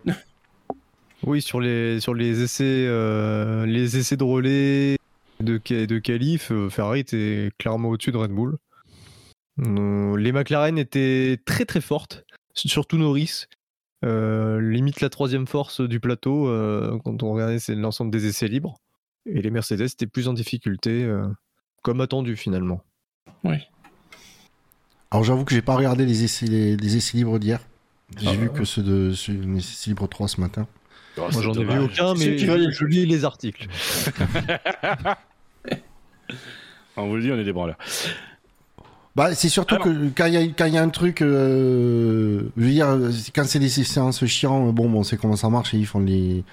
Oui, 1.24 1.42
sur 1.42 1.60
les, 1.60 2.00
sur 2.00 2.14
les 2.14 2.44
essais, 2.44 2.86
euh, 2.88 3.66
les 3.66 3.98
essais 3.98 4.18
de 4.18 4.24
relais 4.24 4.98
de, 5.40 5.60
de 5.86 6.00
qualif, 6.00 6.52
euh, 6.52 6.70
Ferrari 6.70 7.00
était 7.00 7.52
clairement 7.58 7.90
au-dessus 7.90 8.12
de 8.12 8.18
Red 8.18 8.32
Bull. 8.32 8.58
Euh, 9.60 10.16
les 10.18 10.32
McLaren 10.32 10.78
étaient 10.78 11.40
très 11.46 11.66
très 11.66 11.82
fortes, 11.82 12.24
surtout 12.54 12.98
Norris. 12.98 13.46
Euh, 14.06 14.62
limite 14.62 15.02
la 15.02 15.10
troisième 15.10 15.48
force 15.48 15.82
du 15.82 16.00
plateau 16.00 16.48
euh, 16.48 17.00
quand 17.04 17.24
on 17.24 17.32
regardait 17.34 17.58
l'ensemble 17.70 18.12
des 18.12 18.28
essais 18.28 18.48
libres. 18.48 18.78
Et 19.26 19.42
les 19.42 19.50
Mercedes 19.50 19.82
étaient 19.82 20.08
plus 20.08 20.28
en 20.28 20.34
difficulté, 20.34 21.04
euh, 21.04 21.28
comme 21.82 22.02
attendu 22.02 22.36
finalement. 22.36 22.82
Alors 25.12 25.24
j'avoue 25.24 25.46
que 25.46 25.54
j'ai 25.54 25.62
pas 25.62 25.76
regardé 25.76 26.06
les 26.06 26.24
essais, 26.24 26.46
les, 26.48 26.76
les 26.78 26.98
essais 26.98 27.18
libres 27.18 27.40
d'hier. 27.40 27.60
J'ai 28.20 28.28
Ah, 28.30 28.34
vu 28.34 28.48
ouais. 28.48 28.54
que 28.54 28.64
ceux 28.66 28.84
de 28.84 29.14
ceux, 29.14 29.34
les 29.34 29.60
essais 29.60 29.90
libres 29.90 30.08
3 30.08 30.28
ce 30.28 30.42
matin. 30.42 30.68
Moi 31.18 31.30
j'en 31.32 31.54
ai 31.54 31.64
vu 31.64 31.80
aucun, 31.80 32.14
mais 32.16 32.38
le 32.38 32.72
je 32.72 32.86
lis 32.86 33.06
les 33.06 33.26
articles. 33.26 33.68
On 37.00 37.08
vous 37.08 37.16
le 37.18 37.22
dit, 37.22 37.32
on 37.32 37.38
est 37.38 37.44
des 37.44 37.54
branleurs. 37.54 37.78
Bah, 39.16 39.34
c'est 39.36 39.50
surtout 39.50 39.76
Alors- 39.76 39.86
que 39.88 40.10
quand 40.16 40.26
il 40.26 40.34
y 40.34 40.38
a, 40.38 40.42
quand 40.48 40.66
il 40.66 40.74
y 40.74 40.78
a 40.78 40.82
un 40.82 40.90
truc, 40.90 41.22
euh, 41.22 42.42
je 42.58 42.64
veux 42.64 42.70
dire, 42.72 42.88
quand 43.36 43.46
c'est 43.46 43.60
des 43.60 43.70
séances 43.70 44.26
chiants, 44.26 44.72
bon, 44.72 44.90
bon, 44.90 45.00
on 45.00 45.04
sait 45.04 45.18
comment 45.18 45.36
ça 45.36 45.50
marche, 45.50 45.74
ils 45.74 45.86
font 45.86 46.00
les, 46.00 46.44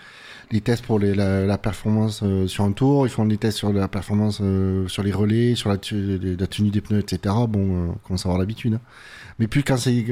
les 0.50 0.60
tests 0.60 0.84
pour 0.84 0.98
la, 0.98 1.58
performance 1.58 2.22
euh, 2.22 2.46
sur 2.46 2.64
un 2.64 2.72
tour, 2.72 3.06
ils 3.06 3.10
font 3.10 3.24
des 3.26 3.38
tests 3.38 3.58
sur 3.58 3.72
la 3.72 3.88
performance 3.88 4.38
euh, 4.42 4.86
sur 4.88 5.02
les 5.02 5.12
relais, 5.12 5.54
sur 5.54 5.70
la, 5.70 5.76
tenue 5.78 6.70
des 6.70 6.80
pneus, 6.80 7.00
etc. 7.00 7.34
Bon, 7.48 7.58
euh, 7.58 7.86
on 7.90 7.98
commence 8.06 8.24
à 8.26 8.28
avoir 8.28 8.38
l'habitude. 8.38 8.74
hein. 8.74 8.80
Mais 9.38 9.46
plus 9.46 9.62
quand 9.62 9.76
c'est, 9.76 10.04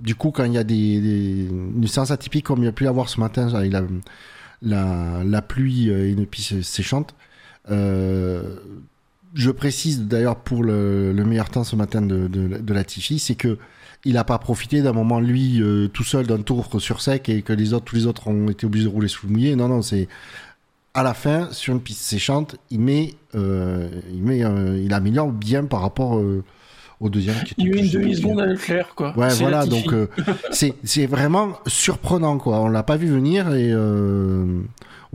du 0.00 0.14
coup, 0.14 0.30
quand 0.30 0.44
il 0.44 0.52
y 0.52 0.58
a 0.58 0.64
des, 0.64 1.00
des- 1.00 1.48
une 1.48 1.86
séance 1.86 2.10
atypique 2.10 2.44
comme 2.44 2.60
il 2.62 2.66
y 2.66 2.68
a 2.68 2.72
pu 2.72 2.84
y 2.84 2.86
avoir 2.86 3.08
ce 3.08 3.20
matin, 3.20 3.52
avec 3.54 3.72
la, 3.72 5.22
la, 5.24 5.42
pluie 5.42 5.88
et 5.90 6.10
une 6.10 6.26
piste 6.26 6.62
séchante, 6.62 7.14
je 7.68 9.50
précise 9.50 10.02
d'ailleurs 10.02 10.36
pour 10.36 10.62
le, 10.64 11.12
le 11.12 11.24
meilleur 11.24 11.50
temps 11.50 11.64
ce 11.64 11.76
matin 11.76 12.00
de, 12.02 12.26
de, 12.26 12.48
de 12.58 12.84
c'est 13.18 13.34
que 13.34 13.58
il 14.06 14.14
n'a 14.14 14.24
pas 14.24 14.38
profité 14.38 14.80
d'un 14.80 14.92
moment 14.92 15.20
lui 15.20 15.60
euh, 15.60 15.88
tout 15.88 16.04
seul 16.04 16.26
d'un 16.26 16.40
tour 16.40 16.80
sur 16.80 17.00
sec 17.02 17.28
et 17.28 17.42
que 17.42 17.52
les 17.52 17.74
autres, 17.74 17.84
tous 17.84 17.96
les 17.96 18.06
autres 18.06 18.28
ont 18.28 18.48
été 18.48 18.64
obligés 18.64 18.84
de 18.86 18.90
rouler 18.90 19.08
sous 19.08 19.26
le 19.26 19.32
mouillé. 19.32 19.56
Non, 19.56 19.68
non, 19.68 19.82
c'est 19.82 20.08
à 20.94 21.02
la 21.02 21.12
fin 21.12 21.48
sur 21.52 21.74
une 21.74 21.80
piste 21.80 22.00
séchante, 22.00 22.56
il 22.70 22.80
met, 22.80 23.14
euh, 23.34 23.88
il 24.14 24.22
met, 24.22 24.42
euh, 24.44 24.80
il 24.82 24.94
améliore 24.94 25.30
bien 25.30 25.64
par 25.64 25.82
rapport 25.82 26.12
au 27.00 27.08
deuxième. 27.10 27.36
Qui 27.44 27.54
Il 27.58 27.70
met 27.74 27.80
une 27.84 27.90
demi-seconde 27.90 28.40
à 28.40 28.46
Leclerc, 28.46 28.94
quoi. 28.94 29.12
Ouais, 29.18 29.28
voilà, 29.34 29.66
donc 29.66 29.92
c'est 30.52 31.06
vraiment 31.06 31.58
surprenant, 31.66 32.38
quoi. 32.38 32.60
On 32.60 32.68
l'a 32.68 32.82
pas 32.82 32.96
vu 32.96 33.08
venir 33.08 33.52
et 33.54 33.74
on 33.74 34.64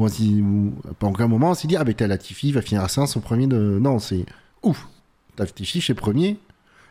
ou- 0.08 0.74
à 1.02 1.06
aucun 1.06 1.28
moment 1.28 1.52
on 1.52 1.54
s'est 1.54 1.68
dit 1.68 1.76
ah 1.76 1.84
ben 1.84 1.94
t'as 1.94 2.08
Latifi 2.08 2.48
il 2.50 2.54
va 2.54 2.62
finir 2.62 2.82
la 2.82 2.88
séance 2.88 3.18
au 3.18 3.20
premier 3.20 3.46
de 3.46 3.78
non 3.80 4.00
c'est 4.00 4.26
ouf 4.64 4.88
Latifi 5.38 5.80
fait 5.82 5.94
premier 5.94 6.38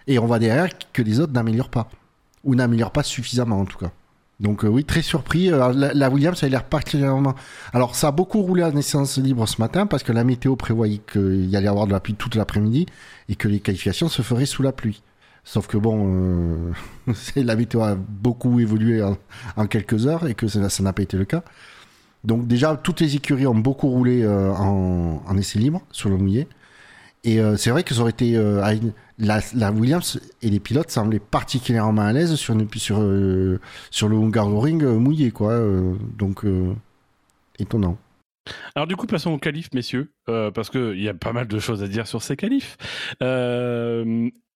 et 0.07 0.19
on 0.19 0.27
voit 0.27 0.39
derrière 0.39 0.69
que 0.93 1.03
les 1.03 1.21
autres 1.21 1.33
n'améliorent 1.33 1.71
pas 1.71 1.89
ou 2.45 2.55
n'améliorent 2.55 2.93
pas 2.93 3.03
suffisamment 3.03 3.61
en 3.61 3.65
tout 3.65 3.79
cas. 3.79 3.93
Donc 4.41 4.65
euh, 4.65 4.69
oui 4.69 4.85
très 4.85 5.03
surpris. 5.03 5.51
Alors, 5.51 5.73
la, 5.73 6.11
Williams 6.11 6.39
ça 6.39 6.47
a 6.47 6.49
l'air 6.49 6.65
particulièrement. 6.65 7.35
Alors 7.73 7.95
ça 7.95 8.09
a 8.09 8.11
beaucoup 8.11 8.41
roulé 8.41 8.65
en 8.65 8.75
essence 8.77 9.19
libre 9.19 9.47
ce 9.47 9.61
matin 9.61 9.87
parce 9.87 10.03
que 10.03 10.13
la 10.13 10.25
météo 10.25 10.57
prévoyait 10.57 11.01
qu'il 11.13 11.47
y 11.47 11.57
allait 11.57 11.69
avoir 11.69 11.87
de 11.87 11.93
la 11.93 12.01
pluie 12.01 12.15
toute 12.15 12.35
l'après-midi 12.35 12.87
et 13.29 13.37
que 13.37 13.49
les 13.49 13.61
qualifications 13.61 14.09
se 14.09 14.23
feraient 14.23 14.47
sous 14.47 14.63
la 14.63 14.73
pluie. 14.73 15.03
Sauf 15.45 15.67
que 15.67 15.77
bon, 15.77 16.73
euh, 17.09 17.13
la 17.37 17.57
météo 17.57 17.83
a 17.83 17.95
beaucoup 17.95 18.61
évolué 18.61 19.03
en, 19.03 19.67
quelques 19.67 20.07
heures 20.07 20.27
et 20.27 20.35
que 20.35 20.49
ça 20.49 20.83
n'a 20.83 20.93
pas 20.93 21.03
été 21.03 21.17
le 21.17 21.25
cas. 21.25 21.43
Donc 22.25 22.47
déjà, 22.47 22.77
toutes 22.77 23.01
les 23.01 23.17
écuries 23.17 23.47
ont 23.47 23.55
beaucoup 23.55 23.89
roulé 23.89 24.23
euh, 24.23 24.53
en, 24.53 25.23
en 25.27 25.37
essai 25.39 25.59
libre 25.59 25.81
sur 25.91 26.11
le 26.11 26.17
mouillé. 26.17 26.47
Et 27.25 27.39
euh, 27.39 27.57
c'est 27.57 27.71
vrai 27.71 27.83
que 27.83 27.95
ça 27.95 28.01
aurait 28.01 28.11
été 28.11 28.37
euh, 28.37 28.65
la, 29.19 29.73
Williams 29.73 30.21
et 30.41 30.49
les 30.49 30.61
pilotes 30.61 30.91
semblaient 30.91 31.21
particulièrement 31.21 32.03
à 32.03 32.13
l'aise 32.13 32.35
sur, 32.37 32.55
une, 32.55 32.67
sur, 32.77 33.01
euh, 33.01 33.61
sur 33.91 34.09
le 34.09 34.17
Hungaroring 34.17 34.83
euh, 34.83 34.99
mouillé, 34.99 35.31
quoi. 35.31 35.61
donc 36.17 36.45
étonnant. 37.59 37.99
Alors 38.75 38.87
du 38.87 38.97
coup, 38.97 39.07
passons 39.07 39.33
aux 39.33 39.39
qualifs, 39.39 39.69
messieurs, 39.75 40.13
parce 40.27 40.71
qu'il 40.71 41.01
y 41.01 41.09
a 41.09 41.15
pas 41.15 41.33
mal 41.33 41.47
de 41.47 41.59
choses 41.59 41.83
à 41.83 41.89
dire 41.89 42.07
sur 42.07 42.23
ces 42.23 42.37
qualifs. 42.37 42.79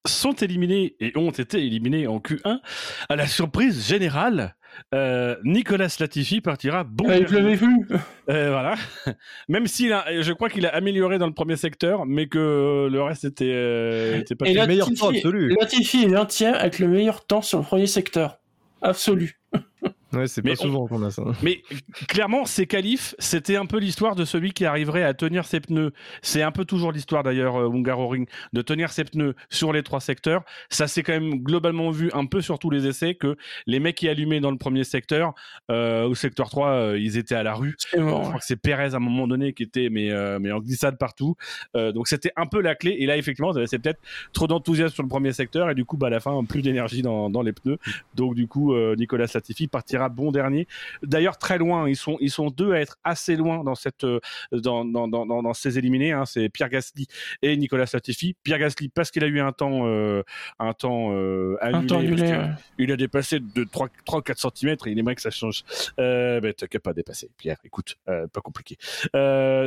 Sont 0.07 0.33
éliminés 0.33 0.97
et 1.01 1.17
ont 1.17 1.31
été 1.31 1.65
éliminés 1.65 2.07
en 2.07 2.19
Q1 2.19 2.61
à 3.09 3.17
la 3.17 3.27
surprise 3.27 3.87
générale. 3.87 4.55
Euh, 4.95 5.37
Nicolas 5.45 5.95
Latifi 5.99 6.41
partira 6.41 6.85
bon. 6.85 7.07
Ah, 7.09 7.21
pleuvait 7.21 7.57
plus. 7.57 7.87
Euh, 8.31 8.51
voilà. 8.51 8.75
Même 9.49 9.67
s'il 9.67 9.93
a, 9.93 10.23
je 10.23 10.33
crois 10.33 10.49
qu'il 10.49 10.67
a 10.67 10.75
amélioré 10.75 11.19
dans 11.19 11.27
le 11.27 11.35
premier 11.35 11.57
secteur, 11.57 12.07
mais 12.07 12.27
que 12.27 12.89
le 12.91 13.03
reste 13.03 13.25
était, 13.25 13.53
euh, 13.53 14.19
était 14.19 14.35
pas. 14.35 14.47
Et 14.47 14.55
le 14.55 14.67
meilleur 14.67 14.93
temps 14.93 15.11
absolu. 15.11 15.55
Latifi 15.61 16.05
est 16.05 16.09
20 16.09 16.43
avec 16.55 16.79
le 16.79 16.89
meilleur 16.89 17.27
temps 17.27 17.43
sur 17.43 17.59
le 17.59 17.65
premier 17.65 17.87
secteur. 17.87 18.39
Absolu. 18.83 19.41
Ouais, 20.15 20.27
c'est 20.27 20.45
Mais 20.45 20.53
pas 20.53 20.57
souvent 20.57 20.87
qu'on 20.87 21.03
a 21.03 21.11
ça. 21.11 21.23
Mais 21.43 21.63
clairement, 22.09 22.45
ces 22.45 22.67
qualifs, 22.67 23.15
c'était 23.19 23.57
un 23.57 23.67
peu 23.67 23.79
l'histoire 23.79 24.15
de 24.15 24.25
celui 24.25 24.53
qui 24.53 24.65
arriverait 24.65 25.03
à 25.03 25.15
tenir 25.15 25.45
ses 25.45 25.61
pneus. 25.61 25.93
C'est 26.23 26.43
un 26.43 26.53
peu 26.53 26.65
toujours 26.65 26.93
l'histoire 26.93 27.23
d'ailleurs, 27.23 27.57
euh, 27.57 27.71
Hungaroring, 27.71 28.27
de 28.53 28.63
tenir 28.63 28.91
ses 28.93 29.05
pneus 29.05 29.35
sur 29.51 29.73
les 29.73 29.83
trois 29.83 30.01
secteurs. 30.01 30.43
Ça 30.71 30.87
s'est 30.87 31.03
quand 31.03 31.13
même 31.13 31.43
globalement 31.43 31.91
vu 31.91 32.11
un 32.13 32.27
peu 32.27 32.41
sur 32.41 32.59
tous 32.59 32.71
les 32.71 32.87
essais 32.87 33.15
que 33.15 33.37
les 33.67 33.81
mecs 33.81 33.97
qui 33.97 34.09
allumaient 34.09 34.41
dans 34.41 34.51
le 34.51 34.59
premier 34.59 34.85
secteur, 34.85 35.35
euh, 35.71 36.05
au 36.05 36.15
secteur 36.15 36.51
3, 36.51 36.69
euh, 36.69 36.99
ils 36.99 37.17
étaient 37.17 37.35
à 37.35 37.43
la 37.43 37.55
rue. 37.55 37.75
C'est 37.79 37.99
Je 37.99 38.05
crois 38.05 38.39
que 38.39 38.45
c'est 38.45 38.57
Pérez 38.57 38.95
à 38.95 38.97
un 38.97 39.01
moment 39.01 39.27
donné 39.27 39.53
qui 39.53 39.63
était 39.63 39.89
mais, 39.91 40.11
euh, 40.11 40.39
mais 40.41 40.53
en 40.53 40.61
glissade 40.61 40.99
partout. 40.99 41.37
Euh, 41.77 41.93
donc 41.93 42.09
c'était 42.09 42.33
un 42.37 42.47
peu 42.47 42.61
la 42.61 42.75
clé. 42.75 42.97
Et 42.99 43.07
là, 43.07 43.17
effectivement, 43.17 43.53
c'est 43.67 43.79
peut-être 43.79 44.01
trop 44.33 44.47
d'enthousiasme 44.47 44.95
sur 44.95 45.03
le 45.03 45.09
premier 45.09 45.33
secteur 45.33 45.71
et 45.71 45.75
du 45.75 45.85
coup, 45.85 45.97
bah, 45.97 46.09
à 46.09 46.11
la 46.11 46.21
fin, 46.21 46.45
plus 46.45 46.63
d'énergie 46.63 47.03
dans, 47.03 47.31
dans 47.31 47.43
les 47.43 47.53
pneus. 47.53 47.79
Donc 48.15 48.35
du 48.35 48.47
coup, 48.47 48.75
euh, 48.75 48.95
Nicolas 48.97 49.27
Latifi 49.33 49.69
partira 49.69 50.04
bon 50.09 50.33
dernier. 50.33 50.67
D'ailleurs, 51.03 51.39
très 51.39 51.59
loin. 51.59 51.89
Ils 51.89 51.97
sont, 51.97 52.17
ils 52.21 52.31
sont 52.31 52.51
deux 52.51 52.73
à 52.73 52.81
être 52.81 52.99
assez 53.05 53.37
loin 53.37 53.65
dans, 53.65 53.75
cette, 53.75 54.05
euh, 54.05 54.21
dans, 54.53 54.85
dans, 54.85 55.09
dans, 55.09 55.55
ces 55.55 55.79
éliminés. 55.79 56.13
Hein. 56.13 56.25
C'est 56.27 56.49
Pierre 56.49 56.69
Gasly 56.69 57.07
et 57.43 57.57
Nicolas 57.57 57.87
Latifi. 57.93 58.37
Pierre 58.43 58.59
Gasly 58.59 58.89
parce 58.89 59.11
qu'il 59.11 59.25
a 59.25 59.27
eu 59.27 59.41
un 59.41 59.53
temps, 59.53 59.87
euh, 59.87 60.23
un 60.59 60.73
temps 60.73 61.11
euh, 61.13 61.57
annulé. 61.61 61.79
Un 61.79 61.87
temps 61.87 61.95
parce 61.97 62.07
annulé. 62.07 62.23
que- 62.23 62.37
ouais. 62.37 62.51
il 62.79 62.93
a 62.93 62.97
dépassé 62.97 63.41
de 63.41 63.65
3, 63.65 63.89
3 64.05 64.23
4 64.23 64.53
cm 64.57 64.77
et 64.87 64.91
il 64.91 64.99
aimerait 64.99 65.15
que 65.15 65.23
ça 65.23 65.31
change. 65.31 65.63
Euh, 65.99 66.41
mais 66.43 66.55
qu'à 66.55 66.81
pas 66.81 66.93
dépasser, 66.93 67.31
Pierre. 67.37 67.59
Écoute, 67.65 67.97
pas 68.07 68.41
compliqué. 68.43 68.77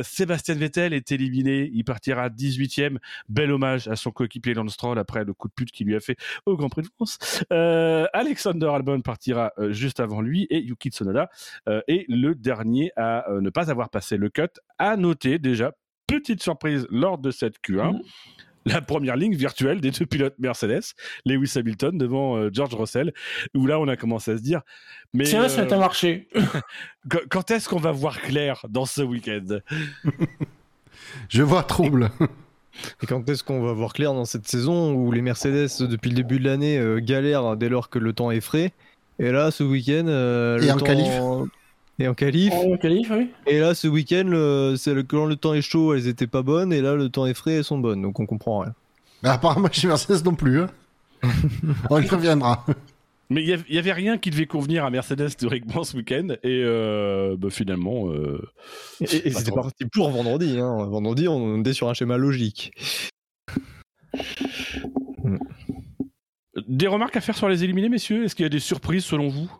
Sébastien 0.02 0.54
Vettel 0.54 0.92
est 0.92 1.12
éliminé. 1.12 1.70
Il 1.72 1.84
partira 1.84 2.28
18e. 2.28 2.98
Bel 3.28 3.52
hommage 3.52 3.88
à 3.88 3.96
son 3.96 4.10
coéquipier 4.10 4.54
Lance 4.54 4.72
Stroll 4.72 4.98
après 4.98 5.24
le 5.24 5.32
coup 5.34 5.48
de 5.48 5.52
pute 5.52 5.70
qu'il 5.70 5.86
lui 5.86 5.96
a 5.96 6.00
fait 6.00 6.16
au 6.46 6.56
Grand 6.56 6.68
Prix 6.68 6.82
de 6.82 6.88
France. 6.88 7.18
Alexander 8.12 8.66
Albon 8.66 9.00
partira 9.00 9.52
juste 9.70 10.00
avant 10.00 10.20
lui 10.28 10.46
et 10.50 10.60
Yuki 10.60 10.90
Tsunoda 10.90 11.30
euh, 11.68 11.80
est 11.88 12.04
le 12.08 12.34
dernier 12.34 12.92
à 12.96 13.28
euh, 13.30 13.40
ne 13.40 13.50
pas 13.50 13.70
avoir 13.70 13.90
passé 13.90 14.16
le 14.16 14.28
cut. 14.30 14.42
À 14.78 14.96
noter 14.96 15.38
déjà, 15.38 15.72
petite 16.06 16.42
surprise 16.42 16.86
lors 16.90 17.18
de 17.18 17.30
cette 17.30 17.56
Q1. 17.66 17.92
Mhm. 17.94 18.02
La 18.66 18.82
première 18.82 19.16
ligne 19.16 19.34
virtuelle 19.34 19.80
des 19.80 19.90
deux 19.92 20.04
pilotes 20.04 20.34
Mercedes, 20.38 20.82
Lewis 21.24 21.52
Hamilton 21.56 21.96
devant 21.96 22.36
euh, 22.36 22.50
George 22.52 22.74
Russell, 22.74 23.14
où 23.54 23.66
là 23.66 23.80
on 23.80 23.88
a 23.88 23.96
commencé 23.96 24.32
à 24.32 24.36
se 24.36 24.42
dire, 24.42 24.60
mais 25.14 25.24
C'est 25.24 25.38
vrai, 25.38 25.48
ça 25.48 25.62
euh, 25.62 25.70
a 25.70 25.78
marché. 25.78 26.28
quand- 27.08 27.20
quand 27.30 27.50
est-ce 27.50 27.66
qu'on 27.68 27.78
va 27.78 27.92
voir 27.92 28.20
clair 28.20 28.66
dans 28.68 28.84
ce 28.84 29.00
week-end? 29.00 29.60
Je 31.28 31.42
vois 31.42 31.62
trouble. 31.62 32.10
Et 33.02 33.06
quand 33.06 33.28
est-ce 33.28 33.42
qu'on 33.42 33.62
va 33.62 33.72
voir 33.72 33.92
clair 33.92 34.12
dans 34.12 34.24
cette 34.24 34.46
saison 34.46 34.92
où 34.92 35.10
les 35.12 35.22
Mercedes, 35.22 35.68
depuis 35.88 36.10
le 36.10 36.16
début 36.16 36.38
de 36.38 36.44
l'année, 36.44 36.78
euh, 36.78 37.00
galèrent 37.00 37.56
dès 37.56 37.68
lors 37.68 37.88
que 37.88 37.98
le 37.98 38.12
temps 38.12 38.30
est 38.30 38.40
frais? 38.40 38.72
Et 39.18 39.32
là, 39.32 39.50
ce 39.50 39.64
week-end. 39.64 40.04
euh, 40.06 40.58
Et 40.60 40.66
le 40.66 40.72
en 40.72 40.76
temps- 40.76 40.86
qualif 40.86 41.08
Et 41.98 42.06
en 42.08 42.14
qualif. 42.14 42.52
En 42.52 42.76
qualif, 42.76 43.10
oui. 43.10 43.30
Et 43.46 43.58
là, 43.58 43.74
ce 43.74 43.88
week-end, 43.88 44.24
le- 44.26 44.74
c'est 44.78 44.94
le- 44.94 45.02
quand 45.02 45.26
le 45.26 45.36
temps 45.36 45.54
est 45.54 45.62
chaud, 45.62 45.94
elles 45.94 46.06
étaient 46.06 46.26
pas 46.28 46.42
bonnes. 46.42 46.72
Et 46.72 46.80
là, 46.80 46.94
le 46.94 47.08
temps 47.08 47.26
est 47.26 47.34
frais, 47.34 47.54
elles 47.54 47.64
sont 47.64 47.78
bonnes. 47.78 48.02
Donc 48.02 48.20
on 48.20 48.26
comprend 48.26 48.60
rien. 48.60 48.74
Mais 49.22 49.30
apparemment 49.30 49.68
chez 49.72 49.88
Mercedes 49.88 50.24
non 50.24 50.34
plus. 50.36 50.60
hein. 50.62 50.68
On 51.90 52.00
y 52.00 52.06
reviendra. 52.06 52.64
Mais 53.30 53.42
il 53.42 53.48
y 53.48 53.52
av- 53.52 53.64
il 53.68 53.74
y 53.74 53.78
avait 53.78 53.92
rien 53.92 54.16
qui 54.16 54.30
devait 54.30 54.46
convenir 54.46 54.84
à 54.84 54.90
Mercedes 54.90 55.30
théoriquement 55.36 55.82
ce 55.82 55.96
week-end, 55.96 56.28
et 56.44 56.62
euh, 56.64 57.34
bah, 57.36 57.48
finalement, 57.50 58.08
euh, 58.08 58.40
Et, 59.00 59.26
et 59.28 59.32
c'était 59.32 59.50
parti 59.50 59.84
pour 59.92 60.10
vendredi. 60.10 60.58
Hein. 60.60 60.86
Vendredi, 60.86 61.26
on 61.26 61.58
était 61.60 61.72
sur 61.72 61.88
un 61.88 61.94
schéma 61.94 62.16
logique. 62.16 62.70
des 66.68 66.86
remarques 66.86 67.16
à 67.16 67.20
faire 67.20 67.36
sur 67.36 67.48
les 67.48 67.64
éliminés, 67.64 67.88
messieurs? 67.88 68.24
Est-ce 68.24 68.34
qu'il 68.34 68.44
y 68.44 68.46
a 68.46 68.50
des 68.50 68.58
surprises 68.60 69.04
selon 69.04 69.28
vous? 69.28 69.50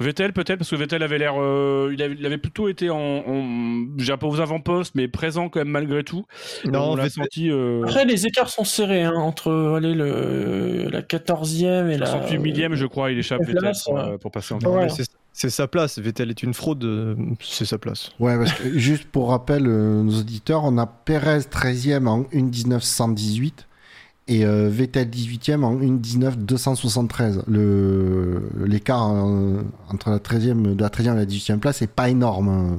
Vettel 0.00 0.32
peut-être 0.32 0.58
parce 0.58 0.70
que 0.70 0.74
Vettel 0.74 1.04
avait 1.04 1.18
l'air, 1.18 1.34
euh, 1.40 1.90
il, 1.94 2.02
avait, 2.02 2.16
il 2.18 2.26
avait 2.26 2.36
plutôt 2.36 2.68
été 2.68 2.90
en, 2.90 2.98
en 2.98 3.86
j'ai 3.96 4.16
pas 4.16 4.26
aux 4.26 4.40
avant-postes, 4.40 4.96
mais 4.96 5.06
présent 5.06 5.48
quand 5.48 5.60
même 5.60 5.68
malgré 5.68 6.02
tout. 6.02 6.24
Non, 6.64 6.90
on 6.90 6.96
l'a 6.96 7.04
Vettel- 7.04 7.22
senti. 7.22 7.48
Euh, 7.48 7.82
Après, 7.84 8.04
les 8.04 8.26
écarts 8.26 8.48
sont 8.48 8.64
serrés 8.64 9.04
hein, 9.04 9.14
entre 9.14 9.52
allez, 9.76 9.94
le, 9.94 10.88
la 10.90 11.00
14e 11.02 11.90
et 11.90 11.98
la. 11.98 12.06
68 12.06 12.38
millième, 12.38 12.74
je 12.74 12.86
crois, 12.86 13.12
il 13.12 13.18
échappe 13.20 13.38
la 13.42 13.46
Vettel 13.46 13.60
place, 13.62 13.84
pour, 13.84 13.94
ouais. 13.94 14.00
euh, 14.00 14.18
pour 14.18 14.32
passer 14.32 14.54
en 14.54 14.58
Ouais. 14.58 14.88
c'est- 15.32 15.48
sa 15.50 15.68
place. 15.68 16.00
Vettel 16.00 16.28
est 16.30 16.42
une 16.42 16.54
fraude. 16.54 17.16
C'est 17.40 17.64
sa 17.64 17.78
place. 17.78 18.10
Ouais, 18.18 18.36
parce 18.36 18.52
que 18.52 18.76
juste 18.76 19.04
pour 19.04 19.28
rappel, 19.30 19.64
euh, 19.68 20.02
nos 20.02 20.18
auditeurs, 20.18 20.64
on 20.64 20.76
a 20.76 20.86
Perez 20.86 21.38
13e 21.48 22.08
en 22.08 22.24
1.19.118 22.32 23.66
et 24.26 24.44
euh, 24.44 24.68
Vettel 24.70 25.08
18e 25.08 25.62
en 25.64 25.76
1.19.273. 25.76 27.42
Le 27.46 28.42
l'écart 28.64 29.12
euh, 29.14 29.62
entre 29.90 30.10
la 30.10 30.18
13e 30.18 30.74
de 30.74 30.82
la 30.82 30.88
13e 30.88 31.12
et 31.12 31.16
la 31.16 31.26
18e 31.26 31.58
place 31.58 31.82
est 31.82 31.86
pas 31.86 32.08
énorme. 32.08 32.48
hein. 32.48 32.76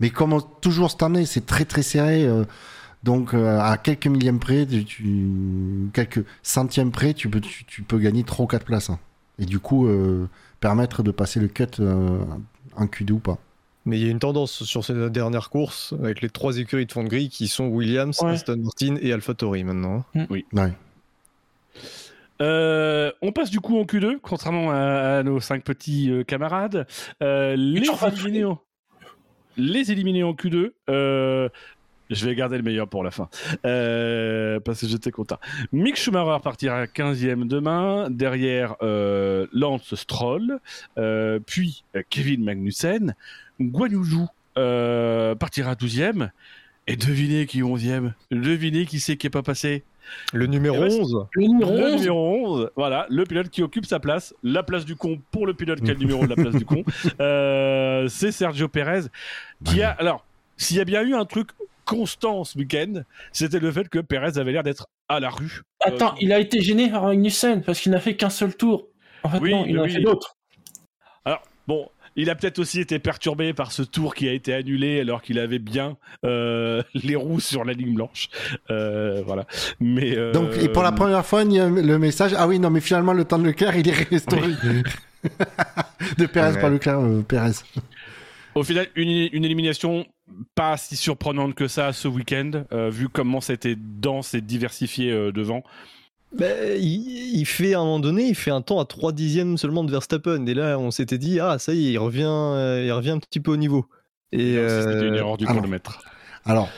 Mais 0.00 0.10
comme 0.10 0.40
toujours 0.60 0.90
cette 0.90 1.02
année, 1.02 1.26
c'est 1.26 1.46
très 1.46 1.64
très 1.64 1.82
serré. 1.82 2.24
euh, 2.24 2.44
donc 3.04 3.32
euh, 3.34 3.60
à 3.60 3.76
quelques 3.78 4.08
millièmes 4.08 4.40
près, 4.40 4.66
quelques 5.92 6.24
centièmes 6.42 6.90
près, 6.90 7.14
tu 7.14 7.30
peux 7.30 7.40
tu, 7.40 7.82
peux 7.82 7.98
gagner 7.98 8.24
3 8.24 8.44
ou 8.44 8.48
4 8.48 8.64
places. 8.64 8.90
hein. 8.90 8.98
Et 9.38 9.46
du 9.46 9.60
coup 9.60 9.88
permettre 10.60 11.02
de 11.04 11.12
passer 11.12 11.38
le 11.40 11.48
cut 11.48 11.80
en 12.76 12.86
Q2 12.86 13.12
ou 13.12 13.18
pas. 13.20 13.38
Mais 13.88 13.98
il 13.98 14.04
y 14.04 14.08
a 14.08 14.10
une 14.10 14.18
tendance 14.18 14.64
sur 14.64 14.84
ces 14.84 15.08
dernières 15.10 15.48
courses 15.48 15.94
avec 15.98 16.20
les 16.20 16.28
trois 16.28 16.58
écuries 16.58 16.84
de 16.84 16.92
fond 16.92 17.04
de 17.04 17.08
grille 17.08 17.30
qui 17.30 17.48
sont 17.48 17.68
Williams, 17.68 18.20
Ouais. 18.22 18.32
Aston 18.32 18.58
Martin 18.58 18.96
et 19.00 19.12
AlphaTauri 19.14 19.64
maintenant. 19.64 20.04
Ouais. 20.28 20.44
Euh, 22.40 23.10
on 23.22 23.32
passe 23.32 23.50
du 23.50 23.60
coup 23.60 23.78
en 23.78 23.84
Q2, 23.84 24.18
contrairement 24.22 24.70
à, 24.70 24.76
à 25.18 25.22
nos 25.22 25.40
cinq 25.40 25.64
petits 25.64 26.10
euh, 26.10 26.22
camarades. 26.22 26.86
Euh, 27.22 27.56
les, 27.56 27.82
éliminés 28.06 28.44
en... 28.44 28.60
les 29.56 29.90
éliminés 29.90 30.22
en 30.22 30.34
Q2. 30.34 30.70
euh, 30.90 31.48
je 32.10 32.26
vais 32.26 32.34
garder 32.34 32.56
le 32.56 32.62
meilleur 32.62 32.88
pour 32.88 33.02
la 33.04 33.10
fin. 33.10 33.28
Euh, 33.66 34.60
parce 34.60 34.80
que 34.82 34.86
j'étais 34.86 35.10
content. 35.10 35.38
Mick 35.72 35.96
Schumacher 35.96 36.40
partira 36.42 36.84
15e 36.86 37.46
demain. 37.46 38.08
Derrière, 38.10 38.76
euh, 38.82 39.46
Lance 39.52 39.94
Stroll. 39.94 40.58
euh, 40.96 41.38
puis 41.44 41.84
euh, 41.96 42.02
Kevin 42.08 42.44
Magnussen. 42.44 43.14
Guanyuju 43.60 44.26
euh, 44.56 45.34
partira 45.34 45.74
12e. 45.74 46.30
Et 46.86 46.96
devinez 46.96 47.46
qui 47.46 47.58
est 47.58 47.62
11e. 47.62 48.12
Devinez 48.30 48.86
qui 48.86 48.98
c'est 48.98 49.16
qui 49.16 49.26
n'est 49.26 49.30
pas 49.30 49.42
passé. 49.42 49.84
Le 50.32 50.46
numéro 50.46 50.76
Eh 50.76 50.88
ben, 50.88 51.00
11, 51.02 51.26
Le 51.32 51.42
numéro 51.46 51.72
Le 51.76 51.84
11, 51.84 51.96
numéro 52.00 52.56
11, 52.56 52.70
voilà, 52.76 53.06
le 53.10 53.24
pilote 53.24 53.50
qui 53.50 53.62
occupe 53.62 53.84
sa 53.84 54.00
place, 54.00 54.34
la 54.42 54.62
place 54.62 54.86
du 54.86 54.96
con 54.96 55.20
pour 55.30 55.46
le 55.46 55.52
pilote 55.52 55.82
qui 55.82 55.90
a 55.90 55.92
le 55.92 55.98
numéro 56.00 56.24
de 56.24 56.30
la 56.30 56.36
place 56.36 56.54
du 56.54 56.64
con, 56.64 56.82
euh, 57.20 58.08
c'est 58.08 58.32
Sergio 58.32 58.68
Pérez 58.68 59.02
qui 59.64 59.82
a. 59.82 59.90
Alors, 59.90 60.24
s'il 60.56 60.78
y 60.78 60.80
a 60.80 60.84
bien 60.86 61.02
eu 61.02 61.14
un 61.14 61.26
truc 61.26 61.50
constant 61.84 62.44
ce 62.44 62.56
week-end, 62.56 63.02
c'était 63.32 63.60
le 63.60 63.70
fait 63.70 63.88
que 63.90 63.98
Pérez 63.98 64.38
avait 64.38 64.52
l'air 64.52 64.62
d'être 64.62 64.86
à 65.10 65.20
la 65.20 65.28
rue. 65.28 65.60
Attends, 65.84 66.14
il 66.20 66.32
a 66.32 66.38
été 66.38 66.60
gêné 66.62 66.90
par 66.90 67.04
Magnussen 67.04 67.62
parce 67.62 67.80
qu'il 67.80 67.92
n'a 67.92 68.00
fait 68.00 68.16
qu'un 68.16 68.30
seul 68.30 68.56
tour. 68.56 68.86
En 69.24 69.28
fait, 69.28 69.40
Oui, 69.40 69.50
non, 69.50 69.64
il 69.66 69.78
en 69.78 69.82
a 69.82 69.84
oui. 69.84 69.92
fait 69.92 70.00
d'autres. 70.00 70.36
Alors, 71.26 71.42
bon, 71.66 71.86
il 72.20 72.28
a 72.30 72.34
peut-être 72.34 72.58
aussi 72.58 72.80
été 72.80 72.98
perturbé 72.98 73.54
par 73.54 73.72
ce 73.72 73.82
tour 73.82 74.14
qui 74.14 74.28
a 74.28 74.32
été 74.32 74.52
annulé 74.52 75.00
alors 75.00 75.22
qu'il 75.22 75.38
avait 75.38 75.58
bien 75.58 75.96
euh, 76.24 76.82
les 76.94 77.16
roues 77.16 77.40
sur 77.40 77.64
la 77.64 77.72
ligne 77.72 77.94
blanche. 77.94 78.28
Euh, 78.70 79.22
voilà. 79.24 79.46
Mais. 79.80 80.16
euh, 80.16 80.32
Donc, 80.32 80.50
et 80.60 80.68
pour 80.68 80.82
la 80.82 80.92
première 80.92 81.24
fois, 81.24 81.42
il 81.44 81.52
y 81.52 81.60
a 81.60 81.68
le 81.68 81.98
message 81.98 82.34
Ah 82.36 82.46
oui, 82.46 82.58
non, 82.58 82.68
mais 82.70 82.80
finalement, 82.80 83.12
le 83.12 83.24
temps 83.24 83.38
de 83.38 83.44
Leclerc, 83.44 83.76
il 83.76 83.88
est 83.88 84.08
restauré. 84.10 84.48
de 86.18 86.26
Pérez, 86.26 86.52
Ouais. 86.54 86.60
pas 86.60 86.68
Leclerc, 86.70 86.98
euh, 87.00 87.22
Pérez. 87.22 87.52
Au 88.54 88.62
final, 88.64 88.88
une, 88.96 89.28
une 89.32 89.44
élimination 89.44 90.06
pas 90.54 90.76
si 90.76 90.96
surprenante 90.96 91.54
que 91.54 91.68
ça 91.68 91.92
ce 91.92 92.06
week-end, 92.08 92.50
euh, 92.72 92.90
vu 92.90 93.08
comment 93.08 93.40
c'était 93.40 93.76
dense 93.78 94.34
et 94.34 94.40
diversifié 94.40 95.10
euh, 95.10 95.32
devant. 95.32 95.62
Ben, 96.32 96.76
il, 96.80 97.38
il 97.38 97.46
fait 97.46 97.74
à 97.74 97.80
un 97.80 97.84
moment 97.84 98.00
donné, 98.00 98.28
il 98.28 98.34
fait 98.34 98.50
un 98.50 98.60
temps 98.60 98.80
à 98.80 98.84
3 98.84 99.12
dixièmes 99.12 99.56
seulement 99.56 99.82
de 99.84 99.90
Verstappen. 99.90 100.44
Et 100.46 100.54
là, 100.54 100.78
on 100.78 100.90
s'était 100.90 101.18
dit, 101.18 101.40
ah, 101.40 101.58
ça 101.58 101.72
y 101.72 101.88
est, 101.88 101.92
il 101.92 101.98
revient, 101.98 102.24
euh, 102.28 102.84
il 102.84 102.92
revient 102.92 103.10
un 103.10 103.18
petit 103.18 103.40
peu 103.40 103.50
au 103.52 103.56
niveau. 103.56 103.86
Et 104.32 104.38
C'était 104.54 105.06
une 105.06 105.14
euh, 105.14 105.18
erreur 105.18 105.36
du 105.38 105.44
alors- 105.44 105.56
chronomètre. 105.56 106.02
Alors, 106.44 106.68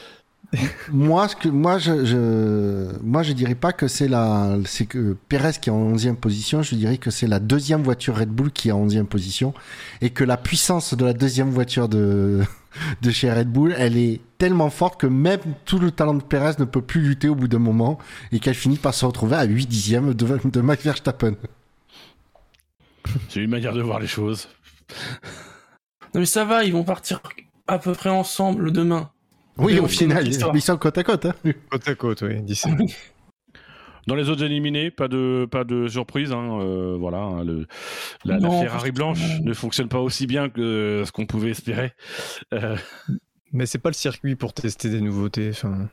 moi, 0.90 1.28
ce 1.28 1.36
que, 1.36 1.48
moi, 1.48 1.78
je, 1.78 2.05
je, 2.05 2.98
moi, 3.03 3.22
je 3.22 3.32
dirais 3.32 3.55
pas 3.55 3.72
que 3.72 3.86
c'est 3.88 4.09
la, 4.09 4.57
c'est 4.64 4.86
que 4.86 5.16
Pérez 5.28 5.53
qui 5.61 5.68
est 5.68 5.72
en 5.72 5.94
11e 5.94 6.16
position, 6.16 6.62
je 6.62 6.74
dirais 6.74 6.98
que 6.98 7.11
c'est 7.11 7.26
la 7.26 7.38
deuxième 7.38 7.82
voiture 7.82 8.16
Red 8.16 8.30
Bull 8.30 8.51
qui 8.51 8.68
est 8.68 8.72
en 8.72 8.86
11e 8.86 9.05
position 9.05 9.55
et 10.01 10.11
que 10.11 10.24
la 10.24 10.36
puissance 10.36 10.94
de 10.94 11.05
la 11.05 11.12
deuxième 11.12 11.51
voiture 11.51 11.88
de, 11.88 12.40
de 13.03 13.11
chez 13.11 13.32
Red 13.32 13.48
Bull, 13.48 13.74
elle 13.78 13.96
est 13.96 14.20
tellement 14.38 14.70
forte 14.70 15.01
que 15.01 15.07
même 15.07 15.40
tout 15.64 15.78
le 15.78 15.90
talent 15.90 16.14
de 16.14 16.22
Pérez 16.22 16.55
ne 16.59 16.64
peut 16.64 16.82
plus 16.82 17.01
lutter 17.01 17.28
au 17.28 17.34
bout 17.34 17.48
d'un 17.48 17.59
moment 17.59 17.98
et 18.32 18.40
qu'elle 18.40 18.55
finit 18.55 18.78
par 18.78 18.94
se 18.94 19.05
retrouver 19.05 19.36
à 19.36 19.44
8 19.44 19.66
dixièmes 19.66 20.14
de, 20.14 20.38
de 20.48 20.61
Max 20.61 20.84
Verstappen. 20.84 21.34
C'est 23.28 23.40
une 23.40 23.51
manière 23.51 23.72
de 23.72 23.82
voir 23.82 24.01
les 24.01 24.07
choses. 24.07 24.48
Non, 26.12 26.20
mais 26.20 26.26
ça 26.26 26.44
va, 26.44 26.64
ils 26.64 26.72
vont 26.72 26.84
partir 26.84 27.20
à 27.68 27.78
peu 27.78 27.92
près 27.92 28.11
ensemble 28.11 28.72
demain. 28.72 29.11
Oui, 29.59 29.74
Mais 29.74 29.80
au 29.80 29.88
final, 29.88 30.26
ils 30.26 30.61
sont 30.62 30.76
côte 30.76 30.98
à 30.98 31.05
côte. 31.05 31.26
Hein. 31.26 31.34
côte 31.70 31.88
à 31.88 31.94
côte, 31.94 32.22
oui, 32.22 32.40
d'ici. 32.42 32.68
Dans 34.07 34.14
les 34.14 34.30
autres 34.30 34.42
éliminés, 34.42 34.90
pas 34.90 35.09
de, 35.09 35.46
pas 35.51 35.62
de 35.64 35.86
surprise. 35.86 36.32
hein, 36.32 36.59
euh, 36.61 36.96
voilà, 36.98 37.18
hein, 37.18 37.44
le, 37.44 37.66
la, 38.24 38.40
Ferrari 38.40 38.92
blanche 38.92 39.20
ne 39.42 39.53
fonctionne 39.53 39.88
pas 39.88 40.01
aussi 40.01 40.26
bien 40.26 40.48
que 40.48 41.03
ce 41.05 41.12
qu'on 41.12 41.26
pouvait 41.26 41.51
espérer. 41.51 41.92
Euh, 42.55 42.76
Mais 43.53 43.66
c'est 43.66 43.78
pas 43.78 43.90
le 43.90 43.94
circuit 43.94 44.36
pour 44.36 44.55
tester 44.55 44.88
des 44.88 45.01
nouveautés. 45.03 45.51
Enfin, 45.51 45.88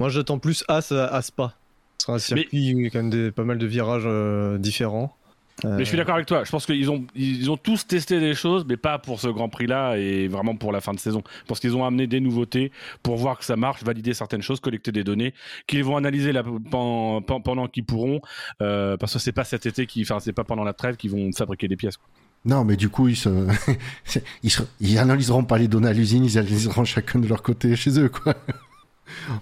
moi, 0.00 0.08
j'attends 0.08 0.38
plus 0.38 0.64
As 0.68 0.90
à, 0.90 1.06
à 1.06 1.22
Spa. 1.22 1.54
Ce 1.98 2.06
sera 2.06 2.14
un 2.16 2.18
circuit 2.18 2.74
où 2.74 2.80
il 2.80 2.82
y 2.82 2.86
a 2.86 2.90
quand 2.90 2.98
même 2.98 3.10
des, 3.10 3.30
pas 3.30 3.44
mal 3.44 3.58
de 3.58 3.66
virages 3.66 4.02
euh, 4.06 4.58
différents. 4.58 5.16
Euh, 5.64 5.76
Mais 5.76 5.84
je 5.84 5.88
suis 5.88 5.96
d'accord 5.96 6.14
avec 6.16 6.26
toi. 6.26 6.42
Je 6.44 6.50
pense 6.50 6.66
qu'ils 6.66 6.90
ont, 6.90 7.06
ils 7.14 7.48
ont 7.50 7.56
tous 7.56 7.86
testé 7.86 8.18
des 8.18 8.34
choses, 8.34 8.64
mais 8.68 8.76
pas 8.76 8.98
pour 8.98 9.20
ce 9.20 9.28
Grand 9.28 9.48
Prix-là 9.48 9.96
et 9.96 10.26
vraiment 10.26 10.56
pour 10.56 10.72
la 10.72 10.80
fin 10.80 10.92
de 10.92 10.98
saison. 10.98 11.22
Parce 11.46 11.60
qu'ils 11.60 11.76
ont 11.76 11.84
amené 11.84 12.06
des 12.08 12.18
nouveautés 12.20 12.72
pour 13.02 13.16
voir 13.16 13.38
que 13.38 13.44
ça 13.44 13.54
marche, 13.54 13.84
valider 13.84 14.12
certaines 14.14 14.42
choses, 14.42 14.58
collecter 14.60 14.90
des 14.90 15.04
données, 15.04 15.34
qu'ils 15.66 15.84
vont 15.84 15.96
analyser 15.96 16.32
pendant 16.70 17.68
qu'ils 17.68 17.84
pourront. 17.84 18.20
euh, 18.60 18.96
parce 18.96 19.12
que 19.12 19.18
c'est 19.18 19.32
pas 19.32 19.44
cet 19.44 19.66
été, 19.66 19.86
qui, 19.86 20.02
enfin 20.02 20.18
c'est 20.20 20.32
pas 20.32 20.44
pendant 20.44 20.64
la 20.64 20.72
trêve 20.72 20.96
qu'ils 20.96 21.10
vont 21.10 21.30
fabriquer 21.32 21.68
des 21.68 21.76
pièces. 21.76 21.96
quoi. 21.96 22.08
Non, 22.44 22.64
mais 22.64 22.74
du 22.76 22.88
coup, 22.88 23.06
ils, 23.06 23.14
se... 23.16 23.28
ils, 24.42 24.50
se- 24.50 24.62
ils 24.80 24.98
analyseront 24.98 25.44
pas 25.44 25.58
les 25.58 25.68
données 25.68 25.88
à 25.90 25.92
l'usine, 25.92 26.24
ils 26.24 26.38
analyseront 26.38 26.84
chacun 26.84 27.20
de 27.20 27.28
leur 27.28 27.40
côté 27.42 27.76
chez 27.76 28.00
eux, 28.00 28.08
quoi. 28.08 28.34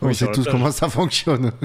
On 0.02 0.08
Oui, 0.08 0.14
sait 0.14 0.30
tous 0.32 0.46
comment 0.46 0.70
ça 0.70 0.88
fonctionne. 0.90 1.52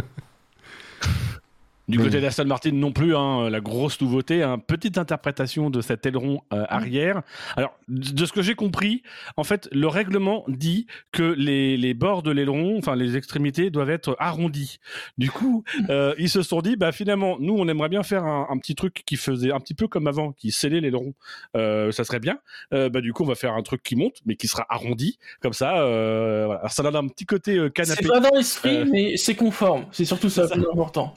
Du 1.88 2.00
côté 2.00 2.20
d'Aston 2.20 2.46
Martin 2.46 2.72
non 2.72 2.92
plus, 2.92 3.16
hein, 3.16 3.50
la 3.50 3.60
grosse 3.62 4.02
nouveauté, 4.02 4.42
hein, 4.42 4.58
petite 4.58 4.98
interprétation 4.98 5.70
de 5.70 5.82
cet 5.82 6.06
aileron 6.06 6.42
euh, 6.52 6.66
arrière. 6.68 7.22
Alors, 7.56 7.78
de 7.88 8.26
ce 8.26 8.34
que 8.34 8.42
j'ai 8.42 8.56
compris, 8.56 9.04
en 9.38 9.44
fait, 9.44 9.70
le 9.72 9.88
règlement 9.88 10.44
dit 10.48 10.88
que 11.12 11.36
les, 11.38 11.78
les 11.78 11.94
bords 11.94 12.24
de 12.24 12.32
l'aileron, 12.32 12.78
enfin 12.80 12.96
les 12.96 13.16
extrémités, 13.18 13.70
doivent 13.70 13.92
être 13.92 14.16
arrondis. 14.20 14.80
Du 15.20 15.30
coup, 15.30 15.64
euh, 15.90 16.16
ils 16.18 16.30
se 16.30 16.42
sont 16.42 16.62
dit, 16.62 16.76
bah 16.76 16.92
finalement, 16.92 17.38
nous, 17.40 17.56
on 17.56 17.68
aimerait 17.68 17.90
bien 17.90 18.04
faire 18.04 18.24
un, 18.26 18.48
un 18.50 18.58
petit 18.58 18.74
truc 18.76 19.04
qui 19.06 19.16
faisait 19.16 19.52
un 19.52 19.60
petit 19.60 19.76
peu 19.76 19.88
comme 19.88 20.08
avant, 20.08 20.32
qui 20.32 20.52
scellait 20.52 20.82
l'aileron. 20.82 21.14
Euh, 21.56 21.92
ça 21.92 22.04
serait 22.04 22.20
bien. 22.20 22.40
Euh, 22.74 22.90
bah 22.90 23.02
du 23.02 23.14
coup, 23.14 23.24
on 23.24 23.28
va 23.28 23.36
faire 23.36 23.54
un 23.54 23.62
truc 23.62 23.84
qui 23.84 23.96
monte, 23.96 24.22
mais 24.26 24.36
qui 24.36 24.48
sera 24.48 24.66
arrondi, 24.70 25.20
comme 25.40 25.54
ça. 25.54 25.78
Euh, 25.82 26.44
voilà. 26.46 26.62
Alors, 26.62 26.72
ça 26.72 26.82
donne 26.84 26.96
un 26.96 27.08
petit 27.08 27.26
côté 27.26 27.58
euh, 27.58 27.70
canapé. 27.70 28.00
C'est 28.02 28.08
pas 28.10 28.20
dans 28.20 28.36
l'esprit, 28.36 28.78
Euh. 28.78 28.86
mais 28.92 29.18
c'est 29.18 29.36
conforme. 29.36 29.86
C'est 29.92 30.06
surtout 30.06 30.30
ça, 30.30 30.44
le 30.44 30.50
plus 30.50 30.62
important. 30.72 31.14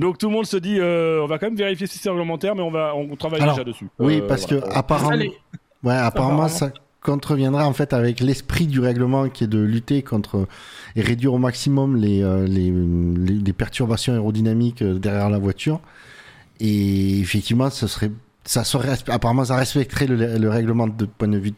Donc 0.00 0.18
tout 0.18 0.28
le 0.28 0.32
monde 0.34 0.46
se 0.46 0.56
dit, 0.56 0.78
euh, 0.78 1.20
on 1.22 1.26
va 1.26 1.38
quand 1.38 1.46
même 1.46 1.56
vérifier 1.56 1.86
si 1.86 1.98
c'est 1.98 2.08
réglementaire, 2.10 2.54
mais 2.54 2.62
on 2.62 2.70
va, 2.70 2.94
on 2.96 3.14
travaille 3.16 3.40
Alors, 3.42 3.54
déjà 3.54 3.64
dessus. 3.64 3.88
Oui, 3.98 4.20
Euh, 4.20 4.26
parce 4.26 4.46
voilà. 4.46 4.62
que 4.66 4.74
apparemment, 4.74 5.10
Allez, 5.10 5.32
ouais, 5.82 5.92
apparemment, 5.94 6.42
Apparemment. 6.44 6.48
ça 6.48 6.72
contreviendra 7.02 7.66
en 7.66 7.72
fait 7.72 7.92
avec 7.94 8.20
l'esprit 8.20 8.66
du 8.66 8.78
règlement 8.80 9.28
qui 9.30 9.44
est 9.44 9.46
de 9.46 9.58
lutter 9.58 10.02
contre 10.02 10.46
et 10.96 11.00
réduire 11.00 11.32
au 11.32 11.38
maximum 11.38 11.96
les, 11.96 12.22
euh, 12.22 12.46
les, 12.46 12.70
les, 12.70 13.34
les 13.38 13.52
perturbations 13.54 14.12
aérodynamiques 14.12 14.82
derrière 14.82 15.30
la 15.30 15.38
voiture. 15.38 15.80
Et 16.60 17.20
effectivement, 17.20 17.70
ce 17.70 17.86
serait, 17.86 18.10
ça 18.44 18.64
serait, 18.64 18.96
apparemment, 19.08 19.44
ça 19.46 19.56
respecterait 19.56 20.06
le, 20.06 20.36
le 20.38 20.50
règlement 20.50 20.86
de 20.88 21.04
point 21.06 21.28
de 21.28 21.38
vue 21.38 21.54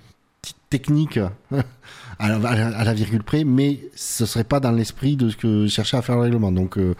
technique 0.70 1.18
à 2.18 2.28
la, 2.28 2.36
à 2.48 2.54
la- 2.56 2.76
à 2.78 2.84
la 2.84 2.94
virgule 2.94 3.22
près, 3.24 3.44
mais 3.44 3.80
ce 3.94 4.26
serait 4.26 4.44
pas 4.44 4.60
dans 4.60 4.70
l'esprit 4.72 5.16
de 5.16 5.28
ce 5.28 5.36
que 5.36 5.66
cherchait 5.66 5.96
à 5.96 6.02
faire 6.02 6.16
le 6.16 6.22
règlement. 6.22 6.52
Donc 6.52 6.78
euh, 6.78 6.94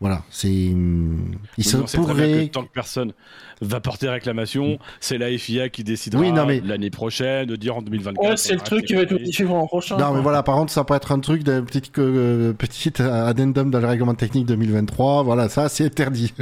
voilà, 0.00 0.22
c'est, 0.30 0.48
hum, 0.48 1.30
il 1.56 1.64
Oui, 1.66 1.72
bien 1.72 1.84
pourrait 2.00 2.46
que 2.46 2.52
tant 2.52 2.64
que 2.64 2.72
personne 2.72 3.12
va 3.62 3.80
porter 3.80 4.08
réclamation, 4.10 4.78
c'est 5.00 5.16
la 5.16 5.36
FIA 5.38 5.70
qui 5.70 5.84
décidera 5.84 6.20
Oui, 6.22 6.32
non, 6.32 6.44
mais- 6.44 6.60
l'année 6.60 6.90
prochaine 6.90 7.46
de 7.46 7.56
dire 7.56 7.76
en 7.76 7.82
2024. 7.82 8.28
ouais, 8.28 8.36
c'est 8.36 8.52
le 8.54 8.60
truc 8.60 8.84
qui 8.84 8.94
va 8.94 9.02
être 9.02 9.12
modifié 9.12 9.44
pour 9.46 9.56
l'an 9.56 9.66
prochain. 9.66 9.96
Non, 9.96 10.12
mais 10.12 10.20
voilà, 10.20 10.42
par 10.42 10.56
contre, 10.56 10.70
ça 10.72 10.84
peut 10.84 10.94
être 10.94 11.12
un 11.12 11.20
truc 11.20 11.42
de 11.44 11.60
petit, 11.60 11.90
euh, 11.98 12.52
petit 12.52 12.92
addendum 13.02 13.70
dans 13.70 13.80
le 13.80 13.86
règlement 13.86 14.14
technique 14.14 14.44
2023. 14.46 15.22
Voilà, 15.22 15.48
ça, 15.48 15.68
c'est 15.70 15.84
interdit. 15.86 16.34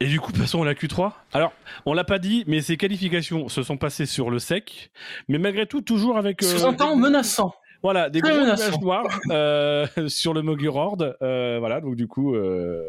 Et 0.00 0.06
du 0.06 0.18
coup, 0.18 0.32
passons 0.32 0.62
à 0.62 0.64
la 0.64 0.74
Q3. 0.74 1.12
Alors, 1.32 1.52
on 1.86 1.94
l'a 1.94 2.02
pas 2.02 2.18
dit, 2.18 2.42
mais 2.48 2.60
ces 2.60 2.76
qualifications 2.76 3.48
se 3.48 3.62
sont 3.62 3.76
passées 3.76 4.06
sur 4.06 4.30
le 4.30 4.40
sec, 4.40 4.90
mais 5.28 5.38
malgré 5.38 5.64
tout, 5.66 5.80
toujours 5.80 6.18
avec. 6.18 6.42
euh, 6.42 6.46
Sous-entend 6.46 6.96
des- 6.96 7.02
menaçant. 7.02 7.54
Voilà, 7.82 8.08
des 8.10 8.20
gros 8.20 8.30
nuages 8.30 8.80
noirs 8.80 9.06
euh, 9.30 9.86
sur 10.08 10.34
le 10.34 10.42
Mogurord. 10.42 10.98
Euh, 11.22 11.56
voilà, 11.58 11.80
donc 11.80 11.96
du 11.96 12.06
coup. 12.06 12.34
euh, 12.34 12.82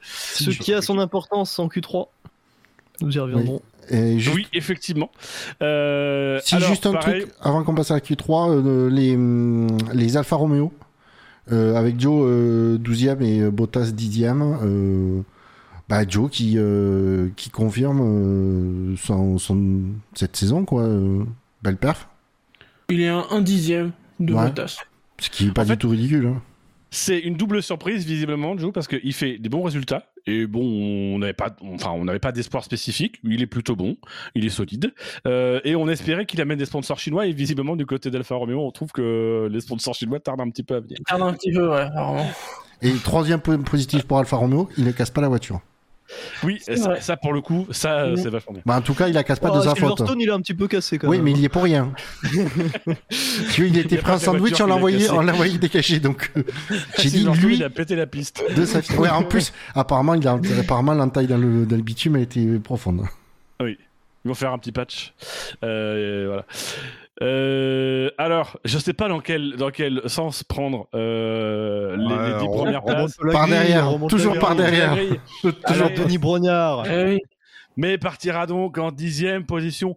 Ce 0.00 0.50
qui 0.50 0.72
a 0.72 0.80
son 0.82 0.98
importance 0.98 1.58
en 1.58 1.66
Q3. 1.68 2.06
Nous 3.00 3.16
y 3.16 3.18
reviendrons. 3.20 3.60
Et 3.90 4.18
juste, 4.18 4.36
Oui, 4.36 4.46
effectivement. 4.52 5.10
Euh, 5.62 6.40
si 6.44 6.54
alors, 6.56 6.68
juste 6.68 6.84
un 6.86 6.92
pareil, 6.92 7.22
truc, 7.22 7.34
avant 7.40 7.62
qu'on 7.64 7.74
passe 7.74 7.90
à 7.90 7.94
la 7.94 8.00
Q3, 8.00 8.50
euh, 8.50 8.90
les, 8.90 9.14
hum, 9.14 9.66
les 9.94 10.16
Alfa 10.16 10.36
Romeo, 10.36 10.72
euh, 11.50 11.74
avec 11.74 11.98
Joe 11.98 12.22
euh, 12.28 12.78
12e 12.78 13.22
et 13.22 13.50
Bottas 13.50 13.92
10e, 13.96 14.58
euh, 14.62 15.20
bah, 15.88 16.06
Joe 16.06 16.30
qui, 16.30 16.54
euh, 16.58 17.28
qui 17.36 17.48
confirme 17.50 18.00
euh, 18.92 18.96
son, 18.98 19.38
son- 19.38 19.80
cette 20.14 20.36
saison, 20.36 20.64
quoi. 20.66 20.82
euh, 20.82 21.24
belle 21.62 21.76
perf. 21.78 22.08
Il 22.90 23.00
est 23.00 23.08
un, 23.08 23.24
un 23.30 23.40
dixième 23.40 23.92
de 24.20 24.32
Ouais. 24.34 24.44
Bottas. 24.46 24.78
Ce 25.20 25.30
qui 25.30 25.48
est 25.48 25.52
pas 25.52 25.62
En 25.62 25.64
du 25.64 25.70
fait- 25.72 25.76
tout 25.76 25.88
ridicule. 25.88 26.26
hein. 26.26 26.42
C'est 26.90 27.18
une 27.18 27.34
double 27.34 27.62
surprise 27.62 28.06
visiblement, 28.06 28.56
Joe, 28.56 28.72
parce 28.72 28.88
qu'il 28.88 29.12
fait 29.12 29.36
des 29.36 29.50
bons 29.50 29.62
résultats. 29.62 30.04
Et 30.26 30.46
bon, 30.46 30.62
on 30.62 31.18
n'avait 31.18 31.34
pas, 31.34 31.54
enfin, 31.62 31.90
on 31.90 32.04
n'avait 32.04 32.18
pas 32.18 32.32
d'espoir 32.32 32.64
spécifique. 32.64 33.20
Il 33.24 33.42
est 33.42 33.46
plutôt 33.46 33.76
bon, 33.76 33.96
il 34.34 34.46
est 34.46 34.50
solide. 34.50 34.94
Euh, 35.26 35.60
et 35.64 35.76
on 35.76 35.86
espérait 35.88 36.24
qu'il 36.24 36.40
amène 36.40 36.56
des 36.58 36.64
sponsors 36.64 36.98
chinois. 36.98 37.26
Et 37.26 37.32
visiblement, 37.32 37.76
du 37.76 37.84
côté 37.84 38.10
d'Alfa 38.10 38.36
Romeo, 38.36 38.58
on 38.66 38.70
trouve 38.70 38.90
que 38.92 39.48
les 39.52 39.60
sponsors 39.60 39.94
chinois 39.94 40.18
tardent 40.20 40.40
un 40.40 40.48
petit 40.50 40.62
peu 40.62 40.76
à 40.76 40.80
venir. 40.80 40.96
Tarde 41.06 41.22
un 41.22 41.32
petit 41.34 41.52
peu, 41.52 41.68
ouais. 41.68 41.88
vraiment. 41.90 42.26
Et 42.80 42.92
troisième 43.04 43.40
point 43.40 43.58
positif 43.58 44.04
pour 44.04 44.18
Alfa 44.18 44.36
Romeo, 44.36 44.70
il 44.78 44.84
ne 44.84 44.92
casse 44.92 45.10
pas 45.10 45.20
la 45.20 45.28
voiture. 45.28 45.60
Oui, 46.42 46.58
C'est 46.62 46.76
ça, 47.00 47.16
pour 47.16 47.32
le 47.32 47.40
coup, 47.40 47.66
ça, 47.70 48.06
Mm. 48.06 48.16
c'est 48.16 48.30
vachement 48.30 48.52
bien. 48.54 48.62
Bah, 48.64 48.76
en 48.76 48.80
tout 48.80 48.94
cas, 48.94 49.08
il 49.08 49.14
la 49.14 49.24
casse 49.24 49.38
pas 49.40 49.50
de 49.50 49.58
Oh, 49.58 49.62
sa 49.62 49.70
faute. 49.74 49.78
Silverstone, 49.98 50.20
il 50.20 50.28
est 50.28 50.32
un 50.32 50.40
petit 50.40 50.54
peu 50.54 50.66
cassé 50.68 50.98
quand 50.98 51.08
Oui, 51.08 51.16
même. 51.18 51.24
mais 51.26 51.30
il 51.32 51.38
y 51.40 51.44
est 51.44 51.48
pour 51.48 51.62
rien. 51.64 51.92
Tu 53.52 53.62
vois, 53.62 53.70
il 53.70 53.78
était 53.78 53.96
y 53.96 53.98
a 53.98 54.02
pris 54.02 54.12
un 54.12 54.18
sandwich, 54.18 54.60
on 54.60 54.66
l'a 54.66 54.74
envoyé, 54.76 54.98
cassé. 54.98 55.10
on 55.10 55.20
l'a 55.20 55.32
envoyé 55.32 55.58
décaché. 55.58 56.00
Donc, 56.00 56.30
euh, 56.36 56.42
j'ai 56.98 57.10
dit 57.10 57.24
lui 57.42 57.56
il 57.56 57.64
a 57.64 57.70
pété 57.70 57.96
la 57.96 58.06
piste. 58.06 58.42
de 58.56 58.64
sa. 58.64 58.80
Ouais, 58.98 59.08
en 59.10 59.22
plus, 59.22 59.52
apparemment, 59.74 60.14
il 60.14 60.26
a 60.26 60.38
apparemment 60.60 60.94
l'entaille 60.94 61.26
dans 61.26 61.38
le, 61.38 61.66
dans 61.66 61.76
le 61.76 61.82
bitume 61.82 62.16
a 62.16 62.20
été 62.20 62.58
profonde. 62.58 63.02
Ils 63.60 64.28
vont 64.28 64.34
faire 64.34 64.52
un 64.52 64.58
petit 64.58 64.72
patch. 64.72 65.14
Euh, 65.64 66.24
voilà. 66.26 66.44
Euh, 67.20 68.10
alors, 68.16 68.58
je 68.64 68.78
sais 68.78 68.92
pas 68.92 69.08
dans 69.08 69.20
quel, 69.20 69.56
dans 69.56 69.70
quel 69.70 70.02
sens 70.06 70.44
prendre 70.44 70.88
euh, 70.94 71.96
les, 71.96 72.04
Ouais, 72.14 72.28
les 72.32 72.38
dix 72.38 72.46
on 72.48 72.56
premières 72.56 72.84
places. 72.84 73.16
la 73.22 73.32
Par 73.32 73.46
grille, 73.48 73.58
derrière, 73.58 73.92
toujours 74.08 74.38
par 74.38 74.54
derrière. 74.54 74.96
Toujours. 75.66 75.90
Denis 75.90 76.18
Brognard. 76.18 76.84
Eh 76.90 77.18
mais 77.76 77.96
partira 77.96 78.46
donc 78.46 78.76
en 78.78 78.90
dixième 78.90 79.46
position. 79.46 79.94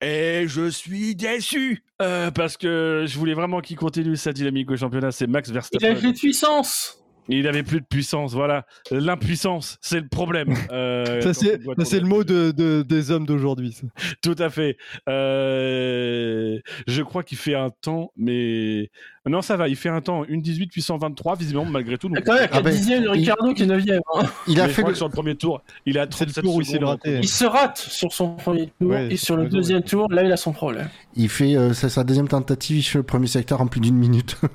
Et 0.00 0.44
je 0.48 0.68
suis 0.68 1.14
déçu 1.14 1.84
euh, 2.00 2.30
parce 2.30 2.56
que 2.56 3.04
je 3.06 3.18
voulais 3.18 3.34
vraiment 3.34 3.60
qu'il 3.60 3.76
continue 3.76 4.16
sa 4.16 4.32
dynamique 4.32 4.70
au 4.70 4.76
championnat. 4.76 5.12
C'est 5.12 5.26
Max 5.26 5.48
Il 5.48 5.52
a 5.52 5.54
Verstappen. 5.54 5.94
de 5.94 6.12
puissance. 6.16 7.01
Il 7.28 7.46
avait 7.46 7.62
plus 7.62 7.80
de 7.80 7.86
puissance, 7.86 8.34
voilà. 8.34 8.66
L'impuissance, 8.90 9.78
c'est 9.80 10.00
le 10.00 10.08
problème. 10.08 10.48
euh, 10.72 11.20
Ça, 11.20 11.32
c'est 11.34 12.00
le 12.00 12.06
mot 12.06 12.24
de, 12.24 12.50
de- 12.50 12.82
des 12.82 13.10
hommes 13.12 13.26
d'aujourd'hui. 13.26 13.78
Tout 14.22 14.34
à 14.38 14.50
fait. 14.50 14.76
Euh, 15.08 16.58
je 16.86 17.02
crois 17.02 17.22
qu'il 17.22 17.38
fait 17.38 17.54
un 17.54 17.70
temps, 17.70 18.12
mais 18.16 18.90
non, 19.26 19.40
ça 19.42 19.56
va. 19.56 19.68
Il 19.68 19.76
fait 19.76 19.88
un 19.88 20.00
temps 20.00 20.24
une 20.24 20.40
18 20.42 20.66
puissant 20.68 20.98
23 20.98 21.36
visiblement 21.36 21.64
malgré 21.64 21.96
tout. 21.98 22.08
donc- 22.08 22.26
même, 22.26 22.48
Ah 22.50 22.60
ben, 22.60 22.64
4 22.64 22.70
dixièmes 22.70 23.02
de 23.04 23.08
Ricardo 23.08 23.54
qui 23.54 23.62
est 23.62 23.66
9ème. 23.66 24.00
hein. 24.16 24.22
Il 24.48 24.60
a 24.60 24.66
Mais 24.66 24.72
fait 24.72 24.82
le, 24.82 24.88
que 24.88 24.94
sur 24.94 25.06
le 25.06 25.12
premier 25.12 25.36
tour, 25.36 25.62
il 25.86 25.98
a 25.98 26.06
C'est 26.10 26.26
le 26.26 26.32
37 26.32 26.44
tour 26.44 26.54
où 26.56 26.60
il 26.60 26.84
raté. 26.84 27.18
Il 27.22 27.28
se 27.28 27.44
rate 27.44 27.78
sur 27.78 28.12
son 28.12 28.34
premier 28.34 28.66
tour 28.80 28.90
Ouais, 28.90 29.12
et 29.12 29.16
sur 29.16 29.36
le 29.36 29.48
deuxième 29.48 29.82
tour, 29.82 30.08
là, 30.10 30.24
il 30.24 30.32
a 30.32 30.36
son 30.36 30.52
problème. 30.52 30.88
il 31.14 31.28
fait, 31.28 31.56
euh, 31.56 31.72
c'est 31.72 31.88
sa 31.88 32.04
deuxième 32.04 32.28
tentative, 32.28 32.78
il 32.78 32.82
fait 32.82 32.98
le 32.98 33.04
premier 33.04 33.26
secteur 33.28 33.60
en 33.60 33.66
plus 33.66 33.80
d'une 33.80 33.96
minute. 33.96 34.36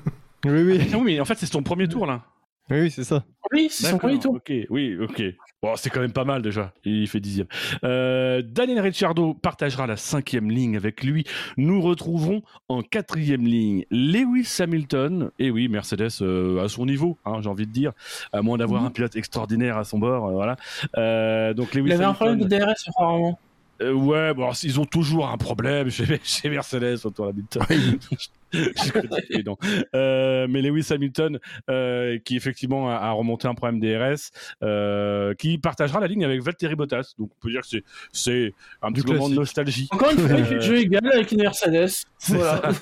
Oui, 0.46 0.62
oui, 0.62 0.78
Ah 0.92 0.96
oui, 0.98 1.02
mais 1.04 1.20
en 1.20 1.24
fait, 1.24 1.34
c'est 1.36 1.46
son 1.50 1.64
premier 1.64 1.88
tour 1.88 2.06
là. 2.06 2.22
Oui, 2.70 2.90
c'est 2.90 3.04
ça. 3.04 3.24
Oui, 3.52 3.68
c'est 3.70 3.86
son 3.86 3.98
premier 3.98 4.18
tour. 4.18 4.34
Ok, 4.34 4.52
oui, 4.68 4.96
ok. 5.00 5.22
Bon, 5.62 5.74
c'est 5.76 5.90
quand 5.90 6.00
même 6.00 6.12
pas 6.12 6.24
mal 6.24 6.42
déjà. 6.42 6.72
Il 6.84 7.08
fait 7.08 7.18
dixième. 7.18 7.46
Euh, 7.82 8.42
Daniel 8.44 8.80
Ricciardo 8.80 9.34
partagera 9.34 9.86
la 9.86 9.96
cinquième 9.96 10.50
ligne 10.50 10.76
avec 10.76 11.02
lui. 11.02 11.24
Nous 11.56 11.80
retrouvons 11.80 12.42
en 12.68 12.82
quatrième 12.82 13.44
ligne 13.46 13.84
Lewis 13.90 14.58
Hamilton. 14.60 15.30
Et 15.38 15.50
oui, 15.50 15.68
Mercedes 15.68 16.08
euh, 16.20 16.62
à 16.62 16.68
son 16.68 16.84
niveau, 16.86 17.16
hein, 17.24 17.38
j'ai 17.40 17.48
envie 17.48 17.66
de 17.66 17.72
dire, 17.72 17.92
à 18.32 18.42
moins 18.42 18.58
d'avoir 18.58 18.82
Mhm. 18.82 18.86
un 18.88 18.90
pilote 18.90 19.16
extraordinaire 19.16 19.78
à 19.78 19.84
son 19.84 19.98
bord. 19.98 20.26
euh, 20.28 20.32
voilà. 20.32 20.56
Euh, 20.96 21.54
donc 21.54 21.74
Lewis 21.74 21.86
Il 21.86 21.92
avait 21.94 22.04
un 22.04 22.12
problème 22.14 22.38
de 22.40 22.46
DRS, 22.46 22.88
apparemment. 22.88 23.38
Euh, 23.80 23.92
ouais, 23.92 24.34
bon, 24.34 24.42
alors, 24.42 24.56
ils 24.62 24.80
ont 24.80 24.84
toujours 24.84 25.28
un 25.28 25.36
problème 25.36 25.90
chez, 25.90 26.20
chez 26.24 26.50
Mercedes 26.50 26.98
autour 27.04 27.26
de 27.26 27.30
Hamilton. 27.30 27.62
Je 28.52 28.92
connais 28.92 29.22
les 29.28 29.42
noms. 29.42 29.58
Euh, 29.94 30.46
mais 30.48 30.62
Lewis 30.62 30.86
Hamilton, 30.90 31.38
euh, 31.68 32.18
qui 32.24 32.36
effectivement 32.36 32.90
a, 32.90 32.94
a 32.96 33.10
remonté 33.10 33.46
un 33.46 33.54
problème 33.54 33.78
DRS, 33.78 34.30
euh, 34.62 35.34
qui 35.34 35.58
partagera 35.58 36.00
la 36.00 36.06
ligne 36.06 36.24
avec 36.24 36.40
Valtteri 36.40 36.74
Bottas. 36.74 37.12
Donc 37.18 37.30
on 37.36 37.40
peut 37.42 37.50
dire 37.50 37.60
que 37.60 37.78
c'est, 38.12 38.54
un 38.82 38.90
Du 38.90 39.02
petit 39.02 39.12
moment 39.12 39.28
de 39.28 39.34
nostalgie. 39.34 39.88
Encore 39.90 40.10
une 40.10 40.18
fois, 40.18 40.30
Euh, 40.30 40.50
le 40.54 40.60
jeu 40.60 40.78
égal 40.78 41.06
avec 41.12 41.30
une 41.32 41.42
Mercedes. 41.42 42.06
Voilà. 42.28 42.70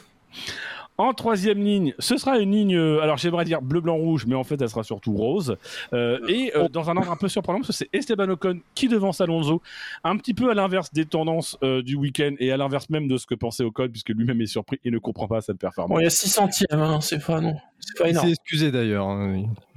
En 0.99 1.13
troisième 1.13 1.63
ligne, 1.63 1.95
ce 1.99 2.17
sera 2.17 2.39
une 2.39 2.53
ligne, 2.53 2.77
euh, 2.77 3.03
alors 3.03 3.19
j'aimerais 3.19 3.45
dire 3.45 3.61
bleu, 3.61 3.81
blanc, 3.81 3.97
rouge, 3.97 4.25
mais 4.27 4.35
en 4.35 4.45
fait 4.45 4.61
elle 4.61 4.69
sera 4.69 4.83
surtout 4.83 5.15
rose. 5.15 5.57
Euh, 5.93 6.19
et 6.29 6.53
euh, 6.57 6.69
dans 6.69 6.89
un 6.89 6.97
ordre 6.97 7.11
un 7.11 7.17
peu 7.17 7.29
surprenant, 7.29 7.59
parce 7.59 7.69
que 7.69 7.75
c'est 7.75 7.89
Esteban 7.93 8.29
Ocon 8.31 8.61
qui 8.75 8.89
devance 8.89 9.21
Alonso, 9.21 9.61
un 10.05 10.17
petit 10.17 10.33
peu 10.33 10.51
à 10.51 10.55
l'inverse 10.55 10.93
des 10.93 11.05
tendances 11.05 11.59
du 11.85 11.97
week-end 11.97 12.35
et 12.39 12.51
à 12.51 12.57
l'inverse 12.57 12.89
même 12.89 13.09
de 13.09 13.17
ce 13.19 13.27
que 13.27 13.35
pensait 13.35 13.65
Ocon, 13.65 13.89
puisque 13.89 14.09
lui-même 14.11 14.41
est 14.41 14.47
surpris 14.47 14.79
et 14.85 14.91
ne 14.91 14.99
comprend 14.99 15.29
pas 15.29 15.41
cette 15.41 15.59
performance. 15.59 15.95
Bon, 15.95 16.01
il 16.01 16.05
y 16.05 16.07
a 16.07 16.11
6 16.11 16.29
centièmes, 16.29 16.81
hein, 16.81 17.01
c'est 17.01 17.25
pas, 17.25 17.41
non. 17.41 17.57
C'est 17.81 17.99
pas 17.99 18.09
Il 18.09 18.11
énorme. 18.11 18.27
s'est 18.27 18.33
excusé 18.33 18.71
d'ailleurs. 18.73 19.09
hein. 19.09 19.45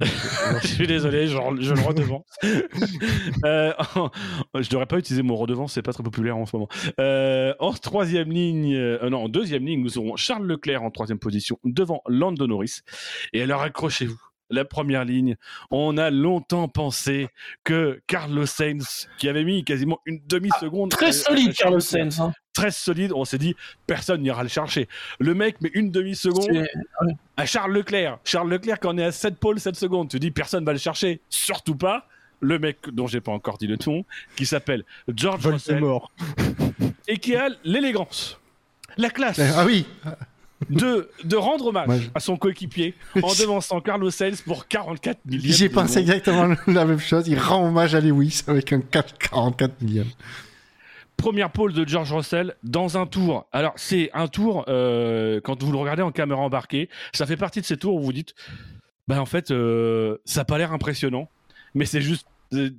je 0.62 0.66
suis 0.66 0.86
désolé, 0.86 1.26
je, 1.26 1.36
je 1.60 1.74
le 1.74 1.80
redevance. 1.80 2.24
euh, 3.44 3.72
je 4.58 4.68
devrais 4.68 4.86
pas 4.86 4.98
utiliser 4.98 5.22
mon 5.22 5.36
redevance, 5.36 5.74
c'est 5.74 5.82
pas 5.82 5.92
très 5.92 6.02
populaire 6.02 6.36
en 6.36 6.46
ce 6.46 6.56
moment. 6.56 6.68
Euh, 6.98 7.54
en 7.58 7.72
troisième 7.72 8.30
ligne, 8.32 8.74
euh, 8.74 9.08
non, 9.10 9.24
en 9.24 9.28
deuxième 9.28 9.64
ligne, 9.64 9.82
nous 9.82 9.98
aurons 9.98 10.16
Charles 10.16 10.46
Leclerc 10.46 10.82
en 10.82 10.90
troisième 10.90 11.18
position 11.18 11.58
devant 11.64 12.02
Lando 12.08 12.46
Norris. 12.46 12.80
Et 13.32 13.42
alors 13.42 13.62
accrochez-vous. 13.62 14.18
La 14.52 14.64
première 14.64 15.04
ligne, 15.04 15.36
on 15.70 15.96
a 15.96 16.10
longtemps 16.10 16.66
pensé 16.66 17.28
que 17.62 18.00
Carlos 18.08 18.46
Sainz, 18.46 19.08
qui 19.18 19.28
avait 19.28 19.44
mis 19.44 19.62
quasiment 19.62 20.00
une 20.06 20.18
demi-seconde, 20.26 20.90
Très 20.90 21.10
à- 21.10 21.12
solide, 21.12 21.52
Carlos 21.54 21.78
Sainz. 21.78 22.18
Hein. 22.20 22.32
Très 22.60 22.70
solide, 22.70 23.12
on 23.14 23.24
s'est 23.24 23.38
dit 23.38 23.54
personne 23.86 24.22
n'ira 24.22 24.42
le 24.42 24.48
chercher. 24.48 24.88
Le 25.18 25.34
mec 25.34 25.60
met 25.60 25.70
une 25.74 25.90
demi-seconde 25.90 26.64
à 27.36 27.46
Charles 27.46 27.72
Leclerc. 27.72 28.18
Charles 28.24 28.50
Leclerc, 28.50 28.80
quand 28.80 28.94
on 28.94 28.98
est 28.98 29.04
à 29.04 29.12
7 29.12 29.36
pôles, 29.38 29.60
7 29.60 29.76
secondes, 29.76 30.08
tu 30.08 30.18
dis 30.18 30.30
personne 30.30 30.64
va 30.64 30.72
le 30.72 30.78
chercher. 30.78 31.20
Surtout 31.28 31.74
pas 31.76 32.06
le 32.40 32.58
mec 32.58 32.78
dont 32.92 33.06
j'ai 33.06 33.20
pas 33.20 33.32
encore 33.32 33.58
dit 33.58 33.66
le 33.66 33.76
nom, 33.86 34.04
qui 34.36 34.46
s's'appelle 34.46 34.84
George 35.14 35.46
Russell 35.46 35.82
et 37.06 37.18
qui 37.18 37.36
a 37.36 37.48
l'élégance, 37.64 38.38
la 38.96 39.10
classe 39.10 39.38
Ah 39.56 39.64
oui, 39.66 39.86
de, 40.68 41.10
de 41.24 41.36
rendre 41.36 41.66
hommage 41.66 41.88
Ouais, 41.88 42.00
à 42.14 42.20
son 42.20 42.36
coéquipier 42.36 42.94
en 43.22 43.28
devançant 43.40 43.80
Carlos 43.80 44.10
Sainz 44.10 44.42
pour 44.42 44.68
44 44.68 45.18
millième. 45.26 45.52
j'ai 45.54 45.68
pensé 45.68 45.98
exactement 46.00 46.54
la 46.66 46.84
même 46.84 46.98
chose. 46.98 47.26
Il 47.28 47.38
rend 47.38 47.66
hommage 47.66 47.94
à 47.94 48.00
Lewis 48.00 48.42
avec 48.46 48.72
un 48.72 48.80
4 48.80 49.18
44 49.18 49.80
millième. 49.82 50.08
Première 51.20 51.50
pole 51.50 51.74
de 51.74 51.86
George 51.86 52.14
Russell 52.14 52.56
dans 52.62 52.96
un 52.96 53.04
tour. 53.04 53.46
Alors, 53.52 53.74
c'est 53.76 54.10
un 54.14 54.26
tour, 54.26 54.64
euh, 54.68 55.38
quand 55.44 55.62
vous 55.62 55.70
le 55.70 55.76
regardez 55.76 56.00
en 56.00 56.12
caméra 56.12 56.40
embarquée, 56.40 56.88
ça 57.12 57.26
fait 57.26 57.36
partie 57.36 57.60
de 57.60 57.66
ces 57.66 57.76
tours 57.76 57.94
où 57.94 58.00
vous 58.00 58.12
dites, 58.14 58.34
bah 59.06 59.20
en 59.20 59.26
fait, 59.26 59.50
euh, 59.50 60.16
ça 60.24 60.40
n'a 60.40 60.44
pas 60.46 60.56
l'air 60.56 60.72
impressionnant, 60.72 61.28
mais 61.74 61.84
c'est 61.84 62.00
juste, 62.00 62.26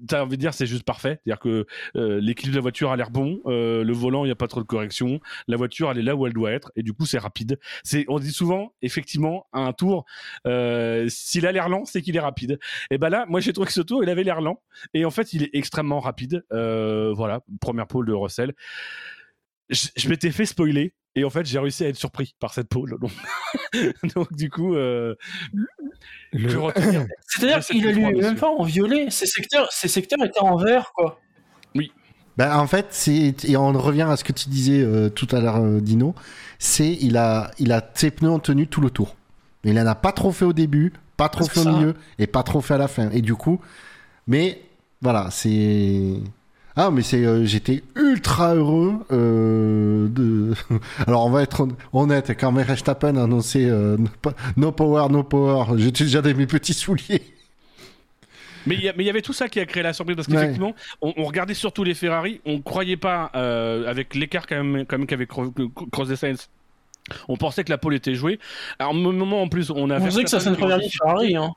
t'as 0.07 0.23
envie 0.23 0.37
de 0.37 0.41
dire, 0.41 0.53
c'est 0.53 0.65
juste 0.65 0.83
parfait. 0.83 1.19
C'est-à-dire 1.23 1.39
que 1.39 1.65
euh, 1.95 2.19
l'équilibre 2.19 2.53
de 2.53 2.57
la 2.59 2.61
voiture 2.61 2.91
a 2.91 2.95
l'air 2.95 3.11
bon, 3.11 3.41
euh, 3.45 3.83
le 3.83 3.93
volant, 3.93 4.23
il 4.25 4.27
n'y 4.27 4.31
a 4.31 4.35
pas 4.35 4.47
trop 4.47 4.61
de 4.61 4.65
correction, 4.65 5.19
la 5.47 5.57
voiture, 5.57 5.91
elle 5.91 5.99
est 5.99 6.03
là 6.03 6.15
où 6.15 6.25
elle 6.25 6.33
doit 6.33 6.51
être, 6.51 6.71
et 6.75 6.83
du 6.83 6.93
coup, 6.93 7.05
c'est 7.05 7.17
rapide. 7.17 7.59
C'est, 7.83 8.05
on 8.07 8.19
dit 8.19 8.31
souvent, 8.31 8.73
effectivement, 8.81 9.47
à 9.53 9.61
un 9.61 9.73
tour, 9.73 10.05
euh, 10.47 11.07
s'il 11.09 11.45
a 11.45 11.51
l'air 11.51 11.69
lent, 11.69 11.85
c'est 11.85 12.01
qu'il 12.01 12.15
est 12.15 12.21
rapide. 12.21 12.59
Et 12.89 12.97
ben 12.97 13.09
là, 13.09 13.25
moi, 13.27 13.39
j'ai 13.39 13.53
trouvé 13.53 13.67
que 13.67 13.73
ce 13.73 13.81
tour, 13.81 14.03
il 14.03 14.09
avait 14.09 14.23
l'air 14.23 14.41
lent. 14.41 14.61
Et 14.93 15.05
en 15.05 15.11
fait, 15.11 15.33
il 15.33 15.43
est 15.43 15.49
extrêmement 15.53 15.99
rapide. 15.99 16.43
Euh, 16.51 17.13
voilà, 17.13 17.41
première 17.59 17.87
pole 17.87 18.05
de 18.05 18.13
Russell. 18.13 18.53
Je, 19.69 20.09
m'étais 20.09 20.31
fait 20.31 20.45
spoiler. 20.45 20.93
Et 21.15 21.23
en 21.25 21.29
fait, 21.29 21.45
j'ai 21.45 21.59
réussi 21.59 21.83
à 21.83 21.89
être 21.89 21.97
surpris 21.97 22.35
par 22.39 22.53
cette 22.53 22.69
pole. 22.69 22.97
Donc, 24.15 24.33
du 24.33 24.49
coup, 24.49 24.75
euh, 24.75 25.15
Le- 26.33 26.51
que 26.51 26.57
retenir 26.57 27.05
C'est-à-dire 27.27 27.59
qu'il 27.59 27.87
a 27.87 27.91
lu 27.91 28.15
même 28.15 28.35
pas 28.35 28.49
en 28.49 28.63
violet. 28.63 29.09
Ses 29.09 29.25
secteurs, 29.25 29.71
ses 29.71 29.87
secteurs 29.87 30.23
étaient 30.23 30.39
en 30.39 30.57
vert, 30.57 30.91
quoi. 30.95 31.19
Ben, 32.37 32.57
en 32.57 32.65
fait, 32.65 32.87
c'est 32.91 33.43
et 33.43 33.57
on 33.57 33.73
revient 33.73 34.07
à 34.09 34.15
ce 34.15 34.23
que 34.23 34.31
tu 34.31 34.47
disais 34.49 34.81
euh, 34.81 35.09
tout 35.09 35.27
à 35.31 35.41
l'heure, 35.41 35.57
euh, 35.57 35.81
Dino. 35.81 36.15
C'est 36.59 36.89
il 37.01 37.17
a 37.17 37.51
il 37.59 37.71
a 37.73 37.85
ses 37.93 38.09
pneus 38.09 38.31
en 38.31 38.39
tenue 38.39 38.67
tout 38.67 38.79
le 38.81 38.89
tour. 38.89 39.15
Il 39.65 39.77
en 39.77 39.85
a 39.85 39.95
pas 39.95 40.13
trop 40.13 40.31
fait 40.31 40.45
au 40.45 40.53
début, 40.53 40.93
pas 41.17 41.27
trop 41.29 41.45
fait 41.45 41.59
au 41.59 41.63
ça. 41.63 41.71
milieu 41.71 41.93
et 42.19 42.27
pas 42.27 42.43
trop 42.43 42.61
fait 42.61 42.75
à 42.75 42.77
la 42.77 42.87
fin. 42.87 43.09
Et 43.11 43.21
du 43.21 43.35
coup, 43.35 43.59
mais 44.27 44.61
voilà, 45.01 45.27
c'est 45.29 46.13
ah 46.75 46.89
mais 46.91 47.01
c'est 47.01 47.25
euh, 47.25 47.45
j'étais 47.45 47.83
ultra 47.95 48.55
heureux 48.55 48.93
euh, 49.11 50.07
de. 50.09 50.53
Alors 51.07 51.25
on 51.25 51.29
va 51.29 51.43
être 51.43 51.61
hon- 51.61 51.75
honnête 51.93 52.31
quand 52.39 52.51
Verstappen 52.53 53.15
a 53.17 53.23
annoncé 53.23 53.65
euh, 53.69 53.97
no 54.57 54.71
power, 54.71 55.07
no 55.09 55.23
power. 55.23 55.77
J'étais 55.77 56.05
déjà 56.05 56.21
dans 56.21 56.35
mes 56.35 56.47
petits 56.47 56.73
souliers. 56.73 57.21
Mais 58.67 58.75
il 58.75 58.81
y, 58.83 58.89
a- 58.89 58.93
mais 58.95 59.03
il 59.03 59.07
y 59.07 59.09
avait 59.09 59.23
tout 59.23 59.33
ça 59.33 59.49
qui 59.49 59.59
a 59.59 59.65
créé 59.65 59.81
la 59.83 59.91
surprise 59.93 60.15
parce 60.15 60.27
Ouais. 60.27 60.35
qu'effectivement, 60.35 60.75
on, 61.01 61.13
on 61.17 61.23
regardait 61.23 61.55
surtout 61.55 61.83
les 61.83 61.95
Ferrari, 61.95 62.41
on 62.45 62.61
croyait 62.61 62.95
pas 62.97 63.31
euh, 63.35 63.89
avec 63.89 64.13
l'écart 64.13 64.45
quand 64.47 64.63
même, 64.63 64.85
quand 64.85 64.97
même 64.99 65.07
qu'avait 65.07 65.25
cro- 65.25 65.51
cro- 65.51 65.89
creusé 65.89 66.15
Sainz. 66.15 66.47
On 67.27 67.35
pensait 67.37 67.63
que 67.63 67.71
la 67.71 67.79
pole 67.79 67.95
était 67.95 68.13
jouée. 68.13 68.39
Alors, 68.77 68.91
au 68.93 68.95
moment 68.95 69.41
en 69.41 69.47
plus, 69.47 69.71
on 69.71 69.89
a 69.89 69.99
On 69.99 70.11
sait 70.11 70.23
que 70.23 70.29
ça, 70.29 70.39
c'est 70.39 70.49
une 70.49 70.55
première 70.55 70.79
Ferrari. 70.79 71.35
Hein. 71.35 71.51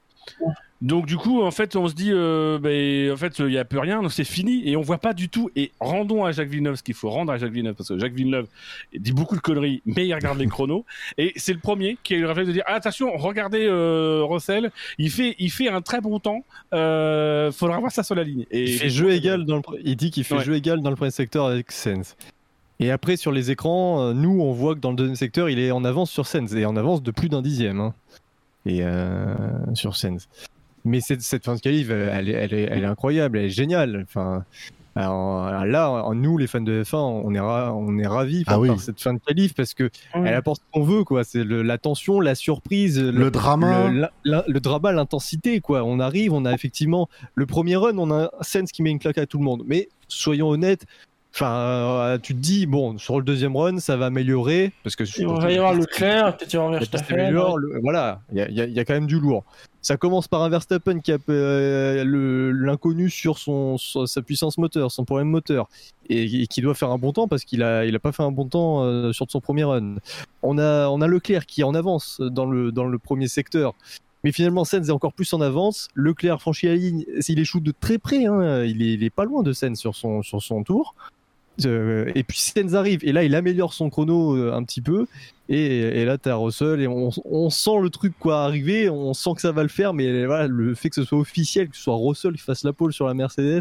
Donc 0.85 1.06
du 1.06 1.16
coup, 1.16 1.43
en 1.43 1.51
fait, 1.51 1.77
on 1.77 1.89
se 1.89 1.94
dit, 1.94 2.11
euh, 2.12 2.59
ben, 2.59 3.11
en 3.11 3.16
fait, 3.16 3.39
il 3.39 3.47
n'y 3.47 3.56
a 3.56 3.65
plus 3.65 3.78
rien, 3.78 4.02
donc 4.02 4.12
c'est 4.12 4.23
fini, 4.23 4.69
et 4.69 4.77
on 4.77 4.82
voit 4.82 4.98
pas 4.98 5.15
du 5.15 5.31
tout. 5.31 5.51
Et 5.56 5.73
rendons 5.81 6.24
à 6.27 6.31
Jacques 6.32 6.51
Villeneuve 6.51 6.77
ce 6.77 6.82
qu'il 6.82 6.94
faut 6.94 7.09
rendre 7.09 7.32
à 7.32 7.39
Jacques 7.39 7.52
Villeneuve, 7.52 7.74
parce 7.74 7.89
que 7.89 7.98
Jacques 7.98 8.12
Villeneuve 8.12 8.47
dit 8.94 9.12
beaucoup 9.12 9.35
de 9.35 9.40
conneries, 9.40 9.81
mais 9.86 10.06
il 10.06 10.12
regarde 10.15 10.39
les 10.39 10.47
chronos. 10.47 10.85
Et 11.19 11.32
c'est 11.36 11.55
le 11.55 11.59
premier 11.59 11.97
qui 12.05 12.12
a 12.12 12.19
eu 12.19 12.20
le 12.20 12.27
réflexe 12.28 12.48
de 12.48 12.52
dire, 12.52 12.65
ah, 12.66 12.74
attention, 12.74 13.16
regardez 13.16 13.65
euh, 13.66 14.24
Russell, 14.28 14.70
il 14.98 15.11
fait, 15.11 15.35
il 15.39 15.51
fait 15.51 15.69
un 15.69 15.81
très 15.81 16.02
bon 16.02 16.19
temps. 16.20 16.44
Euh, 16.74 17.51
faudra 17.51 17.78
voir 17.81 17.90
ça 17.90 18.02
sur 18.02 18.15
la 18.15 18.23
ligne. 18.23 18.44
Et 18.51 18.65
il 18.65 18.78
fait 18.78 18.90
jeu 18.90 19.11
égal 19.12 19.47
dans 19.47 19.56
le, 19.56 19.62
il 19.85 19.97
dit 19.97 20.11
qu'il 20.11 20.24
fait 20.24 20.35
Ouais. 20.36 20.44
jeu 20.44 20.55
égal 20.55 20.82
dans 20.82 20.90
le 20.90 20.97
premier 20.97 21.11
secteur 21.11 21.47
avec 21.47 21.73
Sens. 21.73 22.15
Et 22.78 22.90
après 22.90 23.16
sur 23.16 23.32
les 23.32 23.51
écrans, 23.51 24.02
euh, 24.02 24.12
nous 24.12 24.39
on 24.43 24.52
voit 24.52 24.74
que 24.74 24.81
dans 24.81 24.90
le 24.90 24.97
deuxième 24.97 25.16
secteur, 25.16 25.48
il 25.48 25.59
est 25.59 25.70
en 25.70 25.82
avance 25.85 26.11
sur 26.11 26.27
Sens 26.27 26.52
et 26.52 26.66
en 26.66 26.77
avance 26.77 27.02
de 27.02 27.11
plus 27.11 27.31
d'un 27.31 27.40
dixième. 27.40 27.81
hein. 27.81 27.94
Et 28.66 28.81
euh, 28.82 29.35
sur 29.74 29.97
Sens. 29.97 30.28
Mais 30.85 31.01
cette, 31.01 31.23
cette 31.23 31.44
fin 31.44 31.55
de 31.55 31.61
qualif, 31.61 31.90
elle, 31.90 32.09
elle 32.12 32.28
est- 32.28 32.32
elle 32.32 32.55
est, 32.55 32.62
elle 32.70 32.82
est 32.82 32.86
incroyable, 32.86 33.39
elle 33.39 33.47
est 33.47 33.51
géniale. 33.51 34.05
Enfin, 34.09 34.44
alors, 34.97 35.65
là, 35.65 35.90
en- 35.90 36.15
nous 36.15 36.39
les 36.39 36.47
fans 36.47 36.61
de 36.61 36.85
F1, 36.85 36.98
on 36.98 37.35
est, 37.35 37.40
ra- 37.40 37.74
on 37.74 37.98
est 37.98 38.06
ravis 38.06 38.44
Ah 38.47 38.52
par, 38.52 38.61
oui. 38.61 38.69
par 38.69 38.78
cette 38.81 39.01
fin 39.01 39.12
de 39.15 39.19
qualif 39.19 39.52
parce 39.55 39.74
que 39.74 39.90
elle 40.15 40.35
apporte 40.35 40.61
ce 40.61 40.66
qu'on 40.73 40.85
veut, 40.85 41.02
quoi. 41.05 41.24
C'est 41.24 41.43
la 41.44 41.78
tension, 41.78 42.20
la 42.20 42.35
surprise, 42.35 43.01
Le 43.02 43.31
drama. 43.31 43.89
le, 43.90 44.01
la- 44.01 44.12
la- 44.24 44.44
le 44.47 44.61
drama, 44.61 44.93
l'intensité, 44.93 45.61
quoi. 45.61 45.82
On 45.82 45.98
arrive, 45.98 46.32
on 46.32 46.44
a 46.44 46.52
effectivement 46.52 47.09
le 47.35 47.47
premier 47.47 47.77
run, 47.77 47.98
on 47.98 48.11
a 48.12 48.24
un 48.24 48.43
Sens 48.43 48.70
qui 48.70 48.82
met 48.82 48.90
une 48.90 48.98
claque 49.01 49.19
à 49.19 49.27
tout 49.27 49.39
le 49.39 49.44
monde. 49.44 49.62
Mais 49.66 49.89
soyons 50.06 50.48
honnêtes, 50.48 50.85
enfin, 51.35 51.52
euh, 51.56 52.19
tu 52.19 52.35
te 52.35 52.39
dis 52.40 52.66
bon, 52.66 52.97
sur 52.98 53.19
le 53.19 53.24
deuxième 53.24 53.56
run, 53.56 53.78
ça 53.78 53.97
va 53.97 54.06
améliorer 54.06 54.73
parce 54.85 54.94
que 54.97 55.05
Il 55.19 55.27
va 55.27 55.51
y 55.51 55.56
avoir 55.56 55.74
Leclerc, 55.74 56.36
peut-être 56.36 56.52
il 56.55 56.59
va 56.59 56.70
Verstappen. 56.70 57.32
voilà, 57.82 58.20
il 58.32 58.39
y 58.39 58.40
a, 58.40 58.48
il 58.48 58.55
y 58.55 58.61
a- 58.61 58.65
il 58.66 58.73
y 58.73 58.78
a 58.81 58.85
quand 58.85 58.94
même 58.94 59.06
du 59.06 59.19
lourd. 59.19 59.44
Ça 59.82 59.98
commence 59.98 60.28
par 60.28 60.43
un 60.43 60.48
Verstappen 60.48 61.01
qui 61.01 61.12
a 61.12 61.19
euh, 61.28 62.02
l'inconnu 62.55 63.11
sur 63.11 63.36
son, 63.39 63.77
sur 63.77 64.09
sa 64.09 64.23
puissance 64.23 64.56
moteur, 64.56 64.90
son 64.90 65.05
problème 65.05 65.28
moteur, 65.28 65.69
et, 66.09 66.43
et 66.43 66.47
qui 66.47 66.62
doit 66.62 66.74
faire 66.74 66.90
un 66.90 66.97
bon 66.98 67.12
temps 67.12 67.28
parce 67.28 67.44
qu'il 67.44 67.62
a, 67.62 67.85
il 67.85 67.94
a 67.94 67.98
pas 67.98 68.12
fait 68.12 68.23
un 68.23 68.31
bon 68.32 68.47
temps 68.47 68.82
euh, 68.85 69.12
sur 69.12 69.27
son 69.28 69.40
premier 69.40 69.65
run. 69.65 69.97
On 70.43 70.56
a, 70.56 70.89
on 70.89 71.01
a 71.02 71.06
Leclerc 71.06 71.44
qui 71.44 71.61
est 71.61 71.65
en 71.65 71.74
avance 71.74 72.20
dans 72.20 72.47
le, 72.47 72.73
dans 72.73 72.86
le 72.86 72.98
premier 72.98 73.28
secteur. 73.28 73.74
Mais 74.23 74.32
finalement, 74.32 74.65
Sainz 74.65 74.89
est 74.89 74.93
encore 74.93 75.12
plus 75.12 75.31
en 75.35 75.43
avance. 75.43 75.89
Leclerc 75.94 76.40
franchit 76.40 76.65
la 76.69 76.77
ligne. 76.77 77.05
Il 77.28 77.39
échoue 77.39 77.61
de 77.61 77.74
très 77.78 77.98
près. 77.98 78.24
hein. 78.24 78.65
Il, 78.65 78.81
est, 78.81 78.94
il 78.94 79.05
est 79.05 79.11
pas 79.11 79.27
loin 79.27 79.43
de 79.43 79.52
Sainz 79.52 79.78
sur 79.78 79.94
son, 79.94 80.23
sur 80.23 80.43
son 80.43 80.62
tour. 80.65 80.94
Euh, 81.65 82.11
et 82.15 82.25
puis 82.25 82.39
Sainz 82.39 82.75
arrive. 82.75 83.01
Et 83.03 83.13
là, 83.13 83.25
il 83.25 83.35
améliore 83.35 83.75
son 83.75 83.91
chrono 83.91 84.37
euh, 84.37 84.53
un 84.53 84.65
petit 84.65 84.81
peu. 84.81 85.07
Et, 85.49 85.57
et 85.57 86.05
là, 86.05 86.19
t'as 86.19 86.35
Russell 86.37 86.81
et 86.81 86.89
on, 86.89 87.51
sent 87.51 87.79
le 87.83 87.91
truc 87.91 88.15
quoi 88.19 88.45
arriver, 88.45 88.89
on 88.89 89.13
sent 89.13 89.31
que 89.37 89.43
ça 89.43 89.53
va 89.53 89.63
le 89.63 89.69
faire, 89.69 89.93
mais 89.93 90.25
voilà, 90.25 90.47
le 90.47 90.75
fait 90.75 90.89
que 90.89 90.95
ce 90.95 91.05
soit 91.05 91.19
officiel, 91.19 91.69
que 91.69 91.77
ce 91.77 91.83
soit 91.83 91.97
Russell 91.97 92.33
qui 92.33 92.39
fasse 92.39 92.65
la 92.65 92.73
pole 92.73 92.95
sur 92.95 93.07
la 93.07 93.13
Mercedes, 93.13 93.61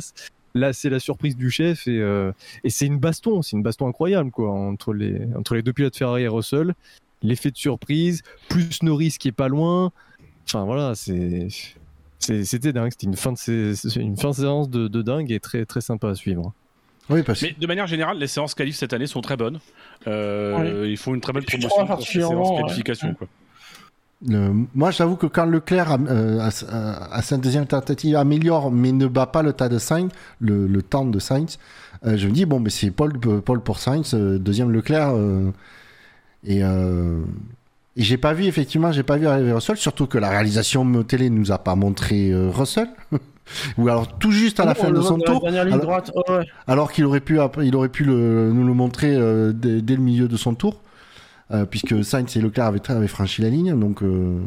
là 0.55 0.71
c'est 0.71 0.89
la 0.89 0.99
surprise 0.99 1.35
du 1.35 1.51
chef 1.51 1.85
et, 1.87 1.99
euh, 1.99 2.31
et 2.63 2.69
c'est 2.69 2.85
une 2.85 2.99
baston, 2.99 3.41
c'est 3.41 3.57
une 3.57 3.63
baston 3.63 3.87
incroyable 3.87 4.31
quoi 4.31 4.49
entre 4.51 4.93
les 4.93 5.27
entre 5.35 5.55
les 5.55 5.61
deux 5.61 5.73
pilotes 5.73 5.97
Ferrari 5.97 6.23
et 6.23 6.27
Russell, 6.29 6.73
l'effet 7.21 7.51
de 7.51 7.57
surprise, 7.57 8.21
plus 8.47 8.81
Norris 8.81 9.17
qui 9.19 9.27
est 9.27 9.33
pas 9.33 9.49
loin, 9.49 9.91
enfin 10.45 10.63
voilà, 10.63 10.95
c'est 10.95 11.49
c'était 12.19 12.71
dingue, 12.71 12.91
c'était 12.91 13.07
une 13.07 13.17
fin 13.17 13.33
de 13.33 13.99
une 13.99 14.15
fin 14.15 14.31
séance 14.31 14.69
de, 14.69 14.87
de 14.87 15.01
dingue 15.01 15.33
et 15.33 15.41
très 15.41 15.65
très 15.65 15.81
sympa 15.81 16.11
à 16.11 16.15
suivre. 16.15 16.53
Oui, 17.09 17.21
parce 17.23 17.41
que 17.41 17.47
Mais 17.47 17.55
de 17.59 17.67
manière 17.67 17.87
générale, 17.87 18.17
les 18.17 18.27
séances 18.27 18.55
qualif 18.55 18.75
cette 18.75 18.93
année 18.93 19.07
sont 19.07 19.21
très 19.21 19.35
bonnes. 19.37 19.59
Euh, 20.07 20.85
Ils 20.87 20.97
font 20.97 21.13
une 21.13 21.21
très 21.21 21.33
belle 21.33 21.45
promotion 21.45 21.85
pour 21.85 22.01
ces 22.01 22.19
séances 22.19 22.49
ouais. 22.49 22.61
qualification. 22.61 23.13
Quoi. 23.13 23.27
le- 24.27 24.53
moi, 24.73 24.91
j'avoue 24.91 25.17
que 25.17 25.25
quand 25.27 25.45
Leclerc, 25.45 25.97
euh, 26.07 26.39
à, 26.39 27.13
à 27.15 27.21
sa 27.21 27.37
deuxième 27.37 27.65
tentative, 27.67 28.15
améliore 28.15 28.71
mais 28.71 28.91
ne 28.93 29.07
bat 29.07 29.25
pas 29.25 29.43
le 29.43 29.51
tas 29.53 29.67
de 29.69 29.79
Sainz, 29.79 30.09
le, 30.39 30.65
le 30.67 30.81
temps 30.81 31.05
de 31.05 31.19
Sainz, 31.19 31.59
euh, 32.05 32.15
je 32.17 32.27
me 32.27 32.31
dis, 32.33 32.45
bon, 32.45 32.59
mais 32.61 32.69
c'est 32.69 32.91
Paul, 32.91 33.19
Paul 33.19 33.59
pour 33.61 33.79
Sainz, 33.79 34.13
euh, 34.13 34.37
deuxième 34.39 34.71
Leclerc. 34.71 35.09
euh, 35.13 35.51
et 36.45 36.63
euh, 36.63 37.19
et 37.95 38.01
j'ai 38.01 38.17
pas 38.17 38.33
vu, 38.33 38.45
effectivement, 38.45 38.91
j'ai 38.91 39.03
pas 39.03 39.17
vu 39.17 39.27
arriver 39.27 39.51
Russell, 39.53 39.77
surtout 39.77 40.07
que 40.07 40.17
la 40.17 40.29
réalisation 40.29 41.03
télé 41.03 41.29
nous 41.29 41.51
a 41.51 41.57
pas 41.59 41.75
montré 41.75 42.31
euh, 42.31 42.49
Russell. 42.49 42.87
Ou 43.77 43.87
alors 43.89 44.17
tout 44.19 44.31
juste 44.31 44.59
à 44.59 44.65
la 44.65 44.71
On 44.71 44.75
fin 44.75 44.91
de 44.91 45.01
son 45.01 45.17
la 45.17 45.25
tour. 45.25 45.45
Ligne 45.47 45.57
Alors- 45.57 45.79
droite. 45.79 46.11
Oh, 46.15 46.23
ouais. 46.31 46.45
Alors 46.67 46.91
qu'il 46.91 47.05
aurait 47.05 47.19
pu, 47.19 47.37
il 47.63 47.75
aurait 47.75 47.89
pu 47.89 48.03
le- 48.05 48.51
nous 48.53 48.65
le 48.65 48.73
montrer 48.73 49.13
euh, 49.15 49.51
dès, 49.53 49.81
dès 49.81 49.95
le 49.95 50.01
milieu 50.01 50.27
de 50.27 50.37
son 50.37 50.55
tour, 50.55 50.81
euh, 51.51 51.65
puisque 51.65 52.03
Sainz 52.03 52.35
et 52.37 52.41
Leclerc 52.41 52.67
avaient, 52.67 52.91
avaient 52.91 53.07
franchi 53.07 53.41
la 53.41 53.49
ligne. 53.49 53.77
Donc, 53.79 54.01
euh, 54.01 54.39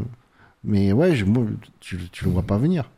mais 0.64 0.92
ouais, 0.92 1.14
je, 1.14 1.24
moi, 1.24 1.44
tu, 1.80 1.98
tu 2.10 2.24
le 2.24 2.30
vois 2.30 2.42
pas 2.42 2.58
venir. 2.58 2.90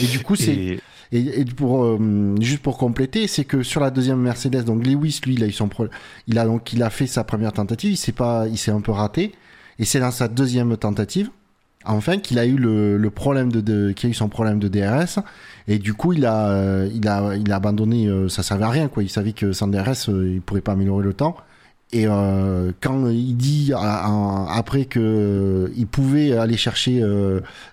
Et 0.00 0.06
du 0.06 0.20
coup, 0.20 0.36
c'est 0.36 0.54
Et- 0.54 0.80
et, 1.12 1.40
et 1.40 1.44
pour 1.44 1.84
euh, 1.84 2.34
juste 2.40 2.62
pour 2.62 2.78
compléter, 2.78 3.26
c'est 3.26 3.44
que 3.44 3.62
sur 3.62 3.80
la 3.80 3.90
deuxième 3.90 4.18
Mercedes, 4.20 4.64
donc 4.64 4.86
Lewis, 4.86 5.20
lui, 5.26 5.34
il 5.34 5.44
a 5.44 5.46
eu 5.46 5.52
son 5.52 5.68
pro- 5.68 5.86
il 6.26 6.38
a 6.38 6.46
donc 6.46 6.72
il 6.72 6.82
a 6.82 6.90
fait 6.90 7.06
sa 7.06 7.22
première 7.22 7.52
tentative, 7.52 7.92
il 7.92 7.96
s'est 7.96 8.12
pas, 8.12 8.46
il 8.48 8.56
s'est 8.56 8.70
un 8.70 8.80
peu 8.80 8.92
raté, 8.92 9.32
et 9.78 9.84
c'est 9.84 10.00
dans 10.00 10.10
sa 10.10 10.26
deuxième 10.28 10.74
tentative, 10.78 11.28
enfin, 11.84 12.18
qu'il 12.18 12.38
a 12.38 12.46
eu 12.46 12.56
le, 12.56 13.10
problème 13.10 13.50
de, 13.50 13.94
a 14.02 14.06
eu 14.06 14.14
son 14.14 14.28
problème 14.28 14.58
de 14.58 14.68
DRS, 14.68 15.20
et 15.66 15.78
du 15.78 15.94
coup, 15.94 16.12
il 16.12 16.26
a, 16.26 16.48
euh, 16.48 16.90
il 16.94 17.08
a, 17.08 17.34
il 17.36 17.50
a 17.50 17.56
abandonné, 17.56 18.06
euh, 18.06 18.28
ça 18.28 18.42
servait 18.42 18.64
à 18.64 18.70
rien, 18.70 18.88
quoi. 18.88 19.02
Il 19.02 19.08
savait 19.08 19.32
que 19.32 19.52
sans 19.52 19.68
DRS, 19.68 20.08
euh, 20.08 20.34
il 20.34 20.40
pourrait 20.42 20.60
pas 20.60 20.72
améliorer 20.72 21.04
le 21.04 21.14
temps. 21.14 21.36
Et 21.92 22.06
euh, 22.08 22.72
quand 22.80 23.08
il 23.08 23.36
dit 23.36 23.72
après 23.74 24.84
que 24.86 24.98
euh, 24.98 25.72
il 25.76 25.86
pouvait 25.86 26.36
aller 26.36 26.56
chercher 26.56 27.00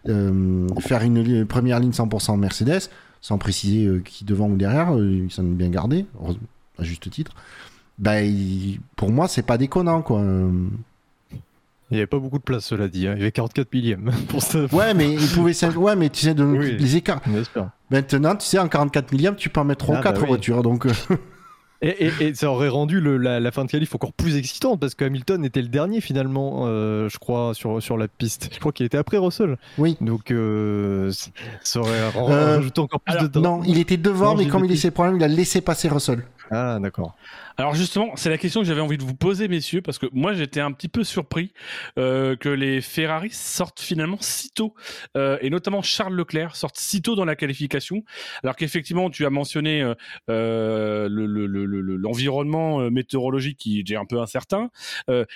faire 0.06 1.02
une, 1.04 1.46
première 1.46 1.80
ligne 1.80 1.92
100% 1.92 2.38
Mercedes, 2.38 2.90
sans 3.20 3.38
préciser 3.38 3.90
qui 4.06 4.24
devant 4.24 4.48
ou 4.48 4.58
derrière, 4.58 4.94
il 4.98 5.32
s'en 5.32 5.44
est 5.44 5.56
bien 5.56 5.70
gardé, 5.70 6.06
à 6.78 6.84
juste 6.84 7.10
titre. 7.10 7.34
Ben, 7.98 8.32
pour 8.96 9.12
moi, 9.12 9.28
c'est 9.28 9.46
pas 9.46 9.58
déconnant, 9.58 10.02
quoi. 10.02 10.24
Il 11.92 11.96
n'y 11.96 12.00
avait 12.00 12.08
pas 12.08 12.20
beaucoup 12.20 12.38
de 12.40 12.44
place, 12.44 12.66
cela 12.66 12.88
dit. 12.88 13.06
hein. 13.08 13.14
Il 13.16 13.20
y 13.20 13.22
avait 13.24 13.32
44 13.32 13.74
millièmes 13.74 14.12
pour 14.30 14.42
ça. 14.42 14.60
Ouais, 14.72 14.94
mais 14.94 15.14
il 15.14 15.28
pouvait, 15.28 15.54
s'in- 15.54 15.76
ouais, 15.76 15.96
mais 15.96 16.10
tu 16.10 16.22
sais, 16.22 16.34
de, 16.34 16.44
Oui. 16.44 16.78
les 16.80 16.96
écarts. 16.96 17.22
Maintenant, 17.90 18.36
tu 18.36 18.46
sais, 18.46 18.58
en 18.60 18.68
44 18.70 19.12
millièmes, 19.12 19.36
tu 19.36 19.50
peux 19.50 19.60
en 19.60 19.66
mettre 19.66 19.86
3 19.86 19.98
Ah, 19.98 20.00
ou 20.00 20.04
4 20.04 20.14
bah 20.16 20.22
oui. 20.24 20.28
voitures, 20.30 20.64
donc. 20.64 20.86
euh, 20.86 20.92
Et, 21.84 22.06
et- 22.06 22.28
et 22.28 22.34
ça 22.36 22.52
aurait 22.52 22.68
rendu 22.70 23.02
le- 23.02 23.18
la, 23.18 23.40
la 23.40 23.52
fin 23.52 23.66
de 23.66 23.72
qualif 23.72 23.96
encore 23.96 24.14
plus 24.14 24.36
excitante 24.38 24.80
parce 24.80 24.94
que 24.94 25.04
Hamilton 25.04 25.44
était 25.44 25.64
le 25.64 25.68
dernier 25.68 26.00
finalement, 26.00 26.66
euh, 26.68 27.10
je 27.10 27.18
crois, 27.18 27.56
sur, 27.56 27.82
sur 27.82 27.98
la 27.98 28.08
piste. 28.08 28.50
Je 28.54 28.60
crois 28.60 28.72
qu'il 28.72 28.86
était 28.86 29.00
après 29.00 29.18
Russell. 29.18 29.58
Oui. 29.80 29.98
Donc 30.00 30.30
euh, 30.30 31.12
ça 31.64 31.80
aurait 31.80 32.08
ra- 32.12 32.30
Euh, 32.32 32.56
rajouté 32.58 32.82
encore 32.82 33.00
plus 33.00 33.12
alors, 33.14 33.24
de 33.24 33.30
temps. 33.30 33.42
Non, 33.42 33.62
il 33.66 33.80
était 33.80 33.98
devant, 33.98 34.36
Non, 34.36 34.38
mais 34.38 34.48
comme 34.48 34.64
il 34.66 34.72
a 34.72 34.76
ses 34.76 34.92
problèmes, 34.92 35.16
il 35.18 35.24
a 35.24 35.28
laissé 35.28 35.60
passer 35.62 35.88
Russell. 35.90 36.24
Ah 36.54 36.80
d'accord. 36.82 37.16
Alors 37.56 37.76
justement, 37.76 38.12
c'est 38.18 38.30
la 38.30 38.38
question 38.38 38.60
que 38.60 38.68
j'avais 38.68 38.82
envie 38.82 38.98
de 38.98 39.04
vous 39.04 39.16
poser, 39.16 39.48
messieurs, 39.48 39.82
parce 39.82 39.98
que 39.98 40.06
moi 40.12 40.34
j'étais 40.34 40.60
un 40.60 40.74
petit 40.74 40.90
peu 40.90 41.06
surpris 41.06 41.54
euh, 41.98 42.36
que 42.36 42.50
les 42.50 42.82
Ferrari 42.82 43.30
sortent 43.30 43.80
finalement 43.80 44.18
si 44.20 44.52
tôt, 44.52 44.74
euh, 45.16 45.38
et 45.40 45.50
notamment 45.50 45.82
Charles 45.82 46.14
Leclerc 46.14 46.58
sortent 46.58 46.78
si 46.78 47.02
tôt 47.02 47.16
dans 47.16 47.24
la 47.24 47.38
qualification, 47.38 48.04
alors 48.44 48.58
qu'effectivement 48.58 49.10
tu 49.10 49.26
as 49.26 49.30
mentionné 49.30 49.82
euh, 50.30 51.08
le- 51.08 51.26
le- 51.26 51.46
le- 51.46 51.64
le- 51.64 51.80
le- 51.80 51.96
l'environnement 51.96 52.92
météorologique 52.92 53.58
qui 53.58 53.80
est 53.88 53.96
un 53.96 54.06
peu 54.06 54.20
incertain, 54.20 54.72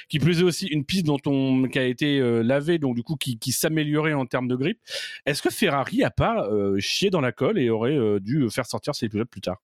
qui 0.09 0.19
plus 0.19 0.41
est 0.41 0.43
aussi 0.43 0.65
une 0.67 0.83
piste 0.83 1.05
dont 1.05 1.19
on 1.25 1.63
qui 1.69 1.79
a 1.79 1.85
été 1.85 2.19
lavée, 2.43 2.77
donc 2.77 2.93
du 2.93 3.03
coup 3.03 3.15
qui, 3.15 3.39
qui 3.39 3.53
s'améliorait 3.53 4.13
en 4.13 4.25
termes 4.25 4.49
de 4.49 4.55
grippe. 4.57 4.79
Est-ce 5.25 5.41
que 5.41 5.49
Ferrari 5.49 6.03
a 6.03 6.11
pas 6.11 6.45
chié 6.79 7.09
dans 7.09 7.21
la 7.21 7.31
colle 7.31 7.57
et 7.57 7.69
aurait 7.69 8.19
dû 8.19 8.49
faire 8.49 8.65
sortir 8.65 8.95
ses 8.95 9.07
pilotes 9.07 9.29
plus 9.29 9.39
tard? 9.39 9.59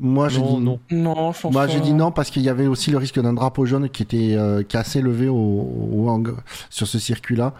Moi, 0.00 0.28
j'ai 0.28 0.40
Non, 0.40 0.58
dit 0.58 0.64
non. 0.64 0.80
Non, 0.90 1.32
je 1.32 1.40
pense 1.42 1.52
Moi, 1.52 1.66
j'ai 1.66 1.80
dit 1.80 1.92
non 1.92 2.12
parce 2.12 2.30
qu'il 2.30 2.42
y 2.42 2.48
avait 2.48 2.66
aussi 2.68 2.90
le 2.90 2.98
risque 2.98 3.20
d'un 3.20 3.32
drapeau 3.32 3.66
jaune 3.66 3.88
qui 3.88 4.02
était 4.04 4.34
euh, 4.36 4.62
qui 4.62 4.76
est 4.76 4.80
assez 4.80 5.00
élevé 5.00 5.28
au, 5.28 5.34
au 5.36 6.08
hang- 6.08 6.36
sur 6.70 6.86
ce 6.86 6.98
circuit-là. 6.98 7.54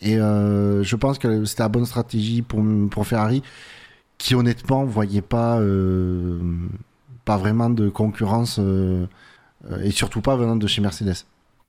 Et 0.00 0.18
euh, 0.18 0.82
je 0.82 0.96
pense 0.96 1.18
que 1.18 1.44
c'était 1.44 1.62
la 1.62 1.68
bonne 1.68 1.86
stratégie 1.86 2.42
pour, 2.42 2.62
pour 2.90 3.06
Ferrari, 3.06 3.42
qui 4.18 4.34
honnêtement 4.34 4.84
voyait 4.84 5.22
pas 5.22 5.58
euh, 5.60 6.40
pas 7.24 7.36
vraiment 7.36 7.70
de 7.70 7.88
concurrence 7.88 8.58
et 9.82 9.90
surtout 9.92 10.20
pas 10.20 10.36
venant 10.36 10.56
de 10.56 10.66
chez 10.66 10.80
Mercedes. 10.82 11.14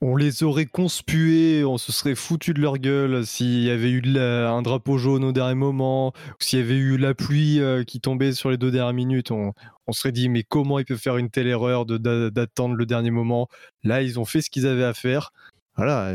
On 0.08 0.18
les 0.18 0.44
aurait 0.44 0.68
conspués, 0.68 1.66
on 1.66 1.80
se 1.80 1.92
serait 1.92 2.14
foutu 2.14 2.54
de 2.54 2.62
leur 2.62 2.78
gueule 2.78 3.26
s'il 3.26 3.64
y 3.64 3.72
avait 3.72 3.90
eu 3.90 4.04
un 4.20 4.62
drapeau 4.62 5.00
jaune 5.00 5.24
au 5.24 5.32
dernier 5.32 5.56
moment, 5.56 6.14
s'il 6.38 6.60
y 6.60 6.62
avait 6.62 6.76
eu 6.76 6.96
la 6.98 7.16
pluie 7.16 7.60
euh, 7.60 7.84
qui 7.84 8.00
tombait 8.00 8.32
sur 8.34 8.52
les 8.52 8.58
deux 8.58 8.70
dernières 8.70 8.94
minutes. 8.94 9.32
On, 9.32 9.54
serait 9.90 10.12
dit, 10.12 10.30
mais 10.30 10.44
comment 10.44 10.78
ils 10.78 10.86
peuvent 10.86 11.00
faire 11.00 11.18
une 11.18 11.32
telle 11.32 11.48
erreur 11.48 11.88
d'attendre 11.88 12.76
le 12.76 12.86
dernier 12.86 13.10
moment? 13.10 13.48
Là, 13.84 14.04
ils 14.04 14.20
ont 14.20 14.26
fait 14.26 14.42
ce 14.42 14.52
qu'ils 14.52 14.68
avaient 14.68 14.84
à 14.84 14.94
faire. 14.94 15.32
Voilà, 15.76 16.14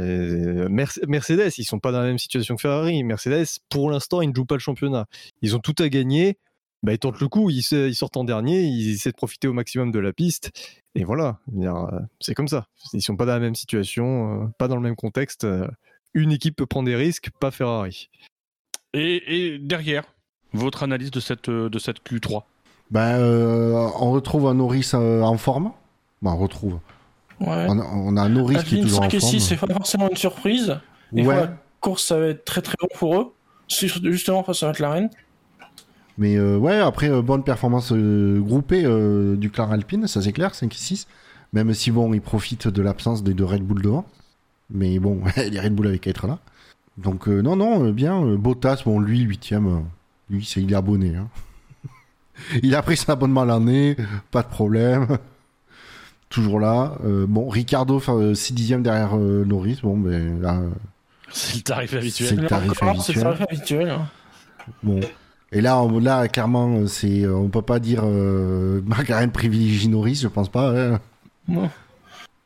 Merce- 0.68 1.00
Mercedes, 1.08 1.50
ils 1.58 1.64
sont 1.64 1.80
pas 1.80 1.90
dans 1.90 1.98
la 1.98 2.06
même 2.06 2.18
situation 2.20 2.54
que 2.54 2.60
Ferrari. 2.60 3.02
Mercedes, 3.02 3.58
pour 3.70 3.90
l'instant, 3.90 4.22
ils 4.22 4.30
ne 4.30 4.34
jouent 4.36 4.46
pas 4.46 4.54
le 4.54 4.60
championnat. 4.60 5.06
Ils 5.42 5.56
ont 5.56 5.60
tout 5.60 5.74
à 5.80 5.88
gagner. 5.88 6.38
Bah, 6.82 6.93
ils 6.93 6.98
tentent 6.98 7.20
le 7.20 7.28
coup, 7.28 7.51
ils, 7.51 7.62
sortent 7.94 8.16
en 8.16 8.24
dernier, 8.24 8.62
ils 8.62 8.94
essaient 8.94 9.11
de 9.11 9.16
profiter 9.16 9.48
au 9.48 9.52
maximum 9.52 9.90
de 9.90 9.98
la 9.98 10.12
piste. 10.12 10.51
Et 10.94 11.05
voilà, 11.05 11.39
euh, 11.59 12.01
c'est 12.20 12.35
comme 12.35 12.48
ça. 12.48 12.66
Ils 12.94 13.02
sont 13.02 13.16
pas 13.16 13.27
dans 13.27 13.35
la 13.35 13.39
même 13.40 13.55
situation, 13.55 14.44
euh, 14.44 14.47
pas 14.59 14.66
dans 14.66 14.77
le 14.77 14.82
même 14.82 14.97
contexte. 14.97 15.44
euh, 15.44 15.69
Une 16.15 16.32
équipe 16.32 16.57
peut 16.57 16.66
prendre 16.66 16.86
des 16.86 16.97
risques, 16.97 17.31
pas 17.39 17.51
Ferrari. 17.51 18.09
Et, 18.94 19.52
et 19.55 19.59
derrière, 19.59 20.05
votre 20.52 20.82
analyse 20.82 21.11
de 21.11 21.20
cette, 21.20 21.51
de 21.51 21.78
cette 21.78 21.98
Q3 21.98 22.43
Ben, 22.90 23.19
euh, 23.20 23.89
on 24.01 24.11
retrouve 24.12 24.47
un 24.48 24.55
Norris 24.55 24.90
en 24.94 25.36
forme. 25.36 25.73
Ben, 26.23 26.32
on 26.32 26.39
retrouve. 26.39 26.78
Ouais. 27.40 27.66
On 27.69 27.78
a, 27.78 27.85
on 27.85 28.16
a 28.16 28.23
un 28.23 28.28
Norris 28.31 28.57
qui 28.65 28.78
est 28.78 28.82
toujours 28.82 29.05
5 29.05 29.05
en 29.05 29.09
et 29.16 29.20
forme. 29.20 29.32
6, 29.32 29.40
c'est 29.40 29.57
pas 29.57 29.73
forcément 29.73 30.09
une 30.11 30.16
surprise. 30.16 30.78
Ouais, 31.12 31.24
la 31.24 31.57
course, 31.81 32.05
ça 32.07 32.19
va 32.19 32.27
être 32.28 32.44
très 32.44 32.62
très 32.62 32.77
bon 32.81 32.89
pour 32.94 33.16
eux. 33.20 33.35
Justement 33.69 34.43
face 34.43 34.62
à 34.62 34.69
McLaren. 34.69 35.09
Mais 36.20 36.36
euh, 36.36 36.56
ouais, 36.56 36.78
après, 36.78 37.10
euh, 37.10 37.20
bonne 37.22 37.42
performance 37.42 37.90
euh, 37.92 38.38
groupée 38.40 38.84
euh, 38.84 39.34
du 39.36 39.51
Clar 39.51 39.72
Alpine, 39.72 40.06
ça 40.06 40.22
c'est 40.22 40.32
clair, 40.32 40.55
5 40.55 40.72
et 40.72 40.78
6. 40.78 41.09
Même 41.52 41.74
si 41.74 41.90
bon, 41.90 42.12
ils 42.14 42.20
profitent 42.20 42.68
de 42.68 42.80
l'absence 42.82 43.24
des 43.24 43.34
deux 43.34 43.44
Red 43.44 43.62
Bull 43.64 43.82
devant. 43.82 44.05
Mais 44.70 45.01
bon, 45.01 45.20
les 45.36 45.59
Red 45.59 45.74
Bull 45.74 45.88
avaient 45.88 45.98
qu'à 45.98 46.10
être 46.10 46.28
là. 46.28 46.38
Donc 46.98 47.26
euh, 47.28 47.40
non, 47.42 47.56
non, 47.56 47.86
euh, 47.86 47.92
bien. 47.92 48.22
euh, 48.24 48.36
Bottas, 48.36 48.82
bon, 48.84 49.01
lui, 49.01 49.20
huitième, 49.20 49.66
euh, 49.66 49.80
lui, 50.30 50.44
c'est, 50.44 50.62
il 50.62 50.70
est 50.72 50.76
abonné. 50.76 51.16
hein. 51.16 51.28
il 52.62 52.74
a 52.76 52.82
pris 52.82 52.97
son 52.97 53.10
abonnement 53.10 53.44
l'année, 53.44 53.97
pas 54.30 54.42
de 54.42 54.48
problème. 54.48 55.18
Toujours 56.28 56.60
là. 56.60 56.94
Euh, 57.05 57.26
bon, 57.28 57.48
Ricardo, 57.48 58.01
6 58.34 58.52
dixièmes 58.52 58.82
derrière 58.84 59.16
euh, 59.16 59.44
Norris. 59.44 59.80
Bon, 59.82 59.97
ben 59.98 60.40
là, 60.40 60.60
C'est 61.32 61.56
le 61.56 61.62
tarif 61.62 61.90
c'est 61.90 61.97
habituel. 61.98 62.40
le 62.40 62.47
tarif 62.47 62.82
Encore, 62.82 63.02
C'est 63.02 63.14
le 63.14 63.22
tarif 63.22 63.40
habituel. 63.40 63.90
hein. 63.90 64.06
Bon. 64.84 65.01
Et 65.52 65.60
là, 65.60 65.81
on, 65.82 65.98
là, 65.98 66.28
clairement, 66.28 66.77
euh, 66.77 66.86
c'est, 66.86 67.27
on 67.27 67.48
peut 67.48 67.62
pas 67.62 67.78
dire 67.81 68.02
euh, 68.05 68.81
McLaren 68.86 69.31
privilégie 69.32 69.89
Norris, 69.89 70.16
je 70.22 70.28
pense 70.28 70.48
pas. 70.48 70.70
hein. 70.94 71.01
Non. 71.48 71.68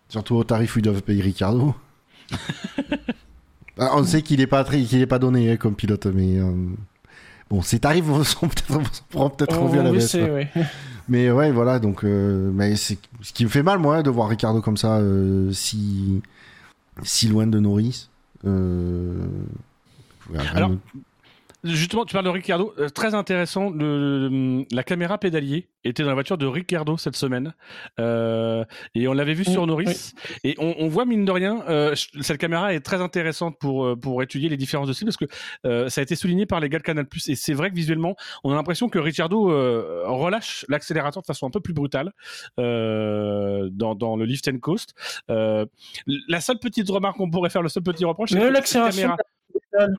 Surtout 0.09 0.37
au 0.37 0.45
tarif 0.45 0.77
où 0.77 0.79
ils 0.79 0.83
doivent 0.83 1.03
payer 1.03 1.23
Ricardo. 1.23 1.75
Ah, 3.77 3.91
on 3.95 4.05
sait 4.05 4.23
qu'il 4.23 4.41
est 4.41 4.47
pas 4.47 4.63
qu'il 4.63 5.01
est 5.01 5.07
pas 5.07 5.19
donné 5.19 5.51
hein, 5.51 5.57
comme 5.57 5.75
pilote, 5.75 6.07
mais 6.07 6.39
euh, 6.39 6.53
bon, 7.51 7.61
ces 7.61 7.81
tarifs 7.81 8.05
sont 8.23 8.47
peut-être 8.47 9.03
pourront 9.11 9.31
peut-être 9.31 9.59
Oh, 9.61 9.65
revus 9.67 9.81
à 9.81 9.83
la 9.83 9.91
baisse. 9.91 10.15
ouais. 10.15 10.49
Mais 11.09 11.29
ouais, 11.33 11.51
voilà, 11.51 11.81
donc, 11.81 12.05
euh, 12.05 12.53
mais 12.55 12.77
c'est 12.77 12.99
ce 13.21 13.33
qui 13.33 13.43
me 13.45 13.51
fait 13.51 13.65
mal, 13.65 13.81
moi, 13.81 14.05
de 14.05 14.11
voir 14.11 14.29
Ricardo 14.29 14.61
comme 14.61 14.77
ça, 14.77 14.99
euh, 14.99 15.51
si 15.51 16.23
si 17.03 17.27
loin 17.27 17.49
de 17.49 17.59
Norris. 17.59 18.11
Euh... 18.47 19.27
Alors. 20.55 20.71
Justement, 21.65 22.05
tu 22.05 22.13
parles 22.13 22.27
de 22.27 22.31
Ricardo. 22.31 22.75
Euh, 22.79 22.89
très 22.91 23.15
intéressant. 23.15 23.71
Le, 23.71 24.29
le- 24.29 24.65
la 24.71 24.83
caméra 24.83 25.17
pédalier 25.19 25.69
était 25.83 26.03
dans 26.03 26.09
la 26.11 26.15
voiture 26.15 26.37
de 26.39 26.47
Ricardo 26.47 26.97
cette 26.99 27.17
semaine. 27.17 27.55
Euh, 27.99 28.65
et 28.95 29.09
on 29.09 29.13
l'avait 29.15 29.35
vu 29.35 29.45
sur 29.45 29.63
Oui, 29.63 29.69
Norris. 29.69 30.13
Et 30.45 30.55
on, 30.59 30.75
on 30.79 30.89
voit, 30.89 31.05
mine 31.07 31.25
de 31.25 31.31
rien, 31.33 31.63
euh, 31.69 31.95
cette 32.21 32.39
caméra 32.39 32.75
est 32.75 32.81
très 32.81 33.01
intéressante 33.01 33.59
pour, 33.59 33.85
euh, 33.87 33.97
pour 33.97 34.23
étudier 34.23 34.49
les 34.49 34.57
différences 34.57 34.89
de 34.89 34.93
style 34.93 35.07
parce 35.07 35.17
que 35.17 35.25
euh, 35.67 35.89
ça 35.89 36.01
a 36.01 36.03
été 36.03 36.17
souligné 36.17 36.45
par 36.47 36.61
les 36.61 36.69
gars 36.69 36.79
de 36.79 36.85
Canal+. 36.85 37.07
Et 37.29 37.35
c'est 37.35 37.55
vrai 37.55 37.71
que 37.71 37.75
visuellement, 37.77 38.15
on 38.45 38.53
a 38.53 38.55
l'impression 38.55 38.89
que 38.89 38.99
Ricardo 38.99 39.51
euh, 39.51 40.03
relâche 40.07 40.65
l'accélérateur 40.69 41.23
de 41.23 41.27
façon 41.27 41.47
un 41.47 41.51
peu 41.51 41.61
plus 41.61 41.73
brutale 41.75 42.13
euh, 42.61 43.69
dans, 43.73 43.95
dans 43.95 44.17
le 44.17 44.25
lift 44.25 44.49
and 44.49 44.59
coast. 44.59 44.95
Euh, 45.31 45.65
la 46.29 46.41
seule 46.41 46.59
petite 46.59 46.89
remarque 46.91 47.17
qu'on 47.17 47.31
pourrait 47.31 47.51
faire, 47.51 47.63
le 47.63 47.69
seul 47.69 47.83
petit 47.83 48.05
reproche, 48.05 48.31
c'est 48.31 48.39
que 48.39 48.45
l'accélération, 48.45 49.17
caméra- 49.73 49.93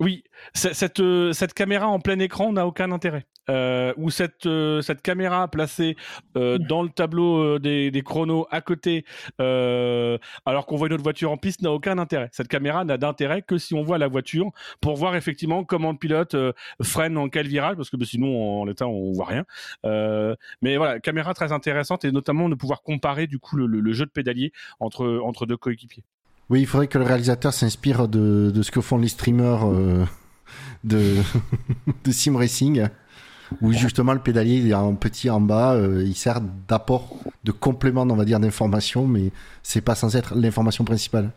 oui, 0.00 0.22
cette, 0.54 1.00
euh, 1.00 1.32
cette 1.32 1.54
caméra 1.54 1.88
en 1.88 1.98
plein 1.98 2.18
écran 2.20 2.52
n'a 2.52 2.66
aucun 2.66 2.92
intérêt. 2.92 3.26
Euh, 3.50 3.94
ou 3.96 4.10
cette, 4.10 4.44
euh, 4.44 4.82
cette 4.82 5.00
caméra 5.00 5.48
placée 5.48 5.96
euh, 6.36 6.58
dans 6.58 6.82
le 6.82 6.90
tableau 6.90 7.58
des, 7.58 7.90
des 7.90 8.02
chronos 8.02 8.46
à 8.50 8.60
côté, 8.60 9.06
euh, 9.40 10.18
alors 10.44 10.66
qu'on 10.66 10.76
voit 10.76 10.88
une 10.88 10.92
autre 10.92 11.02
voiture 11.02 11.32
en 11.32 11.38
piste, 11.38 11.62
n'a 11.62 11.72
aucun 11.72 11.96
intérêt. 11.96 12.28
Cette 12.32 12.48
caméra 12.48 12.84
n'a 12.84 12.98
d'intérêt 12.98 13.40
que 13.40 13.56
si 13.56 13.72
on 13.74 13.82
voit 13.82 13.96
la 13.96 14.06
voiture 14.06 14.50
pour 14.82 14.96
voir 14.96 15.16
effectivement 15.16 15.64
comment 15.64 15.92
le 15.92 15.98
pilote 15.98 16.36
freine 16.82 17.16
en 17.16 17.30
quel 17.30 17.48
virage, 17.48 17.76
parce 17.76 17.88
que 17.88 17.96
bah, 17.96 18.04
sinon 18.06 18.60
en 18.60 18.64
l'état 18.66 18.86
on 18.86 19.12
voit 19.12 19.26
rien. 19.26 19.44
Euh, 19.86 20.36
mais 20.60 20.76
voilà, 20.76 21.00
caméra 21.00 21.32
très 21.32 21.50
intéressante 21.50 22.04
et 22.04 22.12
notamment 22.12 22.50
de 22.50 22.54
pouvoir 22.54 22.82
comparer 22.82 23.26
du 23.26 23.38
coup 23.38 23.56
le, 23.56 23.66
le- 23.66 23.80
le 23.80 23.92
jeu 23.94 24.04
de 24.04 24.10
pédalier 24.10 24.52
entre, 24.78 25.20
entre 25.24 25.46
deux 25.46 25.56
coéquipiers. 25.56 26.04
Oui, 26.50 26.60
il 26.60 26.66
faudrait 26.66 26.86
que 26.86 26.98
le 26.98 27.04
réalisateur 27.04 27.52
s'inspire 27.52 28.08
de, 28.08 28.50
de 28.50 28.62
ce 28.62 28.70
que 28.70 28.80
font 28.80 28.96
les 28.96 29.08
streamers 29.08 29.66
euh, 29.66 30.04
de, 30.84 31.16
de 32.04 32.12
sim 32.12 32.36
racing, 32.36 32.86
où 33.60 33.72
justement 33.72 34.14
le 34.14 34.20
pédalier 34.20 34.66
est 34.66 34.74
en 34.74 34.94
petit 34.94 35.28
en 35.28 35.40
bas, 35.40 35.74
euh, 35.74 36.02
il 36.06 36.14
sert 36.14 36.40
d'apport, 36.66 37.16
de 37.44 37.52
complément, 37.52 38.02
on 38.02 38.16
va 38.16 38.24
dire, 38.24 38.40
d'information, 38.40 39.06
mais 39.06 39.30
c'est 39.62 39.82
pas 39.82 39.94
censé 39.94 40.16
être 40.18 40.34
l'information 40.34 40.84
principale. 40.84 41.32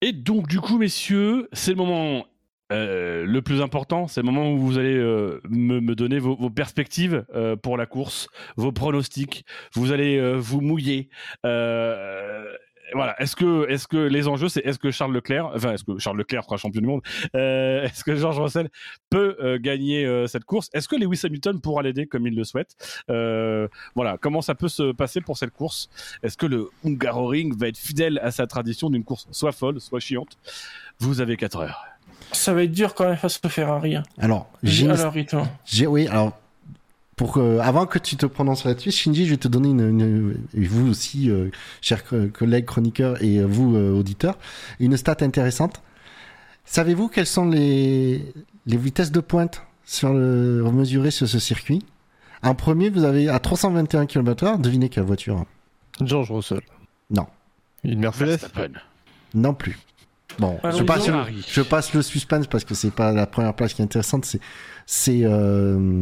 Et 0.00 0.12
donc, 0.12 0.46
du 0.48 0.60
coup, 0.60 0.78
messieurs, 0.78 1.48
c'est 1.52 1.72
le 1.72 1.76
moment 1.76 2.24
euh, 2.72 3.24
le 3.24 3.42
plus 3.42 3.60
important. 3.62 4.08
C'est 4.08 4.20
le 4.20 4.26
moment 4.26 4.50
où 4.52 4.58
vous 4.58 4.78
allez 4.78 4.96
euh, 4.96 5.40
me, 5.48 5.80
me 5.80 5.94
donner 5.94 6.18
vos, 6.18 6.36
vos 6.36 6.50
perspectives 6.50 7.24
euh, 7.34 7.56
pour 7.56 7.76
la 7.76 7.86
course, 7.86 8.28
vos 8.56 8.72
pronostics. 8.72 9.44
Vous 9.72 9.92
allez 9.92 10.18
euh, 10.18 10.34
vous 10.34 10.60
mouiller. 10.60 11.08
Euh, 11.46 12.44
voilà. 12.94 13.20
Est-ce 13.20 13.36
que, 13.36 13.68
est-ce 13.68 13.86
que 13.86 13.96
les 13.96 14.28
enjeux, 14.28 14.48
c'est 14.48 14.64
est-ce 14.64 14.78
que 14.78 14.90
Charles 14.90 15.12
Leclerc, 15.12 15.50
enfin, 15.54 15.72
est-ce 15.72 15.84
que 15.84 15.98
Charles 15.98 16.16
Leclerc 16.16 16.44
sera 16.44 16.56
champion 16.56 16.80
du 16.80 16.86
monde 16.86 17.02
Est-ce 17.34 18.02
que 18.02 18.16
George 18.16 18.40
Russell 18.40 18.70
peut 19.10 19.58
gagner 19.60 20.26
cette 20.26 20.44
course? 20.44 20.70
Est-ce 20.72 20.88
que 20.88 20.96
Lewis 20.96 21.20
Hamilton 21.22 21.60
pourra 21.60 21.82
l'aider 21.82 22.06
comme 22.06 22.26
il 22.26 22.34
le 22.34 22.44
souhaite? 22.44 23.02
Voilà. 23.06 24.16
Comment 24.18 24.40
ça 24.40 24.54
peut 24.54 24.68
se 24.68 24.92
passer 24.92 25.20
pour 25.20 25.36
cette 25.36 25.50
course? 25.50 25.90
Est-ce 26.22 26.38
que 26.38 26.46
le 26.46 26.70
Hungaroring 26.82 27.54
va 27.58 27.68
être 27.68 27.76
fidèle 27.76 28.20
à 28.22 28.30
sa 28.30 28.46
tradition 28.46 28.88
d'une 28.88 29.04
course 29.04 29.28
soit 29.32 29.52
folle, 29.52 29.82
soit 29.82 30.00
chiante? 30.00 30.38
Vous 30.98 31.20
avez 31.20 31.36
4 31.36 31.58
heures. 31.58 31.97
Ça 32.32 32.52
va 32.54 32.62
être 32.64 32.72
dur 32.72 32.94
quand 32.94 33.04
même 33.06 33.16
face 33.16 33.40
au 33.44 33.48
Ferrari. 33.48 33.96
Alors, 34.18 34.48
j'ai 34.62 34.86
j'ai- 35.66 35.86
oui, 35.86 36.06
alors, 36.08 36.38
pour 37.16 37.32
que, 37.32 37.58
avant 37.58 37.86
que 37.86 37.98
tu 37.98 38.16
te 38.16 38.26
prononces 38.26 38.64
là-dessus, 38.64 38.90
Shinji, 38.92 39.24
je 39.26 39.30
vais 39.30 39.36
te 39.36 39.48
donner 39.48 39.70
une, 39.70 39.80
une- 39.88 40.36
et 40.54 40.66
vous 40.66 40.88
aussi, 40.90 41.30
euh, 41.30 41.50
chers 41.80 42.04
co- 42.04 42.28
collègues 42.28 42.66
chroniqueurs 42.66 43.22
et 43.22 43.38
euh, 43.38 43.44
vous, 43.46 43.74
euh, 43.76 43.92
auditeurs, 43.92 44.38
une 44.78 44.96
stat 44.96 45.16
intéressante. 45.22 45.80
Savez-vous 46.64 47.08
quelles 47.08 47.26
sont 47.26 47.48
les, 47.48 48.32
les 48.66 48.76
vitesses 48.76 49.10
de 49.10 49.20
pointe 49.20 49.62
sur 49.84 50.12
le, 50.12 50.62
mesurées 50.70 51.10
sur 51.10 51.26
ce 51.28 51.38
circuit? 51.38 51.82
En 52.42 52.54
premier, 52.54 52.88
vous 52.90 53.04
avez 53.04 53.28
à 53.28 53.38
321 53.40 54.06
km/h, 54.06 54.60
devinez 54.60 54.88
quelle 54.90 55.04
voiture? 55.04 55.44
George 56.00 56.30
Russell. 56.30 56.60
Non. 57.10 57.26
Une 57.84 57.98
Mercedes? 58.00 58.38
Non 59.34 59.54
plus. 59.54 59.78
Bon, 60.38 60.58
Alors, 60.62 60.78
je 60.78 60.84
passe, 60.84 61.08
le, 61.08 61.14
je 61.48 61.60
passe 61.62 61.94
le 61.94 62.02
suspense 62.02 62.46
parce 62.46 62.64
que 62.64 62.74
c'est 62.74 62.90
pas 62.92 63.12
la 63.12 63.26
première 63.26 63.54
place 63.54 63.74
qui 63.74 63.82
est 63.82 63.84
intéressante. 63.84 64.24
C'est 64.24 64.40
c'est 64.86 65.20
euh, 65.24 65.98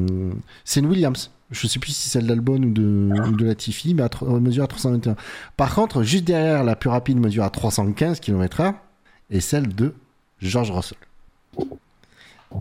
c'est 0.65 0.81
une 0.81 0.87
Williams. 0.87 1.31
Je 1.51 1.67
sais 1.67 1.79
plus 1.79 1.93
si 1.93 2.03
c'est 2.09 2.19
celle 2.19 2.27
d'Albon 2.27 2.63
ou 2.63 2.71
de 2.71 3.11
ou 3.29 3.37
de 3.37 3.45
Latifi, 3.47 3.95
mais 3.95 4.03
à, 4.03 4.09
tro- 4.09 4.27
euh, 4.27 4.41
mesure 4.41 4.65
à 4.65 4.67
321. 4.67 5.17
Par 5.57 5.75
contre, 5.75 6.03
juste 6.03 6.25
derrière, 6.25 6.65
la 6.65 6.77
plus 6.77 6.91
rapide 6.91 7.19
mesure 7.19 7.45
à 7.45 7.51
315 7.51 8.21
km/h 8.21 8.75
et 9.31 9.41
celle 9.41 9.75
de 9.75 9.95
George 10.41 10.71
Russell. 10.71 10.99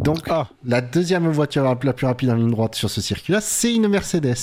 Donc, 0.04 0.20
Ah, 0.30 0.48
la 0.66 0.82
deuxième 0.82 1.28
voiture 1.30 1.64
la 1.64 1.78
la 1.82 1.94
plus 1.94 2.06
rapide 2.08 2.30
en 2.30 2.36
ligne 2.36 2.52
droite 2.52 2.76
sur 2.76 2.90
ce 2.90 3.02
circuit-là, 3.02 3.42
c'est 3.42 3.74
une 3.74 3.88
Mercedes. 3.88 4.36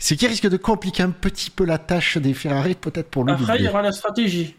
Ce 0.00 0.14
qui 0.14 0.26
risque 0.26 0.48
de 0.48 0.56
compliquer 0.56 1.02
un 1.02 1.10
petit 1.10 1.50
peu 1.50 1.64
la 1.64 1.78
tâche 1.78 2.18
des 2.18 2.34
Ferrari, 2.34 2.74
peut-être 2.74 3.08
pour 3.08 3.24
le 3.24 3.32
Après, 3.32 3.58
il 3.58 3.64
y 3.64 3.68
aura 3.68 3.82
la 3.82 3.92
stratégie. 3.92 4.54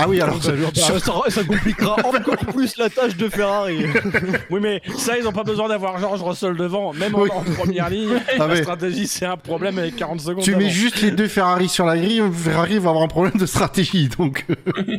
Ah 0.00 0.08
oui, 0.08 0.20
alors 0.20 0.42
ça, 0.42 0.52
lui- 0.52 0.64
ça- 0.74 0.98
ça 1.28 1.44
compliquera 1.44 1.96
encore 2.04 2.36
plus 2.54 2.76
la 2.78 2.88
tâche 2.88 3.16
de 3.16 3.28
Ferrari. 3.28 3.84
Oui, 4.50 4.60
mais 4.62 4.80
ça, 4.96 5.18
ils 5.18 5.24
n'ont 5.24 5.32
pas 5.32 5.42
besoin 5.44 5.68
d'avoir 5.68 5.98
George 5.98 6.22
Russell 6.22 6.56
devant. 6.56 6.92
Même 6.94 7.14
en, 7.14 7.22
Oui. 7.22 7.30
en 7.32 7.42
première 7.42 7.90
ligne, 7.90 8.10
Ah 8.38 8.46
la 8.46 8.56
stratégie, 8.56 9.06
c'est 9.06 9.26
un 9.26 9.36
problème 9.36 9.78
avec 9.78 9.96
40 9.96 10.20
secondes. 10.20 10.44
Tu 10.44 10.54
mets 10.56 10.70
juste 10.70 11.02
les 11.02 11.10
deux 11.10 11.26
Ferrari 11.28 11.68
sur 11.68 11.84
la 11.84 11.96
grille, 11.98 12.22
Ferrari 12.32 12.78
va 12.78 12.90
avoir 12.90 13.04
un 13.04 13.08
problème 13.08 13.34
de 13.36 13.46
stratégie. 13.46 14.08
Donc, 14.16 14.46
euh, 14.50 14.96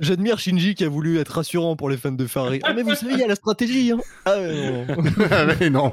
J'admire 0.00 0.38
Shinji 0.38 0.74
qui 0.74 0.84
a 0.84 0.88
voulu 0.88 1.18
être 1.18 1.28
rassurant 1.28 1.76
pour 1.76 1.88
les 1.90 1.96
fans 1.98 2.10
de 2.10 2.26
Ferrari. 2.26 2.60
Ah 2.64 2.72
mais 2.74 2.82
vous 2.82 2.94
savez, 2.94 3.12
il 3.14 3.20
y 3.20 3.22
a 3.24 3.28
la 3.28 3.34
stratégie. 3.36 3.92
Hein. 3.92 3.98
Ah 4.24 4.36
non. 4.38 4.86
mais 5.60 5.70
non. 5.70 5.92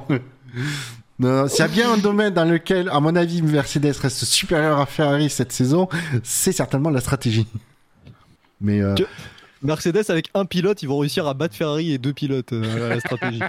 Non, 1.19 1.29
non, 1.41 1.47
S'il 1.47 1.59
y 1.59 1.61
a 1.63 1.67
bien 1.67 1.91
un 1.91 1.97
domaine 1.97 2.33
dans 2.33 2.45
lequel, 2.45 2.89
à 2.89 2.99
mon 2.99 3.15
avis, 3.15 3.41
Mercedes 3.41 3.93
reste 4.01 4.23
supérieur 4.23 4.79
à 4.79 4.85
Ferrari 4.85 5.29
cette 5.29 5.51
saison, 5.51 5.89
c'est 6.23 6.51
certainement 6.51 6.89
la 6.89 7.01
stratégie. 7.01 7.47
Mais 8.61 8.81
euh, 8.81 8.95
Mercedes 9.61 10.03
avec 10.09 10.29
un 10.33 10.45
pilote, 10.45 10.81
ils 10.83 10.87
vont 10.87 10.97
réussir 10.99 11.27
à 11.27 11.33
battre 11.33 11.55
Ferrari 11.55 11.91
et 11.93 11.97
deux 11.97 12.13
pilotes 12.13 12.53
euh, 12.53 12.85
à 12.91 12.95
la 12.95 12.99
stratégie. 12.99 13.41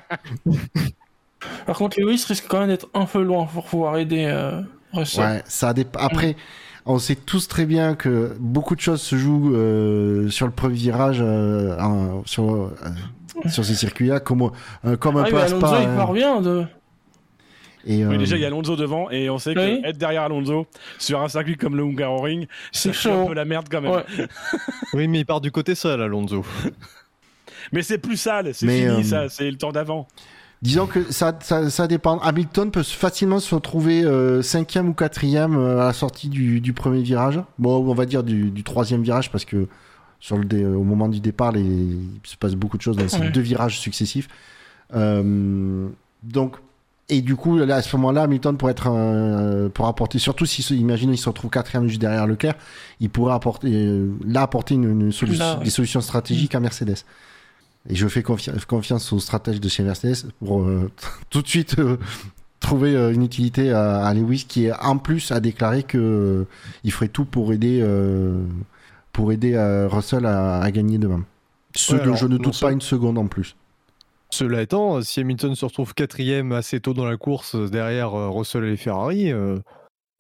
Par 1.67 1.77
contre, 1.77 2.01
Lewis 2.01 2.25
risque 2.27 2.47
quand 2.49 2.61
même 2.61 2.69
d'être 2.69 2.89
un 2.95 3.05
peu 3.05 3.23
loin 3.23 3.47
pour 3.47 3.65
pouvoir 3.65 3.97
aider 3.97 4.25
euh, 4.27 4.61
Russell. 4.93 5.25
ouais, 5.25 5.43
ça 5.47 5.73
dép- 5.73 5.97
Après, 5.99 6.35
on 6.85 6.99
sait 6.99 7.15
tous 7.15 7.47
très 7.49 7.65
bien 7.65 7.95
que 7.95 8.35
beaucoup 8.41 8.75
de 8.75 8.81
choses 8.81 9.01
se 9.03 9.17
jouent 9.17 9.55
euh, 9.55 10.29
sur 10.31 10.47
le 10.47 10.53
premier 10.53 10.75
virage, 10.75 11.19
euh, 11.21 11.77
sur 12.25 12.53
euh, 12.55 12.77
sur 13.49 13.65
ces 13.65 13.75
circuits-là, 13.77 14.19
comme 14.19 14.51
euh, 14.85 14.97
comme 14.97 15.17
un 15.17 15.25
Ah 15.27 15.31
peu 15.31 15.37
à 15.39 15.45
Alonso, 15.45 15.65
Spa, 15.67 15.79
il 15.83 15.89
hein. 15.89 15.97
part 15.97 16.13
bien 16.13 16.41
de... 16.41 16.65
Et, 17.89 18.05
Oui, 18.07 18.15
euh, 18.15 18.19
déjà, 18.19 18.37
il 18.37 18.43
y 18.43 18.45
a 18.45 18.49
Alonso 18.49 18.77
devant, 18.77 19.11
et 19.11 19.29
on 19.31 19.39
sait 19.39 19.55
que 19.55 19.59
Oui. 19.61 19.81
être 19.85 19.99
derrière 19.99 20.23
Alonso 20.23 20.67
sur 20.99 21.21
un 21.23 21.29
circuit 21.29 21.57
comme 21.57 21.75
le 21.75 21.83
Hungaroring, 21.83 22.47
C'est 22.71 22.93
c'est 22.95 23.09
un 23.09 23.15
chaud. 23.23 23.27
peu 23.29 23.35
la 23.35 23.45
merde 23.47 23.67
quand 23.71 23.81
même. 23.81 23.91
Ouais. 23.93 24.05
Oui, 24.93 25.09
mais 25.09 25.21
il 25.21 25.25
part 25.27 25.41
du 25.41 25.51
côté 25.51 25.75
seul, 25.75 26.01
Alonso. 26.03 26.45
Mais 27.73 27.83
c'est 27.83 27.99
plus 27.99 28.17
sale, 28.17 28.55
c'est 28.55 28.67
fini, 28.67 28.87
euh, 28.87 29.03
ça, 29.03 29.29
c'est 29.29 29.51
le 29.51 29.57
temps 29.59 29.73
d'avant. 29.73 30.07
Disons 30.63 30.87
que 30.87 31.13
ça, 31.13 31.39
ça, 31.43 31.69
ça 31.71 31.87
dépend. 31.87 32.19
Hamilton 32.19 32.71
peut 32.71 32.83
facilement 32.83 33.41
se 33.41 33.55
retrouver 33.55 34.03
euh, 34.05 34.43
cinquième 34.43 34.89
ou 34.89 34.95
quatrième 34.95 35.57
euh, 35.57 35.81
à 35.83 35.87
la 35.87 35.93
sortie 35.93 36.29
du, 36.29 36.61
du 36.61 36.73
premier 36.73 37.03
virage. 37.03 37.41
Bon, 37.59 37.77
on 37.77 37.95
va 37.95 38.07
dire 38.07 38.23
du, 38.25 38.51
du 38.51 38.65
troisième 38.65 39.03
virage 39.03 39.31
parce 39.31 39.45
que 39.45 39.69
sur 40.19 40.37
le 40.39 40.45
dé- 40.45 40.65
au 40.65 40.83
moment 40.83 41.09
du 41.09 41.21
départ, 41.21 41.53
les, 41.53 41.61
il 41.63 42.09
se 42.25 42.37
passe 42.37 42.55
beaucoup 42.55 42.77
de 42.77 42.83
choses 42.83 42.97
dans 42.97 43.07
ces 43.09 43.19
Ouais. 43.21 43.31
deux 43.31 43.41
virages 43.41 43.79
successifs. 43.79 44.29
Euh, 44.95 45.89
donc, 46.23 46.57
et 47.09 47.23
du 47.23 47.37
coup, 47.37 47.57
là, 47.59 47.77
à 47.77 47.83
ce 47.83 47.97
moment-là, 47.97 48.23
Hamilton 48.23 48.57
pourrait 48.57 48.73
être 48.73 49.69
pour 49.75 49.87
apporter, 49.87 50.19
surtout 50.19 50.45
si, 50.47 50.63
imaginons, 50.77 51.13
il 51.13 51.19
se 51.19 51.29
retrouve 51.29 51.51
quatrième 51.51 51.87
juste 51.89 52.01
derrière 52.01 52.27
Leclerc, 52.27 52.55
il 53.01 53.09
pourrait 53.11 53.33
apporter, 53.35 53.71
euh, 53.73 54.11
là, 54.27 54.43
apporter 54.43 54.75
une, 54.75 55.01
une 55.01 55.13
solution, 55.13 55.45
Là, 55.45 55.59
ouais. 55.59 55.65
des 55.65 55.71
solutions 55.71 56.01
stratégiques 56.01 56.55
à 56.55 56.61
Mercedes. 56.61 56.97
Et 57.89 57.95
je 57.95 58.07
fais 58.09 58.21
confi- 58.21 58.53
confiance 58.67 59.13
aux 59.13 59.21
stratèges 59.21 59.61
de 59.61 59.69
chez 59.69 59.83
Mercedes 59.83 60.31
pour 60.45 60.63
euh, 60.63 60.91
tout 61.31 61.41
de 61.41 61.49
suite 61.49 61.79
euh, 61.79 61.97
trouver 62.61 62.95
euh, 62.95 63.13
une 63.15 63.23
utilité 63.23 63.73
à, 63.73 64.05
à 64.05 64.13
Lewis 64.13 64.45
qui 64.47 64.69
en 64.73 64.99
plus 64.99 65.31
a 65.33 65.41
déclaré 65.41 65.85
que 65.85 66.45
il 66.85 66.93
ferait 66.93 67.09
tout 67.09 67.25
pour 67.25 67.53
aider 67.53 67.83
pour 69.13 69.33
aider 69.33 69.57
Russell 69.91 70.27
à, 70.27 70.61
à 70.61 70.71
gagner 70.71 70.99
demain. 70.99 71.25
Ce 71.75 71.93
Ouais, 71.93 71.99
dont 71.99 72.05
alors, 72.05 72.17
je 72.17 72.27
ne 72.27 72.37
doute 72.37 72.47
pas 72.53 72.53
seul- 72.53 72.73
une 72.73 72.81
seconde 72.81 73.19
en 73.19 73.27
plus. 73.27 73.55
Cela 74.31 74.63
étant, 74.63 75.01
si 75.03 75.21
Hamilton 75.21 75.55
se 75.55 75.65
retrouve 75.65 75.95
quatrième 75.95 76.53
assez 76.53 76.81
tôt 76.81 76.95
dans 76.95 77.07
la 77.07 77.17
course 77.17 77.55
euh, 77.55 77.69
derrière 77.69 78.15
euh, 78.15 78.29
Russell 78.29 78.65
et 78.65 78.77
Ferrari, 78.77 79.33
euh, 79.33 79.59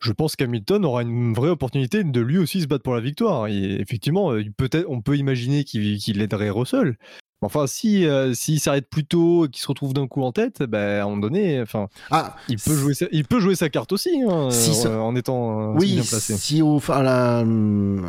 je 0.00 0.12
pense 0.12 0.36
qu'Hamilton 0.36 0.84
aura 0.84 1.02
une 1.02 1.34
vraie 1.34 1.50
opportunité 1.50 2.04
de 2.04 2.20
lui 2.20 2.38
aussi 2.38 2.62
se 2.62 2.66
battre 2.66 2.84
pour 2.84 2.94
la 2.94 3.00
victoire. 3.00 3.48
Et 3.48 3.80
effectivement, 3.80 4.32
euh, 4.32 4.40
il 4.40 4.52
peut 4.52 4.68
être, 4.72 4.86
on 4.88 5.02
peut 5.02 5.16
imaginer 5.16 5.64
qu'il 5.64 5.98
qu'il 5.98 6.22
aiderait 6.22 6.50
Russell. 6.50 6.96
Enfin, 7.40 7.68
si 7.68 8.04
euh, 8.04 8.34
s'il 8.34 8.58
s'arrête 8.58 8.88
plus 8.90 9.04
tôt 9.04 9.46
et 9.46 9.48
qu'il 9.48 9.60
se 9.62 9.68
retrouve 9.68 9.92
d'un 9.94 10.08
coup 10.08 10.22
en 10.24 10.32
tête, 10.32 10.62
ben, 10.64 11.00
à 11.00 11.04
un 11.04 11.08
moment 11.08 11.18
donné, 11.22 11.60
enfin, 11.62 11.86
Ah, 12.10 12.34
il 12.48 12.56
peut 12.58 12.74
jouer 12.74 12.94
sa, 12.94 13.06
il 13.12 13.24
peut 13.24 13.38
jouer 13.38 13.54
sa 13.54 13.68
carte 13.68 13.92
aussi 13.92 14.10
hein, 14.28 14.50
Si 14.50 14.70
euh, 14.70 14.72
ça- 14.74 15.00
en 15.00 15.14
étant 15.14 15.70
euh, 15.70 15.74
oui, 15.78 15.94
bien 15.94 16.02
placé. 16.02 16.36
si 16.36 16.62
au, 16.62 16.80
à, 16.88 17.02
la, 17.04 17.38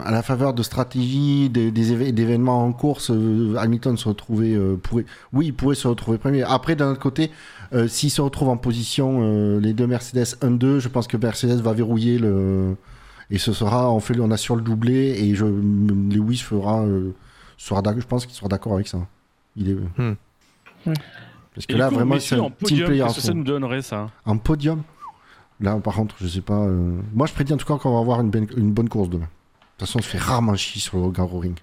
à 0.04 0.12
la 0.12 0.24
faveur 0.24 0.56
de 0.56 0.64
stratégie, 0.64 1.48
des, 1.50 1.70
des 1.70 2.12
d'événements 2.12 2.66
en 2.66 2.74
course, 2.74 3.12
Hamilton 3.12 3.98
se 3.98 4.08
retrouvait, 4.08 4.56
euh, 4.56 4.78
pourrait, 4.82 5.06
oui, 5.32 5.46
il 5.48 5.54
pourrait 5.54 5.76
se 5.76 5.88
retrouver 5.88 6.18
premier. 6.18 6.42
Après, 6.42 6.76
d'un 6.76 6.90
autre 6.92 7.00
côté, 7.00 7.30
s'il 7.88 8.10
se 8.10 8.22
retrouve 8.22 8.50
en 8.50 8.58
position, 8.58 9.60
les 9.60 9.74
deux 9.74 9.86
Mercedes 9.86 10.38
1-2, 10.42 10.80
je 10.80 10.88
pense 10.88 11.06
que 11.08 11.18
Mercedes 11.18 11.62
va 11.62 11.74
verrouiller 11.74 12.18
le. 12.18 12.76
Et 13.30 13.38
ce 13.38 13.54
sera, 13.54 13.92
on, 13.92 14.00
fait, 14.00 14.20
on 14.20 14.32
assure 14.32 14.56
le 14.56 14.64
doublé, 14.64 15.10
et 15.24 15.36
je, 15.36 15.46
Lewis 15.46 16.38
fera, 16.40 16.84
je 17.60 18.06
pense 18.08 18.26
qu'il 18.26 18.34
sera 18.36 18.48
d'accord 18.48 18.74
avec 18.74 18.88
ça. 18.88 18.98
Il 19.60 19.70
est. 19.70 19.76
Hmm. 20.02 20.16
Parce 21.54 21.66
que 21.68 21.74
Et 21.74 21.78
là, 21.78 21.90
coup, 21.90 21.96
vraiment, 21.96 22.20
c'est 22.20 22.36
un 22.36 22.40
en 22.40 22.50
team 22.50 22.56
podium, 22.60 22.88
player. 22.88 23.04
qu'est-ce 23.04 23.16
que 23.16 23.22
ça 23.22 23.34
nous 23.34 23.44
donnerait, 23.44 23.82
ça 23.82 24.10
Un 24.26 24.38
podium 24.38 24.82
Là, 25.62 25.76
par 25.78 25.94
contre, 25.96 26.16
je 26.22 26.28
sais 26.28 26.42
pas. 26.42 26.54
euh, 26.58 27.00
Moi, 27.14 27.28
je 27.28 27.34
prédis 27.34 27.54
en 27.54 27.58
tout 27.58 27.66
cas 27.66 27.78
qu'on 27.78 27.94
va 27.94 28.00
avoir 28.00 28.22
une, 28.22 28.30
ben- 28.30 28.48
une 28.56 28.72
bonne 28.72 28.88
course 28.88 29.10
demain. 29.10 29.26
De 29.26 29.28
toute 29.78 29.88
façon, 29.88 30.00
on 30.00 30.02
se 30.02 30.08
fait 30.08 30.18
rarement 30.18 30.56
chier 30.56 30.80
sur 30.82 30.98
le 30.98 31.04
Ring. 31.38 31.58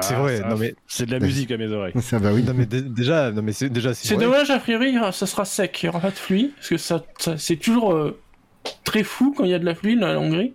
C'est 0.00 0.14
Ah, 0.14 0.20
vrai, 0.22 0.36
ça, 0.38 0.48
non 0.48 0.56
mais, 0.56 0.74
C'est 0.86 1.04
de 1.06 1.10
la 1.10 1.18
musique 1.18 1.50
à 1.50 1.58
mes 1.58 1.66
oreilles. 1.68 1.92
Ça 2.00 2.18
va, 2.18 2.32
oui. 2.32 2.42
non 2.44 2.54
mais 2.54 2.64
dé- 2.64 2.80
déjà, 2.80 3.30
non 3.30 3.42
mais 3.42 3.52
c'est 3.52 3.68
déjà 3.68 3.92
C'est 3.92 4.14
vrai. 4.14 4.24
dommage, 4.24 4.50
a 4.50 4.58
priori, 4.58 4.94
ça 5.12 5.26
sera 5.26 5.44
sec, 5.44 5.82
il 5.82 5.86
n'y 5.86 5.90
aura 5.90 6.00
pas 6.00 6.08
de 6.10 6.14
pluie, 6.14 6.52
parce 6.56 6.68
que 6.70 6.78
ça, 6.78 7.04
ça- 7.18 7.36
c'est 7.36 7.56
toujours 7.56 7.92
euh, 7.92 8.18
très 8.84 9.02
fou 9.02 9.34
quand 9.36 9.44
il 9.44 9.50
y 9.50 9.54
a 9.54 9.58
de 9.58 9.66
la 9.66 9.74
pluie 9.74 9.98
dans 10.00 10.06
la 10.08 10.18
Hongrie. 10.18 10.54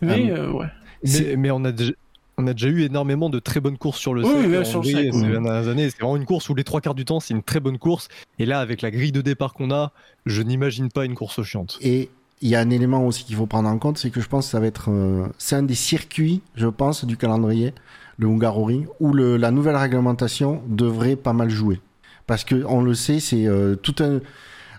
Mais 0.00 0.30
Ah, 0.30 0.36
euh, 0.38 0.50
ouais. 0.52 0.66
Mais, 1.02 1.36
mais 1.36 1.50
on, 1.50 1.62
a 1.64 1.72
déjà, 1.72 1.92
on 2.36 2.46
a 2.46 2.52
déjà 2.52 2.68
eu 2.68 2.82
énormément 2.82 3.30
de 3.30 3.38
très 3.38 3.60
bonnes 3.60 3.78
courses 3.78 3.98
sur 3.98 4.14
le 4.14 4.24
Oui, 4.24 4.46
oui, 4.46 4.66
sur 4.66 4.84
ces 4.84 5.10
dernières 5.10 5.68
années. 5.68 5.90
C'est 5.90 6.00
vraiment 6.00 6.16
une 6.16 6.26
course 6.26 6.48
où 6.48 6.54
les 6.54 6.64
trois 6.64 6.80
quarts 6.80 6.94
du 6.94 7.04
temps, 7.04 7.20
c'est 7.20 7.34
une 7.34 7.42
très 7.42 7.60
bonne 7.60 7.78
course. 7.78 8.08
Et 8.38 8.46
là, 8.46 8.60
avec 8.60 8.82
la 8.82 8.90
grille 8.90 9.12
de 9.12 9.20
départ 9.20 9.54
qu'on 9.54 9.70
a, 9.70 9.92
je 10.26 10.42
n'imagine 10.42 10.90
pas 10.90 11.04
une 11.04 11.14
course 11.14 11.42
chiante. 11.42 11.78
Et 11.80 12.10
il 12.40 12.48
y 12.48 12.56
a 12.56 12.60
un 12.60 12.70
élément 12.70 13.06
aussi 13.06 13.24
qu'il 13.24 13.36
faut 13.36 13.46
prendre 13.46 13.68
en 13.68 13.78
compte, 13.78 13.98
c'est 13.98 14.10
que 14.10 14.20
je 14.20 14.28
pense 14.28 14.46
que 14.46 14.50
ça 14.50 14.60
va 14.60 14.66
être. 14.66 14.90
euh, 14.90 15.26
c'est 15.38 15.56
un 15.56 15.62
des 15.62 15.74
circuits, 15.74 16.42
je 16.56 16.66
pense, 16.66 17.04
du 17.04 17.16
calendrier, 17.16 17.72
le 18.18 18.28
Hungaroring, 18.28 18.86
où 19.00 19.12
le, 19.12 19.36
la 19.36 19.50
nouvelle 19.50 19.76
réglementation 19.76 20.62
devrait 20.68 21.16
pas 21.16 21.32
mal 21.32 21.48
jouer. 21.50 21.80
Parce 22.26 22.44
que 22.44 22.64
on 22.66 22.82
le 22.82 22.94
sait, 22.94 23.20
c'est 23.20 23.46
euh, 23.46 23.76
tout 23.76 23.94
un. 24.00 24.20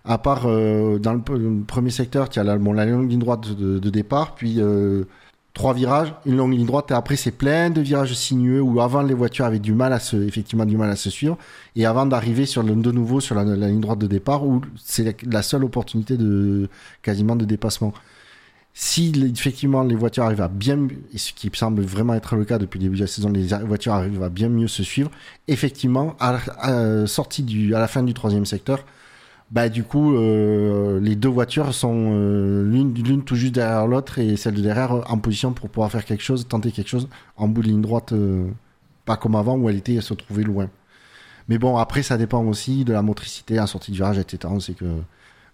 À 0.08 0.20
part 0.20 0.44
euh, 0.46 1.00
dans 1.00 1.14
le, 1.14 1.64
premier 1.66 1.90
secteur, 1.90 2.30
tu 2.30 2.40
as 2.40 2.44
la, 2.44 2.58
bon, 2.58 2.74
la 2.74 2.86
longue 2.86 3.10
ligne 3.10 3.20
droite 3.20 3.50
de, 3.56 3.80
de 3.80 3.90
départ, 3.90 4.36
puis 4.36 4.58
euh, 4.60 5.06
trois 5.56 5.74
virages, 5.74 6.14
une 6.26 6.36
longue 6.36 6.52
ligne 6.52 6.66
droite, 6.66 6.92
et 6.92 6.94
après 6.94 7.16
c'est 7.16 7.32
plein 7.32 7.72
de 7.72 7.82
virages 7.82 8.14
sinueux 8.14 8.62
où 8.62 8.82
avant 8.82 9.02
les 9.02 9.14
voitures 9.16 9.46
avaient 9.46 9.58
du 9.58 9.74
mal 9.74 9.94
à 9.94 10.00
se, 10.00 10.18
effectivement 10.18 10.66
du 10.66 10.78
mal 10.78 10.92
à 10.92 10.98
se 10.98 11.10
suivre, 11.10 11.38
et 11.76 11.86
avant 11.86 12.06
d'arriver 12.06 12.46
sur 12.46 12.64
de 12.64 12.92
nouveau 12.92 13.22
sur 13.22 13.36
la, 13.36 13.44
ligne 13.56 13.80
droite 13.80 13.98
de 13.98 14.06
départ 14.06 14.46
où 14.46 14.62
c'est 14.84 15.24
la, 15.24 15.42
seule 15.42 15.64
opportunité 15.64 16.18
de 16.18 16.70
quasiment 17.02 17.36
de 17.36 17.46
dépassement. 17.46 17.94
Si 18.74 19.14
effectivement 19.34 19.84
les 19.84 19.96
voitures 19.96 20.26
arrivent 20.26 20.42
à 20.42 20.50
bien, 20.50 20.90
et 21.14 21.18
ce 21.18 21.32
qui 21.32 21.50
semble 21.54 21.82
vraiment 21.84 22.14
être 22.14 22.36
le 22.36 22.44
cas 22.44 22.58
depuis 22.58 22.78
le 22.78 22.84
début 22.84 22.98
de 22.98 23.02
la 23.02 23.08
saison, 23.08 23.30
les 23.30 23.48
voitures 23.66 23.94
arrivent 23.94 24.24
à 24.24 24.30
bien 24.30 24.50
mieux 24.50 24.68
se 24.68 24.84
suivre, 24.84 25.10
effectivement, 25.48 26.18
sortie 27.06 27.44
du, 27.44 27.74
à 27.74 27.80
la 27.80 27.88
fin 27.88 28.04
du 28.04 28.14
troisième 28.14 28.46
secteur, 28.46 28.84
bah 29.52 29.70
du 29.70 29.84
coup, 29.84 30.16
euh, 30.16 31.00
les 31.00 31.16
deux 31.16 31.30
voitures 31.30 31.74
sont 31.74 32.12
euh, 32.14 32.64
l'une 32.64 33.24
tout 33.24 33.36
juste 33.36 33.54
derrière 33.54 33.86
l'autre 33.88 34.18
et 34.20 34.36
celle 34.38 34.56
de 34.56 34.62
derrière 34.62 34.92
euh, 34.94 35.02
en 35.08 35.18
position 35.20 35.54
pour 35.54 35.70
pouvoir 35.70 35.92
faire 35.92 36.04
quelque 36.04 36.24
chose, 36.24 36.48
tenter 36.48 36.72
quelque 36.72 36.90
chose 36.90 37.08
en 37.38 37.48
bout 37.48 37.62
de 37.62 37.68
ligne 37.68 37.82
droite, 37.82 38.12
euh, 38.12 38.48
pas 39.06 39.18
comme 39.18 39.36
avant 39.36 39.56
où 39.56 39.70
elle 39.70 39.78
était, 39.78 39.94
elle 39.96 40.02
se 40.02 40.16
trouvait 40.16 40.44
loin. 40.44 40.70
Mais 41.48 41.60
bon, 41.60 41.78
après, 41.78 42.02
ça 42.02 42.18
dépend 42.18 42.44
aussi 42.44 42.86
de 42.86 42.94
la 42.94 43.04
motricité, 43.04 43.54
la 43.56 43.68
sortie 43.68 43.92
de 43.92 43.98
virage, 43.98 44.18
etc. 44.18 44.52
On 44.52 44.60
sait 44.60 44.74
que... 44.74 44.86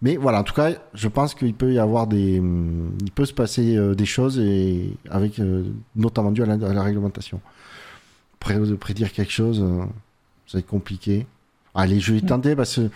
Mais 0.01 0.15
voilà, 0.15 0.39
en 0.39 0.43
tout 0.43 0.53
cas, 0.53 0.72
je 0.93 1.07
pense 1.09 1.35
qu'il 1.35 1.53
peut 1.53 1.73
y 1.73 1.77
avoir 1.80 2.07
des... 2.07 2.39
hum, 2.39 2.91
Il 3.03 3.11
peut 3.11 3.26
se 3.26 3.34
passer 3.34 3.77
des 3.93 4.05
choses, 4.05 4.39
et 4.39 4.95
avec, 5.09 5.39
notamment 5.97 6.31
dû 6.31 6.41
à 6.43 6.45
la, 6.45 6.53
à 6.53 6.73
la 6.73 6.81
réglementation. 6.81 7.41
Pré- 8.39 8.57
prédire 8.80 9.11
quelque 9.11 9.34
chose, 9.34 9.59
ça 10.47 10.53
va 10.53 10.59
être 10.59 10.68
compliqué. 10.68 11.27
Allez, 11.76 11.99
je 11.99 12.13
vais 12.13 12.22
tenter, 12.22 12.55
parce 12.55 12.77
que... 12.77 12.89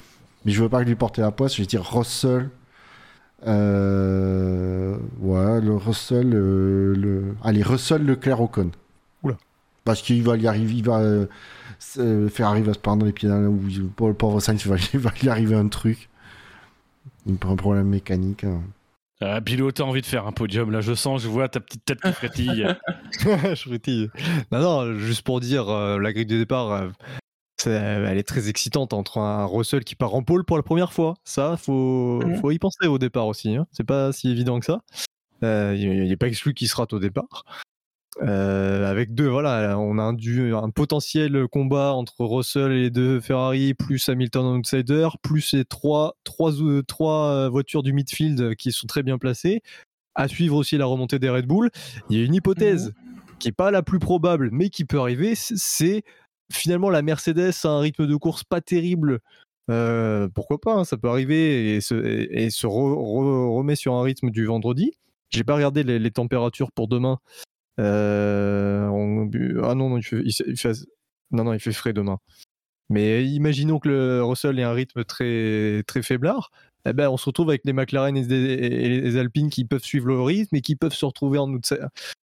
Mais 0.46 0.52
je 0.52 0.62
veux 0.62 0.70
pas 0.70 0.84
lui 0.84 0.96
porter 0.96 1.22
la 1.22 1.32
poisse, 1.32 1.56
je 1.56 1.62
vais 1.62 1.66
dire 1.68 1.84
Russell. 1.84 2.50
Euh... 3.48 4.98
Ouais, 5.20 5.62
le 5.62 5.76
Russell... 5.76 6.32
euh, 6.34 6.96
le... 6.96 7.36
Allez, 7.44 7.64
Russell 7.64 8.06
Leclerc 8.06 8.42
Ocon. 8.42 8.72
Oula. 9.24 9.38
Parce 9.84 10.02
qu'il 10.02 10.24
va 10.24 10.38
y 10.38 10.48
arriver, 10.48 10.74
il 10.76 10.84
va... 10.84 11.00
euh, 11.00 12.30
Ferrari 12.30 12.62
va 12.62 12.74
se 12.74 12.80
prendre 12.80 13.06
les 13.06 13.12
pieds 13.12 13.30
ou 13.30 13.60
il- 13.70 13.88
Pour 13.88 14.08
le 14.08 14.14
pauvre 14.14 14.40
Sainz, 14.40 14.64
il 14.66 14.70
va, 14.70 14.76
il 14.94 15.00
va 15.00 15.12
lui 15.22 15.30
arriver 15.30 15.56
un 15.56 15.68
truc. 15.68 16.10
Il 17.28 17.36
prend 17.38 17.54
un 17.54 17.58
problème 17.58 17.88
mécanique. 17.88 18.44
hein. 18.44 18.62
Ah, 19.22 19.40
Bilo, 19.40 19.72
t'as 19.72 19.84
envie 19.84 20.02
de 20.02 20.06
faire 20.06 20.28
un 20.28 20.34
podium, 20.34 20.72
là, 20.72 20.82
je 20.82 20.94
sens, 20.94 21.22
je 21.24 21.28
vois 21.30 21.48
ta 21.48 21.60
petite 21.62 21.86
tête 21.86 22.02
qui 22.02 22.12
frétille. 22.12 22.68
je 23.22 23.56
frétille. 23.56 24.10
Non, 24.52 24.60
non, 24.60 24.94
juste 25.00 25.22
pour 25.22 25.40
dire, 25.40 25.70
euh, 25.70 25.98
la 26.00 26.12
grille 26.12 26.26
de 26.26 26.38
départ, 26.38 26.72
euh, 26.72 26.90
c'est- 27.58 27.72
elle 27.72 28.18
est 28.18 28.28
très 28.28 28.50
excitante 28.50 28.94
entre 28.94 29.18
un 29.20 29.46
Russell 29.46 29.84
qui 29.84 29.96
part 29.96 30.14
en 30.16 30.24
pôle 30.24 30.44
pour 30.44 30.58
la 30.58 30.64
première 30.64 30.94
fois. 30.94 31.16
Ça, 31.24 31.58
faut, 31.58 32.22
Mhm. 32.26 32.38
faut 32.38 32.52
y 32.52 32.60
penser 32.60 32.88
au 32.88 32.98
départ 33.00 33.28
aussi. 33.28 33.56
hein. 33.56 33.66
C'est 33.72 33.84
pas 33.86 34.12
si 34.12 34.30
évident 34.30 34.60
que 34.60 34.66
ça. 34.66 34.82
Euh, 35.44 35.76
il 35.78 36.08
n'est 36.08 36.16
pas 36.18 36.28
exclu 36.28 36.54
qu'il 36.54 36.68
se 36.68 36.76
rate 36.76 36.94
au 36.94 37.00
départ. 37.00 37.46
Euh, 38.22 38.90
avec 38.90 39.14
deux, 39.14 39.28
voilà, 39.28 39.78
on 39.78 39.98
a 39.98 40.02
un, 40.04 40.14
du- 40.14 40.56
un 40.56 40.70
potentiel 40.70 41.48
combat 41.50 41.92
entre 41.92 42.24
Russell 42.24 42.72
et 42.72 42.82
les 42.84 42.90
deux 42.90 43.20
Ferrari, 43.20 43.74
plus 43.74 44.08
Hamilton 44.08 44.46
en 44.46 44.56
outsider, 44.58 45.10
plus 45.22 45.52
les 45.54 45.66
trois, 45.66 46.16
trois, 46.24 46.54
euh, 46.62 46.82
trois 46.82 47.32
euh, 47.32 47.50
voitures 47.50 47.84
du 47.84 47.92
midfield 47.92 48.56
qui 48.56 48.72
sont 48.72 48.88
très 48.88 49.04
bien 49.04 49.18
placées. 49.18 49.62
À 50.16 50.30
suivre 50.30 50.56
aussi 50.56 50.78
la 50.78 50.86
remontée 50.86 51.20
des 51.20 51.30
Red 51.30 51.46
Bull. 51.46 51.70
Il 52.10 52.18
y 52.18 52.22
a 52.22 52.26
une 52.26 52.34
hypothèse 52.36 52.94
qui 53.38 53.50
est 53.50 53.52
pas 53.52 53.70
la 53.70 53.84
plus 53.84 54.00
probable, 54.00 54.48
mais 54.54 54.70
qui 54.70 54.86
peut 54.86 55.00
arriver, 55.00 55.34
c'est 55.36 56.04
finalement 56.52 56.90
la 56.90 57.02
Mercedes 57.02 57.52
a 57.64 57.68
un 57.70 57.80
rythme 57.80 58.08
de 58.08 58.16
course 58.16 58.44
pas 58.44 58.62
terrible. 58.62 59.20
Euh, 59.72 60.28
pourquoi 60.34 60.60
pas, 60.62 60.74
hein, 60.74 60.84
ça 60.84 60.98
peut 60.98 61.10
arriver 61.10 61.76
et 61.76 61.82
se, 61.82 61.96
et, 61.96 62.46
et 62.46 62.50
se 62.52 62.68
re- 62.68 62.70
re- 62.70 63.58
remet 63.58 63.76
sur 63.76 63.94
un 63.94 64.04
rythme 64.04 64.30
du 64.30 64.46
vendredi. 64.46 64.94
J'ai 65.32 65.44
pas 65.44 65.56
regardé 65.56 65.84
les, 65.84 66.12
températures 66.12 66.72
pour 66.72 66.88
demain. 66.88 67.20
Ah 67.78 67.84
non, 69.76 69.90
non, 71.44 71.54
il 71.54 71.60
fait, 71.60 71.72
frais 71.74 71.94
demain. 71.94 72.20
Mais 72.90 73.26
imaginons 73.26 73.80
que 73.80 73.90
le 73.90 74.24
Russell 74.24 74.60
ait 74.60 74.64
un 74.64 74.74
rythme 74.74 75.04
très, 75.04 75.84
très 75.88 76.04
faiblard. 76.04 76.52
Eh 76.88 76.94
ben, 76.94 77.10
on 77.10 77.18
se 77.18 77.26
retrouve 77.26 77.50
avec 77.50 77.64
les 77.66 77.74
McLaren 77.74 78.16
et 78.16 78.24
les, 78.24 79.18
Alpines 79.18 79.50
qui 79.50 79.66
peuvent 79.66 79.84
suivre 79.84 80.06
le 80.06 80.22
rythme 80.22 80.56
et 80.56 80.62
qui 80.62 80.76
peuvent 80.76 80.94
se 80.94 81.06
retrouver 81.06 81.40
en, 81.40 81.52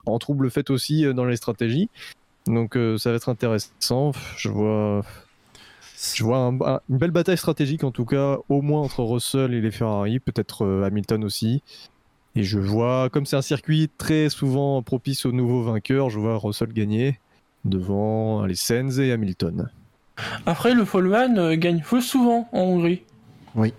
en 0.04 0.18
trouble 0.18 0.50
fait 0.50 0.68
aussi 0.68 1.06
euh, 1.06 1.14
dans 1.14 1.24
les 1.24 1.36
stratégies. 1.36 1.88
Donc 2.50 2.76
euh, 2.76 2.98
ça 2.98 3.10
va 3.10 3.16
être 3.16 3.28
intéressant. 3.28 4.12
Je 4.36 4.48
vois, 4.48 5.02
je 6.14 6.24
vois 6.24 6.38
un- 6.38 6.60
un- 6.60 6.80
une 6.90 6.98
belle 6.98 7.10
bataille 7.12 7.38
stratégique 7.38 7.84
en 7.84 7.90
tout 7.92 8.04
cas, 8.04 8.38
au 8.48 8.60
moins 8.60 8.82
entre 8.82 9.02
Russell 9.02 9.54
et 9.54 9.60
les 9.60 9.70
Ferrari, 9.70 10.18
peut-être 10.18 10.64
euh, 10.64 10.84
Hamilton 10.84 11.24
aussi. 11.24 11.62
Et 12.36 12.42
je 12.42 12.58
vois, 12.58 13.08
comme 13.10 13.26
c'est 13.26 13.36
un 13.36 13.42
circuit 13.42 13.90
très 13.98 14.28
souvent 14.28 14.82
propice 14.82 15.26
aux 15.26 15.32
nouveaux 15.32 15.62
vainqueurs, 15.62 16.10
je 16.10 16.18
vois 16.18 16.36
Russell 16.38 16.72
gagner 16.72 17.18
devant 17.64 18.44
les 18.46 18.54
Sainz 18.54 18.98
et 19.00 19.12
Hamilton. 19.12 19.68
Après, 20.46 20.74
le 20.74 20.84
Follman 20.84 21.36
euh, 21.38 21.56
gagne 21.56 21.82
peu 21.88 22.00
souvent 22.00 22.48
en 22.52 22.60
Hongrie. 22.60 23.02
Oui. 23.54 23.72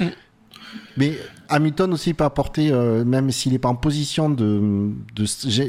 Mm. 0.00 0.06
Mais 0.96 1.12
Hamilton 1.48 1.92
aussi 1.92 2.12
peut 2.14 2.24
apporter, 2.24 2.70
euh, 2.72 3.04
même 3.04 3.30
s'il 3.30 3.52
n'est 3.52 3.58
pas 3.58 3.68
en 3.68 3.74
position 3.76 4.28
de, 4.28 4.90
de 5.14 5.24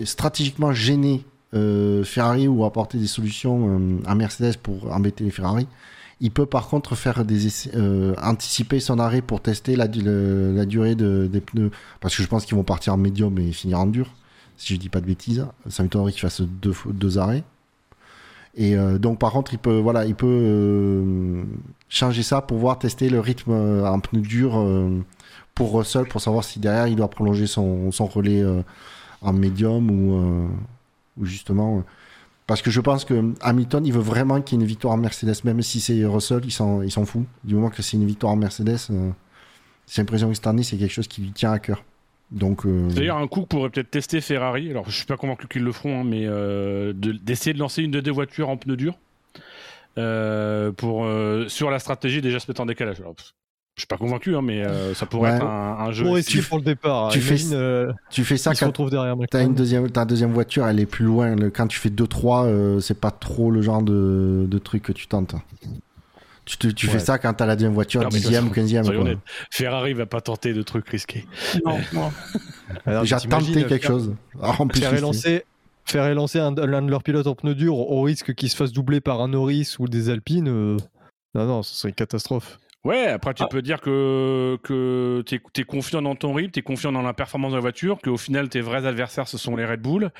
stratégiquement 0.05 0.73
gêner 0.73 1.23
euh, 1.53 2.03
Ferrari 2.03 2.47
ou 2.47 2.63
apporter 2.65 2.97
des 2.97 3.07
solutions 3.07 3.79
euh, 3.79 3.97
à 4.05 4.15
Mercedes 4.15 4.57
pour 4.57 4.91
embêter 4.93 5.23
les 5.23 5.31
Ferrari, 5.31 5.67
il 6.21 6.31
peut 6.31 6.45
par 6.45 6.67
contre 6.67 6.95
faire 6.95 7.23
des 7.25 7.47
essais- 7.47 7.71
euh, 7.75 8.13
anticiper 8.21 8.79
son 8.79 8.99
arrêt 8.99 9.21
pour 9.21 9.41
tester 9.41 9.75
la, 9.75 9.87
durée 9.87 10.95
de- 10.95 11.29
des 11.31 11.41
pneus. 11.41 11.71
Parce 12.01 12.15
que 12.15 12.21
je 12.23 12.27
pense 12.27 12.45
qu'ils 12.45 12.55
vont 12.57 12.63
partir 12.63 12.93
en 12.93 12.97
médium 12.97 13.37
et 13.39 13.51
finir 13.51 13.79
en 13.79 13.85
dur, 13.87 14.13
si 14.57 14.73
je 14.75 14.79
dis 14.79 14.89
pas 14.89 15.01
de 15.01 15.05
bêtises. 15.05 15.45
Ça 15.69 15.81
m'étonnerait 15.83 16.11
qu'ils 16.11 16.21
fassent 16.21 16.41
deux, 16.41 16.73
deux 16.87 17.17
arrêts. 17.17 17.43
Et 18.55 18.75
donc 18.99 19.19
par 19.19 19.31
contre, 19.31 19.53
il 19.53 19.59
peut, 19.59 19.77
voilà, 19.77 20.05
il 20.05 20.15
peut 20.15 21.43
changer 21.87 22.23
ça 22.23 22.41
pour 22.41 22.57
voir 22.57 22.77
tester 22.79 23.09
le 23.09 23.19
rythme 23.21 23.51
en 23.53 23.99
pneu 24.01 24.21
dur 24.21 24.61
pour 25.55 25.77
Russell, 25.77 26.05
pour 26.07 26.19
savoir 26.19 26.43
si 26.43 26.59
derrière 26.59 26.87
il 26.87 26.95
doit 26.97 27.09
prolonger 27.09 27.47
son, 27.47 27.91
son 27.91 28.07
relais 28.07 28.43
en 29.21 29.31
médium 29.33 29.89
ou, 29.89 30.49
justement. 31.21 31.79
euh, 31.79 31.81
parce 32.47 32.63
que 32.63 32.71
je 32.71 32.81
pense 32.81 33.05
que 33.05 33.33
Hamilton, 33.41 33.85
il 33.85 33.93
veut 33.93 34.01
vraiment 34.01 34.41
qu'il 34.41 34.57
y 34.57 34.59
ait 34.59 34.63
une 34.63 34.67
victoire 34.67 34.95
en 34.95 34.97
Mercedes, 34.97 35.35
même 35.43 35.61
si 35.61 35.79
c'est 35.79 36.03
Russell, 36.05 36.41
il 36.43 36.51
s'en, 36.51 37.05
fout. 37.05 37.23
Du 37.43 37.53
moment 37.53 37.69
que 37.69 37.83
c'est 37.83 37.95
une 37.95 38.07
victoire 38.07 38.33
en 38.33 38.37
Mercedes, 38.37 38.77
euh, 38.89 39.11
j'ai 39.87 40.01
l'impression 40.01 40.29
que 40.29 40.33
cette 40.33 40.47
année, 40.47 40.63
c'est 40.63 40.75
quelque 40.77 40.91
chose 40.91 41.07
qui 41.07 41.21
lui 41.21 41.31
tient 41.31 41.51
à 41.51 41.59
cœur. 41.59 41.83
Donc, 42.31 42.65
euh, 42.65 42.87
D'ailleurs, 42.89 43.17
un 43.17 43.27
coup 43.27 43.45
pourrait 43.45 43.69
peut-être 43.69 43.91
tester 43.91 44.19
Ferrari. 44.19 44.71
Alors, 44.71 44.89
je 44.89 44.95
suis 44.95 45.05
pas 45.05 45.17
convaincu 45.17 45.47
qu'ils 45.47 45.63
le 45.63 45.71
feront, 45.71 46.01
hein, 46.01 46.03
mais 46.03 46.23
euh, 46.25 46.91
de- 46.93 47.11
d'essayer 47.11 47.53
de 47.53 47.59
lancer 47.59 47.83
une 47.83 47.91
de 47.91 47.99
deux 47.99 48.11
voitures 48.11 48.49
en 48.49 48.57
pneus 48.57 48.77
durs 48.77 48.97
pour 50.77 51.05
sur 51.49 51.69
la 51.69 51.79
stratégie 51.79 52.21
déjà 52.21 52.39
se 52.39 52.49
mettre 52.49 52.61
en 52.61 52.65
décalage. 52.65 53.01
Je 53.79 53.83
suis 53.83 53.87
pas 53.87 53.97
convaincu, 53.97 54.35
hein, 54.35 54.41
mais 54.43 54.61
euh, 54.65 54.93
ça 54.93 55.05
pourrait 55.05 55.31
Ouais. 55.31 55.37
être 55.37 55.45
un, 55.45 55.77
un 55.79 55.91
jeu. 55.91 56.03
Pour 56.05 56.19
tu- 56.21 56.41
pour 56.43 56.57
le 56.57 56.63
départ. 56.65 57.09
tu 57.11 57.21
fais- 57.21 57.53
euh, 57.53 57.91
tu 58.09 58.23
fais 58.25 58.37
ça 58.37 58.53
quand 58.53 58.71
T'as 58.71 59.15
McLaren. 59.15 59.47
une 59.49 59.55
deuxième, 59.55 59.89
ta 59.89 60.03
deuxième 60.05 60.33
voiture, 60.33 60.67
elle 60.67 60.79
est 60.79 60.85
plus 60.85 61.05
loin. 61.05 61.35
Le- 61.35 61.49
quand 61.49 61.67
tu 61.67 61.79
fais 61.79 61.89
2-3, 61.89 62.45
euh, 62.45 62.79
c'est 62.81 62.99
pas 62.99 63.11
trop 63.11 63.49
le 63.51 63.61
genre 63.61 63.81
de, 63.81 64.45
de 64.47 64.57
truc 64.59 64.83
que 64.83 64.91
tu 64.91 65.07
tentes. 65.07 65.35
Tu, 66.45 66.57
te- 66.57 66.67
tu 66.67 66.87
Ouais. 66.87 66.93
fais 66.93 66.99
ça 66.99 67.19
quand 67.19 67.31
t'as 67.33 67.45
la 67.45 67.55
deuxième 67.55 67.73
voiture, 67.73 68.01
Non, 68.01 68.09
mais 68.11 68.19
10e 68.19 68.47
ou 68.47 68.49
15e. 68.51 68.83
Soyons 68.83 69.01
quoi. 69.01 69.09
honnêtes. 69.11 69.19
Ferrari 69.51 69.93
va 69.93 70.05
pas 70.07 70.19
tenter 70.19 70.53
de 70.53 70.61
trucs 70.63 70.89
risqués. 70.89 71.25
Non, 71.65 71.77
non. 71.93 72.11
T'imagines, 73.27 73.53
tenté 73.55 73.65
quelque 73.69 73.81
faire- 73.83 73.91
chose. 73.91 74.15
Alors, 74.41 74.61
en 74.61 74.67
plus, 74.67 74.79
Faire 74.79 74.91
un, 76.39 76.53
l'un 76.53 76.81
de 76.83 76.89
leurs 76.91 77.01
pilotes 77.03 77.25
en 77.27 77.33
pneus 77.33 77.55
durs 77.55 77.77
au 77.77 78.01
risque 78.03 78.35
qu'il 78.35 78.49
se 78.49 78.55
fasse 78.55 78.71
doubler 78.71 79.01
par 79.01 79.21
un 79.21 79.29
Norris 79.29 79.75
ou 79.79 79.87
des 79.87 80.09
Alpines. 80.09 80.47
euh, 80.47 80.77
Non, 81.35 81.45
non, 81.45 81.63
ce 81.63 81.73
serait 81.75 81.89
une 81.89 81.95
catastrophe. 81.95 82.59
Ouais, 82.85 83.07
après 83.07 83.33
tu 83.33 83.43
Ah. 83.43 83.47
peux 83.49 83.61
dire 83.61 83.81
que, 83.81 84.57
que 84.63 85.21
tu 85.25 85.35
es, 85.35 85.63
confiant 85.65 86.01
dans 86.01 86.15
ton 86.15 86.33
rythme, 86.33 86.51
tu 86.51 86.59
es 86.59 86.63
confiant 86.63 86.93
dans 86.93 87.01
la 87.01 87.13
performance 87.13 87.51
de 87.51 87.57
la 87.57 87.61
voiture, 87.61 87.99
qu'au 88.01 88.15
final 88.15 88.47
tes 88.47 88.61
vrais 88.61 88.85
adversaires 88.85 89.27
ce 89.27 89.37
sont 89.37 89.57
les 89.57 89.65
Red 89.65 89.81
Bull, 89.81 90.11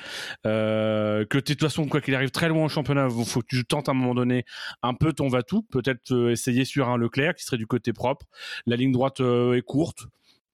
euh, 0.46 1.24
que 1.24 1.38
t'es 1.38 1.54
de 1.54 1.58
toute 1.58 1.68
façon, 1.68 1.88
quoi 1.88 2.02
qu'il 2.02 2.14
arrive 2.14 2.30
très 2.30 2.50
loin 2.50 2.66
au 2.66 2.68
championnat, 2.68 3.08
il 3.10 3.24
faut 3.24 3.40
que 3.40 3.46
tu 3.46 3.64
tentes 3.64 3.88
à 3.88 3.92
un 3.92 3.94
moment 3.94 4.14
donné 4.14 4.44
un 4.82 4.92
peu 4.92 5.14
ton 5.14 5.28
va-tout, 5.28 5.62
peut-être 5.70 6.12
euh, 6.12 6.30
essayer 6.32 6.66
sur 6.66 6.90
un 6.90 6.98
Leclerc 6.98 7.34
qui 7.34 7.44
serait 7.44 7.56
du 7.56 7.66
côté 7.66 7.94
propre. 7.94 8.26
La 8.66 8.76
ligne 8.76 8.92
droite 8.92 9.20
euh, 9.20 9.54
est 9.54 9.62
courte. 9.62 10.00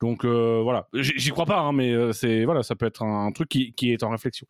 Donc 0.01 0.25
euh, 0.25 0.61
voilà, 0.63 0.87
j'y 0.93 1.31
crois 1.31 1.47
pas, 1.47 1.59
hein, 1.59 1.73
mais 1.73 2.13
c'est 2.13 2.45
voilà, 2.45 2.63
ça 2.63 2.77
peut 2.77 2.87
être 2.87 3.03
un, 3.03 3.27
un 3.27 3.33
truc 3.33 3.49
qui, 3.49 3.73
qui 3.73 3.93
est 3.93 4.03
en 4.05 4.11
réflexion. 4.11 4.47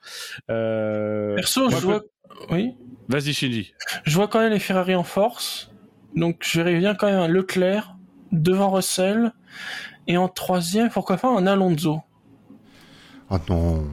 Euh, 0.51 1.37
Perso, 1.37 1.71
je 1.71 1.77
vois... 1.77 2.03
Oui 2.51 2.75
Vas-y 3.09 3.33
Shinji. 3.33 3.73
Je 4.05 4.15
vois 4.17 4.27
quand 4.27 4.41
même 4.41 4.53
les 4.53 4.59
Ferrari 4.59 4.97
en 4.97 5.05
force. 5.05 5.71
Donc 6.17 6.39
je 6.41 6.61
bien 6.79 6.95
quand 6.95 7.07
même 7.07 7.21
un 7.21 7.29
Leclerc 7.29 7.95
devant 8.33 8.71
Russell. 8.71 9.33
Et 10.09 10.17
en 10.17 10.29
troisième, 10.29 10.89
pourquoi 10.91 11.17
pas 11.17 11.29
un 11.29 11.47
Alonso. 11.47 12.01
Oh 13.31 13.37
non. 13.49 13.85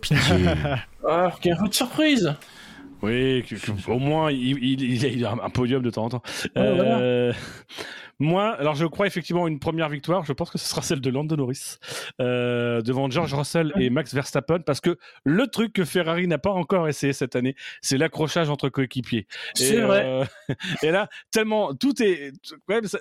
Pitié. 0.00 0.18
Ah, 1.10 1.30
qu'il 1.40 1.50
y 1.50 1.54
a 1.54 1.56
un 1.56 1.62
peu 1.62 1.68
de 1.68 1.74
surprise. 1.74 2.34
Oui, 3.00 3.42
au 3.86 3.98
moins 3.98 4.30
il, 4.30 4.58
il- 4.62 4.82
il- 4.82 5.04
il 5.04 5.24
a 5.24 5.30
un 5.32 5.48
podium 5.48 5.80
de 5.82 5.88
temps 5.90 6.04
en 6.06 6.08
temps. 6.10 6.22
Ouais, 6.56 6.74
voilà. 6.74 7.32
Moi, 8.20 8.52
alors 8.54 8.74
je 8.74 8.84
crois 8.84 9.06
effectivement 9.06 9.46
une 9.46 9.60
première 9.60 9.88
victoire. 9.88 10.24
Je 10.24 10.32
pense 10.32 10.50
que 10.50 10.58
ce 10.58 10.66
sera 10.68 10.82
celle 10.82 11.00
de 11.00 11.08
Lando 11.08 11.36
Norris 11.36 11.76
euh, 12.20 12.80
devant 12.82 13.08
George 13.08 13.32
Russell 13.32 13.72
et 13.78 13.90
Max 13.90 14.12
Verstappen, 14.12 14.58
parce 14.60 14.80
que 14.80 14.98
le 15.24 15.46
truc 15.46 15.72
que 15.72 15.84
Ferrari 15.84 16.26
n'a 16.26 16.38
pas 16.38 16.50
encore 16.50 16.88
essayé 16.88 17.12
cette 17.12 17.36
année, 17.36 17.54
c'est 17.80 17.96
l'accrochage 17.96 18.50
entre 18.50 18.68
coéquipiers. 18.70 19.26
C'est 19.54 19.80
vrai. 19.80 20.04
euh, 20.04 20.24
et 20.82 20.90
là, 20.90 21.08
tellement 21.30 21.74
tout 21.74 22.02
est, 22.02 22.32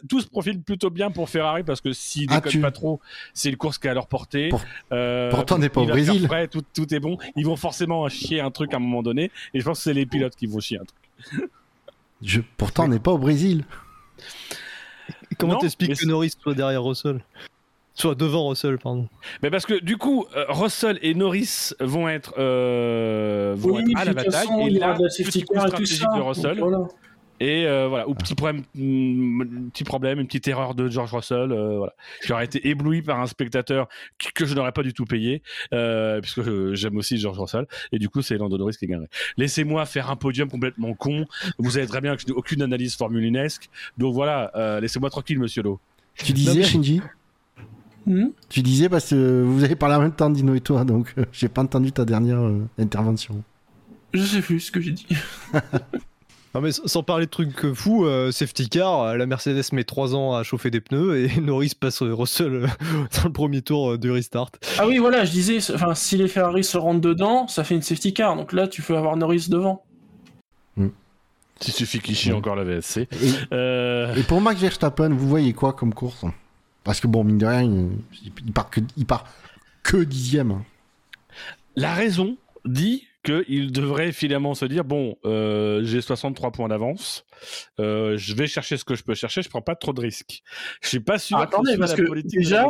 tout 0.07 0.22
se 0.22 0.27
profile 0.27 0.61
plutôt 0.61 0.91
bien 0.91 1.10
pour 1.10 1.30
Ferrari 1.30 1.64
parce 1.64 1.81
que 1.81 1.94
s'ils 1.94 2.27
Ah, 2.30 2.35
déconnent 2.35 2.52
tu- 2.52 2.61
pas 2.61 2.72
trop, 2.72 2.99
c'est 3.34 3.49
une 3.49 3.57
course 3.57 3.80
qui 3.80 3.88
est 3.88 3.89
à 3.89 3.94
leur 3.95 4.07
portée. 4.07 4.49
Pour- 4.49 4.64
Euh, 4.91 5.31
pourtant, 5.31 5.56
on 5.56 5.60
n'est 5.60 5.69
pas 5.69 5.81
au 5.81 5.85
Brésil. 5.88 6.27
tout, 6.52 6.61
tout 6.76 6.94
est 6.94 6.99
bon. 6.99 7.18
Ils 7.35 7.45
vont 7.45 7.56
forcément 7.56 8.07
chier 8.07 8.39
un 8.39 8.52
truc 8.52 8.72
à 8.73 8.77
un 8.77 8.80
moment 8.80 9.02
donné, 9.02 9.31
et 9.56 9.60
je 9.60 9.65
pense 9.65 9.80
que 9.80 9.84
c'est 9.85 9.94
les 9.94 10.06
pilotes 10.06 10.35
qui 10.35 10.45
vont 10.45 10.60
chier 10.60 10.77
un 10.80 10.85
truc. 10.85 11.49
Je- 12.22 12.41
pourtant, 12.57 12.85
on 12.85 12.89
n'est 12.89 12.99
pas 12.99 13.11
au 13.11 13.18
Brésil. 13.18 13.65
Comment 15.38 15.58
t'expliques 15.58 15.95
que 15.99 16.06
Norris 16.08 16.34
soit 16.41 16.54
derrière 16.54 16.84
Russell? 16.84 17.20
Soit 17.94 18.14
devant 18.16 18.48
Russell, 18.49 18.78
pardon. 18.78 19.08
Mais 19.41 19.49
parce 19.49 19.66
que 19.66 19.74
du 19.80 19.98
coup, 19.98 20.26
euh, 20.36 20.45
Russell 20.49 20.99
et 21.02 21.16
Norris 21.16 21.72
vont 21.80 22.08
être, 22.08 22.34
euh, 22.38 23.56
vont 23.58 23.78
Oui, 23.78 23.91
être 23.91 23.99
à 23.99 24.06
la 24.06 24.14
bataille. 24.14 24.32
façon, 24.48 24.60
et 24.60 24.68
il 24.68 24.74
y 24.74 24.78
aura 24.78 24.90
là, 24.90 24.98
de 24.99 25.04
la 25.06 25.10
safety 25.10 25.44
coup 25.44 25.54
car 25.56 25.64
et 25.66 25.70
tout 25.72 25.86
stratégique 25.86 26.02
ça. 26.04 26.08
de 26.14 26.20
Donc, 26.20 26.28
Russell. 26.28 26.60
voilà. 26.60 26.78
Et 27.39 27.68
euh, 27.68 27.88
voilà, 27.88 28.09
ou 28.09 28.15
petit 28.15 28.34
problème, 28.34 28.64
mm, 28.73 29.69
petit 29.69 29.84
problème, 29.84 30.19
une 30.19 30.26
petite 30.26 30.47
erreur 30.47 30.73
de 30.73 30.89
George 30.89 31.14
Russell. 31.14 31.51
euh, 31.51 31.77
voilà, 31.77 31.93
j'aurais 32.26 32.45
été 32.45 32.68
ébloui 32.68 33.03
par 33.03 33.19
un 33.19 33.27
spectateur 33.27 33.88
qui- 34.18 34.31
que 34.34 34.45
je 34.45 34.55
n'aurais 34.55 34.72
pas 34.72 34.81
du 34.81 34.91
tout 34.93 35.05
payé, 35.05 35.43
euh, 35.73 36.19
puisque 36.19 36.41
j'aime 36.73 36.97
aussi 36.97 37.18
George 37.19 37.38
Russell. 37.39 37.68
Et 37.91 37.99
du 37.99 38.09
coup, 38.09 38.22
c'est 38.23 38.38
Lando 38.38 38.57
Norris 38.57 38.77
qui 38.80 38.88
gagnerait. 38.88 39.09
Laissez-moi 39.38 39.85
faire 39.85 40.09
un 40.09 40.15
podium 40.15 40.49
complètement 40.49 40.93
con. 40.95 41.26
Vous 41.59 41.72
savez 41.72 41.85
très 41.85 42.01
bien 42.01 42.15
que 42.15 42.22
je 42.23 42.27
n'ai 42.27 42.34
aucune 42.34 42.61
analyse 42.64 42.95
formulinesque. 42.95 43.69
Donc 43.99 44.14
voilà, 44.15 44.51
euh, 44.55 44.80
laissez-moi 44.80 45.09
tranquille, 45.11 45.38
Monsieur 45.39 45.61
Lowe. 45.61 45.80
Tu 46.15 46.34
disais, 46.34 46.64
Shinji 46.64 47.01
Hmm 48.07 48.30
Tu 48.49 48.61
disais 48.64 48.89
parce 48.89 49.09
que 49.11 49.43
vous 49.45 49.64
avez 49.64 49.76
parlé 49.76 49.95
en 49.95 50.01
même 50.01 50.14
temps, 50.15 50.30
Dino 50.30 50.55
et 50.55 50.61
toi, 50.61 50.85
donc 50.85 51.14
euh, 51.18 51.26
j'ai 51.34 51.49
pas 51.49 51.61
entendu 51.61 51.91
ta 51.91 52.03
dernière 52.05 52.39
euh, 52.39 52.65
intervention. 52.80 53.43
Je 54.14 54.23
sais 54.23 54.41
plus 54.41 54.59
ce 54.61 54.72
que 54.72 54.80
j'ai 54.81 54.93
dit. 54.93 55.05
Non 56.58 56.64
mais 56.64 56.72
sans 56.72 57.04
parler 57.04 57.28
de 57.28 57.30
trucs 57.30 57.72
fous, 57.76 58.06
euh, 58.06 58.32
safety 58.32 58.68
car, 58.68 59.16
la 59.16 59.28
Mercedes 59.28 59.62
met 59.74 59.84
3 59.84 60.16
ans 60.16 60.34
à 60.34 60.42
chauffer 60.42 60.72
des 60.72 60.82
pneus 60.82 61.16
et 61.16 61.40
Norris 61.40 61.74
passe 61.80 62.02
Russell 62.02 62.52
euh, 62.52 62.68
dans 63.16 63.26
le 63.26 63.32
premier 63.32 63.62
tour 63.62 63.92
euh, 63.92 63.98
du 64.00 64.10
restart. 64.10 64.50
Ah 64.80 64.88
oui, 64.88 64.98
voilà, 64.98 65.24
je 65.24 65.30
disais, 65.30 65.58
enfin, 65.76 65.94
si 65.94 66.18
les 66.18 66.28
Ferrari 66.28 66.64
se 66.64 66.76
rentrent 66.80 67.02
dedans, 67.02 67.48
ça 67.48 67.64
fait 67.64 67.76
une 67.76 67.84
safety 67.84 68.12
car. 68.12 68.36
Donc 68.36 68.54
là, 68.54 68.68
tu 68.68 68.82
peux 68.82 68.98
avoir 68.98 69.16
Norris 69.18 69.50
devant. 69.50 69.84
Il 70.78 71.74
suffit 71.74 72.00
qu'il 72.00 72.16
chie 72.16 72.30
Ouais. 72.32 72.38
encore 72.38 72.56
la 72.56 72.64
VSC. 72.64 72.98
Et, 73.02 73.08
Euh, 73.52 74.16
et 74.16 74.24
pour 74.24 74.42
Max 74.42 74.60
Verstappen, 74.60 75.10
vous 75.10 75.28
voyez 75.30 75.54
quoi 75.54 75.74
comme 75.74 75.94
course 75.94 76.26
Parce 76.84 77.00
que 77.00 77.06
bon, 77.08 77.24
mine 77.24 77.38
de 77.38 77.46
rien, 77.46 77.62
il, 77.62 78.32
il 78.46 78.52
part 78.52 78.72
que, 78.72 78.80
il 78.96 79.06
part 79.06 79.26
que 79.84 79.98
dixième. 79.98 80.64
la 81.76 81.94
raison 81.94 82.36
dit 82.66 83.07
qu'il 83.32 83.72
devrait 83.72 84.12
finalement 84.12 84.54
se 84.54 84.66
dire 84.66 84.84
bon, 84.84 85.16
euh, 85.26 85.82
j'ai 85.84 86.02
63 86.02 86.52
points 86.52 86.68
d'avance, 86.68 87.26
euh, 87.80 88.18
je 88.18 88.34
vais 88.36 88.48
chercher 88.48 88.78
ce 88.78 88.86
que 88.86 88.95
je 88.95 89.04
peux 89.04 89.14
chercher, 89.16 89.41
je 89.41 89.49
prends 89.49 89.62
pas 89.62 89.76
trop 89.76 89.94
de 89.94 90.02
risques. 90.02 90.41
Je 90.82 90.88
suis 90.88 90.99
pas 90.99 91.20
sûr. 91.20 91.38
Ah, 91.38 91.44
attendez, 91.44 91.78
parce 91.78 91.91
la 91.91 91.98
que 91.98 92.22
déjà-. 92.22 92.70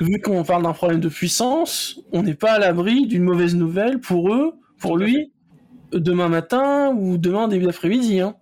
Vu 0.00 0.20
qu'on 0.20 0.42
parle 0.44 0.62
d'un 0.62 0.72
problème 0.72 1.00
de 1.00 1.08
puissance, 1.08 2.00
on 2.12 2.22
n'est 2.22 2.34
pas 2.34 2.52
à 2.52 2.58
l'abri 2.58 3.06
d'une 3.06 3.22
mauvaise 3.24 3.54
nouvelle 3.54 4.00
pour 4.00 4.32
eux, 4.32 4.54
pour 4.78 4.92
Tout 4.92 4.96
lui, 4.98 5.32
demain 5.92 6.28
matin 6.28 6.94
ou 6.96 7.18
demain 7.18 7.48
début 7.48 7.66
d'après-midi. 7.66 8.20
Hein. 8.20 8.34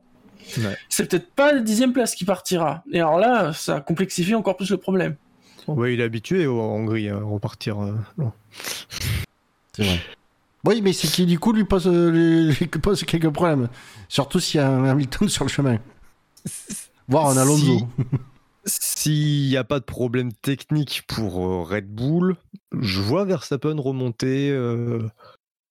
Ouais. 0.59 0.77
C'est 0.89 1.09
peut-être 1.11 1.31
pas 1.35 1.53
la 1.53 1.61
dixième 1.61 1.93
place 1.93 2.15
qui 2.15 2.25
partira. 2.25 2.83
Et 2.93 3.01
alors 3.01 3.19
là, 3.19 3.53
ça 3.53 3.81
complexifie 3.81 4.35
encore 4.35 4.57
plus 4.57 4.71
le 4.71 4.77
problème. 4.79 5.17
Ouais, 5.67 5.93
il 5.93 6.01
est 6.01 6.05
habitué 6.05 6.47
au- 6.47 6.61
en 6.61 6.77
Hongrie 6.77 7.09
à 7.11 7.19
repartir. 7.19 7.83
euh, 7.83 7.95
loin. 8.17 8.33
C'est 9.75 9.83
vrai. 9.85 9.99
Oui, 10.65 10.83
mais 10.83 10.93
c'est 10.93 11.09
qui 11.09 11.25
du 11.27 11.39
coup 11.39 11.53
lui 11.53 11.65
pose, 11.65 11.87
euh, 11.87 12.11
lui- 12.11 12.53
lui 12.53 12.67
pose 12.67 13.03
quelques 13.05 13.31
problèmes. 13.31 13.69
Surtout 14.09 14.41
s'il 14.41 14.59
y 14.61 14.63
a 14.63 14.69
un 14.69 14.85
Hamilton 14.85 15.29
sur 15.29 15.45
le 15.45 15.51
chemin. 15.51 15.79
Voire 17.09 17.29
un 17.29 17.37
Alonso. 17.37 17.89
S'il 18.67 19.49
n'y 19.49 19.57
a 19.57 19.65
pas 19.65 19.79
de 19.79 19.85
problème 19.85 20.33
technique 20.33 21.05
pour 21.09 21.47
euh, 21.47 21.63
Red 21.63 21.89
Bull, 21.89 22.37
je 22.79 23.01
vois 23.01 23.25
Verstappen 23.25 23.81
remonter, 23.81 24.51
euh, 24.51 25.01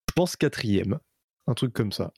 je 0.09 0.14
pense 0.15 0.35
quatrième, 0.35 0.97
un 1.47 1.53
truc 1.53 1.73
comme 1.73 1.91
ça. 1.91 2.11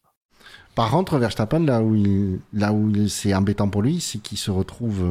Par 0.76 0.90
contre, 0.92 1.18
Verstappen, 1.18 1.60
là 1.66 1.82
où, 1.82 1.96
il, 1.96 2.40
là 2.54 2.72
où 2.72 2.90
il- 2.92 3.10
c'est 3.10 3.34
embêtant 3.34 3.68
pour 3.70 3.82
lui, 3.82 4.00
c'est 4.00 4.20
qu'il 4.20 4.38
se 4.38 4.52
retrouve 4.52 5.04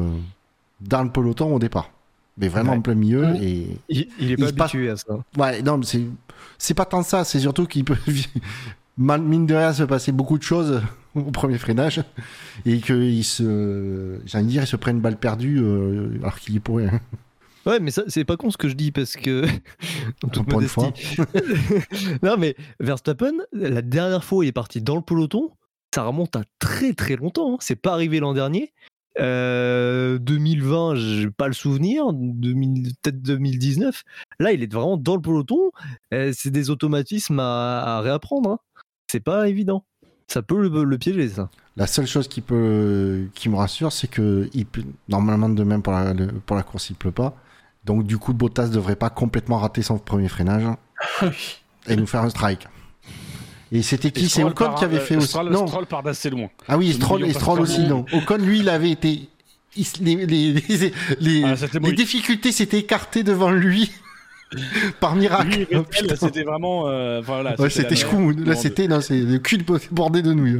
dans 0.81 1.03
le 1.03 1.11
peloton 1.11 1.53
au 1.53 1.59
départ. 1.59 1.91
Mais 2.39 2.47
vraiment 2.47 2.71
Ouais. 2.71 2.77
en 2.77 2.81
plein 2.81 2.95
milieu. 2.95 3.25
Et 3.41 3.67
Il, 3.89 4.07
il 4.19 4.31
est 4.31 4.35
Il 4.35 4.37
pas 4.37 4.51
passe- 4.53 4.75
à 4.75 4.95
ça. 4.95 5.19
ouais, 5.37 5.61
non, 5.61 5.77
mais 5.77 5.85
c'est 5.85 6.01
c'est 6.57 6.73
pas 6.73 6.85
tant 6.85 7.03
ça. 7.03 7.23
C'est 7.23 7.39
surtout 7.39 7.65
qu'il 7.65 7.83
peut, 7.85 7.97
mal- 8.97 9.21
mine 9.21 9.45
de 9.45 9.55
rien, 9.55 9.73
se 9.73 9.83
passer 9.83 10.11
beaucoup 10.11 10.37
de 10.37 10.43
choses 10.43 10.81
au 11.15 11.21
premier 11.31 11.57
freinage 11.57 12.01
et 12.65 12.79
qu'il 12.79 13.23
se, 13.23 14.19
j'ai 14.25 14.37
envie 14.37 14.45
de 14.47 14.51
dire, 14.51 14.63
il 14.63 14.67
se 14.67 14.75
prenne 14.75 14.97
une 14.97 15.01
balle 15.01 15.17
perdue 15.17 15.59
euh, 15.61 16.17
alors 16.21 16.39
qu'il 16.39 16.55
y 16.55 16.59
pourrait. 16.59 16.87
hein. 16.87 16.99
Ouais, 17.65 17.79
mais 17.81 17.91
ça, 17.91 18.03
c'est 18.07 18.23
pas 18.23 18.37
con 18.37 18.49
ce 18.51 18.57
que 18.57 18.69
je 18.69 18.73
dis 18.73 18.91
parce 18.91 19.15
que. 19.15 19.45
en 20.23 20.29
toute 20.29 20.49
une 20.51 20.67
fois. 20.67 20.83
modestie. 20.85 21.17
non, 22.23 22.35
mais 22.37 22.55
Verstappen, 22.79 23.33
la 23.51 23.81
dernière 23.81 24.23
fois 24.23 24.39
où 24.39 24.43
il 24.43 24.47
est 24.47 24.51
parti 24.53 24.81
dans 24.81 24.95
le 24.95 25.01
peloton, 25.01 25.51
ça 25.93 26.03
remonte 26.03 26.35
à 26.37 26.43
très 26.59 26.93
très 26.93 27.15
longtemps. 27.17 27.55
hein. 27.55 27.57
C'est 27.59 27.75
pas 27.75 27.91
arrivé 27.93 28.19
l'an 28.21 28.33
dernier. 28.33 28.71
Euh, 29.19 30.17
2020, 30.19 30.95
j'ai 30.95 31.29
pas 31.29 31.47
le 31.47 31.53
souvenir. 31.53 32.11
2000 32.13 32.93
Peut-être 33.01 33.21
2019. 33.21 34.03
Là, 34.39 34.51
il 34.51 34.63
est 34.63 34.71
vraiment 34.71 34.97
dans 34.97 35.15
le 35.15 35.21
peloton. 35.21 35.71
Euh, 36.13 36.31
c'est 36.35 36.51
des 36.51 36.69
automatismes 36.69 37.39
à, 37.39 37.97
à 37.97 38.01
réapprendre. 38.01 38.49
hein. 38.51 38.59
C'est 39.11 39.19
pas 39.19 39.49
évident. 39.49 39.85
Ça 40.27 40.41
peut 40.41 40.61
le, 40.61 40.83
le 40.83 40.97
piéger, 40.97 41.27
ça. 41.29 41.49
La 41.75 41.87
seule 41.87 42.05
chose 42.05 42.27
qui 42.27 42.41
peut, 42.41 43.27
qui 43.33 43.49
me 43.49 43.55
rassure, 43.55 43.91
c'est 43.91 44.07
que 44.07 44.49
il 44.53 44.65
peut- 44.65 44.83
normalement 45.07 45.49
demain 45.49 45.79
pour 45.79 45.93
la, 45.93 46.13
le- 46.13 46.27
pour 46.27 46.55
la 46.55 46.63
course, 46.63 46.89
il 46.89 46.95
pleut 46.95 47.11
pas. 47.11 47.35
Donc 47.85 48.05
du 48.05 48.17
coup, 48.17 48.33
Bottas 48.33 48.67
devrait 48.67 48.95
pas 48.97 49.09
complètement 49.09 49.57
rater 49.57 49.81
son 49.81 49.97
premier 49.97 50.27
freinage 50.27 50.65
et 51.87 51.95
nous 51.95 52.05
faire 52.05 52.21
un 52.21 52.29
strike. 52.29 52.67
Et 53.71 53.81
c'était 53.83 54.11
qui? 54.11 54.27
C'est 54.29 54.43
Ocon 54.43 54.73
qui 54.73 54.83
avait 54.83 54.97
euh, 54.97 54.99
fait 55.01 55.15
aussi. 55.15 55.27
Stroll, 55.27 55.49
non. 55.51 55.67
Stroll 55.67 55.85
part 55.85 56.03
d'assez 56.03 56.29
loin. 56.29 56.49
Ah 56.67 56.77
oui, 56.77 56.93
Stroll, 56.93 57.25
et 57.25 57.33
Stroll 57.33 57.61
aussi, 57.61 57.81
non. 57.85 58.05
Ocon, 58.13 58.37
lui, 58.37 58.59
il 58.59 58.69
avait 58.69 58.89
été. 58.91 59.29
il- 59.75 59.85
les, 60.01 60.15
les, 60.25 60.53
les, 60.53 60.91
les- 61.19 61.43
Ah, 61.43 61.91
difficultés 61.91 62.51
s'étaient 62.51 62.79
écartées 62.79 63.23
devant 63.23 63.51
lui 63.51 63.91
par 64.99 65.15
miracle. 65.15 65.67
Oh, 65.75 65.85
c'était 66.15 66.43
vraiment. 66.43 66.87
euh, 66.87 67.21
voilà, 67.21 67.55
Ouais, 67.59 67.69
c'était 67.69 67.95
chou. 67.95 68.31
Là, 68.31 68.55
c'était 68.55 68.87
non, 68.87 69.01
c'est 69.01 69.19
le 69.21 69.37
cul 69.37 69.63
bordé 69.91 70.21
de 70.23 70.33
nouilles. 70.33 70.59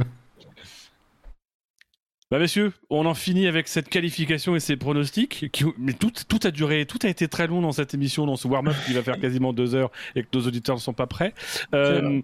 Bah 2.30 2.38
messieurs, 2.38 2.72
on 2.90 3.06
en 3.06 3.14
finit 3.14 3.48
avec 3.48 3.66
cette 3.66 3.88
qualification 3.88 4.54
et 4.54 4.60
ces 4.60 4.76
pronostics. 4.76 5.50
Qui, 5.50 5.64
mais 5.78 5.94
tout, 5.94 6.12
tout 6.28 6.38
a 6.44 6.52
duré, 6.52 6.86
tout 6.86 7.00
a 7.02 7.08
été 7.08 7.26
très 7.26 7.48
long 7.48 7.60
dans 7.60 7.72
cette 7.72 7.92
émission, 7.92 8.24
dans 8.24 8.36
ce 8.36 8.46
warm-up 8.46 8.76
qui 8.86 8.92
va 8.92 9.02
faire 9.02 9.18
quasiment 9.18 9.52
deux 9.52 9.74
heures 9.74 9.90
et 10.14 10.22
que 10.22 10.28
nos 10.34 10.46
auditeurs 10.46 10.76
ne 10.76 10.80
sont 10.80 10.92
pas 10.92 11.08
prêts. 11.08 11.34
Euh, 11.74 12.20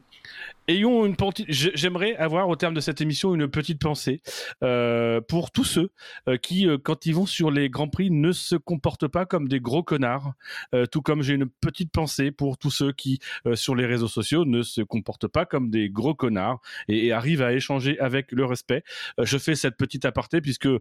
ayons 0.68 1.04
une 1.06 1.14
j'ai- 1.48 1.72
J'aimerais 1.74 2.16
avoir 2.16 2.48
au 2.48 2.56
terme 2.56 2.74
de 2.74 2.80
cette 2.80 3.00
émission 3.00 3.34
une 3.34 3.48
petite 3.48 3.80
pensée 3.80 4.20
euh, 4.62 5.20
pour 5.20 5.50
tous 5.50 5.64
ceux 5.64 5.90
euh, 6.28 6.36
qui, 6.36 6.66
euh, 6.66 6.78
quand 6.82 7.06
ils 7.06 7.14
vont 7.14 7.26
sur 7.26 7.50
les 7.50 7.68
grands 7.70 7.88
prix, 7.88 8.10
ne 8.10 8.32
se 8.32 8.56
comportent 8.56 9.08
pas 9.08 9.26
comme 9.26 9.48
des 9.48 9.60
gros 9.60 9.82
connards. 9.82 10.32
Euh, 10.74 10.86
tout 10.86 11.02
comme 11.02 11.22
j'ai 11.22 11.34
une 11.34 11.46
petite 11.46 11.92
pensée 11.92 12.30
pour 12.30 12.58
tous 12.58 12.70
ceux 12.70 12.92
qui, 12.92 13.18
euh, 13.46 13.54
sur 13.54 13.74
les 13.74 13.86
réseaux 13.86 14.08
sociaux, 14.08 14.44
ne 14.44 14.62
se 14.62 14.80
comportent 14.80 15.28
pas 15.28 15.46
comme 15.46 15.70
des 15.70 15.88
gros 15.90 16.14
connards 16.14 16.60
et, 16.88 17.06
et 17.06 17.12
arrivent 17.12 17.42
à 17.42 17.52
échanger 17.52 17.98
avec 18.00 18.32
le 18.32 18.44
respect. 18.44 18.82
Euh, 19.20 19.24
je 19.24 19.38
fais 19.38 19.54
cette 19.54 19.76
petite 19.76 20.04
aparté 20.04 20.40
puisque 20.40 20.66
euh, 20.66 20.80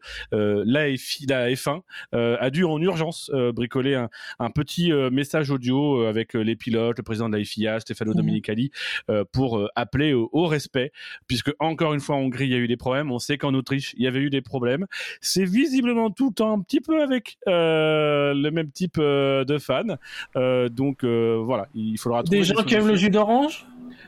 la, 0.66 0.96
F, 0.96 1.18
la 1.28 1.50
F1 1.52 1.82
euh, 2.14 2.38
a 2.40 2.50
dû 2.50 2.64
en 2.64 2.82
urgence 2.82 3.30
euh, 3.34 3.52
bricoler 3.52 3.96
un, 3.96 4.10
un 4.40 4.50
petit 4.50 4.92
euh, 4.92 5.10
message 5.10 5.52
audio 5.52 6.04
avec 6.06 6.34
les 6.34 6.56
pilotes, 6.56 6.98
le 6.98 7.04
président 7.04 7.30
de 7.30 7.38
la 7.38 7.44
FIA, 7.44 7.80
Stefano. 7.80 8.14
Domenicali, 8.16 8.72
euh, 9.10 9.24
pour 9.34 9.70
appeler 9.76 10.14
au, 10.14 10.30
au 10.32 10.48
respect, 10.48 10.92
puisque 11.28 11.52
encore 11.60 11.94
une 11.94 12.00
fois 12.00 12.16
en 12.16 12.20
Hongrie 12.20 12.46
il 12.46 12.52
y 12.52 12.56
a 12.56 12.60
eu 12.60 12.68
des 12.68 12.78
problèmes, 12.78 13.12
on 13.12 13.20
sait 13.20 13.38
qu'en 13.38 13.54
Autriche 13.54 13.94
il 13.98 14.04
y 14.04 14.08
avait 14.08 14.20
eu 14.20 14.30
des 14.30 14.42
problèmes. 14.42 14.86
C'est 15.22 15.46
visiblement 15.46 16.10
tout 16.10 16.30
le 16.30 16.34
temps 16.34 16.54
un 16.54 16.62
petit 16.62 16.82
peu 16.82 17.02
avec 17.02 17.38
euh, 17.48 18.34
le 18.34 18.50
même 18.52 18.72
type 18.72 18.98
euh, 19.00 19.44
de 19.46 19.58
fans, 19.58 19.98
Euh, 20.36 20.70
donc 20.70 21.04
euh, 21.04 21.42
voilà, 21.44 21.68
il 21.74 21.98
faudra 21.98 22.24
trouver 22.24 22.40
Des 22.40 22.44
gens 22.46 22.64
qui 22.64 22.76
aiment 22.76 22.88
le 22.88 22.96
jus 22.96 23.10
d'orange? 23.10 23.66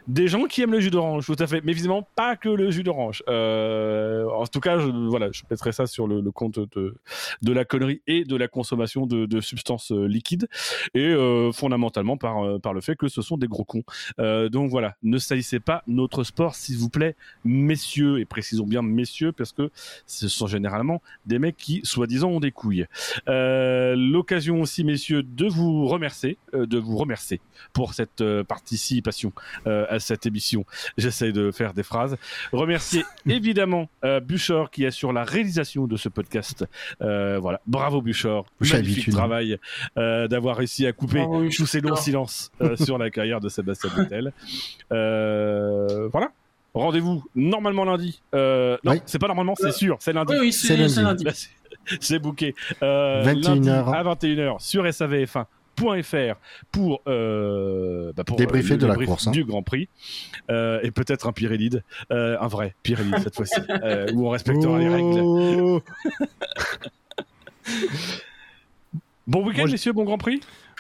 Des 0.08 0.28
gens 0.30 0.46
qui 0.46 0.62
aiment 0.62 0.72
le 0.72 0.80
jus 0.80 0.90
d'orange, 0.90 1.26
tout 1.26 1.36
à 1.38 1.48
fait. 1.48 1.62
Mais 1.64 1.74
visiblement, 1.74 2.08
pas 2.16 2.36
que 2.38 2.48
le 2.48 2.72
jus 2.72 2.84
d'orange. 2.84 3.24
Euh, 3.28 4.26
en 4.30 4.48
tout 4.48 4.62
cas, 4.62 4.80
je, 4.80 4.88
voilà, 4.88 5.30
je 5.34 5.44
mettrai 5.52 5.74
ça 5.74 5.86
sur 5.86 6.08
le, 6.08 6.22
le 6.22 6.32
compte 6.32 6.60
de, 6.60 6.96
de 7.42 7.52
la 7.52 7.66
connerie 7.66 8.02
et 8.08 8.24
de 8.24 8.36
la 8.36 8.48
consommation 8.48 9.06
de, 9.06 9.26
de 9.26 9.42
substances 9.42 9.92
euh, 9.92 10.06
liquides. 10.08 10.48
Et 10.94 11.08
euh, 11.08 11.52
fondamentalement 11.52 12.16
par, 12.16 12.44
euh, 12.46 12.58
par 12.58 12.74
le 12.74 12.80
fait 12.80 12.96
que 12.96 13.10
ce 13.10 13.22
sont 13.22 13.38
des 13.38 13.48
gros 13.48 13.66
cons. 13.66 13.84
Euh, 14.20 14.48
donc 14.48 14.70
voilà, 14.70 14.96
ne 15.04 15.18
salissez 15.18 15.60
pas 15.60 15.84
notre 15.88 16.24
sport, 16.24 16.56
s'il 16.56 16.78
vous 16.78 16.90
plaît, 16.90 17.16
messieurs. 17.44 18.20
Et 18.20 18.26
précisons 18.26 18.66
bien 18.66 18.82
messieurs, 18.82 19.34
parce 19.34 19.52
que 19.52 19.72
ce 20.06 20.30
sont 20.30 20.48
généralement 20.48 21.02
des 21.26 21.38
mecs 21.38 21.58
qui, 21.58 21.82
soi-disant, 21.84 22.30
ont 22.30 22.40
des 22.40 22.52
couilles. 22.52 22.86
Euh, 23.28 23.96
L'occasion 23.98 24.62
aussi, 24.62 24.86
messieurs, 24.86 25.24
de 25.24 25.48
vous 25.48 25.86
remercier, 25.88 26.38
de 26.54 26.78
vous 26.78 26.96
remercier 26.96 27.42
pour 27.74 27.94
cette 27.94 28.24
participation 28.44 29.34
euh, 29.66 29.86
à 29.98 30.00
cette 30.00 30.26
émission. 30.26 30.66
J'essaie 30.98 31.32
de 31.32 31.52
faire 31.52 31.74
des 31.74 31.84
phrases. 31.84 32.16
Remercier 32.54 33.04
évidemment 33.28 33.90
euh, 34.06 34.20
Buchor 34.20 34.72
qui 34.72 34.86
assure 34.86 35.12
la 35.12 35.24
réalisation 35.26 35.86
de 35.88 35.98
ce 35.98 36.08
podcast. 36.10 36.66
Euh, 37.02 37.38
voilà, 37.40 37.60
bravo 37.68 38.02
Buchor, 38.02 38.46
magnifique 38.62 39.10
travail 39.12 39.58
euh, 39.98 40.28
d'avoir 40.28 40.58
réussi 40.58 40.86
à 40.88 40.94
couper 40.94 41.26
tous 41.56 41.66
ces 41.66 41.82
longs 41.82 41.96
silences 41.96 42.52
euh, 42.62 42.76
sur 42.86 42.98
la 42.98 43.10
carrière 43.10 43.40
de 43.42 43.50
Sébastien 43.50 43.90
Vettel. 43.96 44.32
Euh, 44.92 46.08
voilà. 46.12 46.32
Rendez-vous 46.74 47.24
normalement 47.36 47.86
lundi. 47.86 48.22
Euh, 48.36 48.78
non, 48.84 48.92
Oui. 48.92 49.02
c'est 49.06 49.18
pas 49.20 49.28
normalement, 49.28 49.56
c'est 49.56 49.72
sûr, 49.72 49.98
c'est 50.00 50.14
lundi. 50.14 50.34
Oui, 50.34 50.40
oui, 50.42 50.54
C'est 50.54 50.68
c'est 50.68 51.02
lundi. 51.02 51.26
c'est 52.00 52.14
lundi. 52.14 52.20
Booké. 52.20 52.56
Euh, 52.84 53.22
21 53.24 53.56
lundi 53.56 53.70
heures. 53.70 53.90
à 53.94 54.04
21h 54.04 54.60
sur 54.60 54.86
savf1.fr 55.78 56.36
pour, 56.72 57.02
euh, 57.08 58.12
bah, 58.16 58.24
Débriefer 58.38 58.78
de 58.78 58.88
la 58.88 58.96
course, 58.96 59.28
hein. 59.28 59.32
du 59.32 59.44
Grand 59.46 59.62
Prix 59.64 59.88
Euh, 60.50 60.80
et 60.84 60.92
peut-être 60.92 61.28
un 61.28 61.32
euh, 62.12 62.38
un 62.40 62.48
vrai 62.48 62.76
Pirelli 62.84 63.12
cette 63.22 63.36
fois-ci, 63.36 63.60
euh, 63.84 64.08
où 64.14 64.28
on 64.28 64.30
respectera 64.30 64.78
les 64.80 64.90
règles. 64.90 65.20
Oh 65.22 65.82
Bon 69.28 69.46
week-end, 69.46 69.66
je- 69.68 69.72
messieurs, 69.74 69.94
bon 69.94 70.06
Grand 70.06 70.18
Prix. 70.18 70.40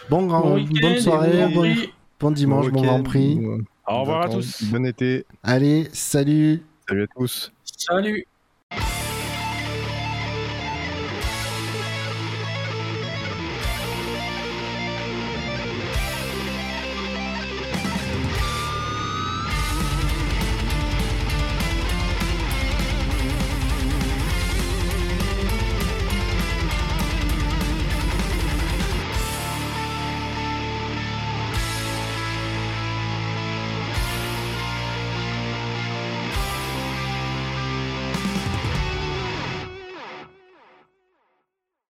Bon, 0.10 0.26
grand, 0.26 0.41
Bon 0.41 0.65
bonne 0.82 0.98
soirée, 0.99 1.48
bon 1.53 1.61
bon, 1.64 1.76
bon 2.19 2.32
dimanche, 2.32 2.69
bon, 2.69 2.82
Grand 2.82 3.03
Prix. 3.03 3.36
bon- 3.36 3.61
Au 3.88 4.02
revoir 4.02 4.22
à 4.24 4.30
tous. 4.30 4.64
Bon 4.72 4.86
été. 4.86 5.26
Allez, 5.44 5.88
salut 5.91 6.61
Salut 6.88 7.03
à 7.03 7.07
tous. 7.07 7.52
Salut 7.65 8.26